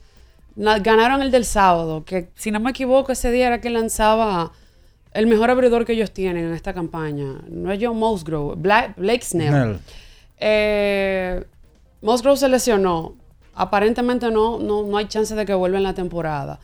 Na- 0.56 0.78
Ganaron 0.78 1.22
el 1.22 1.30
del 1.30 1.44
sábado, 1.44 2.04
que 2.04 2.28
si 2.34 2.50
no 2.50 2.60
me 2.60 2.70
equivoco, 2.70 3.12
ese 3.12 3.30
día 3.30 3.46
era 3.46 3.60
que 3.60 3.70
lanzaba 3.70 4.52
el 5.12 5.26
mejor 5.26 5.50
abridor 5.50 5.84
que 5.84 5.92
ellos 5.92 6.10
tienen 6.10 6.46
en 6.46 6.52
esta 6.54 6.72
campaña. 6.74 7.40
No 7.48 7.70
es 7.72 7.78
John 7.82 7.96
Musgrove, 7.98 8.56
Bla- 8.56 8.94
Blake 8.96 9.22
Snell. 9.24 9.50
Eh, 10.38 11.44
Musgrove 12.00 12.36
se 12.36 12.48
lesionó. 12.48 13.14
Aparentemente 13.54 14.30
no, 14.30 14.58
no, 14.58 14.82
no 14.82 14.96
hay 14.96 15.06
chance 15.06 15.34
de 15.34 15.44
que 15.44 15.54
vuelva 15.54 15.76
en 15.78 15.84
la 15.84 15.94
temporada. 15.94 16.58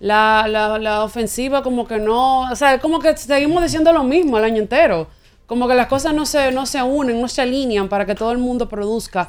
La, 0.00 0.46
la, 0.48 0.78
la 0.78 1.04
ofensiva 1.04 1.62
como 1.62 1.86
que 1.86 1.98
no... 1.98 2.50
O 2.50 2.56
sea, 2.56 2.78
como 2.80 2.98
que 3.00 3.14
seguimos 3.16 3.62
diciendo 3.62 3.92
lo 3.92 4.02
mismo 4.02 4.38
el 4.38 4.44
año 4.44 4.56
entero. 4.58 5.06
Como 5.46 5.68
que 5.68 5.74
las 5.74 5.86
cosas 5.88 6.14
no 6.14 6.24
se, 6.26 6.50
no 6.52 6.64
se 6.64 6.82
unen, 6.82 7.20
no 7.20 7.28
se 7.28 7.42
alinean 7.42 7.88
para 7.88 8.06
que 8.06 8.14
todo 8.14 8.32
el 8.32 8.38
mundo 8.38 8.68
produzca 8.68 9.28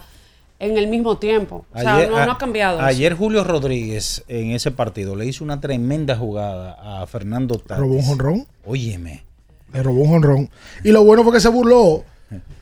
en 0.61 0.77
el 0.77 0.87
mismo 0.87 1.17
tiempo. 1.17 1.65
O 1.73 1.79
sea, 1.79 2.05
no, 2.05 2.23
no 2.23 2.31
ha 2.31 2.37
cambiado. 2.37 2.77
eso. 2.77 2.85
Ayer 2.85 3.15
Julio 3.15 3.43
Rodríguez 3.43 4.23
en 4.27 4.51
ese 4.51 4.69
partido 4.69 5.15
le 5.15 5.25
hizo 5.25 5.43
una 5.43 5.59
tremenda 5.59 6.15
jugada 6.15 7.01
a 7.01 7.07
Fernando 7.07 7.57
Tatis. 7.57 7.81
Robó 7.81 7.95
un 7.95 8.03
jonrón. 8.03 8.47
Óyeme. 8.63 9.25
Le 9.73 9.81
robó 9.81 10.03
un 10.03 10.09
jonrón. 10.09 10.49
Y 10.83 10.91
lo 10.91 11.03
bueno 11.03 11.23
fue 11.23 11.33
que 11.33 11.39
se 11.39 11.49
burló. 11.49 12.03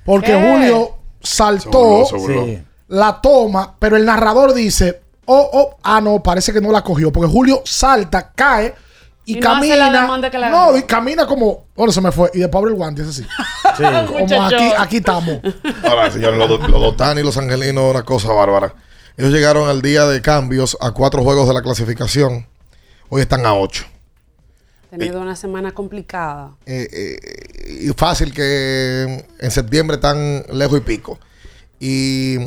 Porque 0.06 0.32
¿Qué? 0.32 0.50
Julio 0.50 0.96
saltó 1.22 2.06
Se 2.06 2.16
burló, 2.16 2.26
se 2.28 2.34
burló. 2.36 2.46
Sí. 2.46 2.60
la 2.88 3.20
toma, 3.22 3.76
pero 3.78 3.98
el 3.98 4.06
narrador 4.06 4.54
dice, 4.54 5.02
oh, 5.26 5.50
oh, 5.52 5.78
ah, 5.84 6.00
no, 6.00 6.24
parece 6.24 6.54
que 6.54 6.62
no 6.62 6.72
la 6.72 6.82
cogió. 6.82 7.12
Porque 7.12 7.30
Julio 7.30 7.62
salta, 7.66 8.32
cae 8.32 8.74
y, 9.30 9.38
Y 9.38 9.40
no 9.40 9.52
hace 9.52 9.68
camina. 9.70 9.76
la 9.92 10.02
demanda 10.02 10.32
que 10.32 10.40
le 10.40 10.50
no, 10.50 10.78
y 10.78 10.84
camina 10.84 11.26
como, 11.28 11.66
bueno, 11.76 11.92
se 11.92 12.02
me 12.02 12.12
fue. 12.12 12.32
Y 12.34 12.40
después 12.40 12.62
abre 12.62 12.72
el 12.72 12.78
guante, 12.78 13.02
es 13.04 13.08
así. 13.10 13.26
como 14.08 14.20
Muchacho. 14.20 14.56
aquí, 14.56 14.72
aquí 14.78 14.98
estamos. 14.98 15.40
Ahora, 15.84 16.12
señores, 16.12 16.38
los, 16.38 16.50
los 16.50 16.82
Dotani 16.82 17.22
y 17.22 17.24
los 17.24 17.38
Angelinos, 17.38 17.92
una 17.92 18.04
cosa 18.04 18.32
bárbara. 18.34 18.74
Ellos 19.18 19.32
llegaron 19.32 19.68
al 19.70 19.82
día 19.82 20.06
de 20.06 20.22
cambios 20.22 20.78
a 20.82 20.92
cuatro 20.92 21.24
juegos 21.24 21.48
de 21.48 21.54
la 21.54 21.62
clasificación. 21.62 22.48
Hoy 23.10 23.22
están 23.22 23.46
a 23.46 23.54
ocho. 23.54 23.86
Tenido 24.90 25.22
una 25.22 25.36
semana 25.36 25.72
complicada. 25.74 26.56
Eh, 26.66 26.88
eh, 26.92 27.78
y 27.82 27.90
fácil 27.90 28.34
que 28.34 29.26
en 29.40 29.52
septiembre 29.52 29.96
están 29.96 30.44
lejos 30.52 30.80
y 30.80 30.82
pico. 30.82 31.20
Y 31.80 32.38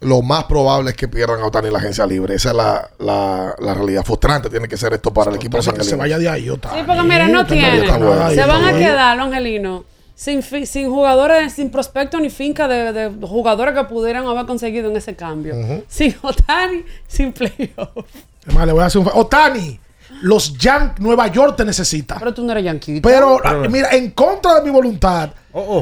lo 0.00 0.22
más 0.22 0.44
probable 0.44 0.90
es 0.90 0.96
que 0.96 1.08
pierdan 1.08 1.40
a 1.40 1.46
Otani 1.46 1.66
en 1.68 1.72
la 1.74 1.78
agencia 1.78 2.06
libre. 2.06 2.34
Esa 2.34 2.50
es 2.50 2.56
la, 2.56 2.90
la- 2.98 3.54
la 3.58 3.74
realidad. 3.74 4.02
Frustrante 4.04 4.48
tiene 4.50 4.66
que 4.68 4.76
ser 4.76 4.92
esto 4.94 5.12
para 5.12 5.30
el 5.30 5.36
equipo 5.36 5.56
de 5.58 5.62
San 5.62 5.74
Que 5.76 5.84
se 5.84 5.96
vaya 5.96 6.18
de 6.18 6.28
ahí, 6.28 6.48
Otani. 6.48 6.78
Sí, 6.80 6.84
porque 6.86 7.02
mira, 7.02 7.28
no 7.28 7.40
Está 7.42 7.54
bueno, 7.54 7.68
tiene. 7.70 7.84
está 7.86 7.98
bueno, 7.98 8.30
Se 8.30 8.46
van 8.46 8.64
a 8.64 8.72
quedar 8.78 9.16
los 9.16 9.26
angelinos 9.26 9.82
sin, 10.14 10.42
fi- 10.42 10.66
sin 10.66 10.88
jugadores, 10.90 11.52
sin 11.52 11.70
prospecto 11.70 12.18
ni 12.20 12.30
finca 12.30 12.66
de, 12.68 12.92
de 12.92 13.26
jugadores 13.26 13.74
que 13.74 13.84
pudieran 13.84 14.26
haber 14.26 14.46
conseguido 14.46 14.90
en 14.90 14.96
ese 14.96 15.14
cambio. 15.16 15.54
Sin 15.88 16.14
Otani, 16.22 16.84
sin 17.06 17.32
playoff. 17.32 18.06
Además, 18.46 18.66
le 18.66 18.72
voy 18.72 18.82
a 18.82 18.86
hacer 18.86 19.00
un 19.02 19.10
Otani, 19.14 19.78
los 20.22 20.56
Yankees, 20.58 21.00
Nueva 21.00 21.26
York 21.28 21.56
te 21.56 21.64
necesita. 21.64 22.16
Pero 22.18 22.34
tú 22.34 22.44
no 22.44 22.52
eres 22.52 22.64
yankee. 22.64 23.00
Pero, 23.00 23.40
ah, 23.44 23.54
mira, 23.70 23.90
en 23.92 24.10
contra 24.10 24.54
de 24.56 24.62
mi 24.62 24.70
voluntad. 24.70 25.30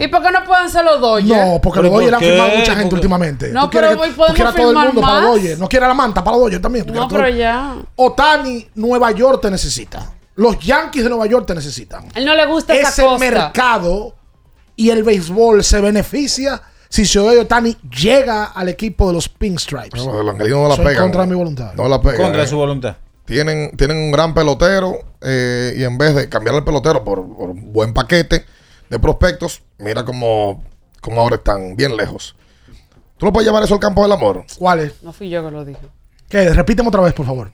¿Y 0.01 0.09
por 0.09 0.23
qué 0.23 0.31
no 0.31 0.45
pueden 0.47 0.71
ser 0.71 0.85
los 0.85 1.01
Dodgers? 1.01 1.29
No, 1.29 1.61
porque 1.61 1.83
los 1.83 1.91
Dodgers 1.93 2.11
le 2.11 2.17
han 2.17 2.23
firmado 2.23 2.57
mucha 2.59 2.75
gente 2.77 2.95
últimamente. 2.95 3.49
No, 3.51 3.69
pero 3.69 3.89
hoy 4.01 4.11
podemos 4.13 4.37
todo 4.39 4.49
el 4.49 4.55
firmar 4.55 4.87
mundo 4.87 5.01
para 5.01 5.15
más. 5.15 5.23
los 5.25 5.33
Dodgers. 5.35 5.59
No 5.59 5.69
quieres 5.69 5.85
a 5.85 5.89
la 5.89 5.95
manta 5.95 6.23
para 6.25 6.37
los 6.37 6.45
Dodgers 6.47 6.63
también. 6.63 6.87
Tú 6.87 6.95
No, 6.95 7.07
todo 7.09 7.17
pero 7.19 7.29
el- 7.29 7.37
ya. 7.37 7.75
Otani, 7.97 8.69
Nueva 8.77 9.11
York 9.13 9.41
te 9.43 9.51
necesita. 9.51 10.13
Los 10.37 10.59
Yankees 10.61 11.03
de 11.03 11.11
Nueva 11.11 11.27
York 11.27 11.47
te 11.47 11.55
necesitan. 11.55 12.05
A 12.15 12.19
él 12.19 12.25
no 12.25 12.35
le 12.35 12.47
gusta 12.47 12.75
esa 12.75 12.89
Ese 12.91 13.03
costa. 13.03 13.19
mercado 13.19 14.15
y 14.77 14.91
el 14.91 15.03
béisbol 15.03 15.65
se 15.65 15.81
beneficia 15.81 16.63
si 16.89 17.03
Shohei 17.05 17.37
Otani 17.39 17.77
llega 18.01 18.45
al 18.45 18.69
equipo 18.69 19.09
de 19.09 19.15
los 19.15 19.29
Pink 19.29 19.59
Stripes. 19.59 20.03
No, 20.07 20.23
los 20.23 20.33
angelinos 20.35 20.61
no 20.63 20.69
la 20.69 20.77
Soy 20.77 20.85
pegan. 20.87 21.03
contra 21.03 21.27
mi 21.27 21.35
voluntad. 21.35 21.73
No 21.75 21.89
la 21.89 22.01
pegan. 22.01 22.17
Contra 22.23 22.45
eh. 22.45 22.47
su 22.47 22.57
voluntad. 22.57 22.97
Tienen, 23.29 23.77
tienen 23.77 23.99
un 23.99 24.11
gran 24.11 24.33
pelotero 24.33 25.01
eh, 25.21 25.75
y 25.77 25.85
en 25.85 25.99
vez 25.99 26.15
de 26.15 26.31
cambiar 26.31 26.55
el 26.57 26.65
pelotero 26.65 27.05
por, 27.05 27.19
por 27.37 27.51
un 27.51 27.75
buen 27.75 27.93
paquete 27.93 28.47
de 28.89 28.99
prospectos, 28.99 29.61
mira 29.77 30.03
cómo, 30.03 30.65
cómo 31.03 31.21
ahora 31.21 31.37
están 31.37 31.77
bien 31.77 31.95
lejos. 31.95 32.35
¿Tú 33.19 33.27
no 33.27 33.33
puedes 33.35 33.47
llevar 33.47 33.63
eso 33.63 33.75
al 33.75 33.81
campo 33.81 34.01
del 34.03 34.13
amor? 34.13 34.47
¿Cuál 34.59 34.81
es? 34.81 35.03
No 35.03 35.13
fui 35.13 35.29
yo 35.29 35.45
que 35.45 35.51
lo 35.51 35.63
dije. 35.67 35.83
¿Qué? 36.31 36.49
Repíteme 36.55 36.89
otra 36.89 37.03
vez, 37.03 37.13
por 37.13 37.27
favor. 37.27 37.53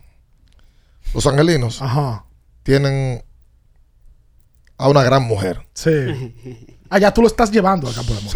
Los 1.13 1.27
angelinos 1.27 1.83
Ajá. 1.83 2.25
tienen 2.63 3.25
a 4.79 4.89
una 4.89 5.03
gran 5.03 5.25
mujer. 5.25 5.61
Sí. 5.75 6.71
Ah, 6.89 7.01
ya 7.01 7.13
tú 7.13 7.21
lo 7.21 7.27
estás 7.27 7.51
llevando 7.51 7.89
al 7.89 7.95
campo 7.97 8.15
del 8.15 8.21
amor. 8.21 8.33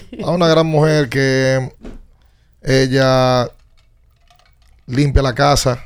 Sí. 0.00 0.22
A 0.24 0.30
una 0.30 0.48
gran 0.48 0.66
mujer 0.66 1.10
que 1.10 1.70
ella 2.62 3.46
limpia 4.86 5.20
la 5.20 5.34
casa, 5.34 5.84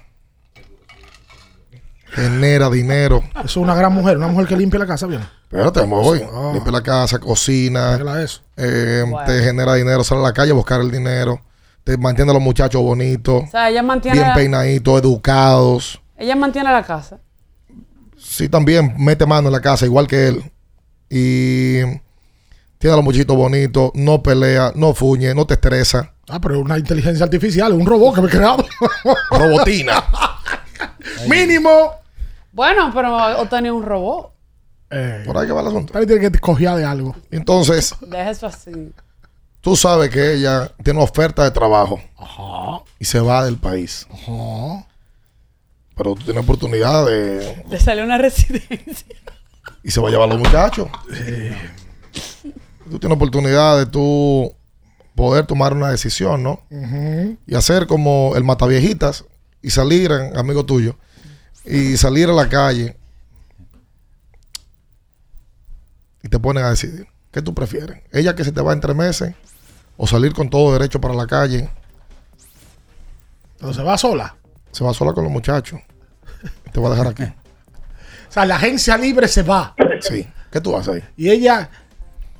genera 2.22 2.68
dinero. 2.70 3.22
Eso 3.36 3.42
es 3.44 3.56
una 3.56 3.74
gran 3.74 3.92
mujer, 3.92 4.16
una 4.16 4.28
mujer 4.28 4.46
que 4.46 4.56
limpia 4.56 4.78
la 4.80 4.86
casa 4.86 5.06
bien. 5.06 5.20
Espérate, 5.42 5.80
me 5.82 5.86
voy. 5.94 6.22
Ah. 6.32 6.50
Limpia 6.52 6.72
la 6.72 6.82
casa, 6.82 7.18
cocina, 7.18 7.98
eso. 8.22 8.42
eh, 8.56 9.04
Wow. 9.08 9.20
te 9.26 9.42
genera 9.42 9.74
dinero, 9.74 10.04
sale 10.04 10.20
a 10.20 10.24
la 10.24 10.32
calle 10.32 10.50
a 10.50 10.54
buscar 10.54 10.80
el 10.80 10.90
dinero, 10.90 11.40
te 11.84 11.96
mantiene 11.96 12.30
a 12.30 12.34
los 12.34 12.42
muchachos 12.42 12.82
bonitos, 12.82 13.44
O 13.44 13.50
sea, 13.50 13.70
ella 13.70 13.82
mantiene, 13.82 14.18
bien 14.18 14.28
la, 14.28 14.34
peinaditos, 14.34 15.00
educados. 15.00 16.00
ella 16.16 16.36
mantiene 16.36 16.70
la 16.72 16.82
casa. 16.82 17.18
Sí, 18.16 18.48
también 18.48 18.94
mete 18.98 19.24
mano 19.26 19.48
en 19.48 19.52
la 19.52 19.60
casa, 19.60 19.86
igual 19.86 20.06
que 20.06 20.28
él. 20.28 20.52
Y 21.08 21.78
tiene 22.78 22.92
a 22.92 22.96
los 22.96 23.04
muchachitos 23.04 23.36
bonitos, 23.36 23.90
no 23.94 24.22
pelea, 24.22 24.72
no 24.74 24.92
fuñe, 24.92 25.34
no 25.34 25.46
te 25.46 25.54
estresa. 25.54 26.12
Ah, 26.28 26.40
pero 26.40 26.56
es 26.56 26.60
una 26.60 26.76
inteligencia 26.78 27.24
artificial, 27.24 27.72
es 27.72 27.78
un 27.78 27.86
robot 27.86 28.16
que 28.16 28.20
me 28.20 28.26
he 28.26 28.30
creado. 28.30 28.66
Robotina. 29.30 30.04
Mínimo. 31.28 31.92
Bueno, 32.59 32.90
pero 32.93 33.14
Otani 33.40 33.68
es 33.68 33.72
un 33.74 33.85
robot. 33.85 34.32
Eh, 34.90 35.22
Por 35.24 35.39
ahí 35.39 35.47
que 35.47 35.52
va 35.52 35.60
el 35.60 35.68
asunto. 35.68 35.93
Otani 35.93 36.06
tiene 36.06 36.28
que 36.28 36.39
coger 36.40 36.70
de 36.74 36.85
algo. 36.85 37.14
Entonces, 37.30 37.94
Deja 38.01 38.30
eso 38.30 38.47
así. 38.48 38.93
tú 39.60 39.76
sabes 39.76 40.10
que 40.10 40.35
ella 40.35 40.68
tiene 40.82 40.98
una 40.98 41.05
oferta 41.05 41.44
de 41.44 41.52
trabajo 41.52 42.01
y 42.98 43.05
se 43.05 43.20
va 43.20 43.44
del 43.44 43.59
país. 43.59 44.09
Ajá. 44.12 44.85
Pero 45.97 46.16
tú 46.16 46.24
tienes 46.24 46.43
oportunidad 46.43 47.06
de... 47.06 47.64
Le 47.70 47.78
salió 47.78 48.02
una 48.02 48.18
residencia. 48.28 49.06
Y 49.85 49.93
se 49.93 50.01
va 50.01 50.09
a 50.09 50.10
llevar 50.10 50.28
a 50.28 50.32
los 50.35 50.40
muchachos. 50.40 50.89
Tú 52.90 52.98
tienes 52.98 53.14
oportunidad 53.14 53.78
de 53.78 53.86
tú 53.86 54.52
poder 55.14 55.47
tomar 55.47 55.74
una 55.74 55.90
decisión, 55.90 56.43
¿no? 56.43 56.62
Ujú. 56.70 57.36
Y 57.47 57.55
hacer 57.55 57.86
como 57.86 58.32
el 58.35 58.43
mataviejitas 58.43 59.24
y 59.62 59.70
salir, 59.70 60.10
eh, 60.10 60.32
amigo 60.36 60.64
tuyo, 60.64 60.97
y 61.68 61.96
salir 61.96 62.28
a 62.30 62.32
la 62.32 62.48
calle 62.48 62.96
y 66.22 66.28
te 66.28 66.38
ponen 66.38 66.64
a 66.64 66.70
decidir. 66.70 67.06
¿Qué 67.30 67.42
tú 67.42 67.54
prefieres? 67.54 68.02
¿Ella 68.10 68.34
que 68.34 68.42
se 68.42 68.52
te 68.52 68.62
va 68.62 68.72
en 68.72 68.80
tres 68.80 68.96
meses 68.96 69.34
o 69.96 70.06
salir 70.06 70.32
con 70.32 70.48
todo 70.48 70.72
derecho 70.72 71.00
para 71.00 71.14
la 71.14 71.26
calle? 71.26 71.68
Pero 73.58 73.74
se 73.74 73.82
va 73.82 73.98
sola. 73.98 74.34
Se 74.72 74.82
va 74.82 74.94
sola 74.94 75.12
con 75.12 75.24
los 75.24 75.32
muchachos. 75.32 75.80
Te 76.72 76.80
va 76.80 76.88
a 76.88 76.90
dejar 76.92 77.08
aquí. 77.08 77.24
O 77.24 78.32
sea, 78.32 78.46
la 78.46 78.56
agencia 78.56 78.96
libre 78.96 79.28
se 79.28 79.42
va. 79.42 79.74
Sí. 80.00 80.26
¿Qué 80.50 80.60
tú 80.60 80.76
haces 80.76 80.94
ahí? 80.94 81.04
Y 81.16 81.30
ella. 81.30 81.68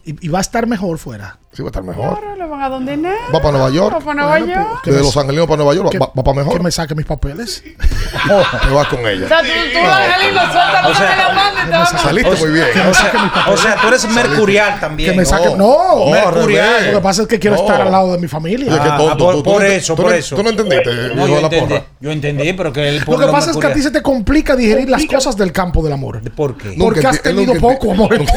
Y, 0.05 0.27
y 0.27 0.29
va 0.29 0.39
a 0.39 0.43
estar 0.43 0.67
mejor 0.67 0.99
fuera. 0.99 1.39
Sí, 1.51 1.63
va 1.63 1.69
a 1.69 1.71
estar 1.71 1.83
mejor. 1.83 2.21
Claro, 2.21 2.37
le 2.37 2.47
van 2.47 2.63
a 2.63 2.69
dar 2.69 2.79
dinero. 2.81 3.17
Va 3.35 3.41
para 3.41 3.53
Nueva 3.53 3.71
York. 3.71 3.95
Va 3.97 4.01
para 4.01 4.15
Nueva 4.15 4.39
Bueno, 4.39 4.55
York. 4.55 4.85
De 4.85 4.99
Los 5.01 5.17
Angelinos 5.17 5.47
para 5.47 5.57
Nueva 5.57 5.75
York. 5.75 5.91
Que- 5.91 5.99
Va, 5.99 6.11
va 6.17 6.23
para 6.23 6.37
mejor. 6.37 6.53
Que 6.59 6.63
me 6.63 6.71
saque 6.71 6.95
mis 6.95 7.07
papeles. 7.07 7.63
Te 7.65 8.35
vas 8.75 8.87
con 8.89 9.05
O 9.05 9.09
ella. 9.09 9.27
sea, 9.29 9.39
tú, 9.41 9.47
tú 9.73 9.79
Angelino, 9.79 10.41
O 10.43 10.95
sea, 10.95 11.17
la 11.17 11.35
mano 11.35 11.57
y 11.61 11.71
te 11.71 11.77
vas 11.77 11.95
a- 11.95 11.99
Saliste 11.99 12.37
muy 12.37 12.51
bien. 12.51 12.67
Que 12.73 12.83
me 12.83 12.95
saque 12.95 13.19
mis 13.19 13.33
papeles. 13.33 13.59
O 13.59 13.63
sea, 13.63 13.77
tú 13.81 13.89
eres 13.89 14.09
mercurial 14.11 14.79
también. 14.79 15.11
que 15.11 15.17
me 15.17 15.25
saque. 15.25 15.49
no. 15.49 15.57
No, 15.57 15.95
No, 15.97 16.05
al 16.05 16.11
mercurial. 16.35 16.87
Lo 16.93 16.99
que 16.99 17.03
pasa 17.03 17.23
es 17.23 17.29
que 17.29 17.39
quiero 17.39 17.57
estar 17.57 17.81
al 17.81 17.91
lado 17.91 18.13
de 18.13 18.19
mi 18.19 18.29
familia. 18.29 18.67
Ah, 18.81 19.17
por- 19.19 19.65
eso, 19.65 19.97
por 19.97 20.13
eso. 20.13 20.37
Tú 20.37 20.43
no 20.43 20.51
entendiste, 20.51 20.95
yo 20.95 21.03
de 21.09 21.15
la 21.17 21.39
entendí, 21.39 21.61
porra. 21.75 21.85
yo 21.99 22.11
entendí, 22.13 22.53
pero 22.53 22.73
que 22.73 22.89
él 22.89 23.03
Lo 23.07 23.19
que 23.19 23.27
pasa 23.27 23.51
es 23.53 23.57
que 23.57 23.67
a 23.67 23.73
ti 23.73 23.83
se 23.83 23.91
te 23.91 24.03
complica 24.03 24.55
digerir 24.55 24.89
las 24.91 25.05
cosas 25.07 25.37
del 25.37 25.51
campo 25.51 25.83
del 25.83 25.95
amor. 25.95 26.21
¿Por 26.33 26.57
qué? 26.59 26.77
Porque 26.79 27.07
has 27.07 27.21
tenido 27.23 27.55
poco 27.55 27.91
amor. 27.93 28.17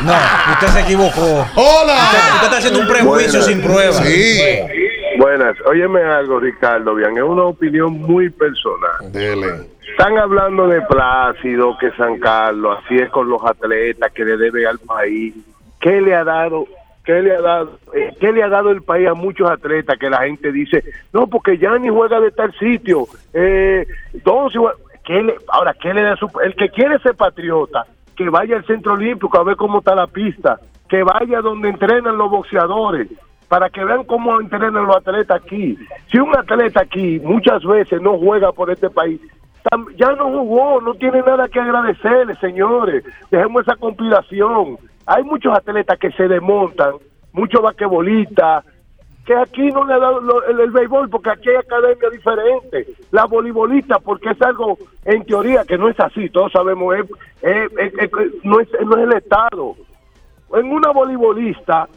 No, 0.00 0.12
usted 0.52 0.68
se 0.72 0.80
equivocó. 0.80 1.46
¡Hola! 1.56 2.47
Está 2.48 2.58
haciendo 2.58 2.80
un 2.80 2.86
prejuicio 2.88 3.40
Buenas. 3.40 3.46
sin 3.46 3.62
prueba. 3.62 3.92
Sí. 3.92 4.40
Buenas, 5.18 5.56
óyeme 5.66 6.00
algo, 6.02 6.38
Ricardo, 6.38 6.94
bien, 6.94 7.16
es 7.16 7.22
una 7.24 7.44
opinión 7.44 7.92
muy 7.92 8.30
personal. 8.30 9.10
Dele. 9.12 9.46
Están 9.90 10.16
hablando 10.16 10.68
de 10.68 10.80
Plácido, 10.82 11.76
que 11.80 11.90
San 11.92 12.18
Carlos, 12.20 12.78
así 12.84 12.96
es 12.98 13.10
con 13.10 13.28
los 13.28 13.44
atletas 13.44 14.12
que 14.12 14.24
le 14.24 14.36
debe 14.36 14.66
al 14.66 14.78
país. 14.78 15.34
¿Qué 15.80 16.00
le 16.00 16.14
ha 16.14 16.22
dado? 16.22 16.66
¿Qué 17.04 17.20
le 17.22 17.34
ha 17.34 17.40
dado? 17.40 17.78
eh, 17.94 18.14
¿Qué 18.20 18.30
le 18.32 18.42
ha 18.44 18.48
dado 18.48 18.70
el 18.70 18.82
país 18.82 19.08
a 19.08 19.14
muchos 19.14 19.50
atletas 19.50 19.98
que 19.98 20.08
la 20.10 20.18
gente 20.18 20.52
dice, 20.52 20.84
no, 21.12 21.26
porque 21.26 21.58
ya 21.58 21.76
ni 21.78 21.88
juega 21.88 22.20
de 22.20 22.30
tal 22.30 22.52
sitio? 22.58 23.06
Eh, 23.32 23.86
igual- 24.54 24.74
¿Qué 25.04 25.22
le- 25.22 25.36
ahora, 25.48 25.74
¿qué 25.80 25.94
le 25.94 26.02
da 26.02 26.16
su, 26.16 26.28
el 26.44 26.54
que 26.54 26.68
quiere 26.68 26.98
ser 27.00 27.14
patriota, 27.16 27.86
que 28.14 28.28
vaya 28.28 28.56
al 28.56 28.66
Centro 28.66 28.92
Olímpico 28.92 29.38
a 29.38 29.42
ver 29.44 29.56
cómo 29.56 29.78
está 29.78 29.94
la 29.94 30.06
pista, 30.06 30.60
que 30.88 31.02
vaya 31.02 31.40
donde 31.40 31.68
entrenan 31.68 32.16
los 32.18 32.30
boxeadores, 32.30 33.08
para 33.48 33.70
que 33.70 33.84
vean 33.84 34.04
cómo 34.04 34.40
entrenan 34.40 34.74
los 34.86 34.96
atletas 34.96 35.40
aquí. 35.42 35.76
Si 36.10 36.18
un 36.18 36.36
atleta 36.36 36.80
aquí 36.82 37.18
muchas 37.20 37.64
veces 37.64 38.00
no 38.02 38.18
juega 38.18 38.52
por 38.52 38.70
este 38.70 38.90
país, 38.90 39.20
ya 39.96 40.12
no 40.12 40.30
jugó, 40.30 40.80
no 40.80 40.94
tiene 40.94 41.20
nada 41.22 41.48
que 41.48 41.60
agradecerle, 41.60 42.34
señores. 42.36 43.04
Dejemos 43.30 43.62
esa 43.62 43.76
compilación. 43.76 44.78
Hay 45.06 45.22
muchos 45.24 45.54
atletas 45.56 45.98
que 45.98 46.10
se 46.12 46.28
desmontan, 46.28 46.94
muchos 47.32 47.60
basquetbolistas, 47.62 48.64
que 49.26 49.34
aquí 49.34 49.70
no 49.72 49.84
le 49.84 49.92
ha 49.94 49.98
dado 49.98 50.20
lo- 50.22 50.42
el, 50.46 50.70
béisbol 50.70 51.10
porque 51.10 51.30
aquí 51.30 51.50
hay 51.50 51.56
academia 51.56 52.08
diferente. 52.10 52.86
La 53.10 53.26
voleibolista 53.26 53.98
porque 53.98 54.30
es 54.30 54.40
algo 54.40 54.78
en 55.04 55.24
teoría 55.24 55.64
que 55.66 55.76
no 55.76 55.88
es 55.88 56.00
así, 56.00 56.30
todos 56.30 56.52
sabemos, 56.52 56.94
es, 56.96 57.04
es- 57.42 57.72
es- 57.78 57.94
es- 57.94 58.44
no, 58.44 58.60
es, 58.60 58.68
no 58.86 58.96
es 58.96 59.04
el 59.04 59.12
Estado. 59.14 59.74
En 60.54 60.72
una 60.72 60.90
voleibolista 60.90 61.88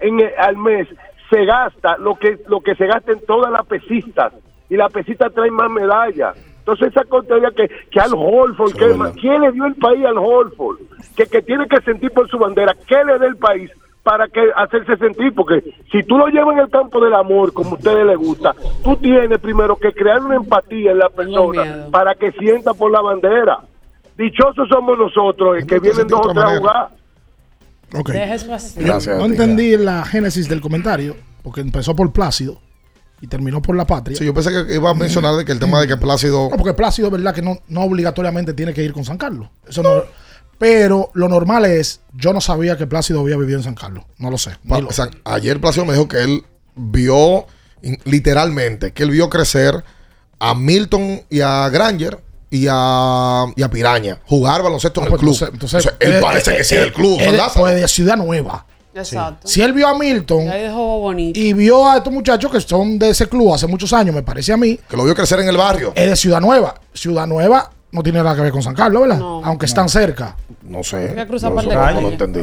en 0.00 0.20
el- 0.20 0.32
al 0.38 0.56
mes 0.56 0.88
se 1.30 1.44
gasta 1.44 1.96
lo 1.98 2.16
que 2.16 2.38
lo 2.48 2.60
que 2.60 2.74
se 2.74 2.86
gasta 2.86 3.12
en 3.12 3.24
todas 3.26 3.52
las 3.52 3.64
pesistas 3.66 4.32
y 4.68 4.76
la 4.76 4.88
pesista 4.88 5.30
trae 5.30 5.50
más 5.50 5.70
medallas. 5.70 6.36
Entonces 6.58 6.88
esa 6.88 7.02
teoría 7.26 7.50
que, 7.56 7.68
que 7.90 8.00
al 8.00 8.12
Holford, 8.14 8.72
que, 8.74 9.20
¿quién 9.20 9.40
le 9.42 9.52
dio 9.52 9.64
el 9.64 9.74
país 9.74 10.04
al 10.04 10.18
Holford? 10.18 10.78
Que, 11.16 11.26
que 11.26 11.42
tiene 11.42 11.66
que 11.68 11.80
sentir 11.82 12.10
por 12.12 12.28
su 12.28 12.38
bandera, 12.38 12.74
¿qué 12.86 13.02
le 13.04 13.18
da 13.18 13.26
el 13.26 13.36
país 13.36 13.70
para 14.02 14.28
que 14.28 14.40
hacerse 14.54 14.96
sentir? 14.96 15.34
Porque 15.34 15.62
si 15.90 16.02
tú 16.04 16.16
lo 16.18 16.26
llevas 16.28 16.54
en 16.54 16.60
el 16.60 16.70
campo 16.70 17.00
del 17.00 17.14
amor, 17.14 17.52
como 17.52 17.70
a 17.70 17.74
ustedes 17.74 18.04
les 18.06 18.16
gusta, 18.18 18.54
tú 18.84 18.94
tienes 18.96 19.38
primero 19.38 19.76
que 19.76 19.92
crear 19.92 20.20
una 20.22 20.36
empatía 20.36 20.92
en 20.92 20.98
la 20.98 21.08
persona 21.08 21.62
para 21.90 22.14
que 22.14 22.30
sienta 22.32 22.74
por 22.74 22.90
la 22.90 23.00
bandera. 23.00 23.58
Dichosos 24.16 24.68
somos 24.68 24.98
nosotros, 24.98 25.58
eh, 25.58 25.66
que 25.66 25.78
vienen 25.80 26.06
dos 26.08 26.20
o 26.26 26.30
tres 26.32 26.44
a 26.44 26.58
jugar. 26.58 26.88
Ok. 27.94 28.10
Deja 28.10 28.34
eso 28.34 28.54
así. 28.54 28.78
No 28.80 29.24
entendí 29.24 29.76
la 29.76 30.04
génesis 30.04 30.48
del 30.48 30.60
comentario, 30.60 31.16
porque 31.42 31.60
empezó 31.60 31.94
por 31.96 32.12
Plácido 32.12 32.60
y 33.20 33.26
terminó 33.26 33.60
por 33.60 33.76
la 33.76 33.86
patria. 33.86 34.16
Sí, 34.16 34.24
yo 34.24 34.32
pensé 34.32 34.50
que 34.66 34.74
iba 34.74 34.90
a 34.90 34.94
mencionar 34.94 35.34
de 35.36 35.44
que 35.44 35.52
el 35.52 35.58
tema 35.58 35.80
de 35.80 35.86
que 35.88 35.96
Plácido. 35.96 36.48
No, 36.50 36.56
porque 36.56 36.74
Plácido 36.74 37.08
es 37.08 37.12
verdad 37.12 37.34
que 37.34 37.42
no, 37.42 37.58
no 37.68 37.82
obligatoriamente 37.82 38.54
tiene 38.54 38.72
que 38.72 38.82
ir 38.82 38.92
con 38.92 39.04
San 39.04 39.18
Carlos. 39.18 39.48
Eso 39.68 39.82
no. 39.82 40.02
Pero 40.58 41.10
lo 41.14 41.26
normal 41.28 41.64
es, 41.64 42.02
yo 42.12 42.32
no 42.34 42.40
sabía 42.42 42.76
que 42.76 42.86
Plácido 42.86 43.20
había 43.20 43.36
vivido 43.36 43.58
en 43.58 43.64
San 43.64 43.74
Carlos. 43.74 44.04
No 44.18 44.30
lo 44.30 44.36
sé. 44.38 44.50
Pa- 44.68 44.76
Ni 44.76 44.82
lo- 44.82 44.88
o 44.88 44.92
sea, 44.92 45.08
ayer 45.24 45.58
Plácido 45.60 45.86
me 45.86 45.94
dijo 45.94 46.06
que 46.06 46.22
él 46.22 46.44
vio, 46.76 47.46
in- 47.82 47.98
literalmente, 48.04 48.92
que 48.92 49.02
él 49.04 49.10
vio 49.10 49.30
crecer 49.30 49.82
a 50.38 50.54
Milton 50.54 51.22
y 51.30 51.40
a 51.40 51.68
Granger 51.70 52.18
y 52.50 52.66
a, 52.68 53.46
y 53.54 53.62
a 53.62 53.70
Piraña 53.70 54.18
jugar 54.26 54.62
baloncesto 54.62 55.00
en 55.00 55.04
el 55.06 55.10
Pues 55.10 55.20
club. 55.38 55.50
entonces- 55.52 55.88
él 56.00 56.18
parece 56.20 56.56
que 56.56 56.64
sí 56.64 56.74
es 56.74 56.80
del 56.80 56.92
club. 56.92 57.18
él 57.20 57.36
Lázaro. 57.36 57.60
pues, 57.60 57.80
de 57.80 57.88
Ciudad 57.88 58.16
Nueva. 58.16 58.66
Exacto. 58.92 59.46
Si 59.46 59.62
él 59.62 59.72
vio 59.72 59.86
a 59.86 59.96
Milton 59.96 60.42
Y 60.52 60.72
bonito. 60.72 61.56
vio 61.56 61.88
a 61.88 61.98
estos 61.98 62.12
muchachos 62.12 62.50
que 62.50 62.60
son 62.60 62.98
de 62.98 63.10
ese 63.10 63.28
club 63.28 63.54
hace 63.54 63.68
muchos 63.68 63.92
años, 63.92 64.14
me 64.14 64.22
parece 64.24 64.52
a 64.52 64.56
mí, 64.56 64.78
que 64.88 64.96
lo 64.96 65.04
vio 65.04 65.14
crecer 65.14 65.38
en 65.40 65.48
el 65.48 65.56
barrio. 65.56 65.92
es 65.94 66.10
de 66.10 66.16
Ciudad 66.16 66.40
Nueva. 66.40 66.74
Ciudad 66.92 67.26
Nueva 67.28 67.70
no 67.92 68.02
tiene 68.02 68.20
nada 68.22 68.34
que 68.34 68.42
ver 68.42 68.50
con 68.52 68.62
San 68.62 68.74
Carlos, 68.74 69.02
¿verdad? 69.02 69.18
No. 69.18 69.44
Aunque 69.44 69.66
están 69.66 69.88
cerca. 69.88 70.36
No 70.62 70.82
sé. 70.82 71.14
Que 71.14 71.36
eso 71.36 71.50
no 71.50 71.68
calles. 71.68 72.02
lo 72.02 72.08
entendí. 72.10 72.40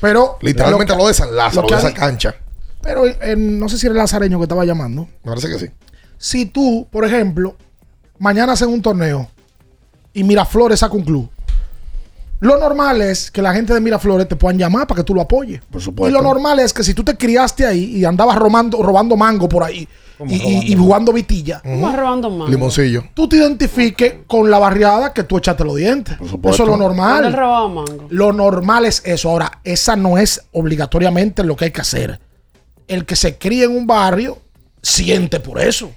Pero. 0.00 0.36
Literalmente 0.42 0.94
lo 0.94 1.06
de 1.08 1.14
San 1.14 1.34
Lázaro, 1.34 1.62
lo 1.62 1.68
que 1.68 1.74
de 1.74 1.80
esa 1.80 1.94
cancha. 1.94 2.34
Pero 2.82 3.06
eh, 3.06 3.34
no 3.36 3.68
sé 3.68 3.78
si 3.78 3.86
era 3.86 3.92
el 3.94 3.98
Lazareño 3.98 4.38
que 4.38 4.44
estaba 4.44 4.64
llamando. 4.64 5.08
Me 5.24 5.30
parece 5.30 5.48
que 5.48 5.58
sí. 5.58 5.66
Si 6.18 6.46
tú, 6.46 6.86
por 6.90 7.04
ejemplo, 7.04 7.56
mañana 8.18 8.52
hacen 8.52 8.68
un 8.68 8.80
torneo 8.82 9.28
y 10.12 10.24
Miraflores 10.24 10.80
saca 10.80 10.94
un 10.94 11.02
club, 11.04 11.30
Lo 12.40 12.56
normal 12.56 13.02
es 13.02 13.30
que 13.32 13.42
la 13.42 13.52
gente 13.52 13.74
de 13.74 13.80
Miraflores 13.80 14.28
te 14.28 14.36
puedan 14.36 14.58
llamar 14.58 14.86
para 14.86 14.98
que 15.00 15.04
tú 15.04 15.12
lo 15.14 15.20
apoyes. 15.22 15.60
Por 15.70 15.80
supuesto. 15.82 16.08
Y 16.08 16.12
lo 16.12 16.22
normal 16.22 16.60
es 16.60 16.72
que 16.72 16.84
si 16.84 16.94
tú 16.94 17.02
te 17.02 17.16
criaste 17.16 17.66
ahí 17.66 17.96
y 17.96 18.04
andabas 18.04 18.36
robando, 18.36 18.80
robando 18.82 19.16
mango 19.16 19.48
por 19.48 19.64
ahí 19.64 19.88
¿Cómo 20.16 20.30
y, 20.32 20.36
y- 20.36 20.40
robando 20.40 20.66
y 20.66 20.74
jugando 20.76 21.12
vitilla, 21.12 21.60
¿Cómo 21.64 21.90
robando 21.96 22.30
más? 22.30 22.48
Limoncillo. 22.48 23.04
tú 23.14 23.28
te 23.28 23.36
identifiques 23.36 24.14
con 24.28 24.50
la 24.50 24.58
barriada 24.60 25.12
que 25.12 25.24
tú 25.24 25.36
echaste 25.38 25.64
los 25.64 25.74
dientes. 25.76 26.14
Eso 26.20 26.28
supuesto. 26.28 26.62
es 26.62 26.66
lo 26.68 26.76
¿Dónde 26.76 26.84
él 26.86 26.92
normal. 26.96 27.32
robaba 27.32 27.68
mango? 27.68 28.06
Lo 28.10 28.32
normal 28.32 28.84
es 28.84 29.02
eso. 29.04 29.30
Ahora, 29.30 29.60
esa 29.64 29.96
no 29.96 30.16
es 30.16 30.42
obligatoriamente 30.52 31.42
lo 31.42 31.56
que 31.56 31.66
hay 31.66 31.70
que 31.72 31.80
hacer. 31.80 32.20
El 32.86 33.04
que 33.04 33.16
se 33.16 33.36
cría 33.36 33.64
en 33.64 33.76
un 33.76 33.86
barrio 33.86 34.38
siente 34.80 35.40
por 35.40 35.60
eso. 35.60 35.90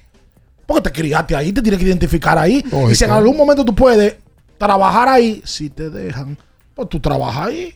Porque 0.72 0.90
te 0.90 0.92
criaste 1.02 1.36
ahí, 1.36 1.52
te 1.52 1.62
tienes 1.62 1.80
que 1.80 1.86
identificar 1.86 2.38
ahí. 2.38 2.62
Lógico. 2.64 2.92
Y 2.92 2.96
si 2.96 3.04
en 3.04 3.12
algún 3.12 3.36
momento 3.38 3.64
tú 3.66 3.74
puedes 3.76 4.16
trabajar 4.58 5.10
ahí, 5.10 5.42
si 5.46 5.70
te 5.70 5.90
dejan, 5.90 6.38
pues 6.76 6.90
tú 6.90 7.00
trabajas 7.00 7.48
ahí. 7.48 7.76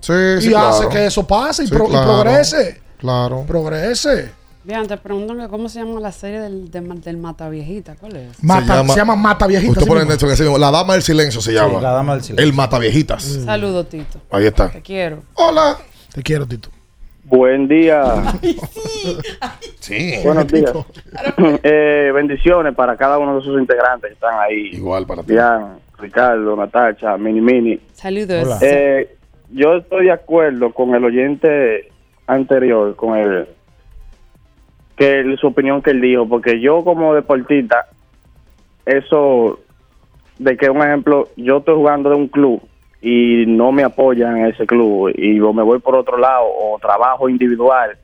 Sí, 0.00 0.12
y 0.38 0.42
sí, 0.42 0.54
hace 0.54 0.78
claro. 0.80 0.88
que 0.90 1.06
eso 1.06 1.26
pase 1.26 1.64
y, 1.64 1.66
Sí, 1.66 1.72
pro- 1.72 1.88
y 1.88 1.92
progrese. 1.92 2.80
Claro. 2.98 3.44
Progrese. 3.46 4.30
Bien, 4.64 4.86
te 4.86 4.96
preguntan 4.98 5.38
que 5.38 5.48
cómo 5.48 5.68
se 5.68 5.78
llama 5.80 5.98
la 5.98 6.12
serie 6.12 6.40
del, 6.40 6.70
de- 6.70 6.80
del 6.80 7.16
Mata 7.16 7.48
Viejita. 7.48 7.96
¿Cuál 7.96 8.16
es? 8.16 8.42
Mata- 8.44 8.86
se 8.86 8.96
llama 8.96 9.16
Mata 9.16 9.46
Viejita, 9.46 9.72
Usted 9.72 9.86
pone 9.86 10.02
en 10.02 10.06
mismo. 10.06 10.12
Netflix 10.12 10.32
así 10.34 10.42
mismo, 10.42 10.58
La 10.58 10.70
Dama 10.70 10.92
del 10.92 11.02
Silencio 11.02 11.40
se 11.40 11.52
llama. 11.52 11.80
La 11.80 11.90
Dama 11.92 12.12
del 12.14 12.22
Silencio. 12.22 12.44
El 12.46 12.52
Mata 12.52 12.78
Viejitas. 12.78 13.22
Saludo, 13.44 13.86
Tito. 13.86 14.20
Ahí 14.30 14.46
está. 14.46 14.68
Te 14.70 14.82
quiero. 14.82 15.22
Hola. 15.34 15.78
Te 16.12 16.22
quiero, 16.22 16.46
Tito. 16.46 16.68
Buen 17.28 17.68
día. 17.68 18.02
Sí. 19.80 20.14
Buenos 20.24 20.46
días. 20.48 20.72
Eh, 21.62 22.10
bendiciones 22.14 22.74
para 22.74 22.96
cada 22.96 23.18
uno 23.18 23.36
de 23.36 23.42
sus 23.44 23.60
integrantes 23.60 24.08
que 24.08 24.14
están 24.14 24.38
ahí. 24.40 24.70
Igual 24.72 25.06
para 25.06 25.22
ti. 25.22 25.32
Dian, 25.32 25.78
Ricardo, 25.98 26.56
Natacha, 26.56 27.16
Mini 27.18 27.40
Mini. 27.40 27.80
Saludos. 27.92 28.60
Eh, 28.62 29.14
yo 29.50 29.76
estoy 29.76 30.06
de 30.06 30.12
acuerdo 30.12 30.72
con 30.72 30.94
el 30.94 31.04
oyente 31.04 31.90
anterior, 32.26 32.94
con 32.96 33.16
el 33.18 33.46
que 34.96 35.20
él- 35.20 35.38
su 35.38 35.48
opinión 35.48 35.82
que 35.82 35.90
él 35.90 36.00
dijo, 36.00 36.26
porque 36.28 36.60
yo 36.60 36.82
como 36.84 37.14
deportista, 37.14 37.86
eso 38.86 39.60
de 40.38 40.56
que 40.56 40.70
un 40.70 40.82
ejemplo, 40.82 41.28
yo 41.36 41.58
estoy 41.58 41.74
jugando 41.74 42.10
de 42.10 42.16
un 42.16 42.28
club 42.28 42.60
y 43.00 43.44
no 43.46 43.70
me 43.72 43.84
apoyan 43.84 44.36
en 44.38 44.46
ese 44.46 44.66
club 44.66 45.12
y 45.16 45.38
o 45.40 45.52
me 45.52 45.62
voy 45.62 45.78
por 45.78 45.94
otro 45.94 46.18
lado 46.18 46.44
o 46.46 46.78
trabajo 46.80 47.28
individual, 47.28 47.96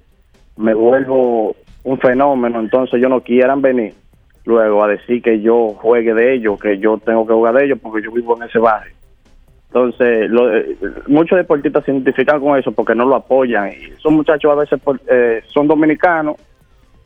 me 0.57 0.73
vuelvo 0.75 1.57
un 1.83 1.99
fenómeno, 1.99 2.61
entonces 2.61 2.95
ellos 2.95 3.11
no 3.11 3.21
quieran 3.21 3.61
venir 3.61 3.95
luego 4.45 4.85
a 4.85 4.89
decir 4.89 5.23
que 5.23 5.41
yo 5.41 5.75
juegue 5.81 6.15
de 6.15 6.35
ellos, 6.35 6.61
que 6.61 6.79
yo 6.79 6.99
tengo 6.99 7.27
que 7.27 7.33
jugar 7.33 7.55
de 7.55 7.65
ellos 7.65 7.79
porque 7.83 8.05
yo 8.05 8.13
vivo 8.13 8.37
en 8.37 8.45
ese 8.49 8.59
barrio. 8.59 8.93
Entonces, 9.69 10.31
lo- 10.31 10.55
eh, 10.57 10.77
muchos 11.09 11.37
deportistas 11.37 11.85
se 11.85 11.91
identifican 11.91 12.39
con 12.41 12.57
eso 12.57 12.71
porque 12.71 12.95
no 12.95 13.05
lo 13.07 13.17
apoyan. 13.17 13.73
Y 13.73 13.87
esos 13.87 14.13
muchachos 14.13 14.53
a 14.53 14.55
veces 14.55 14.79
eh, 15.11 15.43
son 15.49 15.67
dominicanos 15.67 16.37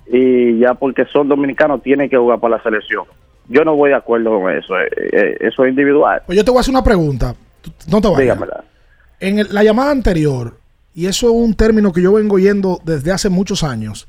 y 0.06 0.58
ya 0.58 0.74
porque 0.74 1.04
son 1.06 1.28
dominicanos 1.28 1.82
tienen 1.82 2.10
que 2.10 2.16
jugar 2.18 2.38
para 2.40 2.56
la 2.56 2.62
selección. 2.62 3.04
Yo 3.48 3.64
no 3.64 3.74
voy 3.74 3.90
de 3.90 3.96
acuerdo 3.96 4.38
con 4.38 4.52
eso. 4.54 4.78
eh, 4.78 5.36
eso 5.40 5.64
es 5.64 5.70
individual. 5.70 6.20
Pues 6.26 6.36
yo 6.36 6.44
te 6.44 6.50
voy 6.50 6.58
a 6.58 6.60
hacer 6.60 6.74
una 6.74 6.84
pregunta. 6.84 7.34
No 7.90 8.00
te 8.00 8.08
vayas. 8.08 8.20
Dígamela. 8.20 8.64
En 9.20 9.38
el- 9.40 9.48
la 9.52 9.62
llamada 9.64 9.90
anterior, 9.90 10.54
y 10.94 11.06
eso 11.06 11.26
es 11.26 11.32
un 11.32 11.54
término 11.54 11.92
que 11.92 12.02
yo 12.02 12.12
vengo 12.12 12.36
oyendo 12.36 12.80
desde 12.84 13.12
hace 13.12 13.28
muchos 13.28 13.62
años, 13.64 14.08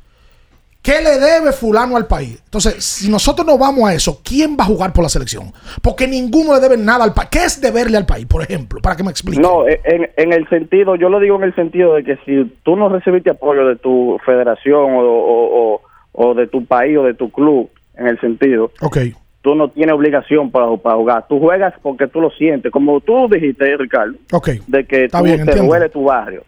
¿qué 0.82 1.02
le 1.02 1.20
debe 1.20 1.52
fulano 1.52 1.98
al 1.98 2.08
país? 2.08 2.42
Entonces, 2.46 2.84
si 2.84 3.10
nosotros 3.10 3.46
no 3.46 3.58
vamos 3.58 3.90
a 3.90 3.94
eso, 3.94 4.22
¿quién 4.24 4.56
va 4.60 4.64
a 4.64 4.68
jugar 4.68 4.94
por 4.94 5.04
la 5.04 5.10
selección? 5.10 5.52
Porque 5.82 6.08
ninguno 6.08 6.54
le 6.54 6.60
debe 6.62 6.78
nada 6.78 7.04
al 7.04 7.14
país. 7.14 7.30
¿Qué 7.32 7.44
es 7.44 7.60
deberle 7.60 7.98
al 7.98 8.06
país, 8.06 8.26
por 8.28 8.42
ejemplo? 8.44 8.80
Para 8.82 8.96
que 8.96 9.04
me 9.04 9.10
explique. 9.12 9.42
No, 9.42 9.68
eh, 9.68 9.82
en, 9.84 10.10
en 10.16 10.34
el 10.34 10.48
sentido, 10.50 10.96
yo 10.96 11.10
lo 11.10 11.20
digo 11.20 11.36
en 11.38 11.44
el 11.44 11.56
sentido 11.56 11.96
de 11.96 12.04
que 12.04 12.18
si 12.26 12.46
tú 12.64 12.76
no 12.76 12.88
recibiste 12.90 13.30
apoyo 13.32 13.66
de 13.68 13.76
tu 13.76 14.18
federación 14.26 14.94
o, 14.94 15.00
o- 15.02 15.74
o- 15.76 15.82
o 16.14 16.34
de 16.34 16.48
tu 16.48 16.66
país 16.66 16.98
o 16.98 17.04
de 17.04 17.14
tu 17.14 17.30
club, 17.32 17.70
en 17.96 18.08
el 18.08 18.20
sentido, 18.22 18.72
Ok. 18.82 18.98
Tú 19.42 19.56
no 19.56 19.70
tienes 19.70 19.96
obligación 19.96 20.52
para, 20.52 20.76
para 20.78 20.96
jugar. 20.96 21.26
Tú 21.28 21.40
juegas 21.40 21.74
porque 21.82 22.08
tú 22.08 22.20
lo 22.22 22.30
sientes, 22.32 22.72
como 22.72 23.00
tú 23.02 23.28
dijiste, 23.30 23.78
Ricardo, 23.78 24.16
Ok. 24.34 24.50
de 24.68 24.86
que 24.86 25.06
Está 25.06 25.20
tú 25.20 25.24
bien, 25.26 25.38
te 25.38 25.42
entiendo. 25.44 25.64
duele 25.72 25.90
tu 25.90 26.04
barrio 26.04 26.44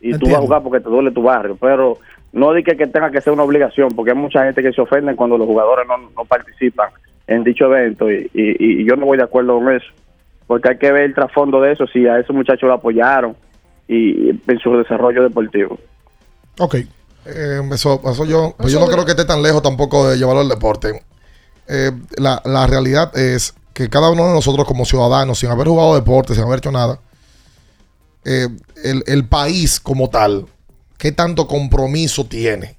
y 0.00 0.10
tú 0.10 0.14
Entiendo. 0.16 0.34
vas 0.36 0.38
a 0.42 0.46
jugar 0.46 0.62
porque 0.62 0.80
te 0.80 0.90
duele 0.90 1.10
tu 1.12 1.22
barrio, 1.22 1.56
pero 1.60 1.98
no 2.32 2.52
di 2.52 2.64
que, 2.64 2.76
que 2.76 2.86
tenga 2.88 3.10
que 3.10 3.20
ser 3.20 3.32
una 3.32 3.44
obligación, 3.44 3.90
porque 3.94 4.10
hay 4.10 4.16
mucha 4.16 4.44
gente 4.44 4.62
que 4.62 4.72
se 4.72 4.80
ofende 4.80 5.14
cuando 5.14 5.38
los 5.38 5.46
jugadores 5.46 5.86
no, 5.86 5.96
no 6.16 6.24
participan 6.24 6.90
en 7.26 7.44
dicho 7.44 7.66
evento 7.66 8.10
y, 8.10 8.28
y- 8.34 8.80
y 8.82 8.84
yo 8.84 8.96
no 8.96 9.06
voy 9.06 9.16
de 9.16 9.24
acuerdo 9.24 9.54
con 9.58 9.72
eso, 9.72 9.86
porque 10.48 10.70
hay 10.70 10.78
que 10.78 10.90
ver 10.92 11.04
el 11.04 11.14
trasfondo 11.14 11.60
de 11.60 11.72
eso, 11.72 11.86
si 11.86 12.06
a 12.08 12.18
esos 12.18 12.34
muchachos 12.34 12.66
lo 12.66 12.74
apoyaron 12.74 13.36
y 13.86 14.30
en 14.30 14.58
su 14.60 14.76
desarrollo 14.76 15.22
deportivo. 15.22 15.78
Ok. 16.58 16.74
Eh, 17.26 17.60
eso, 17.72 18.00
eso 18.04 18.24
yo, 18.26 18.54
pues 18.58 18.68
Eso 18.70 18.78
yo 18.78 18.80
no 18.80 18.86
de- 18.88 18.92
creo 18.94 19.04
que 19.06 19.12
esté 19.12 19.24
tan 19.24 19.40
lejos 19.42 19.62
tampoco 19.62 20.08
de 20.08 20.16
llevarlo 20.18 20.40
al 20.42 20.48
deporte. 20.48 21.02
Eh, 21.68 21.92
la, 22.16 22.42
la 22.44 22.66
realidad 22.66 23.16
es 23.16 23.54
que 23.72 23.88
cada 23.88 24.10
uno 24.10 24.26
de 24.28 24.34
nosotros 24.34 24.66
como 24.66 24.84
ciudadanos, 24.84 25.38
sin 25.38 25.50
haber 25.50 25.68
jugado 25.68 25.94
deporte, 25.94 26.34
sin 26.34 26.44
haber 26.44 26.58
hecho 26.58 26.70
nada, 26.70 27.00
eh, 28.24 28.48
el, 28.82 29.02
el 29.06 29.28
país 29.28 29.80
como 29.80 30.08
tal, 30.08 30.46
¿qué 30.96 31.12
tanto 31.12 31.46
compromiso 31.46 32.24
tiene 32.24 32.76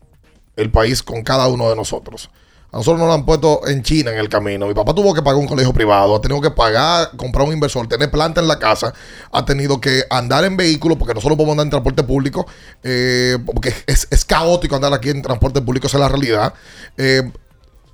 el 0.56 0.72
país 0.72 1.04
con 1.04 1.22
cada 1.24 1.48
uno 1.48 1.70
de 1.70 1.76
nosotros? 1.76 2.30
A 2.72 2.78
nosotros 2.78 3.00
nos 3.00 3.08
lo 3.08 3.14
han 3.14 3.26
puesto 3.26 3.66
en 3.68 3.84
China 3.84 4.12
en 4.12 4.18
el 4.18 4.28
camino. 4.28 4.68
Mi 4.68 4.74
papá 4.74 4.94
tuvo 4.94 5.14
que 5.14 5.22
pagar 5.22 5.40
un 5.40 5.48
colegio 5.48 5.72
privado, 5.72 6.14
ha 6.14 6.20
tenido 6.20 6.42
que 6.42 6.52
pagar, 6.52 7.16
comprar 7.16 7.48
un 7.48 7.54
inversor, 7.54 7.88
tener 7.88 8.12
planta 8.12 8.42
en 8.42 8.50
la 8.50 8.60
casa, 8.60 8.94
ha 9.32 9.46
tenido 9.46 9.80
que 9.80 10.04
andar 10.10 10.44
en 10.44 10.58
vehículos, 10.58 10.98
porque 10.98 11.14
nosotros 11.14 11.34
no 11.34 11.38
podemos 11.38 11.54
andar 11.54 11.68
en 11.68 11.70
transporte 11.70 12.04
público, 12.04 12.46
eh, 12.84 13.38
porque 13.46 13.74
es, 13.88 14.08
es 14.12 14.26
caótico 14.26 14.76
andar 14.76 14.94
aquí 14.94 15.10
en 15.10 15.22
transporte 15.22 15.62
público, 15.62 15.88
esa 15.88 15.98
es 15.98 16.02
la 16.02 16.10
realidad. 16.10 16.54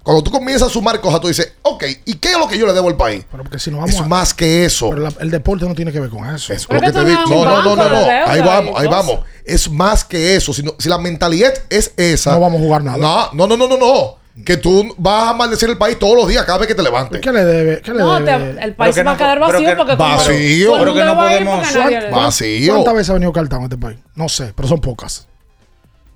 Cuando 0.03 0.23
tú 0.23 0.31
comienzas 0.31 0.69
a 0.69 0.71
sumar 0.71 0.99
cosas, 0.99 1.21
tú 1.21 1.27
dices, 1.27 1.53
ok, 1.61 1.83
¿y 2.05 2.15
qué 2.15 2.31
es 2.31 2.37
lo 2.37 2.47
que 2.47 2.57
yo 2.57 2.65
le 2.65 2.73
debo 2.73 2.87
al 2.89 2.97
país? 2.97 3.23
Pero 3.31 3.43
porque 3.43 3.59
si 3.59 3.69
no 3.69 3.77
vamos 3.77 3.91
es 3.93 3.99
a- 4.01 4.05
más 4.07 4.33
que 4.33 4.65
eso. 4.65 4.89
Pero 4.89 5.03
la- 5.03 5.13
el 5.19 5.29
deporte 5.29 5.65
no 5.67 5.75
tiene 5.75 5.91
que 5.91 5.99
ver 5.99 6.09
con 6.09 6.27
eso. 6.33 6.53
Lo 6.69 6.79
que 6.81 6.91
te 6.91 7.05
digo- 7.05 7.21
no, 7.29 7.45
no, 7.45 7.61
no, 7.63 7.75
no, 7.75 7.89
no. 7.89 7.97
Ahí 8.27 8.41
vamos, 8.41 8.73
ahí 8.79 8.87
vamos. 8.87 9.19
Es 9.45 9.69
más 9.69 10.03
que 10.03 10.35
eso. 10.35 10.53
Si, 10.53 10.63
no- 10.63 10.75
si 10.79 10.89
la 10.89 10.97
mentalidad 10.97 11.53
es 11.69 11.93
esa. 11.97 12.31
No 12.33 12.39
vamos 12.41 12.59
a 12.61 12.63
jugar 12.63 12.83
nada. 12.83 12.97
No, 12.97 13.29
no, 13.33 13.47
no, 13.47 13.57
no, 13.57 13.67
no, 13.67 13.77
no. 13.77 14.21
Que 14.45 14.55
tú 14.55 14.95
vas 14.97 15.29
a 15.29 15.33
maldecir 15.33 15.69
el 15.69 15.77
país 15.77 15.99
todos 15.99 16.15
los 16.15 16.25
días, 16.27 16.45
cada 16.45 16.57
vez 16.57 16.67
que 16.67 16.73
te 16.73 16.81
levantes. 16.81 17.19
¿Qué 17.19 17.31
le 17.33 17.43
debe? 17.43 17.81
¿Qué 17.81 17.91
le 17.91 17.99
No, 17.99 18.17
debe? 18.19 18.53
te- 18.53 18.63
el 18.63 18.75
país 18.75 18.95
va 19.05 19.11
a 19.11 19.17
quedar 19.17 19.39
pero 19.39 19.51
vacío 19.51 19.69
que- 19.69 19.75
porque 19.75 19.95
Vacío. 19.95 20.73
Pero 20.79 20.93
que 20.93 21.03
no 21.03 21.15
podemos- 21.15 21.59
porque 21.59 21.79
nadie- 21.79 21.99
¿Cuántas- 21.99 22.23
Vacío. 22.23 22.73
¿Cuántas 22.73 22.93
veces 22.93 23.09
ha 23.09 23.13
venido 23.13 23.33
Cartown 23.33 23.61
a 23.61 23.65
este 23.65 23.77
país? 23.77 23.99
No 24.15 24.29
sé, 24.29 24.53
pero 24.55 24.67
son 24.69 24.79
pocas. 24.79 25.27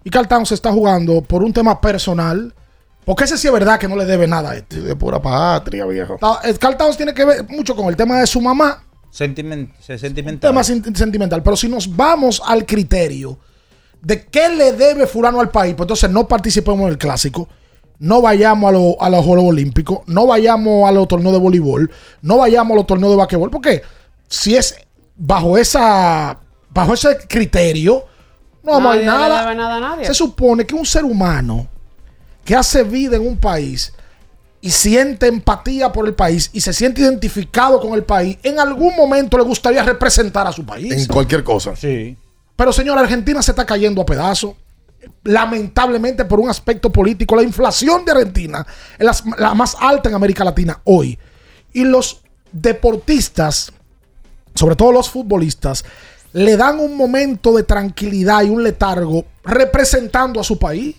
Y 0.06 0.10
Cartown 0.10 0.46
se 0.46 0.56
está 0.56 0.72
jugando 0.72 1.22
por 1.22 1.44
un 1.44 1.52
tema 1.52 1.80
personal. 1.82 2.54
Porque 3.06 3.26
ese 3.26 3.38
sí 3.38 3.48
es 3.48 3.54
verdad 3.54 3.80
que 3.80 3.88
no 3.88 3.96
le 3.96 4.06
debe 4.06 4.26
nada 4.28 4.52
a 4.52 4.56
este. 4.56 4.82
De 4.82 4.96
pura 4.96 5.22
patria, 5.22 5.86
viejo. 5.86 6.18
El 6.44 6.58
Cartown 6.58 6.96
tiene 6.96 7.14
que 7.14 7.24
ver 7.24 7.48
mucho 7.50 7.76
con 7.76 7.88
el 7.88 7.96
tema 7.96 8.20
de 8.20 8.28
su 8.28 8.42
mamá. 8.42 8.84
Sentiment, 9.12 9.70
sentimental. 9.80 10.40
tema 10.50 10.62
sen- 10.62 10.96
sentimental. 10.96 11.42
Pero 11.44 11.56
si 11.56 11.70
nos 11.70 11.96
vamos 11.96 12.42
al 12.46 12.66
criterio 12.66 13.38
de 14.02 14.26
qué 14.26 14.50
le 14.50 14.74
debe 14.74 15.08
fulano 15.08 15.40
al 15.40 15.50
país, 15.50 15.74
pues 15.76 15.86
entonces 15.86 16.10
no 16.10 16.28
participemos 16.28 16.82
en 16.82 16.90
el 16.90 16.98
clásico, 16.98 17.48
no 18.00 18.22
vayamos 18.22 18.68
a, 18.70 18.72
lo- 18.74 19.02
a 19.02 19.10
los 19.10 19.24
Juegos 19.24 19.46
Olímpicos, 19.52 20.00
no 20.08 20.28
vayamos 20.28 20.90
a 20.90 20.92
los 20.92 21.08
torneos 21.08 21.32
de 21.34 21.40
voleibol, 21.40 21.90
no 22.24 22.38
vayamos 22.40 22.74
a 22.74 22.76
los 22.78 22.88
torneos 22.88 23.12
de 23.12 23.18
basquetbol, 23.18 23.50
porque 23.52 23.84
si 24.28 24.56
es 24.56 24.76
bajo 25.16 25.58
esa 25.58 26.40
bajo 26.72 26.94
ese 26.94 27.18
criterio, 27.30 28.04
no 28.64 28.74
vamos 28.74 28.96
a 28.96 29.00
ir 29.00 29.06
nada. 29.06 29.44
debe 29.44 29.56
nada 29.56 29.76
a 29.78 29.80
nadie. 29.80 30.06
Se 30.08 30.14
supone 30.14 30.66
que 30.66 30.76
un 30.76 30.86
ser 30.86 31.06
humano 31.06 31.68
que 32.46 32.56
hace 32.56 32.84
vida 32.84 33.18
en 33.18 33.28
un 33.28 33.38
país 33.38 33.92
y 34.62 34.70
siente 34.70 35.28
empatía 35.28 35.92
por 35.92 36.08
el 36.08 36.14
país 36.14 36.50
y 36.54 36.62
se 36.62 36.72
siente 36.72 37.02
identificado 37.02 37.80
con 37.82 37.94
el 37.94 38.04
país, 38.04 38.38
en 38.44 38.60
algún 38.60 38.96
momento 38.96 39.38
le 39.38 39.44
gustaría 39.44 39.84
representar 39.84 40.48
a 40.48 40.52
su 40.52 40.66
país. 40.66 40.94
En 40.94 41.06
cualquier 41.08 41.44
cosa. 41.44 41.76
Sí. 41.76 42.16
Pero 42.56 42.72
señor, 42.72 42.98
Argentina 42.98 43.42
se 43.42 43.52
está 43.52 43.66
cayendo 43.66 44.02
a 44.02 44.06
pedazos. 44.06 44.56
Lamentablemente 45.24 46.26
por 46.26 46.40
un 46.40 46.50
aspecto 46.50 46.92
político. 46.92 47.36
La 47.36 47.44
inflación 47.44 48.06
de 48.06 48.12
Argentina 48.12 48.66
es 48.98 49.06
la, 49.06 49.16
la 49.38 49.54
más 49.54 49.76
alta 49.80 50.10
en 50.10 50.16
América 50.16 50.44
Latina 50.44 50.80
hoy. 50.86 51.20
Y 51.74 51.84
los 51.84 52.22
deportistas, 52.52 53.72
sobre 54.56 54.76
todo 54.76 54.92
los 54.92 55.10
futbolistas, 55.10 55.84
le 56.34 56.58
dan 56.58 56.80
un 56.80 56.98
momento 56.98 57.54
de 57.54 57.64
tranquilidad 57.64 58.44
y 58.44 58.50
un 58.50 58.64
letargo 58.64 59.26
representando 59.44 60.40
a 60.40 60.44
su 60.44 60.58
país. 60.58 60.96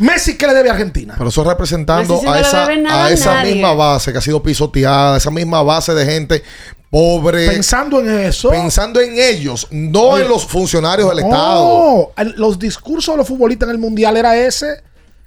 Messi, 0.00 0.36
¿qué 0.36 0.46
le 0.46 0.54
debe 0.54 0.68
a 0.70 0.72
Argentina? 0.72 1.14
Pero 1.16 1.28
eso 1.30 1.44
representando 1.44 2.20
no 2.22 2.32
a 2.32 2.40
esa, 2.40 2.74
nada 2.76 3.04
a 3.06 3.10
esa 3.10 3.34
nadie. 3.34 3.54
misma 3.54 3.72
base 3.74 4.12
que 4.12 4.18
ha 4.18 4.22
sido 4.22 4.42
pisoteada, 4.42 5.16
esa 5.16 5.30
misma 5.30 5.62
base 5.62 5.94
de 5.94 6.04
gente 6.06 6.42
pobre. 6.90 7.46
Pensando 7.48 8.00
en 8.00 8.10
eso. 8.20 8.50
Pensando 8.50 9.00
en 9.00 9.18
ellos, 9.18 9.66
no 9.70 10.00
Oye, 10.10 10.24
en 10.24 10.28
los 10.28 10.44
funcionarios 10.46 11.08
del 11.14 11.20
No, 11.20 11.26
Estado. 11.28 12.12
el- 12.16 12.34
los 12.40 12.58
discursos 12.58 13.14
de 13.14 13.18
los 13.18 13.28
futbolistas 13.28 13.68
en 13.68 13.74
el 13.76 13.80
mundial 13.80 14.16
era 14.16 14.36
ese. 14.36 14.82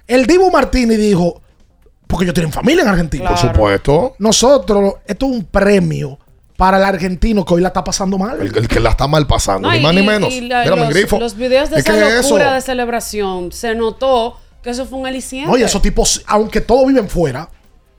El 0.06 0.26
Dibu 0.26 0.50
Martínez 0.50 0.98
dijo, 0.98 1.40
porque 2.06 2.24
ellos 2.24 2.34
tienen 2.34 2.52
familia 2.52 2.82
en 2.82 2.88
Argentina. 2.88 3.30
Por 3.30 3.38
supuesto. 3.38 4.14
Nosotros, 4.18 4.94
esto 5.06 5.26
es 5.26 5.32
un 5.32 5.44
premio 5.46 6.18
para 6.56 6.76
el 6.76 6.84
argentino 6.84 7.44
que 7.44 7.54
hoy 7.54 7.62
la 7.62 7.68
está 7.68 7.82
pasando 7.82 8.16
mal. 8.18 8.40
El, 8.40 8.56
el 8.56 8.68
que 8.68 8.78
la 8.78 8.90
está 8.90 9.08
mal 9.08 9.26
pasando, 9.26 9.66
No, 9.68 9.72
ni 9.74 9.80
y- 9.80 9.82
más 9.82 9.94
ni 9.94 10.02
menos. 10.02 10.32
y 10.32 10.42
la- 10.42 10.62
Mírame, 10.64 10.82
los, 10.82 10.90
grifo. 10.90 11.18
los 11.18 11.34
videos 11.34 11.70
de 11.70 11.78
Es 11.80 11.86
esa 11.86 12.18
es 12.18 12.24
locura 12.26 12.54
de 12.54 12.60
celebración 12.60 13.50
se 13.50 13.74
notó 13.74 14.36
que 14.64 14.70
eso 14.70 14.86
fue 14.86 14.98
un 14.98 15.06
aliciente. 15.06 15.50
Oye, 15.50 15.64
esos 15.64 15.80
tipos, 15.82 16.22
aunque 16.26 16.60
todos 16.60 16.86
viven 16.88 17.08
fuera, 17.08 17.48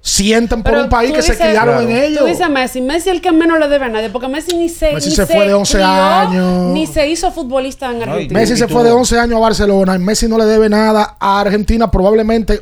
sienten 0.01 0.61
por 0.61 0.71
Pero 0.71 0.83
un 0.83 0.89
país 0.89 1.11
tú 1.11 1.15
que 1.15 1.21
se 1.23 1.35
criaron 1.35 1.81
en 1.83 1.87
Tú 1.87 1.95
ellos. 1.95 2.25
dices 2.27 2.49
Messi, 2.49 2.81
Messi 2.81 3.09
es 3.09 3.15
el 3.15 3.21
que 3.21 3.31
menos 3.31 3.57
le 3.59 3.67
debe 3.67 3.85
a 3.85 3.89
nadie, 3.89 4.09
porque 4.09 4.27
Messi 4.27 4.55
ni 4.55 4.69
se, 4.69 4.93
Messi 4.93 5.09
ni 5.09 5.15
se 5.15 5.25
fue 5.25 5.47
de 5.47 5.53
11 5.53 5.73
crió, 5.77 5.87
años. 5.87 6.73
ni 6.73 6.85
se 6.85 7.07
hizo 7.07 7.31
futbolista 7.31 7.89
en 7.91 8.03
Argentina. 8.03 8.39
Messi 8.39 8.57
se 8.57 8.67
fue 8.67 8.83
de 8.83 8.91
11 8.91 9.17
años 9.19 9.37
a 9.37 9.39
Barcelona. 9.39 9.95
y 9.95 9.99
Messi 9.99 10.27
no 10.27 10.37
le 10.37 10.45
debe 10.45 10.69
nada 10.69 11.17
a 11.19 11.39
Argentina, 11.39 11.89
probablemente 11.89 12.61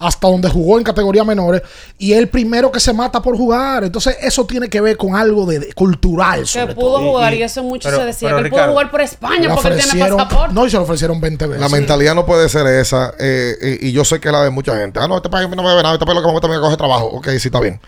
hasta 0.00 0.26
donde 0.28 0.48
jugó 0.48 0.78
en 0.78 0.82
categorías 0.84 1.24
menores. 1.26 1.62
Y 1.98 2.14
el 2.14 2.28
primero 2.28 2.72
que 2.72 2.80
se 2.80 2.92
mata 2.92 3.20
por 3.22 3.36
jugar. 3.36 3.84
Entonces, 3.84 4.16
eso 4.22 4.46
tiene 4.46 4.68
que 4.68 4.80
ver 4.80 4.96
con 4.96 5.14
algo 5.14 5.46
de, 5.46 5.58
de 5.60 5.72
cultural. 5.74 6.40
que 6.40 6.46
sobre 6.46 6.74
pudo 6.74 6.96
todo. 6.98 7.10
jugar 7.10 7.34
y, 7.34 7.42
eso 7.42 7.62
mucho 7.62 7.88
pero- 7.88 8.00
se 8.00 8.06
decía, 8.06 8.28
pero, 8.30 8.38
que 8.40 8.44
él 8.46 8.50
pudo 8.50 8.68
jugar 8.70 8.90
por 8.90 9.00
España 9.02 9.54
porque 9.54 9.68
él 9.68 9.80
tiene 9.88 10.08
pasaporte. 10.08 10.54
No, 10.54 10.66
y 10.66 10.70
se 10.70 10.76
lo 10.78 10.82
ofrecieron 10.84 11.20
20 11.20 11.46
veces. 11.46 11.60
La 11.60 11.68
mentalidad 11.68 12.14
no 12.14 12.24
puede 12.26 12.48
ser 12.48 12.66
esa. 12.66 13.12
eh, 13.20 13.78
y, 13.82 13.88
y 13.88 13.92
yo 13.92 14.04
sé 14.04 14.18
que 14.20 14.28
es 14.28 14.32
la 14.32 14.42
de 14.42 14.50
mucha 14.50 14.74
gente. 14.76 14.98
Ah, 15.00 15.06
no, 15.06 15.16
este 15.18 15.28
país 15.28 15.48
no 15.48 15.62
me 15.62 15.68
debe 15.68 15.82
nada. 15.82 15.94
Este 15.94 16.06
país 16.06 16.16
lo 16.16 16.22
que 16.22 16.26
me 16.28 16.32
gusta 16.32 16.48
es 16.48 16.54
que 16.54 16.60
coge 16.60 16.76
trabajo. 16.78 17.06
Ok, 17.06 17.28
sí, 17.38 17.48
está 17.48 17.60
bien. 17.60 17.78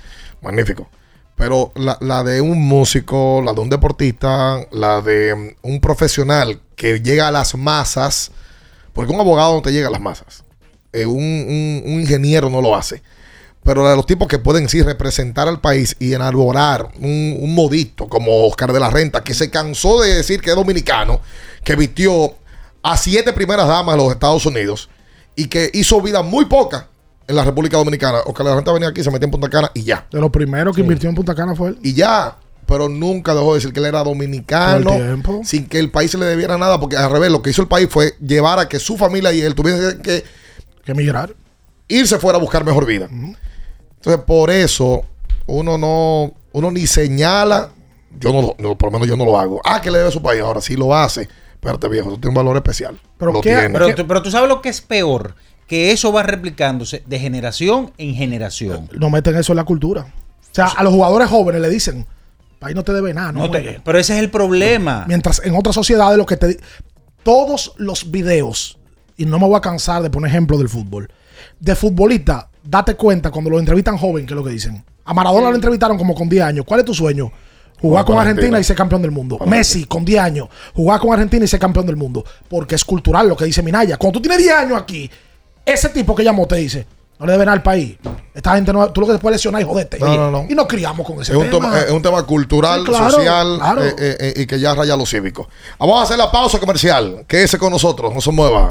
Magnífico. 0.43 0.89
Pero 1.35 1.73
la, 1.77 1.97
la 2.03 2.23
de 2.25 2.43
un 2.43 2.61
músico, 2.69 3.41
la 3.43 3.55
de 3.55 3.61
un 3.63 3.71
deportista, 3.71 4.59
la 4.71 5.01
de 5.01 5.35
mm, 5.35 5.67
un 5.67 5.81
profesional 5.81 6.61
que 6.77 7.01
llega 7.01 7.29
a 7.29 7.31
las 7.31 7.55
masas, 7.57 8.31
porque 8.93 9.13
un 9.15 9.19
abogado 9.19 9.55
no 9.55 9.63
te 9.63 9.73
llega 9.73 9.89
a 9.89 9.91
las 9.91 10.01
masas. 10.01 10.45
Eh, 10.93 11.07
un, 11.07 11.17
un- 11.17 11.83
un 11.87 12.01
ingeniero 12.01 12.51
no 12.51 12.61
lo 12.61 12.75
hace. 12.77 13.03
Pero 13.65 13.89
de 13.89 13.95
los 13.95 14.07
tipos 14.07 14.27
que 14.27 14.39
pueden 14.41 14.69
sí 14.69 14.83
representar 14.83 15.47
al 15.47 15.61
país 15.61 15.95
y 16.01 16.15
enarborar 16.15 16.89
un, 17.01 17.37
un 17.41 17.55
modito 17.55 18.09
como 18.09 18.45
Oscar 18.47 18.73
de 18.73 18.81
la 18.81 18.91
Renta, 18.91 19.23
que 19.23 19.35
se 19.35 19.51
cansó 19.51 20.01
de 20.03 20.15
decir 20.15 20.41
que 20.41 20.51
es 20.51 20.57
dominicano, 20.57 21.21
que 21.63 21.77
vistió 21.77 22.35
a 22.83 22.97
siete 22.97 23.33
primeras 23.33 23.69
damas 23.69 23.95
de 23.97 24.03
los 24.03 24.13
Estados 24.13 24.45
Unidos 24.47 24.91
y 25.37 25.47
que 25.47 25.71
hizo 25.75 26.01
vida 26.03 26.23
muy 26.23 26.47
poca 26.47 26.89
en 27.29 27.37
la 27.37 27.45
República 27.45 27.77
Dominicana. 27.77 28.19
Oscar 28.27 28.45
de 28.45 28.51
la 28.51 28.57
Renta 28.57 28.73
venía 28.73 28.89
aquí, 28.89 29.05
se 29.05 29.13
metió 29.13 29.27
en 29.27 29.31
Punta 29.31 29.49
Cana 29.49 29.71
y 29.75 29.85
ya. 29.85 30.07
De 30.11 30.19
los 30.21 30.31
primeros 30.31 30.75
que 30.75 30.83
invirtió 30.83 31.09
en 31.09 31.15
Punta 31.15 31.35
Cana 31.37 31.55
fue 31.55 31.69
él. 31.69 31.79
Y 31.85 31.95
ya. 31.95 32.37
Pero 32.67 32.89
nunca 32.89 33.33
dejó 33.33 33.53
de 33.55 33.59
decir 33.61 33.73
que 33.73 33.79
él 33.79 33.87
era 33.87 34.03
dominicano 34.03 34.91
sin 35.45 35.67
que 35.67 35.79
el 35.79 35.91
país 35.93 36.11
se 36.11 36.19
le 36.19 36.27
debiera 36.27 36.59
nada, 36.59 36.81
porque 36.81 36.97
al 36.97 37.11
revés, 37.13 37.31
lo 37.31 37.43
que 37.43 37.51
hizo 37.51 37.63
el 37.63 37.69
país 37.69 37.87
fue 37.89 38.15
llevar 38.21 38.59
a 38.59 38.69
que 38.69 38.81
su 38.81 38.97
familia 38.97 39.33
y 39.33 39.41
él 39.41 39.55
tuviesen 39.55 40.01
que, 40.03 40.25
que 40.85 40.93
emigrar. 40.93 41.35
Irse 41.89 42.19
fuera 42.19 42.39
a 42.39 42.41
buscar 42.41 42.65
mejor 42.65 42.87
vida. 42.87 43.09
Entonces, 43.11 44.23
por 44.27 44.51
eso, 44.51 45.05
uno 45.47 45.79
no, 45.79 46.33
uno 46.53 46.71
ni 46.71 46.87
señala, 46.87 47.71
yo 48.19 48.33
no, 48.33 48.43
lo- 48.43 48.57
no, 48.59 48.77
por 48.77 48.89
lo 48.89 48.93
menos 48.99 49.09
yo 49.09 49.17
no 49.17 49.25
lo 49.25 49.39
hago. 49.39 49.61
Ah, 49.65 49.81
que 49.81 49.91
le 49.91 49.99
debe 49.99 50.09
a 50.09 50.13
su 50.13 50.23
país, 50.23 50.41
ahora 50.43 50.61
sí 50.61 50.77
lo 50.77 50.95
hace. 50.95 51.29
Espérate, 51.55 51.89
viejo, 51.89 52.09
tú 52.11 52.15
tienes 52.19 52.31
un 52.31 52.35
valor 52.45 52.57
especial. 52.57 52.99
Pero, 53.19 53.33
Lo 53.33 53.41
¿qué- 53.41 53.51
tiene. 53.51 53.71
pero 53.71 53.95
tú, 53.95 54.07
pero 54.07 54.23
tú 54.23 54.31
sabes 54.31 54.49
lo 54.49 54.61
que 54.61 54.69
es 54.69 54.81
peor, 54.81 55.37
que 55.69 55.93
eso 55.93 56.13
va 56.13 56.23
replicándose 56.25 57.03
de 57.07 57.19
generación 57.21 57.93
en 57.99 58.15
generación. 58.15 58.89
No 58.99 59.11
meten 59.11 59.37
eso 59.37 59.53
en 59.53 59.57
la 59.59 59.65
cultura. 59.65 60.07
O 60.41 60.55
sea, 60.55 60.67
a 60.67 60.83
los 60.83 60.93
jugadores 60.93 61.29
jóvenes 61.29 61.61
le 61.63 61.69
dicen, 61.71 62.07
país 62.59 62.75
no 62.75 62.83
te 62.83 62.93
debe 62.93 63.15
nada. 63.15 63.31
No, 63.33 63.41
No 63.41 63.51
te- 63.51 63.63
juegue". 63.63 63.81
pero 63.85 63.99
ese 63.99 64.15
es 64.15 64.19
el 64.21 64.31
problema. 64.31 65.05
Mientras 65.07 65.41
en 65.45 65.55
otras 65.55 65.75
sociedades 65.75 66.19
lo 66.19 66.27
que 66.27 66.37
te... 66.37 66.59
Todos 67.23 67.73
los 67.77 68.11
videos, 68.11 68.79
y 69.23 69.27
no 69.27 69.39
me 69.39 69.47
voy 69.47 69.57
a 69.57 69.61
cansar 69.61 70.03
de 70.03 70.11
poner 70.11 70.31
ejemplo 70.31 70.59
del 70.59 70.69
fútbol, 70.69 71.09
de 71.61 71.77
futbolista, 71.77 72.51
date 72.65 72.97
cuenta 72.97 73.31
cuando 73.31 73.51
lo 73.51 73.61
entrevistan 73.61 73.97
joven, 73.97 74.27
que 74.27 74.33
es 74.33 74.37
lo 74.37 74.43
que 74.43 74.51
dicen. 74.51 74.85
A 75.05 75.15
Maradona 75.15 75.49
lo 75.49 75.55
entrevistaron 75.55 75.97
como 75.97 76.13
con 76.13 76.29
10 76.29 76.43
años. 76.43 76.65
¿Cuál 76.67 76.81
es 76.81 76.87
tu 76.87 76.93
sueño? 76.93 77.31
Jugar 77.81 78.05
con 78.05 78.19
Argentina 78.19 78.59
y 78.59 78.65
ser 78.65 78.77
campeón 78.77 79.01
del 79.01 79.13
mundo. 79.13 79.39
Messi 79.47 79.85
con 79.85 80.05
10 80.05 80.21
años. 80.21 80.49
Jugar 80.75 80.99
con 80.99 81.13
Argentina 81.13 81.45
y 81.45 81.49
ser 81.49 81.61
campeón 81.61 81.87
del 81.87 81.97
mundo. 81.97 82.25
Porque 82.49 82.75
es 82.75 82.85
cultural 82.85 83.29
lo 83.29 83.37
que 83.37 83.45
dice 83.45 83.63
Minaya. 83.63 83.97
Cuando 83.97 84.19
tú 84.19 84.23
tienes 84.23 84.39
10 84.39 84.55
años 84.57 84.81
aquí, 84.81 85.09
ese 85.65 85.89
tipo 85.91 86.17
que 86.17 86.25
llamó 86.25 86.47
te 86.47 86.57
dice, 86.57 86.85
no 87.23 87.27
le 87.27 87.33
debe 87.35 87.45
nada 87.47 87.55
al 87.55 87.63
país. 87.63 87.97
Esta 88.35 88.55
gente 88.57 88.73
no, 88.73 88.91
tú 88.91 89.01
lo 89.03 89.07
que 89.07 89.13
después 89.13 89.33
lesionar 89.33 89.63
y 89.63 89.65
jodete. 89.65 89.97
No, 90.01 90.17
no, 90.17 90.29
no. 90.31 90.45
Y 90.49 90.55
nos 90.57 90.67
criamos 90.67 91.07
con 91.07 91.23
ese 91.23 91.31
Es 91.33 91.39
un, 91.39 91.49
tema. 91.49 91.71
tema, 91.71 91.79
es 91.81 91.91
un 91.93 92.03
tema 92.03 92.21
cultural, 92.25 92.81
Sí, 92.81 92.87
claro, 92.87 93.11
social 93.11 93.59
claro. 93.61 93.85
eh, 93.85 93.95
eh, 93.97 94.17
eh, 94.19 94.35
y 94.39 94.45
que 94.47 94.59
ya 94.59 94.75
raya 94.75 94.97
lo 94.97 95.07
cívico. 95.07 95.49
Vamos 95.79 96.01
a 96.01 96.03
hacer 96.03 96.19
la 96.19 96.33
pausa 96.33 96.59
comercial. 96.59 97.25
Quédese 97.29 97.59
con 97.59 97.71
nosotros, 97.71 98.13
no 98.13 98.21
se 98.21 98.33
mueva. 98.33 98.69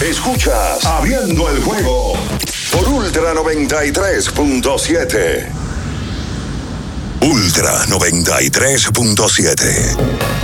Escuchas 0.00 0.82
Abriendo 0.86 1.50
el 1.50 1.62
juego 1.62 2.14
por 2.72 2.88
Ultra 2.88 3.34
93.7. 3.34 5.46
Ultra 7.20 7.84
93.7. 7.86 10.43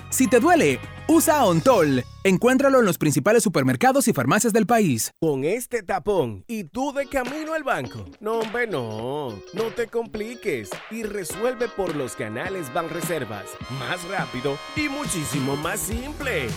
Si 0.11 0.27
te 0.27 0.41
duele, 0.41 0.77
usa 1.07 1.45
Ontol. 1.45 2.03
Encuéntralo 2.25 2.79
en 2.79 2.85
los 2.85 2.97
principales 2.97 3.43
supermercados 3.43 4.09
y 4.09 4.13
farmacias 4.13 4.51
del 4.51 4.67
país. 4.67 5.13
Con 5.21 5.45
este 5.45 5.83
tapón 5.83 6.43
y 6.47 6.65
tú 6.65 6.91
de 6.91 7.05
camino 7.07 7.53
al 7.53 7.63
banco. 7.63 8.05
No, 8.19 8.39
hombre, 8.39 8.67
no. 8.67 9.29
No 9.53 9.63
te 9.73 9.87
compliques 9.87 10.69
y 10.91 11.03
resuelve 11.03 11.69
por 11.69 11.95
los 11.95 12.17
canales 12.17 12.71
Banreservas. 12.73 13.45
Más 13.79 14.03
rápido 14.09 14.57
y 14.75 14.89
muchísimo 14.89 15.55
más 15.55 15.79
simple. 15.79 16.47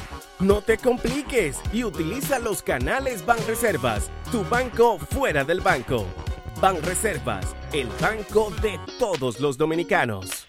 No 0.40 0.60
te 0.60 0.76
compliques 0.76 1.58
y 1.72 1.84
utiliza 1.84 2.40
los 2.40 2.60
canales 2.60 3.24
Banreservas. 3.24 4.10
Tu 4.32 4.44
banco 4.44 4.98
fuera 4.98 5.44
del 5.44 5.60
banco. 5.60 6.04
Banreservas, 6.60 7.54
el 7.72 7.86
banco 8.00 8.52
de 8.60 8.80
todos 8.98 9.38
los 9.38 9.56
dominicanos. 9.56 10.48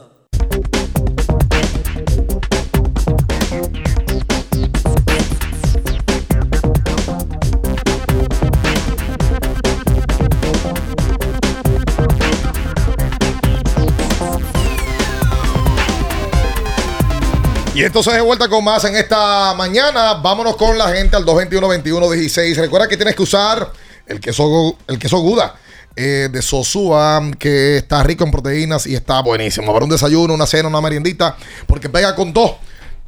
Entonces 17.91 18.13
de 18.13 18.21
vuelta 18.21 18.47
con 18.47 18.63
más 18.63 18.85
en 18.85 18.95
esta 18.95 19.53
mañana. 19.53 20.13
Vámonos 20.13 20.55
con 20.55 20.77
la 20.77 20.87
gente 20.93 21.17
al 21.17 21.25
221-21-16. 21.25 22.55
Recuerda 22.55 22.87
que 22.87 22.95
tienes 22.95 23.17
que 23.17 23.21
usar 23.21 23.69
el 24.07 24.21
queso, 24.21 24.77
el 24.87 24.97
queso 24.97 25.19
Guda 25.19 25.55
eh, 25.97 26.29
de 26.31 26.41
Sosúa, 26.41 27.21
que 27.37 27.75
está 27.75 28.01
rico 28.01 28.23
en 28.23 28.31
proteínas 28.31 28.87
y 28.87 28.95
está 28.95 29.21
buenísimo. 29.21 29.73
Para 29.73 29.83
un 29.83 29.91
desayuno, 29.91 30.33
una 30.33 30.45
cena, 30.45 30.69
una 30.69 30.79
meriendita, 30.79 31.35
porque 31.67 31.89
pega 31.89 32.15
con 32.15 32.31
todo. 32.31 32.59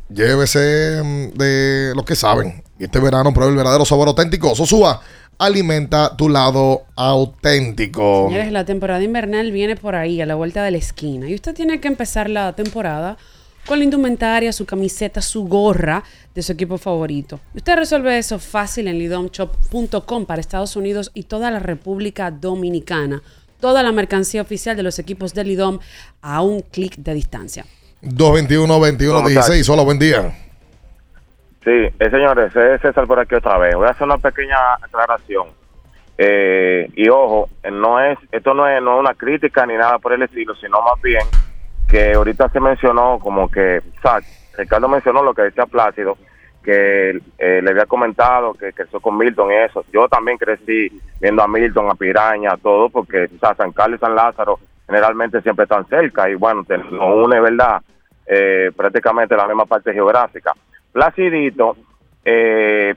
Llévese 0.10 1.02
mm, 1.02 1.28
de 1.38 1.94
los 1.96 2.04
que 2.04 2.18
saben. 2.18 2.62
Y 2.78 2.84
este 2.84 3.00
verano 3.00 3.34
prueba 3.34 3.52
el 3.52 3.56
verdadero 3.56 3.86
sabor 3.86 4.10
auténtico. 4.10 4.54
Sosúa, 4.54 5.00
alimenta 5.38 6.18
tu 6.18 6.28
lado 6.28 6.88
auténtico. 6.98 8.26
Señores, 8.28 8.52
la 8.52 8.66
temporada 8.66 9.02
invernal 9.02 9.50
viene 9.54 9.78
por 9.78 9.96
ahí, 9.96 10.20
a 10.20 10.26
la 10.26 10.36
vuelta 10.36 10.62
de 10.62 10.72
la 10.72 10.78
esquina. 10.78 11.30
Y 11.30 11.36
usted 11.36 11.56
tiene 11.56 11.80
que 11.80 11.88
empezar 11.88 12.30
la 12.30 12.52
temporada 12.52 13.18
con 13.66 13.80
la 13.80 13.86
indumentaria, 13.86 14.52
su 14.52 14.66
camiseta, 14.66 15.22
su 15.22 15.46
gorra 15.46 16.04
de 16.34 16.42
su 16.42 16.52
equipo 16.52 16.78
favorito. 16.78 17.40
Usted 17.54 17.76
resuelve 17.76 18.18
eso 18.18 18.40
fácil 18.40 18.88
en 18.88 18.98
lidomshop.com 19.00 20.26
para 20.26 20.42
Estados 20.42 20.76
Unidos 20.76 21.12
y 21.14 21.24
toda 21.24 21.52
la 21.52 21.60
República 21.60 22.32
Dominicana. 22.32 23.22
Toda 23.60 23.82
la 23.82 23.94
mercancía 23.94 24.42
oficial 24.42 24.76
de 24.76 24.84
los 24.84 25.00
equipos 25.00 25.34
de 25.34 25.46
Lidom 25.46 25.80
a 26.22 26.42
un 26.42 26.62
clic 26.62 26.98
de 26.98 27.14
distancia. 27.14 27.64
221-21-16. 28.02 29.70
Hola, 29.70 29.84
buen 29.84 30.00
día. 30.00 30.34
Sí, 31.64 31.72
eh, 31.72 32.10
señores, 32.12 32.54
es 32.54 32.82
César 32.82 33.08
por 33.08 33.20
aquí 33.20 33.36
otra 33.36 33.58
vez. 33.58 33.74
Voy 33.76 33.88
a 33.88 33.92
hacer 33.92 34.04
una 34.04 34.18
pequeña 34.18 34.58
aclaración. 34.82 35.48
Eh, 36.18 36.90
y 36.94 37.08
ojo, 37.08 37.50
eh, 37.64 37.72
no 37.72 38.02
es, 38.02 38.20
esto 38.34 38.54
no 38.54 38.68
es, 38.68 38.82
no 38.84 38.96
es 38.96 39.00
una 39.00 39.14
crítica 39.14 39.66
ni 39.66 39.76
nada 39.76 39.98
por 39.98 40.12
el 40.12 40.24
estilo, 40.24 40.54
sino 40.56 40.82
más 40.82 41.02
bien 41.02 41.24
que 41.94 42.12
ahorita 42.14 42.50
se 42.50 42.60
mencionó 42.60 43.20
como 43.20 43.52
que, 43.52 43.80
Ricardo 44.58 44.88
mencionó 44.88 45.22
lo 45.22 45.36
que 45.36 45.44
decía 45.44 45.68
Plácido, 45.68 46.18
que 46.64 47.22
eh, 47.38 47.62
le 47.62 47.70
había 47.70 47.86
comentado 47.86 48.56
que 48.56 48.74
creció 48.74 49.00
con 49.00 49.16
Milton 49.16 49.52
y 49.52 49.58
eso. 49.58 49.86
Yo 49.94 50.08
también 50.08 50.40
crecí 50.40 50.90
viendo 51.22 51.44
a 51.44 51.48
Milton, 51.48 51.92
a 51.92 51.94
Piraña, 51.94 52.58
todo, 52.58 52.90
porque 52.90 53.30
San 53.40 53.72
Carlos 53.74 54.00
y 54.00 54.06
San 54.06 54.16
Lázaro 54.16 54.58
generalmente 54.88 55.40
siempre 55.44 55.66
están 55.66 55.86
cerca 55.86 56.28
y 56.32 56.34
bueno, 56.34 56.66
nos 56.68 57.28
une, 57.28 57.40
¿verdad? 57.40 57.84
Eh, 58.26 58.72
prácticamente 58.76 59.38
la 59.38 59.46
misma 59.46 59.66
parte 59.68 59.94
geográfica. 59.94 60.52
Placidito 60.92 61.78
eh, 62.26 62.96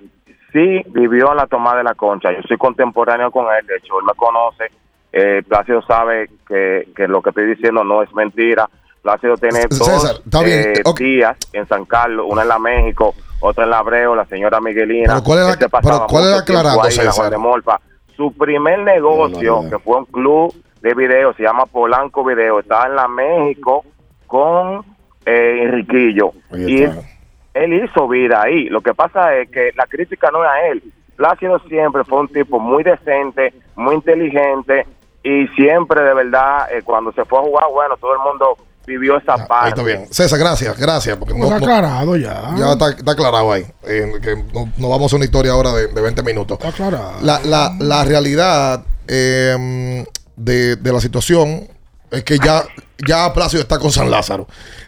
sí 0.55 0.82
vivió 0.86 1.32
en 1.32 1.36
la 1.36 1.47
toma 1.47 1.77
de 1.77 1.85
la 1.85 1.94
concha. 1.94 2.32
Yo 2.32 2.40
soy 2.48 2.56
contemporáneo 2.56 3.31
con 3.31 3.44
él, 3.55 3.66
de 3.66 3.77
hecho, 3.77 4.01
él 4.01 4.06
me 4.06 4.14
conoce. 4.14 4.70
Eh, 5.12 5.43
Plácido 5.47 5.82
sabe 5.82 6.31
que, 6.48 6.89
que 6.97 7.06
lo 7.06 7.20
que 7.20 7.28
estoy 7.28 7.44
diciendo 7.44 7.85
no 7.85 8.02
es 8.02 8.10
mentira. 8.14 8.66
Plácido 9.06 9.36
tiene 9.36 9.60
César, 9.70 10.16
dos 10.24 10.44
eh, 10.46 10.82
ok. 10.84 10.98
tías 10.98 11.36
en 11.52 11.68
San 11.68 11.84
Carlos, 11.84 12.26
una 12.28 12.42
en 12.42 12.48
la 12.48 12.58
México, 12.58 13.14
otra 13.38 13.62
en 13.62 13.70
la 13.70 13.78
Abreu, 13.78 14.16
la 14.16 14.24
señora 14.24 14.60
Miguelina. 14.60 15.06
Pero 15.06 15.22
¿cuál 15.22 15.70
pasaba 15.70 15.80
pero 15.80 16.06
cuál 16.08 16.24
es 16.24 16.30
mucho 16.30 16.52
la 16.52 16.58
aclarando, 16.58 16.82
tiempo 16.82 16.82
ahí 16.82 16.98
en 16.98 17.04
la 17.04 17.12
César? 17.12 17.30
De. 17.30 18.16
Su 18.16 18.32
primer 18.32 18.80
negocio, 18.80 19.60
que 19.70 19.78
fue 19.78 19.98
un 19.98 20.06
club 20.06 20.52
de 20.82 20.94
video, 20.94 21.32
se 21.34 21.44
llama 21.44 21.66
Polanco 21.66 22.24
Video, 22.24 22.58
estaba 22.58 22.86
en 22.86 22.96
la 22.96 23.06
México 23.06 23.84
con 24.26 24.84
eh, 25.24 25.60
Enriquillo. 25.62 26.32
Y 26.56 26.82
él 26.82 27.84
hizo 27.84 28.08
vida 28.08 28.42
ahí. 28.42 28.68
Lo 28.70 28.80
que 28.80 28.92
pasa 28.92 29.36
es 29.36 29.48
que 29.52 29.70
la 29.76 29.86
crítica 29.86 30.32
no 30.32 30.42
es 30.42 30.50
a 30.50 30.66
él. 30.66 30.82
Plácido 31.14 31.60
siempre 31.68 32.02
fue 32.02 32.18
un 32.18 32.28
tipo 32.28 32.58
muy 32.58 32.82
decente, 32.82 33.54
muy 33.76 33.94
inteligente 33.94 34.84
y 35.22 35.46
siempre 35.54 36.02
de 36.02 36.12
verdad 36.12 36.72
eh, 36.72 36.82
cuando 36.84 37.12
se 37.12 37.24
fue 37.24 37.38
a 37.38 37.42
jugar, 37.42 37.66
bueno, 37.72 37.96
todo 37.98 38.12
el 38.12 38.18
mundo 38.18 38.56
vivió 38.86 39.18
esa 39.18 39.34
Ahí 39.34 39.46
parte. 39.48 39.68
está 39.70 39.82
bien. 39.82 40.06
César, 40.10 40.38
gracias, 40.38 40.76
gracias. 40.78 41.16
Porque 41.16 41.34
Está 41.34 41.56
aclarado 41.56 42.16
ya. 42.16 42.54
Ya 42.56 42.72
está, 42.72 42.90
está 42.90 43.12
aclarado 43.12 43.52
ahí. 43.52 43.66
Eh, 43.84 44.12
que 44.22 44.36
no, 44.54 44.72
no 44.76 44.88
vamos 44.88 45.02
a 45.02 45.06
hacer 45.06 45.16
una 45.16 45.24
historia 45.24 45.52
ahora 45.52 45.72
de, 45.72 45.88
de 45.88 46.00
20 46.00 46.22
minutos. 46.22 46.58
Está 46.58 46.68
aclarado. 46.70 47.14
La, 47.22 47.40
la, 47.44 47.74
la 47.80 48.04
realidad 48.04 48.84
eh, 49.08 50.04
de, 50.36 50.76
de 50.76 50.92
la 50.92 51.00
situación 51.00 51.68
es 52.10 52.22
que 52.24 52.38
ya, 52.38 52.64
ya 53.06 53.32
Plácido 53.32 53.62
está 53.62 53.78
con 53.78 53.90
San 53.90 54.10
Lázaro. 54.10 54.46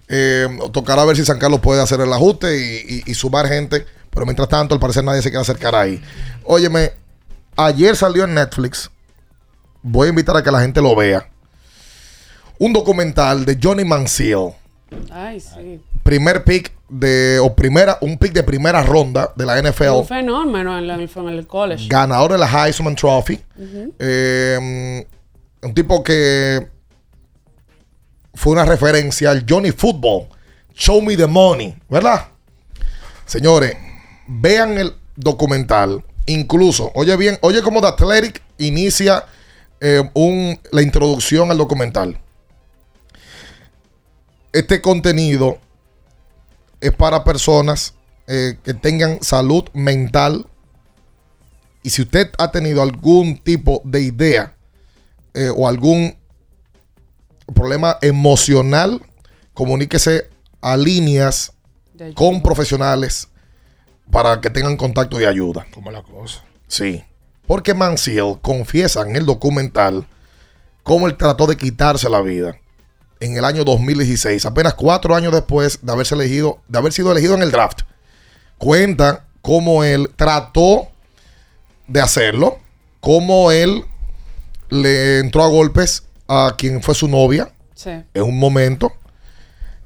Eh, 0.09 0.47
tocará 0.73 1.05
ver 1.05 1.17
si 1.17 1.25
San 1.25 1.39
Carlos 1.39 1.61
puede 1.61 1.83
hacer 1.83 2.01
el 2.01 2.13
ajuste 2.13 2.57
y, 2.57 3.03
y- 3.07 3.11
y 3.11 3.15
sumar 3.15 3.47
gente. 3.49 3.85
Pero 4.11 4.25
mientras 4.25 4.49
tanto, 4.49 4.75
al 4.75 4.81
parecer 4.81 5.05
nadie 5.05 5.21
se 5.23 5.31
quiere 5.31 5.43
acercar 5.43 5.75
ahí. 5.75 6.03
Óyeme, 6.45 6.93
ayer 7.57 7.95
salió 7.97 8.25
en 8.25 8.35
Netflix. 8.35 8.91
Voy 9.83 10.07
a 10.07 10.11
invitar 10.11 10.37
a 10.37 10.43
que 10.43 10.51
la 10.51 10.61
gente 10.61 10.81
lo 10.81 10.97
vea. 10.97 11.29
Un 12.59 12.73
documental 12.73 13.45
de 13.45 13.59
Johnny 13.63 13.85
Manziel 13.85 14.51
Ay, 15.11 15.39
sí. 15.41 15.81
primer 16.03 16.45
pick 16.45 16.73
de 16.89 17.39
o 17.41 17.55
primera 17.55 17.99
un 18.01 18.17
pick 18.19 18.33
de 18.33 18.43
primera 18.43 18.83
ronda 18.83 19.31
de 19.37 19.45
la 19.47 19.61
NFL 19.63 19.89
Un 19.91 20.07
fenómeno 20.07 20.79
en, 20.79 20.87
la- 20.87 20.95
en 20.95 21.29
el 21.29 21.47
college. 21.47 21.87
ganador 21.89 22.33
de 22.33 22.39
la 22.39 22.47
Heisman 22.67 22.97
Trophy. 22.97 23.39
Eh, 23.99 25.05
un 25.63 25.75
tipo 25.75 26.03
que 26.03 26.67
fue 28.35 28.53
una 28.53 28.65
referencia 28.65 29.31
al 29.31 29.45
Johnny 29.49 29.71
Football 29.73 30.29
Show 30.75 31.03
Me 31.03 31.17
the 31.17 31.27
Money 31.27 31.75
¿verdad? 31.89 32.29
señores 33.27 33.77
vean 34.29 34.79
el 34.79 34.95
documental 35.17 36.03
incluso 36.27 36.91
oye 36.95 37.17
bien 37.17 37.37
oye 37.43 37.61
cómo 37.63 37.81
The 37.81 37.89
Athletic 37.89 38.43
inicia 38.59 39.25
eh, 39.81 40.09
un, 40.15 40.59
la 40.71 40.83
introducción 40.83 41.51
al 41.51 41.59
documental 41.59 42.17
este 44.59 44.81
contenido 44.81 45.59
es 46.81 46.93
para 46.93 47.25
personas 47.25 47.95
eh, 48.27 48.59
que 48.63 48.75
tengan 48.75 49.23
salud 49.23 49.65
mental. 49.73 50.47
Y 51.83 51.91
si 51.91 52.03
usted 52.03 52.31
ha 52.39 52.51
tenido 52.51 52.83
algún 52.83 53.39
tipo 53.39 53.81
de 53.85 54.03
idea 54.03 54.57
eh, 55.35 55.51
o 55.55 55.69
algún 55.69 56.17
problema 57.55 57.99
emocional, 58.03 59.01
comuníquese 59.55 60.29
a 60.61 60.77
líneas 60.77 61.53
con 62.15 62.43
profesionales 62.43 63.29
para 64.11 64.41
que 64.41 64.51
tengan 64.51 64.77
contacto 64.77 65.19
de 65.19 65.27
ayuda. 65.27 65.67
Como 65.73 65.91
la 65.91 66.03
cosa. 66.03 66.45
Sí. 66.67 67.05
Porque 67.47 67.75
Manciel 67.75 68.39
confiesa 68.43 69.03
en 69.03 69.17
el 69.17 69.25
documental 69.25 70.07
cómo 70.83 71.07
él 71.07 71.17
trató 71.17 71.47
de 71.47 71.57
quitarse 71.57 72.11
la 72.11 72.21
vida 72.21 72.59
en 73.21 73.37
el 73.37 73.45
año 73.45 73.65
2016, 73.65 74.45
apenas 74.47 74.75
cuatro 74.75 75.15
años 75.15 75.33
después 75.33 75.81
de 75.83 75.93
haberse 75.93 76.15
elegido, 76.15 76.61
de 76.69 76.79
haber 76.79 76.93
sido 76.93 77.11
elegido 77.13 77.35
en 77.35 77.43
el 77.43 77.51
draft. 77.51 77.81
Cuenta 78.59 79.25
cómo 79.43 79.85
él 79.85 80.11
trató 80.17 80.89
de 81.87 82.01
hacerlo, 82.01 82.59
cómo 83.01 83.51
él 83.51 83.85
le 84.71 85.19
entró 85.21 85.43
a 85.45 85.49
golpes 85.49 86.05
a 86.29 86.55
quien 86.59 86.83
fue 86.83 86.95
su 86.95 87.09
novia 87.09 87.51
Sí. 87.75 87.91
en 88.13 88.23
un 88.23 88.39
momento. 88.39 88.93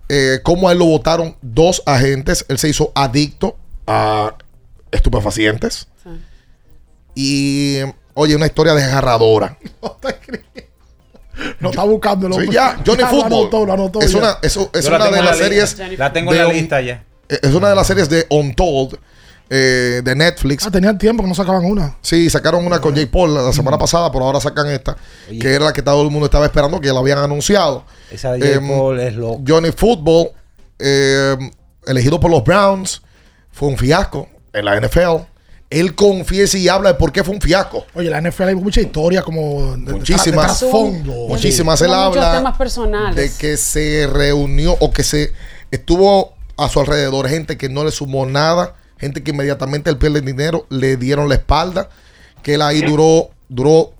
Eh, 0.08 0.40
cómo 0.42 0.68
a 0.68 0.72
él 0.72 0.78
lo 0.78 0.86
votaron 0.86 1.36
dos 1.42 1.82
agentes. 1.86 2.44
Él 2.48 2.58
se 2.58 2.68
hizo 2.68 2.90
adicto 2.94 3.56
a 3.86 4.34
estupefacientes. 4.90 5.88
Y, 7.14 7.78
oye, 8.14 8.34
una 8.36 8.46
historia 8.46 8.74
desgarradora. 8.74 9.58
No 9.82 9.96
está 11.70 11.82
buscando 11.84 12.26
el 12.26 12.34
Sí, 12.46 12.52
ya, 12.52 12.78
Johnny 12.86 13.02
Ya 13.02 13.10
lo 13.10 13.20
Football. 13.20 13.40
anotó, 13.42 13.66
lo 13.66 13.72
anotó 13.72 14.00
es 14.00 14.12
ya. 14.12 14.18
una, 14.18 14.38
eso- 14.42 14.70
es 14.72 14.88
la 14.88 14.96
una 14.96 15.04
de 15.06 15.22
las 15.22 15.24
la 15.24 15.34
series. 15.34 15.78
La 15.98 16.12
tengo 16.12 16.32
en 16.32 16.38
la 16.38 16.46
Un- 16.48 16.52
lista 16.54 16.80
ya. 16.80 17.04
Es 17.28 17.54
una 17.54 17.68
de 17.70 17.74
las 17.74 17.86
series 17.86 18.08
de 18.08 18.26
Untold. 18.30 18.98
eh, 19.54 20.00
de 20.02 20.14
Netflix. 20.16 20.64
Ah, 20.66 20.70
tenían 20.70 20.96
tiempo 20.96 21.22
que 21.22 21.28
no 21.28 21.34
sacaban 21.34 21.62
una. 21.66 21.94
Sí, 22.00 22.30
sacaron 22.30 22.64
una 22.64 22.80
con 22.80 22.94
Jake 22.94 23.08
Paul 23.08 23.34
la 23.34 23.52
semana 23.52 23.76
pasada, 23.76 24.10
pero 24.10 24.24
ahora 24.24 24.40
sacan 24.40 24.66
esta, 24.68 24.96
que 25.28 25.52
era 25.52 25.66
la 25.66 25.72
que 25.74 25.82
todo 25.82 26.00
el 26.02 26.10
mundo 26.10 26.24
estaba 26.24 26.46
esperando, 26.46 26.80
que 26.80 26.86
ya 26.86 26.94
la 26.94 27.00
habían 27.00 27.18
anunciado. 27.18 27.84
Esa 28.10 28.32
de 28.32 28.38
Jake 28.40 28.54
Em, 28.54 28.66
Paul 28.68 28.98
es 29.00 29.14
loco. 29.14 29.42
Johnny 29.46 29.70
Football, 29.72 30.30
eh, 30.78 31.36
elegido 31.86 32.18
por 32.18 32.30
los 32.30 32.42
Browns, 32.44 33.02
fue 33.50 33.68
un 33.68 33.76
fiasco 33.76 34.26
en 34.54 34.64
la 34.64 34.76
NFL. 34.80 35.26
Él 35.72 35.94
confiesa 35.94 36.58
y 36.58 36.68
habla 36.68 36.92
de 36.92 36.98
por 36.98 37.12
qué 37.12 37.24
fue 37.24 37.34
un 37.34 37.40
fiasco. 37.40 37.86
Oye, 37.94 38.10
la 38.10 38.20
NFL 38.20 38.42
hay 38.48 38.54
mucha 38.54 38.80
historia 38.80 39.22
como 39.22 39.74
de, 39.76 39.92
Muchísimas, 39.92 40.24
de 40.26 40.32
trasfondo. 40.32 41.12
muchísimas. 41.28 41.80
Él 41.80 41.94
habla 41.94 42.36
temas 42.36 42.56
personales. 42.58 43.16
de 43.16 43.30
que 43.38 43.56
se 43.56 44.06
reunió 44.12 44.76
o 44.80 44.90
que 44.92 45.02
se 45.02 45.32
estuvo 45.70 46.34
a 46.56 46.68
su 46.68 46.78
alrededor 46.80 47.28
gente 47.28 47.56
que 47.56 47.68
no 47.68 47.84
le 47.84 47.90
sumó 47.90 48.26
nada, 48.26 48.74
gente 48.98 49.22
que 49.22 49.30
inmediatamente 49.30 49.88
él 49.88 49.96
pierde 49.96 50.20
dinero, 50.20 50.66
le 50.68 50.96
dieron 50.96 51.28
la 51.28 51.36
espalda, 51.36 51.88
que 52.42 52.54
él 52.54 52.62
ahí 52.62 52.82
duró, 52.82 53.30
duró 53.48 53.94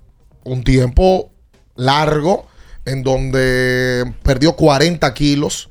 un 0.44 0.64
tiempo 0.64 1.30
largo 1.74 2.46
en 2.84 3.02
donde 3.02 4.12
perdió 4.22 4.54
40 4.56 5.12
kilos. 5.14 5.70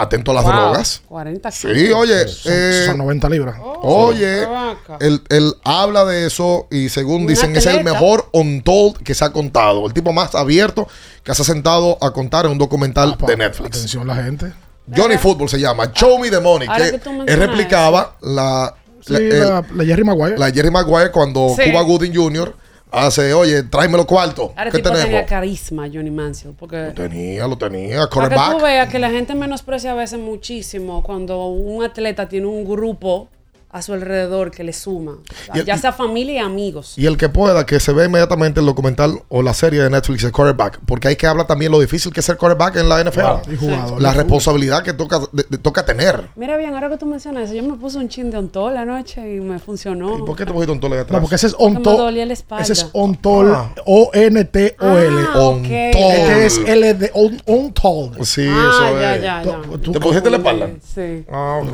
Atento 0.00 0.30
a 0.30 0.34
las 0.34 0.44
Wow, 0.44 0.52
drogas. 0.52 1.02
40 1.08 1.50
Sí, 1.50 1.66
oye, 1.92 2.28
Son, 2.28 2.52
eh, 2.54 2.82
son 2.86 2.98
90 2.98 3.28
libras. 3.28 3.56
Oye, 3.82 4.18
qué 4.40 4.46
vaca. 4.46 4.96
él, 5.00 5.22
él 5.28 5.54
habla 5.64 6.04
de 6.04 6.26
eso 6.26 6.66
y 6.70 6.88
según 6.88 7.26
dicen 7.26 7.54
es 7.56 7.66
el 7.66 7.82
mejor 7.84 8.28
untold 8.32 8.98
que 9.02 9.14
se 9.14 9.24
ha 9.24 9.30
contado. 9.30 9.86
El 9.86 9.92
tipo 9.92 10.12
más 10.12 10.34
abierto 10.34 10.86
que 11.24 11.34
se 11.34 11.42
ha 11.42 11.44
sentado 11.44 11.98
a 12.00 12.12
contar 12.12 12.46
en 12.46 12.52
un 12.52 12.58
documental 12.58 13.16
de 13.26 13.36
Netflix. 13.36 13.76
Atención 13.76 14.06
la 14.06 14.14
gente. 14.16 14.52
Johnny 14.96 15.18
Football 15.18 15.48
se 15.48 15.58
llama. 15.60 15.92
Show 15.92 16.18
Me 16.18 16.30
the 16.30 16.40
Money. 16.40 16.66
Ahora 16.68 16.84
Que, 16.86 16.90
que 16.92 16.98
tú 16.98 17.10
él 17.26 17.36
replicaba 17.38 18.16
la, 18.22 18.74
Sí, 19.00 19.12
la, 19.12 19.18
el- 19.18 19.38
la, 19.40 19.64
la 19.74 19.84
Jerry 19.84 20.04
Maguire. 20.04 20.38
la 20.38 20.50
Jerry 20.50 20.70
Maguire 20.70 21.10
cuando 21.10 21.54
Sí. 21.56 21.70
Cuba 21.70 21.82
Gooding 21.82 22.14
Jr. 22.14 22.54
hace, 22.90 23.32
oye, 23.34 23.62
tráeme 23.64 23.96
los 23.96 24.06
cuartos. 24.06 24.50
Ahora 24.56 24.70
¿Qué 24.70 24.78
tipo 24.78 24.90
tenía 24.90 25.04
tenemos? 25.04 25.28
carisma, 25.28 25.88
Johnny 25.92 26.10
Mansell. 26.10 26.52
Porque 26.58 26.92
Tenía, 26.94 27.46
lo 27.46 27.56
tenía. 27.58 28.08
para 28.08 28.28
que 28.28 28.56
tú 28.58 28.62
veas 28.62 28.88
que 28.88 28.98
la 28.98 29.10
gente 29.10 29.34
menosprecia 29.34 29.92
a 29.92 29.94
veces 29.94 30.18
muchísimo 30.18 31.02
cuando 31.02 31.46
un 31.46 31.82
atleta 31.84 32.28
tiene 32.28 32.46
un 32.46 32.64
grupo 32.64 33.28
a 33.70 33.82
su 33.82 33.92
alrededor 33.92 34.50
que 34.50 34.64
le 34.64 34.72
suma. 34.72 35.18
El- 35.54 35.64
ya 35.64 35.76
sea 35.76 35.92
familia 35.92 36.34
y 36.34 36.38
amigos. 36.38 36.94
Y 36.96 37.06
el 37.06 37.16
que 37.16 37.28
pueda, 37.28 37.66
que 37.66 37.80
se 37.80 37.92
ve 37.92 38.06
inmediatamente 38.06 38.60
el 38.60 38.66
documental 38.66 39.22
o 39.28 39.42
la 39.42 39.52
serie 39.54 39.82
de 39.82 39.90
Netflix 39.90 40.22
de 40.22 40.32
quarterback, 40.32 40.80
porque 40.86 41.08
hay 41.08 41.16
que 41.16 41.26
hablar 41.26 41.46
también 41.46 41.70
lo 41.72 41.78
difícil 41.80 42.12
que 42.12 42.20
es 42.20 42.26
ser 42.26 42.36
quarterback 42.36 42.76
en 42.76 42.88
la 42.88 43.00
NFL. 43.00 43.52
Y 43.52 43.56
jugador. 43.56 44.00
La 44.00 44.12
responsabilidad 44.14 44.82
que 44.82 44.92
toca, 44.94 45.20
de- 45.32 45.44
de- 45.48 45.58
toca 45.58 45.84
tener. 45.84 46.28
Mira 46.36 46.56
bien, 46.56 46.74
ahora 46.74 46.88
que 46.88 46.96
tú 46.96 47.06
mencionas 47.06 47.44
eso, 47.44 47.54
yo 47.54 47.62
me 47.62 47.74
puse 47.76 47.98
un 47.98 48.08
chin 48.08 48.30
de 48.30 48.38
ontol 48.38 48.74
la 48.74 48.84
noche 48.84 49.20
y 49.36 49.40
me 49.40 49.58
funcionó. 49.58 50.18
¿Y 50.18 50.22
por 50.22 50.36
qué 50.36 50.46
te 50.46 50.52
tole 50.52 50.96
de 50.96 51.02
atrás? 51.02 51.12
No, 51.12 51.20
porque 51.20 51.36
ese 51.36 51.48
es 51.48 51.54
Ontol. 51.58 51.96
dolía 51.96 52.24
la 52.26 52.32
espalda. 52.32 52.62
Ese 52.64 52.72
es 52.74 52.86
Ontol. 52.92 53.52
Ah. 53.54 53.70
O-N-T-O-L. 53.84 55.16
Ah, 55.34 55.38
ok. 55.40 55.64
Este 55.64 56.46
es 56.46 56.58
L 56.58 56.94
de 56.94 57.10
On- 57.14 57.42
Ontol. 57.46 58.24
Sí, 58.24 58.46
Ah, 58.48 58.70
eso 58.70 59.00
ya, 59.00 59.16
es. 59.16 59.22
ya, 59.22 59.42
ya. 59.42 59.92
¿Te 59.92 60.00
pusiste 60.00 60.30
la 60.30 60.36
espalda? 60.38 60.68
Sí. 60.94 61.24
Ah, 61.30 61.60
ok. 61.62 61.72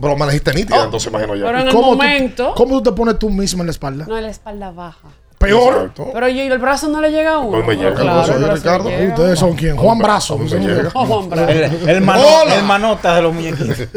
Pero 0.00 0.16
manejiste 0.16 0.52
nítida, 0.52 0.84
entonces 0.84 1.12
ya. 1.34 1.46
Pero 1.46 1.58
en 1.60 1.66
el 1.68 1.72
¿Cómo 1.74 1.90
tú- 1.90 1.96
momento, 1.96 2.54
¿Cómo 2.56 2.76
tú 2.78 2.90
te 2.90 2.92
pones 2.96 3.18
tú 3.18 3.30
mismo 3.30 3.62
en 3.62 3.66
la 3.66 3.70
espalda? 3.72 4.04
no 4.08 4.20
la 4.20 4.28
espalda 4.28 4.70
baja. 4.70 5.08
Peor. 5.38 5.74
Exacto. 5.74 6.08
Pero 6.14 6.28
yo, 6.28 6.42
¿y 6.44 6.46
el 6.46 6.58
brazo 6.58 6.88
no 6.88 6.98
le 7.00 7.10
llega 7.10 7.34
a 7.34 7.38
uno. 7.40 7.50
Pues 7.62 7.66
me 7.66 7.74
llega 7.76 7.88
el 7.90 7.94
Claro, 7.96 8.24
brazo 8.38 8.54
Ricardo. 8.54 8.88
llega. 8.88 9.08
¿Ustedes 9.14 9.38
son 9.38 9.54
quién? 9.54 9.76
Juan 9.76 9.98
Brazo. 9.98 10.38
Me 10.38 10.48
Son- 10.48 10.66
llega. 10.66 10.90
Juan 10.90 11.28
Brazo. 11.28 11.48
El, 11.50 11.62
el, 11.90 12.00
mano- 12.00 12.22
Hola. 12.42 12.54
el 12.54 12.64
manota 12.64 13.16
de 13.16 13.22
los 13.22 13.34
muñequitos. 13.34 13.88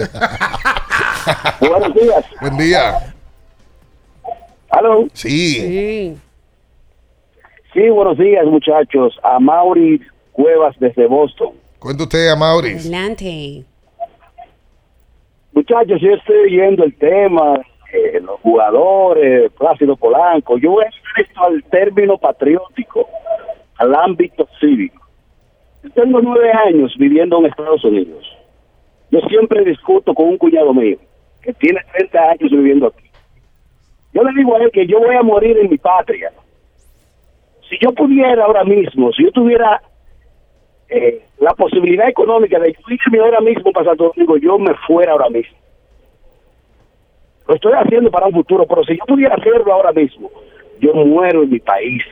Buenos 1.62 1.94
días. 1.94 2.26
Buen 2.42 2.58
día. 2.58 3.14
¿Aló? 4.70 5.08
Sí. 5.14 5.56
Sí. 5.56 6.18
Sí, 7.74 7.90
buenos 7.90 8.18
días, 8.18 8.46
muchachos. 8.46 9.14
A 9.24 9.40
Mauri 9.40 10.02
Cuevas 10.34 10.76
desde 10.80 11.08
Boston. 11.08 11.52
Cuenta 11.80 12.04
usted 12.04 12.30
a 12.30 12.36
Maurice. 12.36 12.80
Adelante. 12.90 13.64
Muchachos, 15.54 16.00
yo 16.02 16.14
estoy 16.14 16.38
oyendo 16.38 16.84
el 16.84 16.96
tema, 16.96 17.60
eh, 17.92 18.20
los 18.22 18.40
jugadores, 18.42 19.52
Plácido 19.54 19.96
Polanco. 19.96 20.58
Yo 20.58 20.72
voy 20.72 20.86
a 20.86 21.44
al 21.44 21.64
término 21.66 22.18
patriótico, 22.18 23.08
al 23.78 23.96
ámbito 23.96 24.48
cívico. 24.60 25.06
Yo 25.84 25.90
tengo 25.92 26.22
nueve 26.22 26.52
años 26.52 26.96
viviendo 26.98 27.40
en 27.40 27.46
Estados 27.46 27.84
Unidos. 27.84 28.26
Yo 29.12 29.20
siempre 29.22 29.64
discuto 29.64 30.14
con 30.14 30.28
un 30.28 30.38
cuñado 30.38 30.74
mío 30.74 30.98
que 31.42 31.54
tiene 31.54 31.80
30 31.94 32.20
años 32.22 32.52
viviendo 32.52 32.88
aquí. 32.88 33.10
Yo 34.14 34.24
le 34.24 34.34
digo 34.34 34.56
a 34.56 34.64
él 34.64 34.72
que 34.72 34.86
yo 34.86 35.00
voy 35.00 35.16
a 35.16 35.24
morir 35.24 35.58
en 35.58 35.70
mi 35.70 35.78
patria. 35.78 36.32
Si 37.70 37.78
yo 37.82 37.92
pudiera 37.94 38.44
ahora 38.44 38.64
mismo, 38.64 39.12
si 39.14 39.24
yo 39.24 39.32
tuviera 39.32 39.82
eh, 40.90 41.22
la 41.40 41.54
posibilidad 41.54 42.08
económica 42.10 42.60
de 42.60 42.76
irme 42.88 43.20
ahora 43.20 43.40
mismo 43.42 43.72
para 43.72 43.88
Santo 43.88 44.12
Domingo, 44.16 44.38
yo 44.38 44.58
me 44.58 44.74
fuera 44.88 45.12
ahora 45.14 45.30
mismo. 45.30 45.58
Lo 47.48 47.56
estoy 47.56 47.74
haciendo 47.74 48.12
para 48.12 48.28
un 48.28 48.34
futuro, 48.34 48.66
pero 48.68 48.84
si 48.84 48.98
yo 48.98 49.06
pudiera 49.08 49.36
hacerlo 49.36 49.74
ahora 49.74 49.92
mismo, 49.92 50.30
yo 50.80 50.94
muero 50.94 51.44
en 51.44 51.50
mi 51.50 51.60
país. 51.60 52.04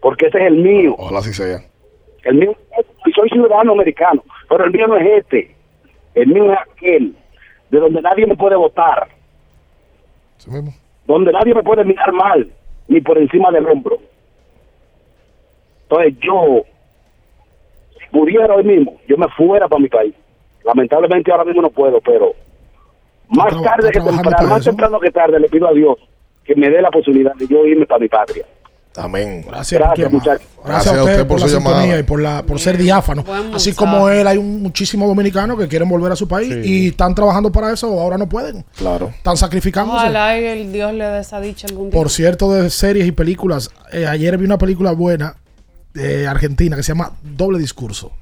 Porque 0.00 0.26
ese 0.26 0.38
es 0.38 0.44
el 0.46 0.56
mío. 0.56 0.94
Ojalá 0.98 1.18
así 1.18 1.32
sea. 1.32 1.58
El 2.22 2.36
mío, 2.36 2.56
y 3.04 3.12
soy 3.12 3.28
ciudadano 3.28 3.72
americano, 3.72 4.22
pero 4.48 4.64
el 4.64 4.70
mío 4.72 4.86
no 4.86 4.96
es 4.96 5.06
este. 5.24 5.54
El 6.14 6.28
mío 6.28 6.52
es 6.52 6.58
aquel, 6.58 7.14
de 7.70 7.78
donde 7.78 8.00
nadie 8.02 8.26
me 8.26 8.36
puede 8.36 8.56
votar, 8.56 9.08
Así 10.38 10.50
mismo. 10.50 10.72
donde 11.06 11.30
nadie 11.32 11.54
me 11.54 11.62
puede 11.62 11.84
mirar 11.84 12.12
mal, 12.12 12.48
ni 12.88 13.00
por 13.00 13.18
encima 13.18 13.50
del 13.50 13.66
hombro. 13.68 13.98
Entonces 15.88 16.14
yo, 16.20 16.62
si 17.98 18.08
pudiera 18.10 18.54
hoy 18.54 18.64
mismo, 18.64 18.98
yo 19.08 19.16
me 19.16 19.28
fuera 19.28 19.68
para 19.68 19.80
mi 19.80 19.88
país. 19.88 20.14
Lamentablemente 20.64 21.30
ahora 21.30 21.44
mismo 21.44 21.62
no 21.62 21.70
puedo, 21.70 22.00
pero 22.00 22.32
más 23.28 23.50
tarde 23.62 23.88
está 23.88 24.00
que 24.00 24.00
temprano, 24.00 24.22
para 24.22 24.48
más 24.48 24.64
temprano 24.64 25.00
que 25.00 25.10
tarde, 25.10 25.38
le 25.38 25.48
pido 25.48 25.68
a 25.68 25.72
Dios 25.72 25.96
que 26.44 26.54
me 26.54 26.70
dé 26.70 26.80
la 26.80 26.90
posibilidad 26.90 27.34
de 27.34 27.46
yo 27.46 27.64
irme 27.66 27.86
para 27.86 28.00
mi 28.00 28.08
patria. 28.08 28.44
Amén. 28.96 29.44
Gracias, 29.46 30.10
muchachos. 30.10 30.46
Gracias 30.64 30.94
a 30.94 31.04
usted 31.04 31.26
por, 31.26 31.38
su 31.38 31.48
sintonía 31.48 31.80
llamada. 31.80 31.98
y 31.98 32.02
por, 32.02 32.20
la, 32.20 32.42
por 32.42 32.58
ser 32.58 32.78
diáfano. 32.78 33.24
Buen 33.24 33.54
Así 33.54 33.74
como 33.74 34.08
él, 34.08 34.26
hay 34.26 34.38
un, 34.38 34.62
muchísimos 34.62 35.06
dominicanos 35.06 35.58
que 35.58 35.68
quieren 35.68 35.88
volver 35.88 36.12
a 36.12 36.16
su 36.16 36.26
país 36.26 36.64
y 36.64 36.88
están 36.88 37.14
trabajando 37.14 37.52
para 37.52 37.72
eso, 37.72 37.88
ahora 38.00 38.16
no 38.16 38.26
pueden. 38.26 38.64
Claro. 38.76 39.08
Están 39.14 39.36
sacrificándose. 39.36 39.98
Ojalá 39.98 40.38
y 40.40 40.44
el 40.44 40.72
Dios 40.72 40.94
le 40.94 41.04
dé 41.04 41.20
esa 41.20 41.40
dicha 41.40 41.66
algún 41.68 41.90
día. 41.90 41.98
Por 41.98 42.08
cierto, 42.08 42.50
de 42.52 42.70
series 42.70 43.06
y 43.06 43.12
películas, 43.12 43.70
eh, 43.92 44.06
ayer 44.06 44.38
vi 44.38 44.46
una 44.46 44.58
película 44.58 44.92
buena 44.92 45.36
de 45.96 46.26
Argentina 46.28 46.76
que 46.76 46.82
se 46.82 46.88
llama 46.92 47.12
Doble 47.22 47.58
Discurso. 47.58 48.12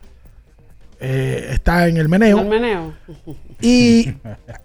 Eh, 1.01 1.49
está 1.53 1.87
en 1.89 1.97
el 1.97 2.09
meneo. 2.09 2.41
El 2.41 2.49
meneo. 2.49 2.95
Y 3.61 4.15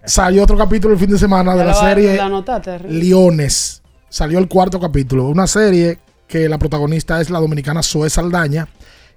salió 0.05 0.43
otro 0.43 0.57
capítulo 0.57 0.93
el 0.93 0.99
fin 0.99 1.09
de 1.09 1.17
semana 1.17 1.55
de 1.55 1.65
la 1.65 1.73
serie 1.73 2.15
la. 2.15 2.79
Leones. 2.87 3.81
Salió 4.09 4.39
el 4.39 4.47
cuarto 4.47 4.79
capítulo. 4.79 5.25
Una 5.27 5.47
serie 5.47 5.99
que 6.27 6.47
la 6.47 6.57
protagonista 6.57 7.19
es 7.19 7.29
la 7.29 7.39
dominicana 7.39 7.81
Zoe 7.83 8.09
Saldaña 8.09 8.67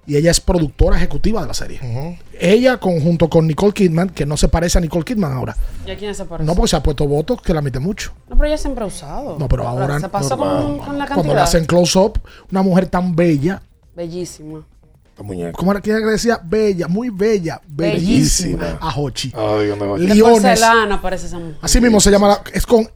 y 0.05 0.17
ella 0.17 0.31
es 0.31 0.41
productora 0.41 0.97
ejecutiva 0.97 1.41
de 1.41 1.47
la 1.47 1.53
serie. 1.53 2.19
Ella 2.39 2.77
conjunto 2.77 3.29
con 3.29 3.47
Nicole 3.47 3.71
Kidman, 3.73 4.09
que 4.09 4.25
no 4.25 4.35
se 4.35 4.49
parece 4.49 4.79
a 4.79 4.81
Nicole 4.81 5.05
Kidman 5.05 5.31
ahora. 5.31 5.55
¿Y 5.87 5.91
a 5.91 5.97
quién 5.97 6.13
se 6.13 6.25
parece? 6.25 6.45
No 6.45 6.55
porque 6.55 6.69
se 6.69 6.75
ha 6.75 6.83
puesto 6.83 7.07
votos 7.07 7.41
que 7.41 7.53
la 7.53 7.61
mete 7.61 7.79
mucho. 7.79 8.11
No, 8.27 8.35
pero 8.35 8.47
ella 8.49 8.57
siempre 8.57 8.83
ha 8.83 8.87
usado. 8.87 9.37
No, 9.39 9.47
pero 9.47 9.65
ahora 9.67 9.99
Se 9.99 10.09
pasó 10.09 10.35
con, 10.37 10.79
con 10.79 10.97
la 10.97 11.05
cuando 11.05 11.23
le 11.23 11.29
cantidad. 11.29 11.43
hacen 11.43 11.65
close 11.65 11.97
up, 11.97 12.19
una 12.51 12.61
mujer 12.63 12.87
tan 12.87 13.15
bella. 13.15 13.61
Bellísima. 13.95 14.65
¿Cómo 15.15 15.71
era 15.71 15.79
que 15.79 15.91
ella 15.91 16.05
decía? 16.07 16.39
Bella, 16.43 16.87
muy 16.87 17.09
bella, 17.11 17.61
bellísima. 17.67 18.57
Bellísima. 18.63 18.77
A 18.81 18.99
Hochi. 18.99 19.31
Parece 21.01 21.27
esa 21.27 21.37
mujer. 21.37 21.55
Así 21.61 21.79
mismo 21.79 21.99
se 21.99 22.09
llama, 22.09 22.27
la- 22.29 22.41
es 22.51 22.65
con 22.65 22.89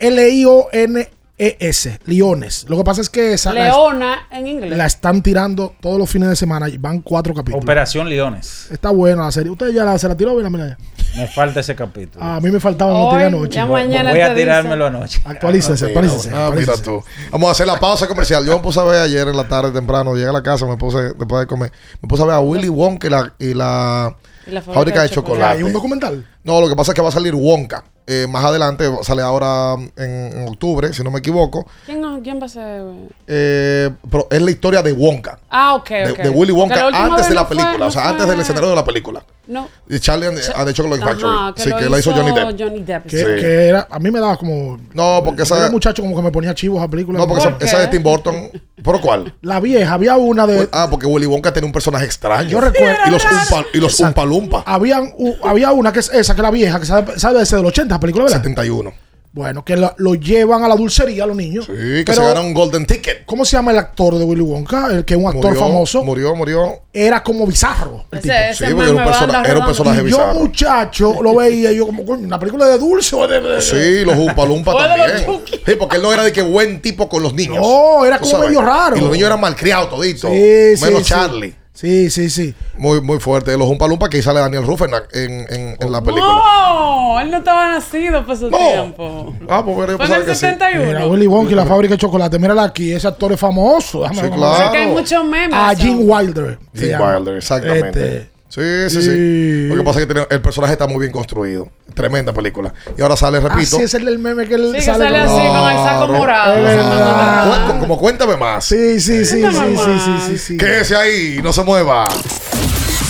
L-I-O-N-E-S, 0.88 2.00
Leones. 2.06 2.66
Lo 2.68 2.78
que 2.78 2.84
pasa 2.84 3.02
es 3.02 3.10
que 3.12 3.34
esa, 3.34 3.54
la, 3.54 3.66
Leona 3.66 4.28
en 4.32 4.48
inglés. 4.48 4.76
la 4.76 4.88
están 4.88 5.22
tirando 5.22 5.76
todos 5.80 6.00
los 6.00 6.10
fines 6.10 6.30
de 6.30 6.36
semana 6.36 6.68
y 6.70 6.78
van 6.80 7.02
cuatro 7.02 7.34
capítulos. 7.36 7.64
Operación 7.64 8.10
Leones. 8.10 8.68
Está 8.72 8.90
buena 8.90 9.26
la 9.26 9.32
serie. 9.32 9.52
Usted 9.52 9.70
ya 9.72 9.84
la, 9.86 9.98
se 10.00 10.08
la 10.08 10.18
tiró, 10.18 10.34
mira, 10.36 10.50
mira. 10.50 10.78
Me 11.16 11.28
falta 11.28 11.60
ese 11.62 11.76
capítulo. 11.76 12.24
A 12.24 12.40
mí 12.40 12.52
me 12.52 12.60
faltaba 12.60 12.92
no 12.92 13.08
Hoy, 13.08 13.16
tiré 13.16 13.26
anoche. 13.26 13.50
ya 13.56 13.66
Voy- 13.66 13.82
mañana 13.84 14.12
Voy 14.12 14.22
a 14.22 14.36
tirármelo 14.36 14.86
anoche. 14.88 15.22
Actualícese, 15.26 15.88
Mira, 15.88 16.00
actualícese. 16.02 16.36
ah, 16.36 16.52
mira 16.56 16.74
tú. 16.78 17.04
Vamos 17.32 17.50
a 17.50 17.52
hacer 17.54 17.66
la 17.68 17.80
pausa 17.80 18.08
comercial. 18.08 18.46
Yo 18.46 18.56
me 18.58 18.62
puse 18.64 18.80
a 18.80 18.84
ver 18.84 19.02
ayer 19.02 19.28
en 19.28 19.36
la 19.38 19.48
tarde 19.48 19.72
temprano. 19.72 20.14
Llegué 20.16 20.28
a 20.30 20.34
la 20.34 20.44
casa, 20.44 20.66
me 20.66 20.78
puse, 20.78 21.14
después 21.14 21.40
de 21.42 21.48
comer, 21.48 21.72
me 22.02 22.08
puse 22.08 22.22
a 22.24 22.26
ver 22.26 22.36
a 22.36 22.40
Willy 22.40 22.70
Wonka 22.70 23.08
y 23.08 23.10
la, 23.10 23.34
y 23.40 23.54
la, 23.54 24.16
Y 24.46 24.52
la 24.52 24.62
fábrica 24.62 25.02
de 25.02 25.10
chocolate. 25.10 25.58
¿Hay 25.58 25.64
un 25.64 25.74
documental? 25.74 26.26
No, 26.44 26.62
lo 26.62 26.70
que 26.70 26.76
pasa 26.76 26.92
es 26.92 26.96
que 26.96 27.02
va 27.02 27.10
a 27.10 27.12
salir 27.12 27.34
Wonka. 27.34 27.84
Eh, 28.10 28.26
más 28.30 28.46
adelante, 28.46 28.90
sale 29.02 29.22
ahora 29.22 29.74
en, 29.98 30.32
en 30.38 30.48
octubre, 30.48 30.94
si 30.94 31.04
no 31.04 31.12
me 31.12 31.20
equivoco. 31.20 31.68
¿Quién, 31.86 32.02
quién 32.22 32.40
va 32.40 32.46
a 32.46 32.50
ser? 32.50 32.84
Eh, 33.28 33.90
pero 34.10 34.28
es 34.32 34.42
la 34.42 34.52
historia 34.52 34.82
de 34.82 34.94
Wonka. 34.94 35.40
Ah, 35.50 35.74
ok, 35.76 35.90
De, 35.90 36.12
ok. 36.12 36.18
de 36.20 36.30
Willy 36.30 36.54
Wonka 36.54 36.88
antes 36.94 37.28
de 37.28 37.36
la 37.36 37.44
fue- 37.46 37.58
película, 37.58 37.78
no 37.80 37.88
o 37.88 37.92
sea, 37.92 38.04
fue- 38.04 38.12
antes 38.12 38.28
del 38.30 38.40
escenario 38.40 38.70
de 38.70 38.76
la 38.76 38.86
película. 38.86 39.24
No. 39.48 39.70
Y 39.90 40.00
Charlie 40.00 40.28
and, 40.28 40.38
and 40.56 40.68
the 40.68 40.74
Chocolate 40.74 41.02
Ajá, 41.04 41.12
Factory. 41.14 41.54
que 41.56 41.62
sí, 41.64 41.70
lo 41.70 41.78
que 41.78 41.90
la 41.90 42.00
hizo 42.00 42.12
Johnny 42.14 42.32
Depp. 42.32 42.60
Johnny 42.60 42.80
Depp, 42.84 43.04
Que, 43.08 43.18
Sí. 43.18 43.24
que 43.26 43.68
era, 43.70 43.88
a 43.90 44.00
mí 44.00 44.12
me 44.12 44.20
daba 44.20 44.36
como. 44.38 44.78
No, 44.94 45.22
porque 45.24 45.44
esa- 45.44 45.58
Era 45.58 45.70
muchacho 45.72 46.02
como 46.02 46.16
que 46.16 46.22
me 46.22 46.32
ponía 46.32 46.54
chivos 46.54 46.82
a 46.84 46.88
películas. 46.90 47.20
No, 47.22 47.28
porque 47.28 47.44
esa, 47.48 47.58
esa 47.66 47.80
de 47.80 47.88
Tim 47.88 48.04
Burton. 48.04 48.50
¿Por 48.84 49.00
cuál? 49.02 49.34
La 49.42 49.60
vieja, 49.60 49.94
había 49.94 50.16
una 50.18 50.46
de. 50.46 50.68
Ah, 50.72 50.88
porque 50.90 51.06
Willy 51.08 51.26
Wonka 51.26 51.52
tenía 51.54 51.66
un 51.68 51.74
personaje 51.74 52.06
extraño. 52.06 52.50
Yo 52.50 52.62
recuerdo. 52.62 52.96
Y 53.08 53.10
los 53.10 53.24
Umpa, 53.24 53.66
y 53.74 53.78
los. 53.80 54.00
Umpa 54.00 54.26
Lumpa. 54.26 54.64
Habían, 54.66 55.12
u- 55.18 55.36
había 55.44 55.72
una 55.72 55.92
que 55.92 56.00
es 56.00 56.10
esa, 56.14 56.36
que 56.36 56.42
es 56.42 56.44
la 56.44 56.52
vieja, 56.52 56.80
que 56.80 56.86
sabe, 56.86 57.18
sabe 57.20 57.42
ese 57.42 57.56
del 57.56 57.66
80, 57.66 58.00
película, 58.00 58.26
¿verdad? 58.26 58.38
71. 58.38 58.94
Bueno, 59.34 59.64
que 59.64 59.76
lo 59.98 60.16
llevan 60.16 60.64
a 60.64 60.68
la 60.68 60.76
dulcería 60.76 61.26
los 61.28 61.36
niños. 61.36 61.66
Sí, 61.68 62.04
que 62.04 62.12
se 62.14 62.20
ganan 62.22 62.46
un 62.46 62.54
Golden 62.56 62.88
Ticket. 62.88 63.24
¿Cómo 63.26 63.46
se 63.46 63.56
llama 63.56 63.72
el 63.72 63.78
actor 63.78 64.18
de 64.18 64.24
Willy 64.24 64.42
Wonka? 64.42 64.88
El 64.92 65.06
que 65.06 65.14
es 65.14 65.20
un 65.20 65.28
actor 65.28 65.46
Murió, 65.52 65.60
famoso. 65.60 66.04
Murió, 66.04 66.36
murió. 66.36 66.82
Era 66.92 67.22
como 67.22 67.46
bizarro. 67.46 68.06
el 68.12 68.20
tipo. 68.22 68.34
Ese- 68.34 68.54
Sí, 68.56 68.64
ese 68.64 68.74
porque 68.76 68.90
era 68.90 68.98
un, 69.00 69.04
persona- 69.06 69.44
era 69.46 69.66
personaje 69.66 69.98
Y 69.98 70.10
yo, 70.10 70.18
bizarro. 70.18 70.34
muchacho, 70.40 71.22
lo 71.22 71.36
veía 71.36 71.72
yo 71.72 71.86
como, 71.86 72.04
coño, 72.04 72.26
¿una 72.26 72.40
película 72.40 72.66
de 72.66 72.80
dulce 72.80 73.16
o 73.16 73.28
de.? 73.28 73.40
de- 73.40 73.62
Sí, 73.62 74.04
los 74.06 74.18
Umpa 74.18 74.44
Lumpa 74.46 74.72
Fue 74.72 74.82
de 74.88 74.98
los 74.98 75.26
también. 75.26 75.42
Sí, 75.66 75.72
porque 75.78 75.98
él 75.98 76.02
no 76.02 76.12
era 76.14 76.24
de 76.24 76.32
que 76.34 76.42
buen 76.42 76.82
tipo 76.82 77.08
con 77.08 77.22
los 77.22 77.34
niños. 77.36 77.58
No, 77.62 78.06
era 78.06 78.18
como 78.18 78.32
sabes. 78.32 78.48
medio 78.48 78.62
raro. 78.64 78.98
Y 78.98 79.02
los 79.02 79.12
niños 79.12 79.28
eran 79.28 79.40
malcriados 79.40 79.90
toditos. 79.92 80.32
Sí, 80.32 80.78
sí, 80.78 80.84
menos 80.84 81.02
sí. 81.04 81.10
Charlie. 81.10 81.54
Sí, 81.78 82.10
sí, 82.10 82.32
sí. 82.32 82.56
Muy, 82.80 83.02
muy 83.02 83.20
fuerte. 83.20 83.56
Los 83.56 83.68
Umpa 83.70 83.88
Lumpa 83.88 84.10
que 84.10 84.20
sale 84.24 84.40
Daniel 84.40 84.66
Ruff 84.66 84.82
en, 84.82 84.92
la- 84.92 85.04
en, 85.14 85.32
en- 85.48 85.78
en 85.80 85.92
la 85.92 86.02
película. 86.02 86.26
No, 86.26 87.20
él 87.20 87.30
no 87.30 87.38
estaba 87.38 87.70
nacido 87.74 88.26
por 88.26 88.36
su 88.36 88.50
tiempo. 88.50 89.36
Ah, 89.48 89.62
pues 89.64 89.76
bueno, 89.76 89.92
yo 89.92 89.98
Fue 89.98 90.06
en 90.08 90.12
pensaba 90.12 90.18
el 90.22 90.26
que 90.26 90.34
sí. 90.34 90.40
71. 90.42 90.86
Mira, 90.88 91.06
Willy 91.06 91.28
Wonka 91.28 91.52
y 91.52 91.56
la 91.56 91.68
fábrica 91.68 91.94
de 91.94 92.00
chocolate. 92.00 92.40
Mírala 92.40 92.64
aquí, 92.64 92.92
ese 92.92 93.08
actor 93.08 93.32
es 93.32 93.40
famoso. 93.40 94.02
Déjame 94.02 94.22
Sí, 94.24 94.30
claro. 94.36 94.66
Sé 94.66 94.72
que 94.72 94.78
hay 94.80 94.88
muchos 94.88 95.24
memes. 95.24 95.54
A 95.54 95.76
son. 95.76 95.78
Gene 95.86 96.04
Wilder. 96.04 96.60
llama. 96.74 97.18
Wilder, 97.18 97.38
exactamente. 97.38 97.88
Este, 98.18 98.30
Sí, 98.50 98.62
sí, 98.90 99.02
sí. 99.02 99.68
Lo 99.68 99.76
que 99.76 99.84
pasa 99.84 100.00
es 100.00 100.06
que 100.08 100.14
tiene- 100.14 100.26
el 100.30 100.42
personaje 100.42 100.72
está 100.74 100.88
muy 100.88 101.00
bien 101.02 101.12
construido. 101.12 101.68
Tremenda 101.94 102.32
película. 102.34 102.74
Y 102.98 103.02
ahora 103.02 103.18
sale, 103.18 103.40
repito. 103.42 103.76
Así 103.76 103.84
es 103.86 103.94
el 103.94 104.06
del 104.06 104.20
meme 104.20 104.48
que 104.48 104.56
él 104.56 104.70
Sí, 104.72 104.78
que 104.80 104.86
sale, 104.86 105.04
sale 105.06 105.26
con- 105.28 105.38
así 105.38 105.48
con 105.48 105.70
el 105.70 105.76
saco 105.78 106.08
morado. 106.14 107.80
Como 107.80 107.98
cuéntame 108.00 108.38
más. 108.38 108.64
Sí, 108.66 109.00
sí, 109.02 109.26
sí, 109.26 109.42
sí, 109.42 109.48
sí, 109.52 110.00
sí, 110.06 110.18
sí, 110.28 110.38
sí. 110.38 110.58
Quédese 110.58 110.96
ahí, 110.96 111.40
no 111.44 111.52
se 111.52 111.64
mueva. 111.64 112.08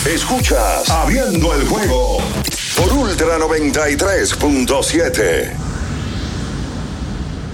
Escuchas 0.06 0.88
Abriendo 0.90 1.54
el 1.54 1.64
juego 1.66 2.18
por 2.76 2.92
Ultra 2.92 3.38
93.7. 3.38 5.52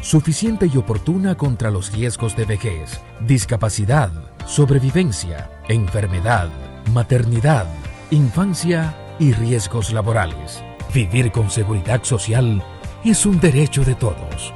suficiente 0.00 0.70
y 0.72 0.76
oportuna 0.76 1.36
contra 1.36 1.70
los 1.70 1.92
riesgos 1.92 2.36
de 2.36 2.44
vejez, 2.44 3.00
discapacidad, 3.20 4.10
sobrevivencia, 4.46 5.50
enfermedad, 5.68 6.48
maternidad, 6.92 7.66
infancia 8.10 8.94
y 9.18 9.32
riesgos 9.32 9.92
laborales. 9.92 10.62
Vivir 10.94 11.30
con 11.32 11.50
seguridad 11.50 12.02
social 12.04 12.62
es 13.04 13.26
un 13.26 13.40
derecho 13.40 13.84
de 13.84 13.94
todos. 13.94 14.52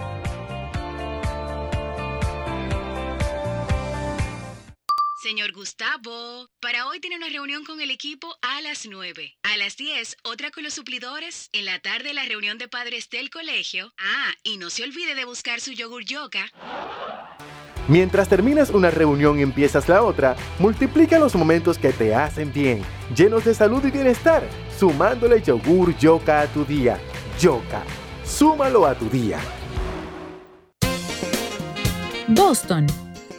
Señor 5.32 5.52
Gustavo, 5.52 6.50
para 6.60 6.86
hoy 6.86 7.00
tiene 7.00 7.16
una 7.16 7.30
reunión 7.30 7.64
con 7.64 7.80
el 7.80 7.90
equipo 7.90 8.36
a 8.42 8.60
las 8.60 8.86
9. 8.86 9.32
A 9.42 9.56
las 9.56 9.78
10, 9.78 10.18
otra 10.24 10.50
con 10.50 10.62
los 10.62 10.74
suplidores. 10.74 11.48
En 11.54 11.64
la 11.64 11.78
tarde, 11.78 12.12
la 12.12 12.26
reunión 12.26 12.58
de 12.58 12.68
padres 12.68 13.08
del 13.08 13.30
colegio. 13.30 13.94
Ah, 13.96 14.30
y 14.42 14.58
no 14.58 14.68
se 14.68 14.84
olvide 14.84 15.14
de 15.14 15.24
buscar 15.24 15.62
su 15.62 15.72
yogur 15.72 16.04
yoga. 16.04 16.52
Mientras 17.88 18.28
terminas 18.28 18.68
una 18.68 18.90
reunión 18.90 19.38
y 19.38 19.42
empiezas 19.42 19.88
la 19.88 20.02
otra, 20.02 20.36
multiplica 20.58 21.18
los 21.18 21.34
momentos 21.34 21.78
que 21.78 21.94
te 21.94 22.14
hacen 22.14 22.52
bien, 22.52 22.82
llenos 23.16 23.46
de 23.46 23.54
salud 23.54 23.82
y 23.86 23.90
bienestar, 23.90 24.46
sumándole 24.78 25.40
yogur 25.40 25.96
yoka 25.96 26.42
a 26.42 26.46
tu 26.46 26.66
día. 26.66 27.00
Yoka, 27.40 27.82
súmalo 28.22 28.84
a 28.84 28.94
tu 28.94 29.08
día. 29.08 29.40
Boston, 32.28 32.86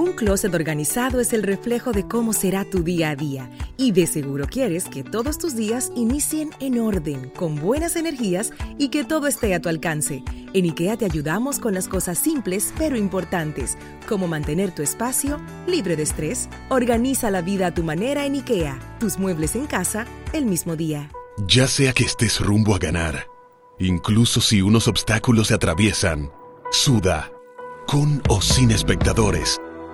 Un 0.00 0.14
closet 0.14 0.54
organizado 0.54 1.20
es 1.20 1.34
el 1.34 1.42
reflejo 1.42 1.92
de 1.92 2.08
cómo 2.08 2.32
será 2.32 2.64
tu 2.64 2.82
día 2.82 3.10
a 3.10 3.16
día 3.16 3.50
y 3.76 3.92
de 3.92 4.06
seguro 4.06 4.46
quieres 4.46 4.88
que 4.88 5.04
todos 5.04 5.36
tus 5.36 5.54
días 5.54 5.92
inicien 5.94 6.52
en 6.58 6.80
orden, 6.80 7.28
con 7.36 7.56
buenas 7.56 7.96
energías 7.96 8.54
y 8.78 8.88
que 8.88 9.04
todo 9.04 9.26
esté 9.26 9.54
a 9.54 9.60
tu 9.60 9.68
alcance. 9.68 10.24
En 10.54 10.64
IKEA 10.64 10.96
te 10.96 11.04
ayudamos 11.04 11.58
con 11.58 11.74
las 11.74 11.86
cosas 11.86 12.16
simples 12.16 12.72
pero 12.78 12.96
importantes, 12.96 13.76
como 14.08 14.26
mantener 14.26 14.74
tu 14.74 14.80
espacio 14.80 15.38
libre 15.66 15.96
de 15.96 16.04
estrés. 16.04 16.48
Organiza 16.70 17.30
la 17.30 17.42
vida 17.42 17.66
a 17.66 17.74
tu 17.74 17.82
manera 17.82 18.24
en 18.24 18.36
IKEA. 18.36 18.78
Tus 19.00 19.18
muebles 19.18 19.54
en 19.54 19.66
casa 19.66 20.06
el 20.32 20.46
mismo 20.46 20.76
día. 20.76 21.10
Ya 21.46 21.68
sea 21.68 21.92
que 21.92 22.04
estés 22.04 22.40
rumbo 22.40 22.74
a 22.74 22.78
ganar, 22.78 23.26
incluso 23.78 24.40
si 24.40 24.62
unos 24.62 24.88
obstáculos 24.88 25.48
se 25.48 25.54
atraviesan, 25.56 26.30
suda, 26.72 27.30
con 27.86 28.22
o 28.30 28.40
sin 28.40 28.70
espectadores, 28.70 29.60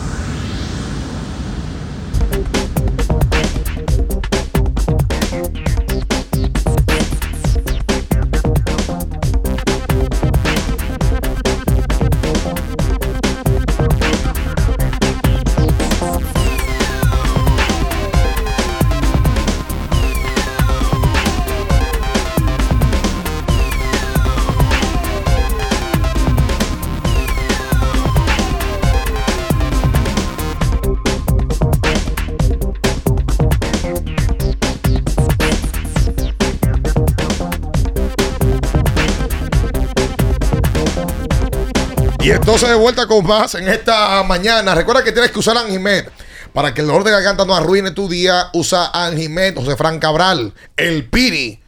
De 42.61 42.75
vuelta 42.75 43.07
con 43.07 43.25
más 43.25 43.55
en 43.55 43.67
esta 43.67 44.21
mañana. 44.23 44.75
Recuerda 44.75 45.03
que 45.03 45.11
tienes 45.11 45.31
que 45.31 45.39
usar 45.39 45.57
Anjimet. 45.57 46.09
Para 46.53 46.73
que 46.73 46.81
el 46.81 46.87
dolor 46.87 47.03
de 47.03 47.11
garganta 47.11 47.43
no 47.45 47.55
arruine 47.55 47.91
tu 47.91 48.07
día, 48.09 48.47
usa 48.53 48.91
Anjimet, 48.93 49.55
José 49.55 49.75
Fran 49.77 49.99
Cabral, 49.99 50.53
el 50.77 51.05
Piri. 51.09 51.61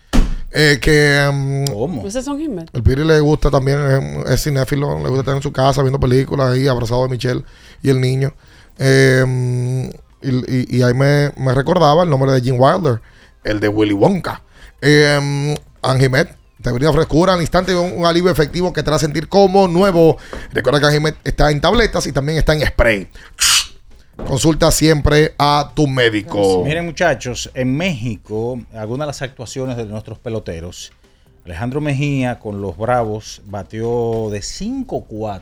eh, 0.52 0.78
que 0.82 1.26
um, 1.30 2.04
¿Ustedes 2.06 2.26
son 2.26 2.38
Jiménez? 2.38 2.70
el 2.74 2.84
Piri 2.84 3.04
le 3.06 3.20
gusta 3.22 3.50
también, 3.50 3.80
es, 4.26 4.32
es 4.34 4.44
cinéfilo, 4.44 5.00
le 5.00 5.08
gusta 5.08 5.20
estar 5.22 5.36
en 5.36 5.42
su 5.42 5.52
casa 5.54 5.82
viendo 5.82 6.00
películas 6.00 6.52
ahí, 6.52 6.68
abrazado 6.68 7.04
de 7.04 7.10
Michelle 7.10 7.44
y 7.82 7.90
el 7.90 8.00
niño. 8.02 8.34
Eh, 8.78 9.90
y, 10.22 10.30
y- 10.30 10.78
y 10.78 10.84
ahí 10.84 10.94
me, 10.94 11.32
me 11.38 11.54
recordaba 11.54 12.04
el 12.04 12.10
nombre 12.10 12.32
de 12.34 12.42
Jim 12.42 12.56
Wilder, 12.60 13.02
el 13.44 13.60
de 13.60 13.68
Willy 13.70 13.94
Wonka. 13.94 14.42
Eh, 14.82 15.56
Anjimet 15.82 16.36
te 16.64 16.72
brinda 16.72 16.94
frescura 16.94 17.34
al 17.34 17.42
instante 17.42 17.74
y 17.74 17.76
un, 17.76 17.92
un 17.98 18.06
alivio 18.06 18.32
efectivo 18.32 18.74
que 18.74 18.82
te 18.82 18.90
hará 18.90 18.98
sentir 18.98 19.28
como 19.28 19.68
nuevo. 19.68 20.18
Recuerda 20.52 20.80
que 20.80 20.86
Anjimet 20.88 21.16
está 21.24 21.52
en 21.52 21.62
tabletas 21.62 22.08
y 22.08 22.12
también 22.12 22.38
está 22.40 22.54
en 22.54 22.66
spray. 22.66 23.10
Consulta 24.16 24.72
siempre 24.72 25.34
a 25.38 25.72
tu 25.76 25.88
médico. 25.88 26.64
Miren 26.64 26.86
muchachos, 26.86 27.52
en 27.54 27.76
México, 27.76 28.60
algunas 28.74 29.06
de 29.06 29.08
las 29.08 29.22
actuaciones 29.22 29.76
de 29.76 29.86
nuestros 29.86 30.20
peloteros, 30.20 30.94
Alejandro 31.46 31.82
Mejía 31.82 32.40
con 32.40 32.62
los 32.62 32.78
Bravos 32.78 33.42
batió 33.46 34.30
de 34.32 34.40
5-4 34.40 35.42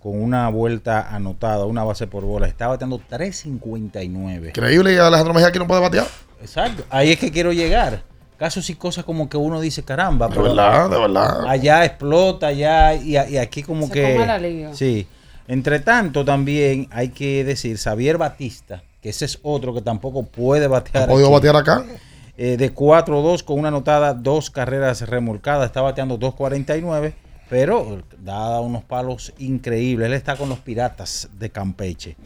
con 0.00 0.20
una 0.20 0.48
vuelta 0.48 1.14
anotada, 1.14 1.66
una 1.66 1.84
base 1.84 2.06
por 2.06 2.24
bola. 2.24 2.46
Estaba 2.48 2.72
bateando 2.72 2.98
3.59. 2.98 4.48
Increíble 4.48 4.94
y 4.94 4.96
Alejandro 4.96 5.34
Mejía 5.34 5.48
aquí 5.48 5.58
no 5.58 5.66
puede 5.66 5.80
batear. 5.80 6.06
Exacto. 6.40 6.84
Ahí 6.90 7.12
es 7.12 7.18
que 7.18 7.30
quiero 7.30 7.52
llegar. 7.52 8.02
Casos 8.36 8.68
y 8.68 8.74
cosas 8.74 9.04
como 9.04 9.28
que 9.28 9.36
uno 9.36 9.60
dice, 9.60 9.82
caramba. 9.82 10.28
De 10.28 10.40
verdad, 10.40 10.90
de 10.90 10.98
verdad. 10.98 11.46
Allá 11.46 11.84
explota, 11.84 12.48
allá 12.48 12.94
y, 12.94 13.12
y 13.12 13.38
aquí 13.38 13.62
como 13.62 13.86
Se 13.86 13.92
que... 13.92 14.70
Sí. 14.74 15.06
Entre 15.48 15.80
tanto, 15.80 16.24
también 16.24 16.88
hay 16.90 17.10
que 17.10 17.44
decir, 17.44 17.78
Xavier 17.78 18.18
Batista, 18.18 18.82
que 19.00 19.10
ese 19.10 19.24
es 19.24 19.38
otro 19.42 19.72
que 19.72 19.80
tampoco 19.80 20.24
puede 20.24 20.66
batear. 20.66 21.04
¿Ha 21.04 21.06
podido 21.06 21.30
batear 21.30 21.56
acá? 21.56 21.84
Eh, 22.36 22.56
de 22.58 22.74
4-2 22.74 23.44
con 23.44 23.58
una 23.58 23.68
anotada, 23.68 24.12
dos 24.12 24.50
carreras 24.50 25.08
remolcadas. 25.08 25.66
Está 25.66 25.80
bateando 25.80 26.18
2.49, 26.18 27.14
pero 27.48 28.02
da 28.18 28.60
unos 28.60 28.84
palos 28.84 29.32
increíbles. 29.38 30.06
Él 30.06 30.14
está 30.14 30.36
con 30.36 30.48
los 30.48 30.58
piratas 30.58 31.28
de 31.38 31.50
Campeche. 31.50 32.16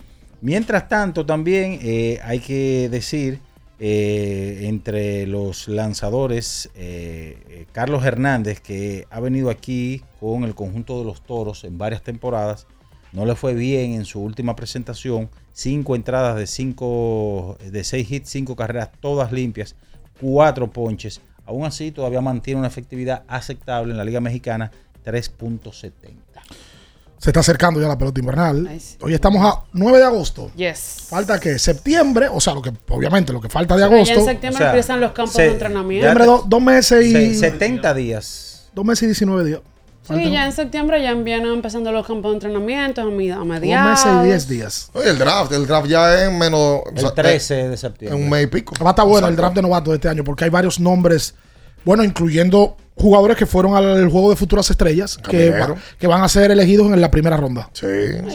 Mientras 0.41 0.89
tanto, 0.89 1.27
también 1.27 1.79
eh, 1.83 2.19
hay 2.25 2.41
que 2.41 2.89
decir, 2.91 3.41
eh, 3.83 4.69
entre 4.69 5.27
los 5.27 5.67
lanzadores, 5.67 6.69
eh, 6.75 7.43
eh, 7.49 7.67
Carlos 7.73 8.05
Hernández, 8.05 8.61
que 8.61 9.07
ha 9.09 9.21
venido 9.21 9.49
aquí 9.49 10.03
con 10.21 10.45
el 10.45 10.55
conjunto 10.55 10.99
de 10.99 11.07
los 11.07 11.23
toros 11.23 11.65
en 11.65 11.79
varias 11.79 12.03
temporadas. 12.03 12.67
No 13.13 13.25
le 13.25 13.35
fue 13.37 13.55
bien 13.55 13.93
en 13.93 14.05
su 14.05 14.21
última 14.21 14.55
presentación. 14.55 15.31
Cinco 15.55 15.97
entradas 15.97 16.37
de 16.37 16.47
cinco, 16.47 17.57
de 17.59 17.83
seis 17.83 18.11
hits, 18.11 18.29
cinco 18.29 18.55
carreras, 18.55 18.91
todas 19.01 19.33
limpias, 19.33 19.75
cuatro 20.21 20.71
ponches. 20.71 21.23
Aún 21.47 21.65
así, 21.65 21.91
todavía 21.91 22.21
mantiene 22.21 22.59
una 22.59 22.69
efectividad 22.69 23.25
aceptable 23.29 23.93
en 23.93 23.97
la 23.97 24.05
Liga 24.05 24.21
Mexicana, 24.21 24.71
3.70. 25.07 26.03
Se 27.21 27.29
está 27.29 27.41
acercando 27.41 27.79
ya 27.83 27.87
la 27.87 27.99
pelota 27.99 28.19
invernal. 28.19 28.67
Hoy 29.03 29.13
estamos 29.13 29.45
a 29.45 29.65
9 29.75 29.99
de 29.99 30.05
agosto. 30.05 30.51
Yes. 30.57 31.05
Falta 31.07 31.39
que 31.39 31.59
septiembre, 31.59 32.29
o 32.33 32.41
sea, 32.41 32.55
lo 32.55 32.63
que 32.63 32.73
obviamente 32.89 33.31
lo 33.31 33.43
que 33.43 33.51
falta 33.51 33.77
de 33.77 33.85
agosto. 33.85 34.15
Ya 34.15 34.21
en 34.21 34.25
septiembre 34.25 34.55
O 34.57 34.59
sea, 34.59 34.71
empiezan 34.71 35.01
los 35.03 35.13
campos 35.13 35.35
se- 35.35 35.43
de 35.43 35.49
entrenamiento. 35.53 36.09
Septiembre, 36.09 36.25
do- 36.25 36.45
dos 36.49 36.63
meses 36.63 37.05
y. 37.05 37.13
Se- 37.35 37.51
70 37.51 37.93
días. 37.93 38.71
Dos 38.75 38.87
meses 38.87 39.03
y 39.03 39.07
19 39.09 39.45
días. 39.45 39.61
Sí, 40.09 40.31
ya 40.31 40.47
en 40.47 40.53
septiembre 40.53 41.01
ya 41.03 41.13
vienen 41.13 41.53
empezando 41.53 41.93
los 41.93 42.07
campos 42.07 42.31
de 42.33 42.37
entrenamiento 42.37 43.03
a, 43.03 43.05
a 43.05 43.07
Dos 43.07 43.15
mediados. 43.47 44.05
meses 44.07 44.13
y 44.23 44.27
10 44.27 44.49
días. 44.49 44.91
Oye, 44.95 45.11
el 45.11 45.19
draft, 45.19 45.53
el 45.53 45.67
draft 45.67 45.89
ya 45.89 46.25
es 46.25 46.33
menos. 46.33 46.81
El 46.97 47.13
13 47.15 47.69
de 47.69 47.77
septiembre. 47.77 48.19
En 48.19 48.25
un 48.25 48.31
mes 48.31 48.45
y 48.45 48.47
pico. 48.47 48.75
Va 48.83 48.89
a 48.89 48.93
estar 48.93 49.07
bueno 49.07 49.29
el 49.29 49.37
draft 49.37 49.55
de 49.57 49.63
novatos 49.63 49.91
de 49.93 49.97
este 49.97 50.09
año 50.09 50.25
porque 50.25 50.45
hay 50.45 50.51
varios 50.51 50.81
nombres, 50.81 51.35
bueno, 51.85 52.03
incluyendo 52.03 52.79
jugadores 53.01 53.37
que 53.37 53.47
fueron 53.47 53.75
al 53.77 54.09
juego 54.11 54.31
de 54.31 54.37
futuras 54.37 54.71
estrellas 54.71 55.17
que, 55.19 55.49
Caminero. 55.51 55.75
va- 55.75 55.81
que 55.99 56.07
van 56.07 56.23
a 56.23 56.29
ser 56.29 56.51
elegidos 56.51 56.87
en 56.93 57.01
la 57.01 57.11
primera 57.11 57.37
ronda. 57.37 57.69
Sí. 57.73 57.87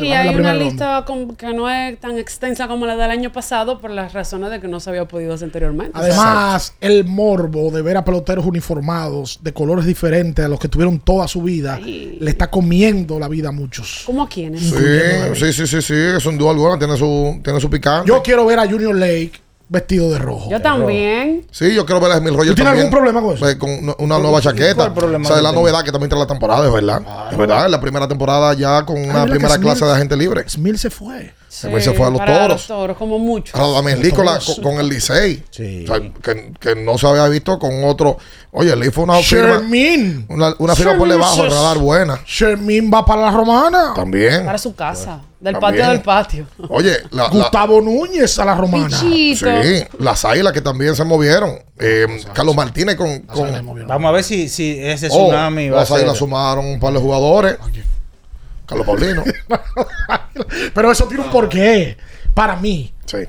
Y 0.02 0.08
hay 0.12 0.36
una 0.36 0.54
lista 0.54 1.06
que 1.38 1.54
no 1.54 1.70
es 1.70 2.00
tan 2.00 2.18
extensa 2.18 2.68
como 2.68 2.86
la 2.86 2.96
del 2.96 3.12
año 3.12 3.32
pasado 3.32 3.80
por 3.80 3.92
las 3.92 4.14
razones 4.14 4.50
de 4.50 4.60
que 4.60 4.68
no 4.68 4.80
se 4.80 4.90
había 4.90 5.06
podido 5.06 5.34
hacer 5.34 5.46
anteriormente. 5.46 5.92
Además, 5.94 6.74
el 6.82 7.06
morbo 7.06 7.72
de 7.72 7.82
ver 7.82 7.98
a 7.98 8.04
peloteros 8.06 8.46
uniformados 8.46 9.40
de 9.42 9.54
colores 9.54 9.86
diferentes 9.86 10.44
a 10.44 10.48
los 10.48 10.60
que 10.60 10.68
tuvieron 10.68 11.00
toda 11.00 11.28
su 11.28 11.42
vida 11.42 11.80
le 11.80 12.30
está 12.30 12.50
comiendo 12.50 13.20
la 13.20 13.28
vida 13.28 13.50
a 13.50 13.52
muchos. 13.52 14.04
¿Cómo 14.06 14.24
a 14.24 14.30
quiénes? 14.30 14.62
Sí, 14.62 14.76
sí, 15.36 15.54
sí, 15.54 15.68
sí, 15.68 15.82
sí, 15.82 15.94
es 15.94 16.26
un 16.26 16.38
dual 16.38 16.56
alguna, 16.56 16.78
tiene 16.80 16.96
su, 16.98 17.40
tiene 17.44 17.60
su 17.60 17.70
picante. 17.70 18.08
Yo 18.08 18.22
quiero 18.24 18.46
ver 18.46 18.60
a 18.60 18.66
Junior 18.68 18.96
Lake 18.96 19.34
vestido 19.68 20.12
de 20.12 20.20
rojo. 20.20 20.50
Yo 20.50 20.62
también. 20.62 21.46
Sí, 21.52 21.74
yo 21.74 21.86
quiero 21.86 22.00
ver 22.02 22.12
a 22.12 22.18
Emil 22.18 22.34
Rogers 22.34 22.50
¿Tú 22.50 22.56
tienes 22.56 22.72
también. 22.74 22.86
algún 22.88 22.92
problema 23.00 23.22
con 23.22 23.36
eso? 23.36 23.60
Con 23.60 23.72
una- 23.72 23.96
una 24.00 24.20
nueva 24.20 24.42
chaqueta. 24.42 24.76
¿Cuál 24.76 24.94
problema 24.94 25.26
o 25.26 25.28
sea, 25.28 25.38
es 25.38 25.44
la 25.44 25.52
novedad 25.52 25.84
que 25.84 25.92
también 25.92 26.10
trae 26.10 26.22
la 26.22 26.28
temporada, 26.28 26.66
es 26.68 26.74
verdad. 26.74 27.02
es 27.32 27.38
verdad, 27.38 27.66
es 27.66 27.72
la 27.72 27.82
primera 27.82 28.08
temporada 28.08 28.54
ya 28.54 28.84
con 28.86 28.98
una 28.98 29.06
mira 29.06 29.26
que 29.26 29.30
primera 29.32 29.58
clase 29.58 29.86
de 29.86 29.92
agente 29.92 30.16
libre. 30.16 30.44
Smith 30.48 30.76
se 30.78 30.90
fue. 30.90 31.34
Se 31.56 31.94
fue 31.94 32.08
a 32.08 32.10
los 32.10 32.20
para 32.20 32.34
toros. 32.34 32.50
Los 32.52 32.68
toros, 32.68 32.98
como 32.98 33.18
mucho. 33.20 33.58
Radamés 33.58 34.00
Lee 34.00 34.12
con, 34.12 34.26
la- 34.26 34.40
con- 34.40 34.64
con 34.64 34.80
el 34.80 34.90
Licey. 34.90 35.44
O 35.50 35.54
sea, 35.88 36.02
que, 36.22 36.52
que 36.60 36.76
no 36.76 36.98
se 36.98 37.08
había 37.08 37.28
visto 37.28 37.58
con 37.58 37.84
otro. 37.86 38.18
Oye, 38.52 38.76
Lee 38.76 38.90
fue 38.92 39.06
una 39.06 39.16
firma. 39.20 39.48
Shermin. 39.60 40.26
Una, 40.30 40.54
una 40.60 40.76
firma 40.76 40.98
por 40.98 41.08
debajo, 41.08 41.44
el 41.44 41.52
radar 41.52 41.78
buena. 41.78 42.20
Shermin 42.26 42.92
va 42.94 43.06
para 43.06 43.22
la 43.24 43.32
romana. 43.32 43.94
También. 43.96 44.46
Para 44.46 44.58
su 44.58 44.76
casa. 44.76 45.22
Del 45.40 45.54
También. 45.60 45.62
patio 45.84 45.90
del 45.92 46.02
patio. 46.02 46.48
Oye, 46.70 46.98
la, 47.12 47.24
la- 47.24 47.30
Gustavo 47.30 47.80
Núñez 47.82 48.38
a 48.40 48.46
la 48.46 48.56
romana. 48.56 48.88
Pichito. 49.00 49.46
sí, 49.62 49.84
las 50.00 50.26
águilas 50.26 50.54
que 50.54 50.62
también 50.62 50.96
se 50.96 51.04
movieron. 51.04 51.60
Eh, 51.80 52.08
Carlos 52.34 52.56
Martínez 52.56 52.96
con. 52.96 53.20
con 53.22 53.88
Vamos 53.88 54.10
a 54.10 54.12
ver 54.12 54.24
si, 54.24 54.50
si 54.50 54.80
ese 54.80 55.08
Oh, 55.12 55.28
tsunami 55.28 55.70
va 55.70 55.78
a 55.78 55.80
las 55.82 55.92
águilas 55.92 56.18
sumaron 56.18 56.66
un 56.66 56.80
par 56.80 56.94
de 56.94 57.00
jugadores. 57.00 57.58
Carlos 58.66 58.86
Paulino. 58.86 59.24
Pero 60.74 60.92
eso 60.92 61.06
tiene 61.06 61.24
un 61.24 61.32
porqué. 61.32 61.98
Para 62.34 62.56
mí, 62.56 62.94
sí. 63.06 63.20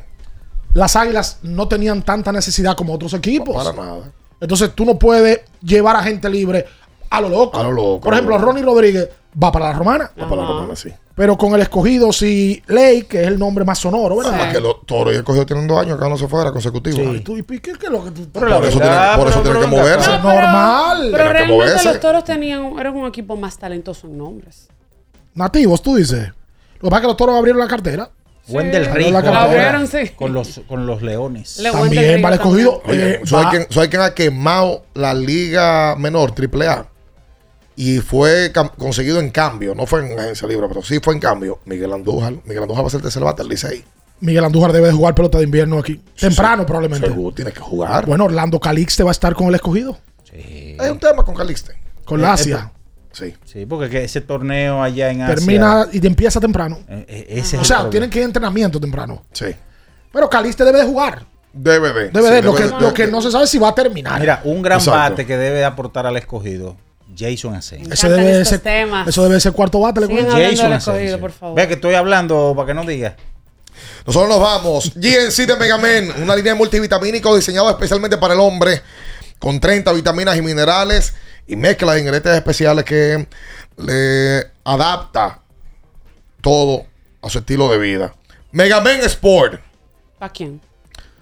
las 0.75 0.97
águilas 0.97 1.39
no 1.43 1.69
tenían 1.69 2.03
tanta 2.03 2.33
necesidad 2.33 2.77
como 2.77 2.95
otros 2.95 3.15
equipos. 3.15 3.55
Para 3.55 3.73
nada. 3.73 4.13
Entonces 4.41 4.75
tú 4.75 4.85
no 4.85 4.99
puedes 4.99 5.41
llevar 5.63 5.97
a 5.97 6.03
gente 6.03 6.29
libre 6.29 6.67
a 7.11 7.21
lo 7.21 7.29
loco. 7.29 7.59
A 7.59 7.63
lo 7.63 7.73
loco, 7.73 8.01
Por 8.01 8.13
ejemplo, 8.13 8.37
loco. 8.37 8.47
Ronnie 8.47 8.65
Rodríguez 8.65 9.09
va 9.43 9.53
para 9.53 9.67
la 9.67 9.73
romana. 9.75 10.11
Va 10.21 10.29
para 10.29 10.43
la 10.43 10.49
romana, 10.49 10.77
sí. 10.77 10.93
Pero 11.15 11.39
con 11.39 11.55
el 11.55 11.63
escogido, 11.63 12.13
si 12.13 12.63
Ley, 12.67 13.05
que 13.05 13.23
es 13.23 13.29
el 13.29 13.39
nombre 13.39 13.65
más 13.65 13.79
sonoro, 13.79 14.17
¿verdad? 14.17 14.35
Además 14.35 14.55
que 14.55 14.61
los 14.61 14.85
toros 14.85 15.15
y 15.15 15.17
el 15.17 15.25
cogido 15.25 15.47
tienen 15.47 15.67
dos 15.67 15.81
años 15.81 15.99
que 15.99 16.09
no 16.11 16.19
se 16.19 16.29
fuera 16.29 16.53
consecutivo. 16.53 17.15
¿Y 17.15 17.21
tú, 17.21 17.39
y 17.39 17.43
qué, 17.43 17.59
qué 17.61 17.71
es 17.87 17.91
lo 17.91 18.05
que 18.05 18.11
tú 18.11 18.29
Por 18.29 18.47
eso 18.47 18.79
tiene, 18.79 18.97
por 19.17 19.29
eso 19.29 19.41
tiene 19.41 19.61
que 19.61 19.67
moverse. 19.67 20.15
Es 20.15 20.23
normal. 20.23 21.09
Pero 21.13 21.25
que 21.25 21.33
realmente 21.33 21.55
moverse. 21.55 21.89
los 21.89 22.01
toros 22.01 22.25
tenían, 22.25 22.79
eran 22.79 22.95
un 22.95 23.07
equipo 23.07 23.35
más 23.35 23.57
talentoso 23.57 24.07
en 24.09 24.19
nombres. 24.19 24.69
Nativos, 25.37 25.81
tú 25.83 25.95
dices. 25.97 26.29
Lo 26.81 26.81
que 26.81 26.91
pasa 26.91 26.97
es 26.97 27.01
que 27.03 27.07
los 27.07 27.17
toros 27.17 27.37
abrieron 27.37 27.61
la 27.61 27.69
cartera. 27.69 28.11
Sí. 28.47 28.57
Rico. 28.59 29.11
La 29.11 29.19
ahora, 29.19 29.43
abrieron, 29.43 29.87
sí. 29.89 30.11
con, 30.15 30.33
los, 30.33 30.61
con 30.69 30.87
los 30.87 31.03
leones. 31.03 31.59
Le- 31.59 31.71
También 31.73 31.99
Wendell 32.03 32.25
va 32.25 32.29
al 32.29 32.35
Rico 32.39 32.45
escogido. 32.57 32.83
Eh, 32.89 33.21
¿sabes 33.25 33.47
va- 33.47 33.51
quién, 33.51 33.67
¿sabes 33.71 33.89
quién 33.89 34.03
ha 34.03 34.15
quemado 34.15 34.85
la 34.95 35.15
liga 35.15 35.97
menor, 35.97 36.33
triple 36.33 36.69
A? 36.69 36.87
Y 37.75 37.99
fue 37.99 38.53
conseguido 38.79 39.19
en 39.21 39.31
cambio, 39.31 39.75
no 39.75 39.85
fue 39.85 40.11
en 40.11 40.19
agencia 40.19 40.47
libre, 40.49 40.67
pero 40.69 40.83
sí 40.83 40.99
fue 41.03 41.13
en 41.15 41.21
cambio. 41.21 41.59
Miguel 41.67 41.93
Andújar. 41.93 42.35
Miguel 42.45 42.63
Andújar 42.63 42.85
va 42.85 42.87
a 42.87 42.91
ser 42.91 42.99
el 42.99 43.03
tercer 43.03 43.23
bate 43.25 43.43
del 43.43 43.51
Licey. 43.51 43.85
Miguel 44.21 44.45
Andújar 44.45 44.73
debe 44.73 44.87
de 44.87 44.93
jugar 44.95 45.15
pelota 45.15 45.39
de 45.39 45.45
invierno 45.45 45.79
aquí. 45.79 46.01
Temprano, 46.19 46.65
probablemente. 46.65 47.07
Seguro, 47.09 47.35
tiene 47.35 47.53
que 47.53 47.61
jugar. 47.61 48.07
Bueno, 48.07 48.25
Orlando 48.27 48.59
Calixte 48.61 49.03
va 49.03 49.11
a 49.11 49.13
estar 49.13 49.35
con 49.35 49.49
el 49.49 49.57
escogido. 49.57 49.99
Hay 50.33 50.89
un 50.91 50.99
tema 50.99 51.23
con 51.25 51.35
Calixte. 51.35 51.73
Con 52.05 52.21
Eh, 52.21 52.23
la 52.23 52.29
eh, 52.29 52.33
Asia. 52.33 52.73
Sí. 53.17 53.35
Sí, 53.45 53.65
porque 53.65 53.89
que 53.89 54.05
ese 54.05 54.21
torneo 54.21 54.83
allá 54.83 55.11
en 55.11 55.23
Asia. 55.23 55.35
Termina 55.37 55.87
y 55.91 56.07
empieza 56.07 56.39
temprano. 56.39 56.79
eh, 56.89 57.07
eh, 57.09 57.27
ese 57.31 57.57
es 57.57 57.63
O 57.63 57.65
sea, 57.65 57.77
problema. 57.77 57.91
tienen 57.91 58.11
que 58.11 58.19
ir 58.19 58.23
a 58.25 58.27
entrenamiento 58.27 58.79
temprano. 58.79 59.25
Sí. 59.33 59.47
Pero 60.13 60.29
Calixte 60.29 60.65
debe 60.65 60.79
de 60.81 60.85
jugar. 60.85 61.25
Debe 61.53 61.93
de. 61.95 62.11
Debe 62.11 62.29
Sí, 62.29 62.35
de. 62.35 62.43
Lo, 62.43 62.53
debe 62.53 62.69
que, 62.69 62.75
de- 62.75 62.81
lo 62.81 62.93
que 62.95 63.07
no 63.07 63.23
se 63.23 63.31
sabe 63.31 63.45
es 63.45 63.51
si 63.51 63.59
va 63.59 63.71
a 63.71 63.75
terminar. 63.75 64.21
Mira, 64.21 64.43
un 64.45 64.61
gran 64.61 64.79
Exacto. 64.79 64.99
bate 65.01 65.27
que 65.27 65.37
debe 65.39 65.59
de 65.59 65.65
aportar 65.65 66.07
al 66.07 66.17
escogido, 66.19 66.77
Jason 67.17 67.55
Asensio. 67.55 67.91
Eso 67.93 68.07
encantan 68.09 68.27
debe, 68.27 68.39
de 68.39 68.45
ser, 68.45 68.59
temas. 68.61 69.09
eso 69.09 69.23
debe 69.23 69.35
de 69.37 69.41
ser 69.41 69.53
cuarto 69.53 69.81
bate. 69.81 70.01
le 70.01 70.07
Sigan 70.09 70.25
cuento. 70.25 70.37
hablando 70.37 70.57
Jason 70.63 70.73
Asensio. 70.75 71.21
por 71.21 71.33
favor. 71.33 71.57
Ve 71.57 71.69
que 71.69 71.75
estoy 71.75 71.95
hablando 71.95 72.53
para 72.55 72.67
que 72.67 72.75
no 72.75 72.85
digas. 72.85 73.15
Nosotros 74.07 74.29
nos 74.29 74.41
vamos. 74.41 74.93
GNC 74.97 75.47
de 75.47 75.57
Megamen, 75.57 76.13
una 76.23 76.37
línea 76.37 76.55
multivitamínico 76.55 77.35
diseñada 77.35 77.71
especialmente 77.71 78.19
para 78.19 78.35
el 78.35 78.41
hombre, 78.41 78.83
con 79.39 79.59
30 79.59 79.91
vitaminas 79.95 80.37
y 80.37 80.43
minerales 80.43 81.15
y 81.47 81.57
mezcla 81.57 81.95
de 81.95 82.01
ingredientes 82.01 82.35
especiales 82.35 82.85
que 82.85 83.27
le 83.77 84.51
adapta 84.65 85.41
todo 86.41 86.87
a 87.23 87.29
su 87.29 87.39
estilo 87.39 87.69
de 87.71 87.79
vida. 87.79 88.15
Megamen 88.53 89.01
Sport. 89.03 89.61
¿Para 90.19 90.33
quién? 90.33 90.61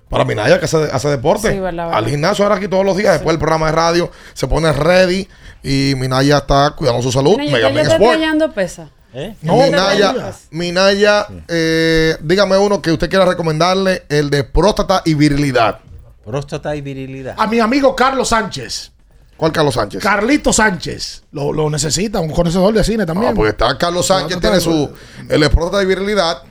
Para 0.09 0.24
Minaya 0.24 0.59
que 0.59 0.66
hace, 0.66 0.76
hace 0.92 1.09
deporte. 1.09 1.51
Sí, 1.51 1.59
verdad, 1.59 1.86
verdad. 1.86 1.98
Al 1.98 2.06
gimnasio 2.06 2.44
ahora 2.44 2.56
aquí 2.56 2.68
todos 2.68 2.84
los 2.84 2.96
días. 2.96 3.14
Después 3.14 3.32
del 3.32 3.38
programa 3.38 3.66
de 3.66 3.72
radio 3.72 4.10
se 4.32 4.46
pone 4.46 4.72
ready 4.72 5.26
y 5.62 5.94
Minaya 5.96 6.38
está 6.38 6.72
cuidando 6.76 7.02
su 7.02 7.10
salud. 7.10 7.36
Mira, 7.38 7.59
ya 7.59 7.70
Megamen 7.70 7.78
está 7.80 7.94
Sport. 7.94 8.55
pesa. 8.55 8.90
¿Eh? 9.12 9.34
No, 9.42 9.56
Minaya, 9.56 10.12
no, 10.12 10.20
no. 10.20 10.34
Minaya 10.51 11.26
eh, 11.48 12.16
dígame 12.20 12.56
uno 12.59 12.82
que 12.82 12.92
usted 12.92 13.09
quiera 13.09 13.24
recomendarle, 13.24 14.05
el 14.09 14.28
de 14.28 14.44
próstata 14.44 15.02
y 15.05 15.14
virilidad. 15.14 15.80
Próstata 16.24 16.74
y 16.74 16.80
virilidad. 16.80 17.34
A 17.38 17.46
mi 17.46 17.60
amigo 17.60 17.94
Carlos 17.94 18.28
Sánchez. 18.28 18.93
¿Cuál 19.36 19.52
Carlos 19.52 19.74
Sánchez? 19.74 20.02
Carlito 20.02 20.52
Sánchez. 20.52 21.24
Lo, 21.32 21.52
lo 21.52 21.69
necesita, 21.69 22.20
un 22.20 22.31
conocedor 22.31 22.73
de 22.73 22.85
cine 22.85 23.05
también. 23.05 23.32
Ah, 23.32 23.35
porque 23.35 23.51
está 23.51 23.77
Carlos 23.77 24.06
Sánchez, 24.06 24.40
tiene 24.40 24.61
su 24.61 24.90
el 25.28 25.40
de 25.40 25.51
próstata 25.51 25.82
y 25.82 25.86
virilidad 25.86 26.43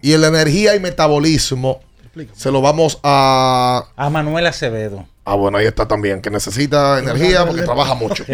y 0.00 0.12
el 0.12 0.20
de 0.22 0.28
energía 0.28 0.74
y 0.76 0.80
metabolismo. 0.80 1.80
Se 2.34 2.50
lo 2.50 2.60
vamos 2.60 2.98
a. 3.02 3.84
A 3.96 4.10
Manuel 4.10 4.46
Acevedo. 4.46 5.06
Ah, 5.24 5.34
bueno, 5.34 5.58
ahí 5.58 5.66
está 5.66 5.86
también, 5.86 6.22
que 6.22 6.30
necesita 6.30 6.98
energía 6.98 7.44
porque 7.44 7.62
trabaja 7.62 7.94
mucho. 7.94 8.24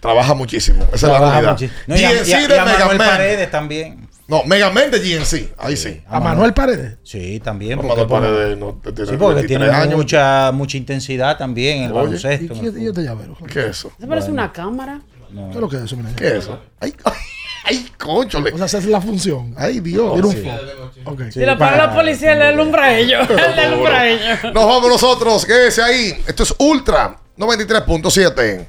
Trabaja 0.00 0.34
muchísimo. 0.34 0.84
Esa 0.92 1.06
es 1.06 1.12
la 1.12 1.18
realidad. 1.18 1.70
No, 1.86 1.96
y 1.96 2.04
a- 2.04 2.12
y 2.12 2.32
a- 2.32 2.48
de 2.48 2.54
y 2.54 2.58
a 2.58 2.64
Manuel 2.64 2.88
Megaman. 2.88 2.98
Paredes 2.98 3.50
también. 3.50 4.08
No, 4.26 4.42
Megaman 4.44 4.90
de 4.90 4.98
GNC. 5.00 5.52
Ahí 5.58 5.76
sí. 5.76 6.00
a 6.08 6.18
Manuel 6.18 6.54
Paredes. 6.54 6.96
Sí, 7.02 7.40
también. 7.40 7.76
Porque- 7.78 7.88
Manuel 7.90 8.08
Paredes 8.08 8.58
no, 8.58 8.80
tiene 8.82 9.10
sí, 9.10 9.16
porque 9.18 9.34
23 9.34 9.46
tiene 9.46 9.66
años. 9.70 9.96
mucha, 9.96 10.50
mucha 10.52 10.76
intensidad 10.78 11.36
también 11.36 11.78
en 11.78 11.84
el 11.84 11.92
Oye, 11.92 12.00
baloncesto. 12.04 12.44
¿Y 12.44 12.48
qué- 12.48 12.54
y 12.54 12.70
fútbol. 12.70 12.86
este 12.88 13.02
llavero? 13.02 13.36
¿Qué 13.52 13.60
es 13.60 13.66
eso? 13.66 13.92
¿Eso 13.98 14.08
parece 14.08 14.30
una 14.30 14.50
cámara? 14.52 15.00
No. 15.30 15.48
¿Qué 15.50 15.54
es 15.56 15.60
lo 15.60 15.68
que 15.68 15.76
es 15.76 15.82
eso, 15.82 15.96
Minaya? 15.96 16.16
¿Qué 16.16 16.26
es 16.28 16.34
eso? 16.36 16.58
Ay, 16.80 16.94
ay, 17.04 17.12
ay, 17.64 17.86
conchole. 17.98 18.52
O 18.52 18.56
sea, 18.56 18.66
esa 18.66 18.78
es 18.78 18.86
la 18.86 19.00
función. 19.02 19.52
Ay, 19.58 19.80
Dios. 19.80 20.12
Tiene 20.14 20.28
un 20.28 20.32
Sí. 20.34 20.42
foco. 21.04 21.10
Ok. 21.12 21.22
Si 21.30 21.40
lo 21.44 21.58
para 21.58 21.76
la 21.76 21.94
policía, 21.94 22.34
le 22.34 22.44
alumbra 22.44 22.84
a 22.84 22.96
ellos. 22.98 23.28
Le 23.56 23.60
alumbra 23.62 24.00
a 24.00 24.08
ellos. 24.08 24.38
Nos 24.44 24.54
vamos 24.66 24.88
nosotros. 24.88 25.44
Quédese 25.44 25.82
ahí. 25.82 26.22
Esto 26.26 26.44
es 26.44 26.54
Ultra 26.58 27.16
93.7. 27.36 28.68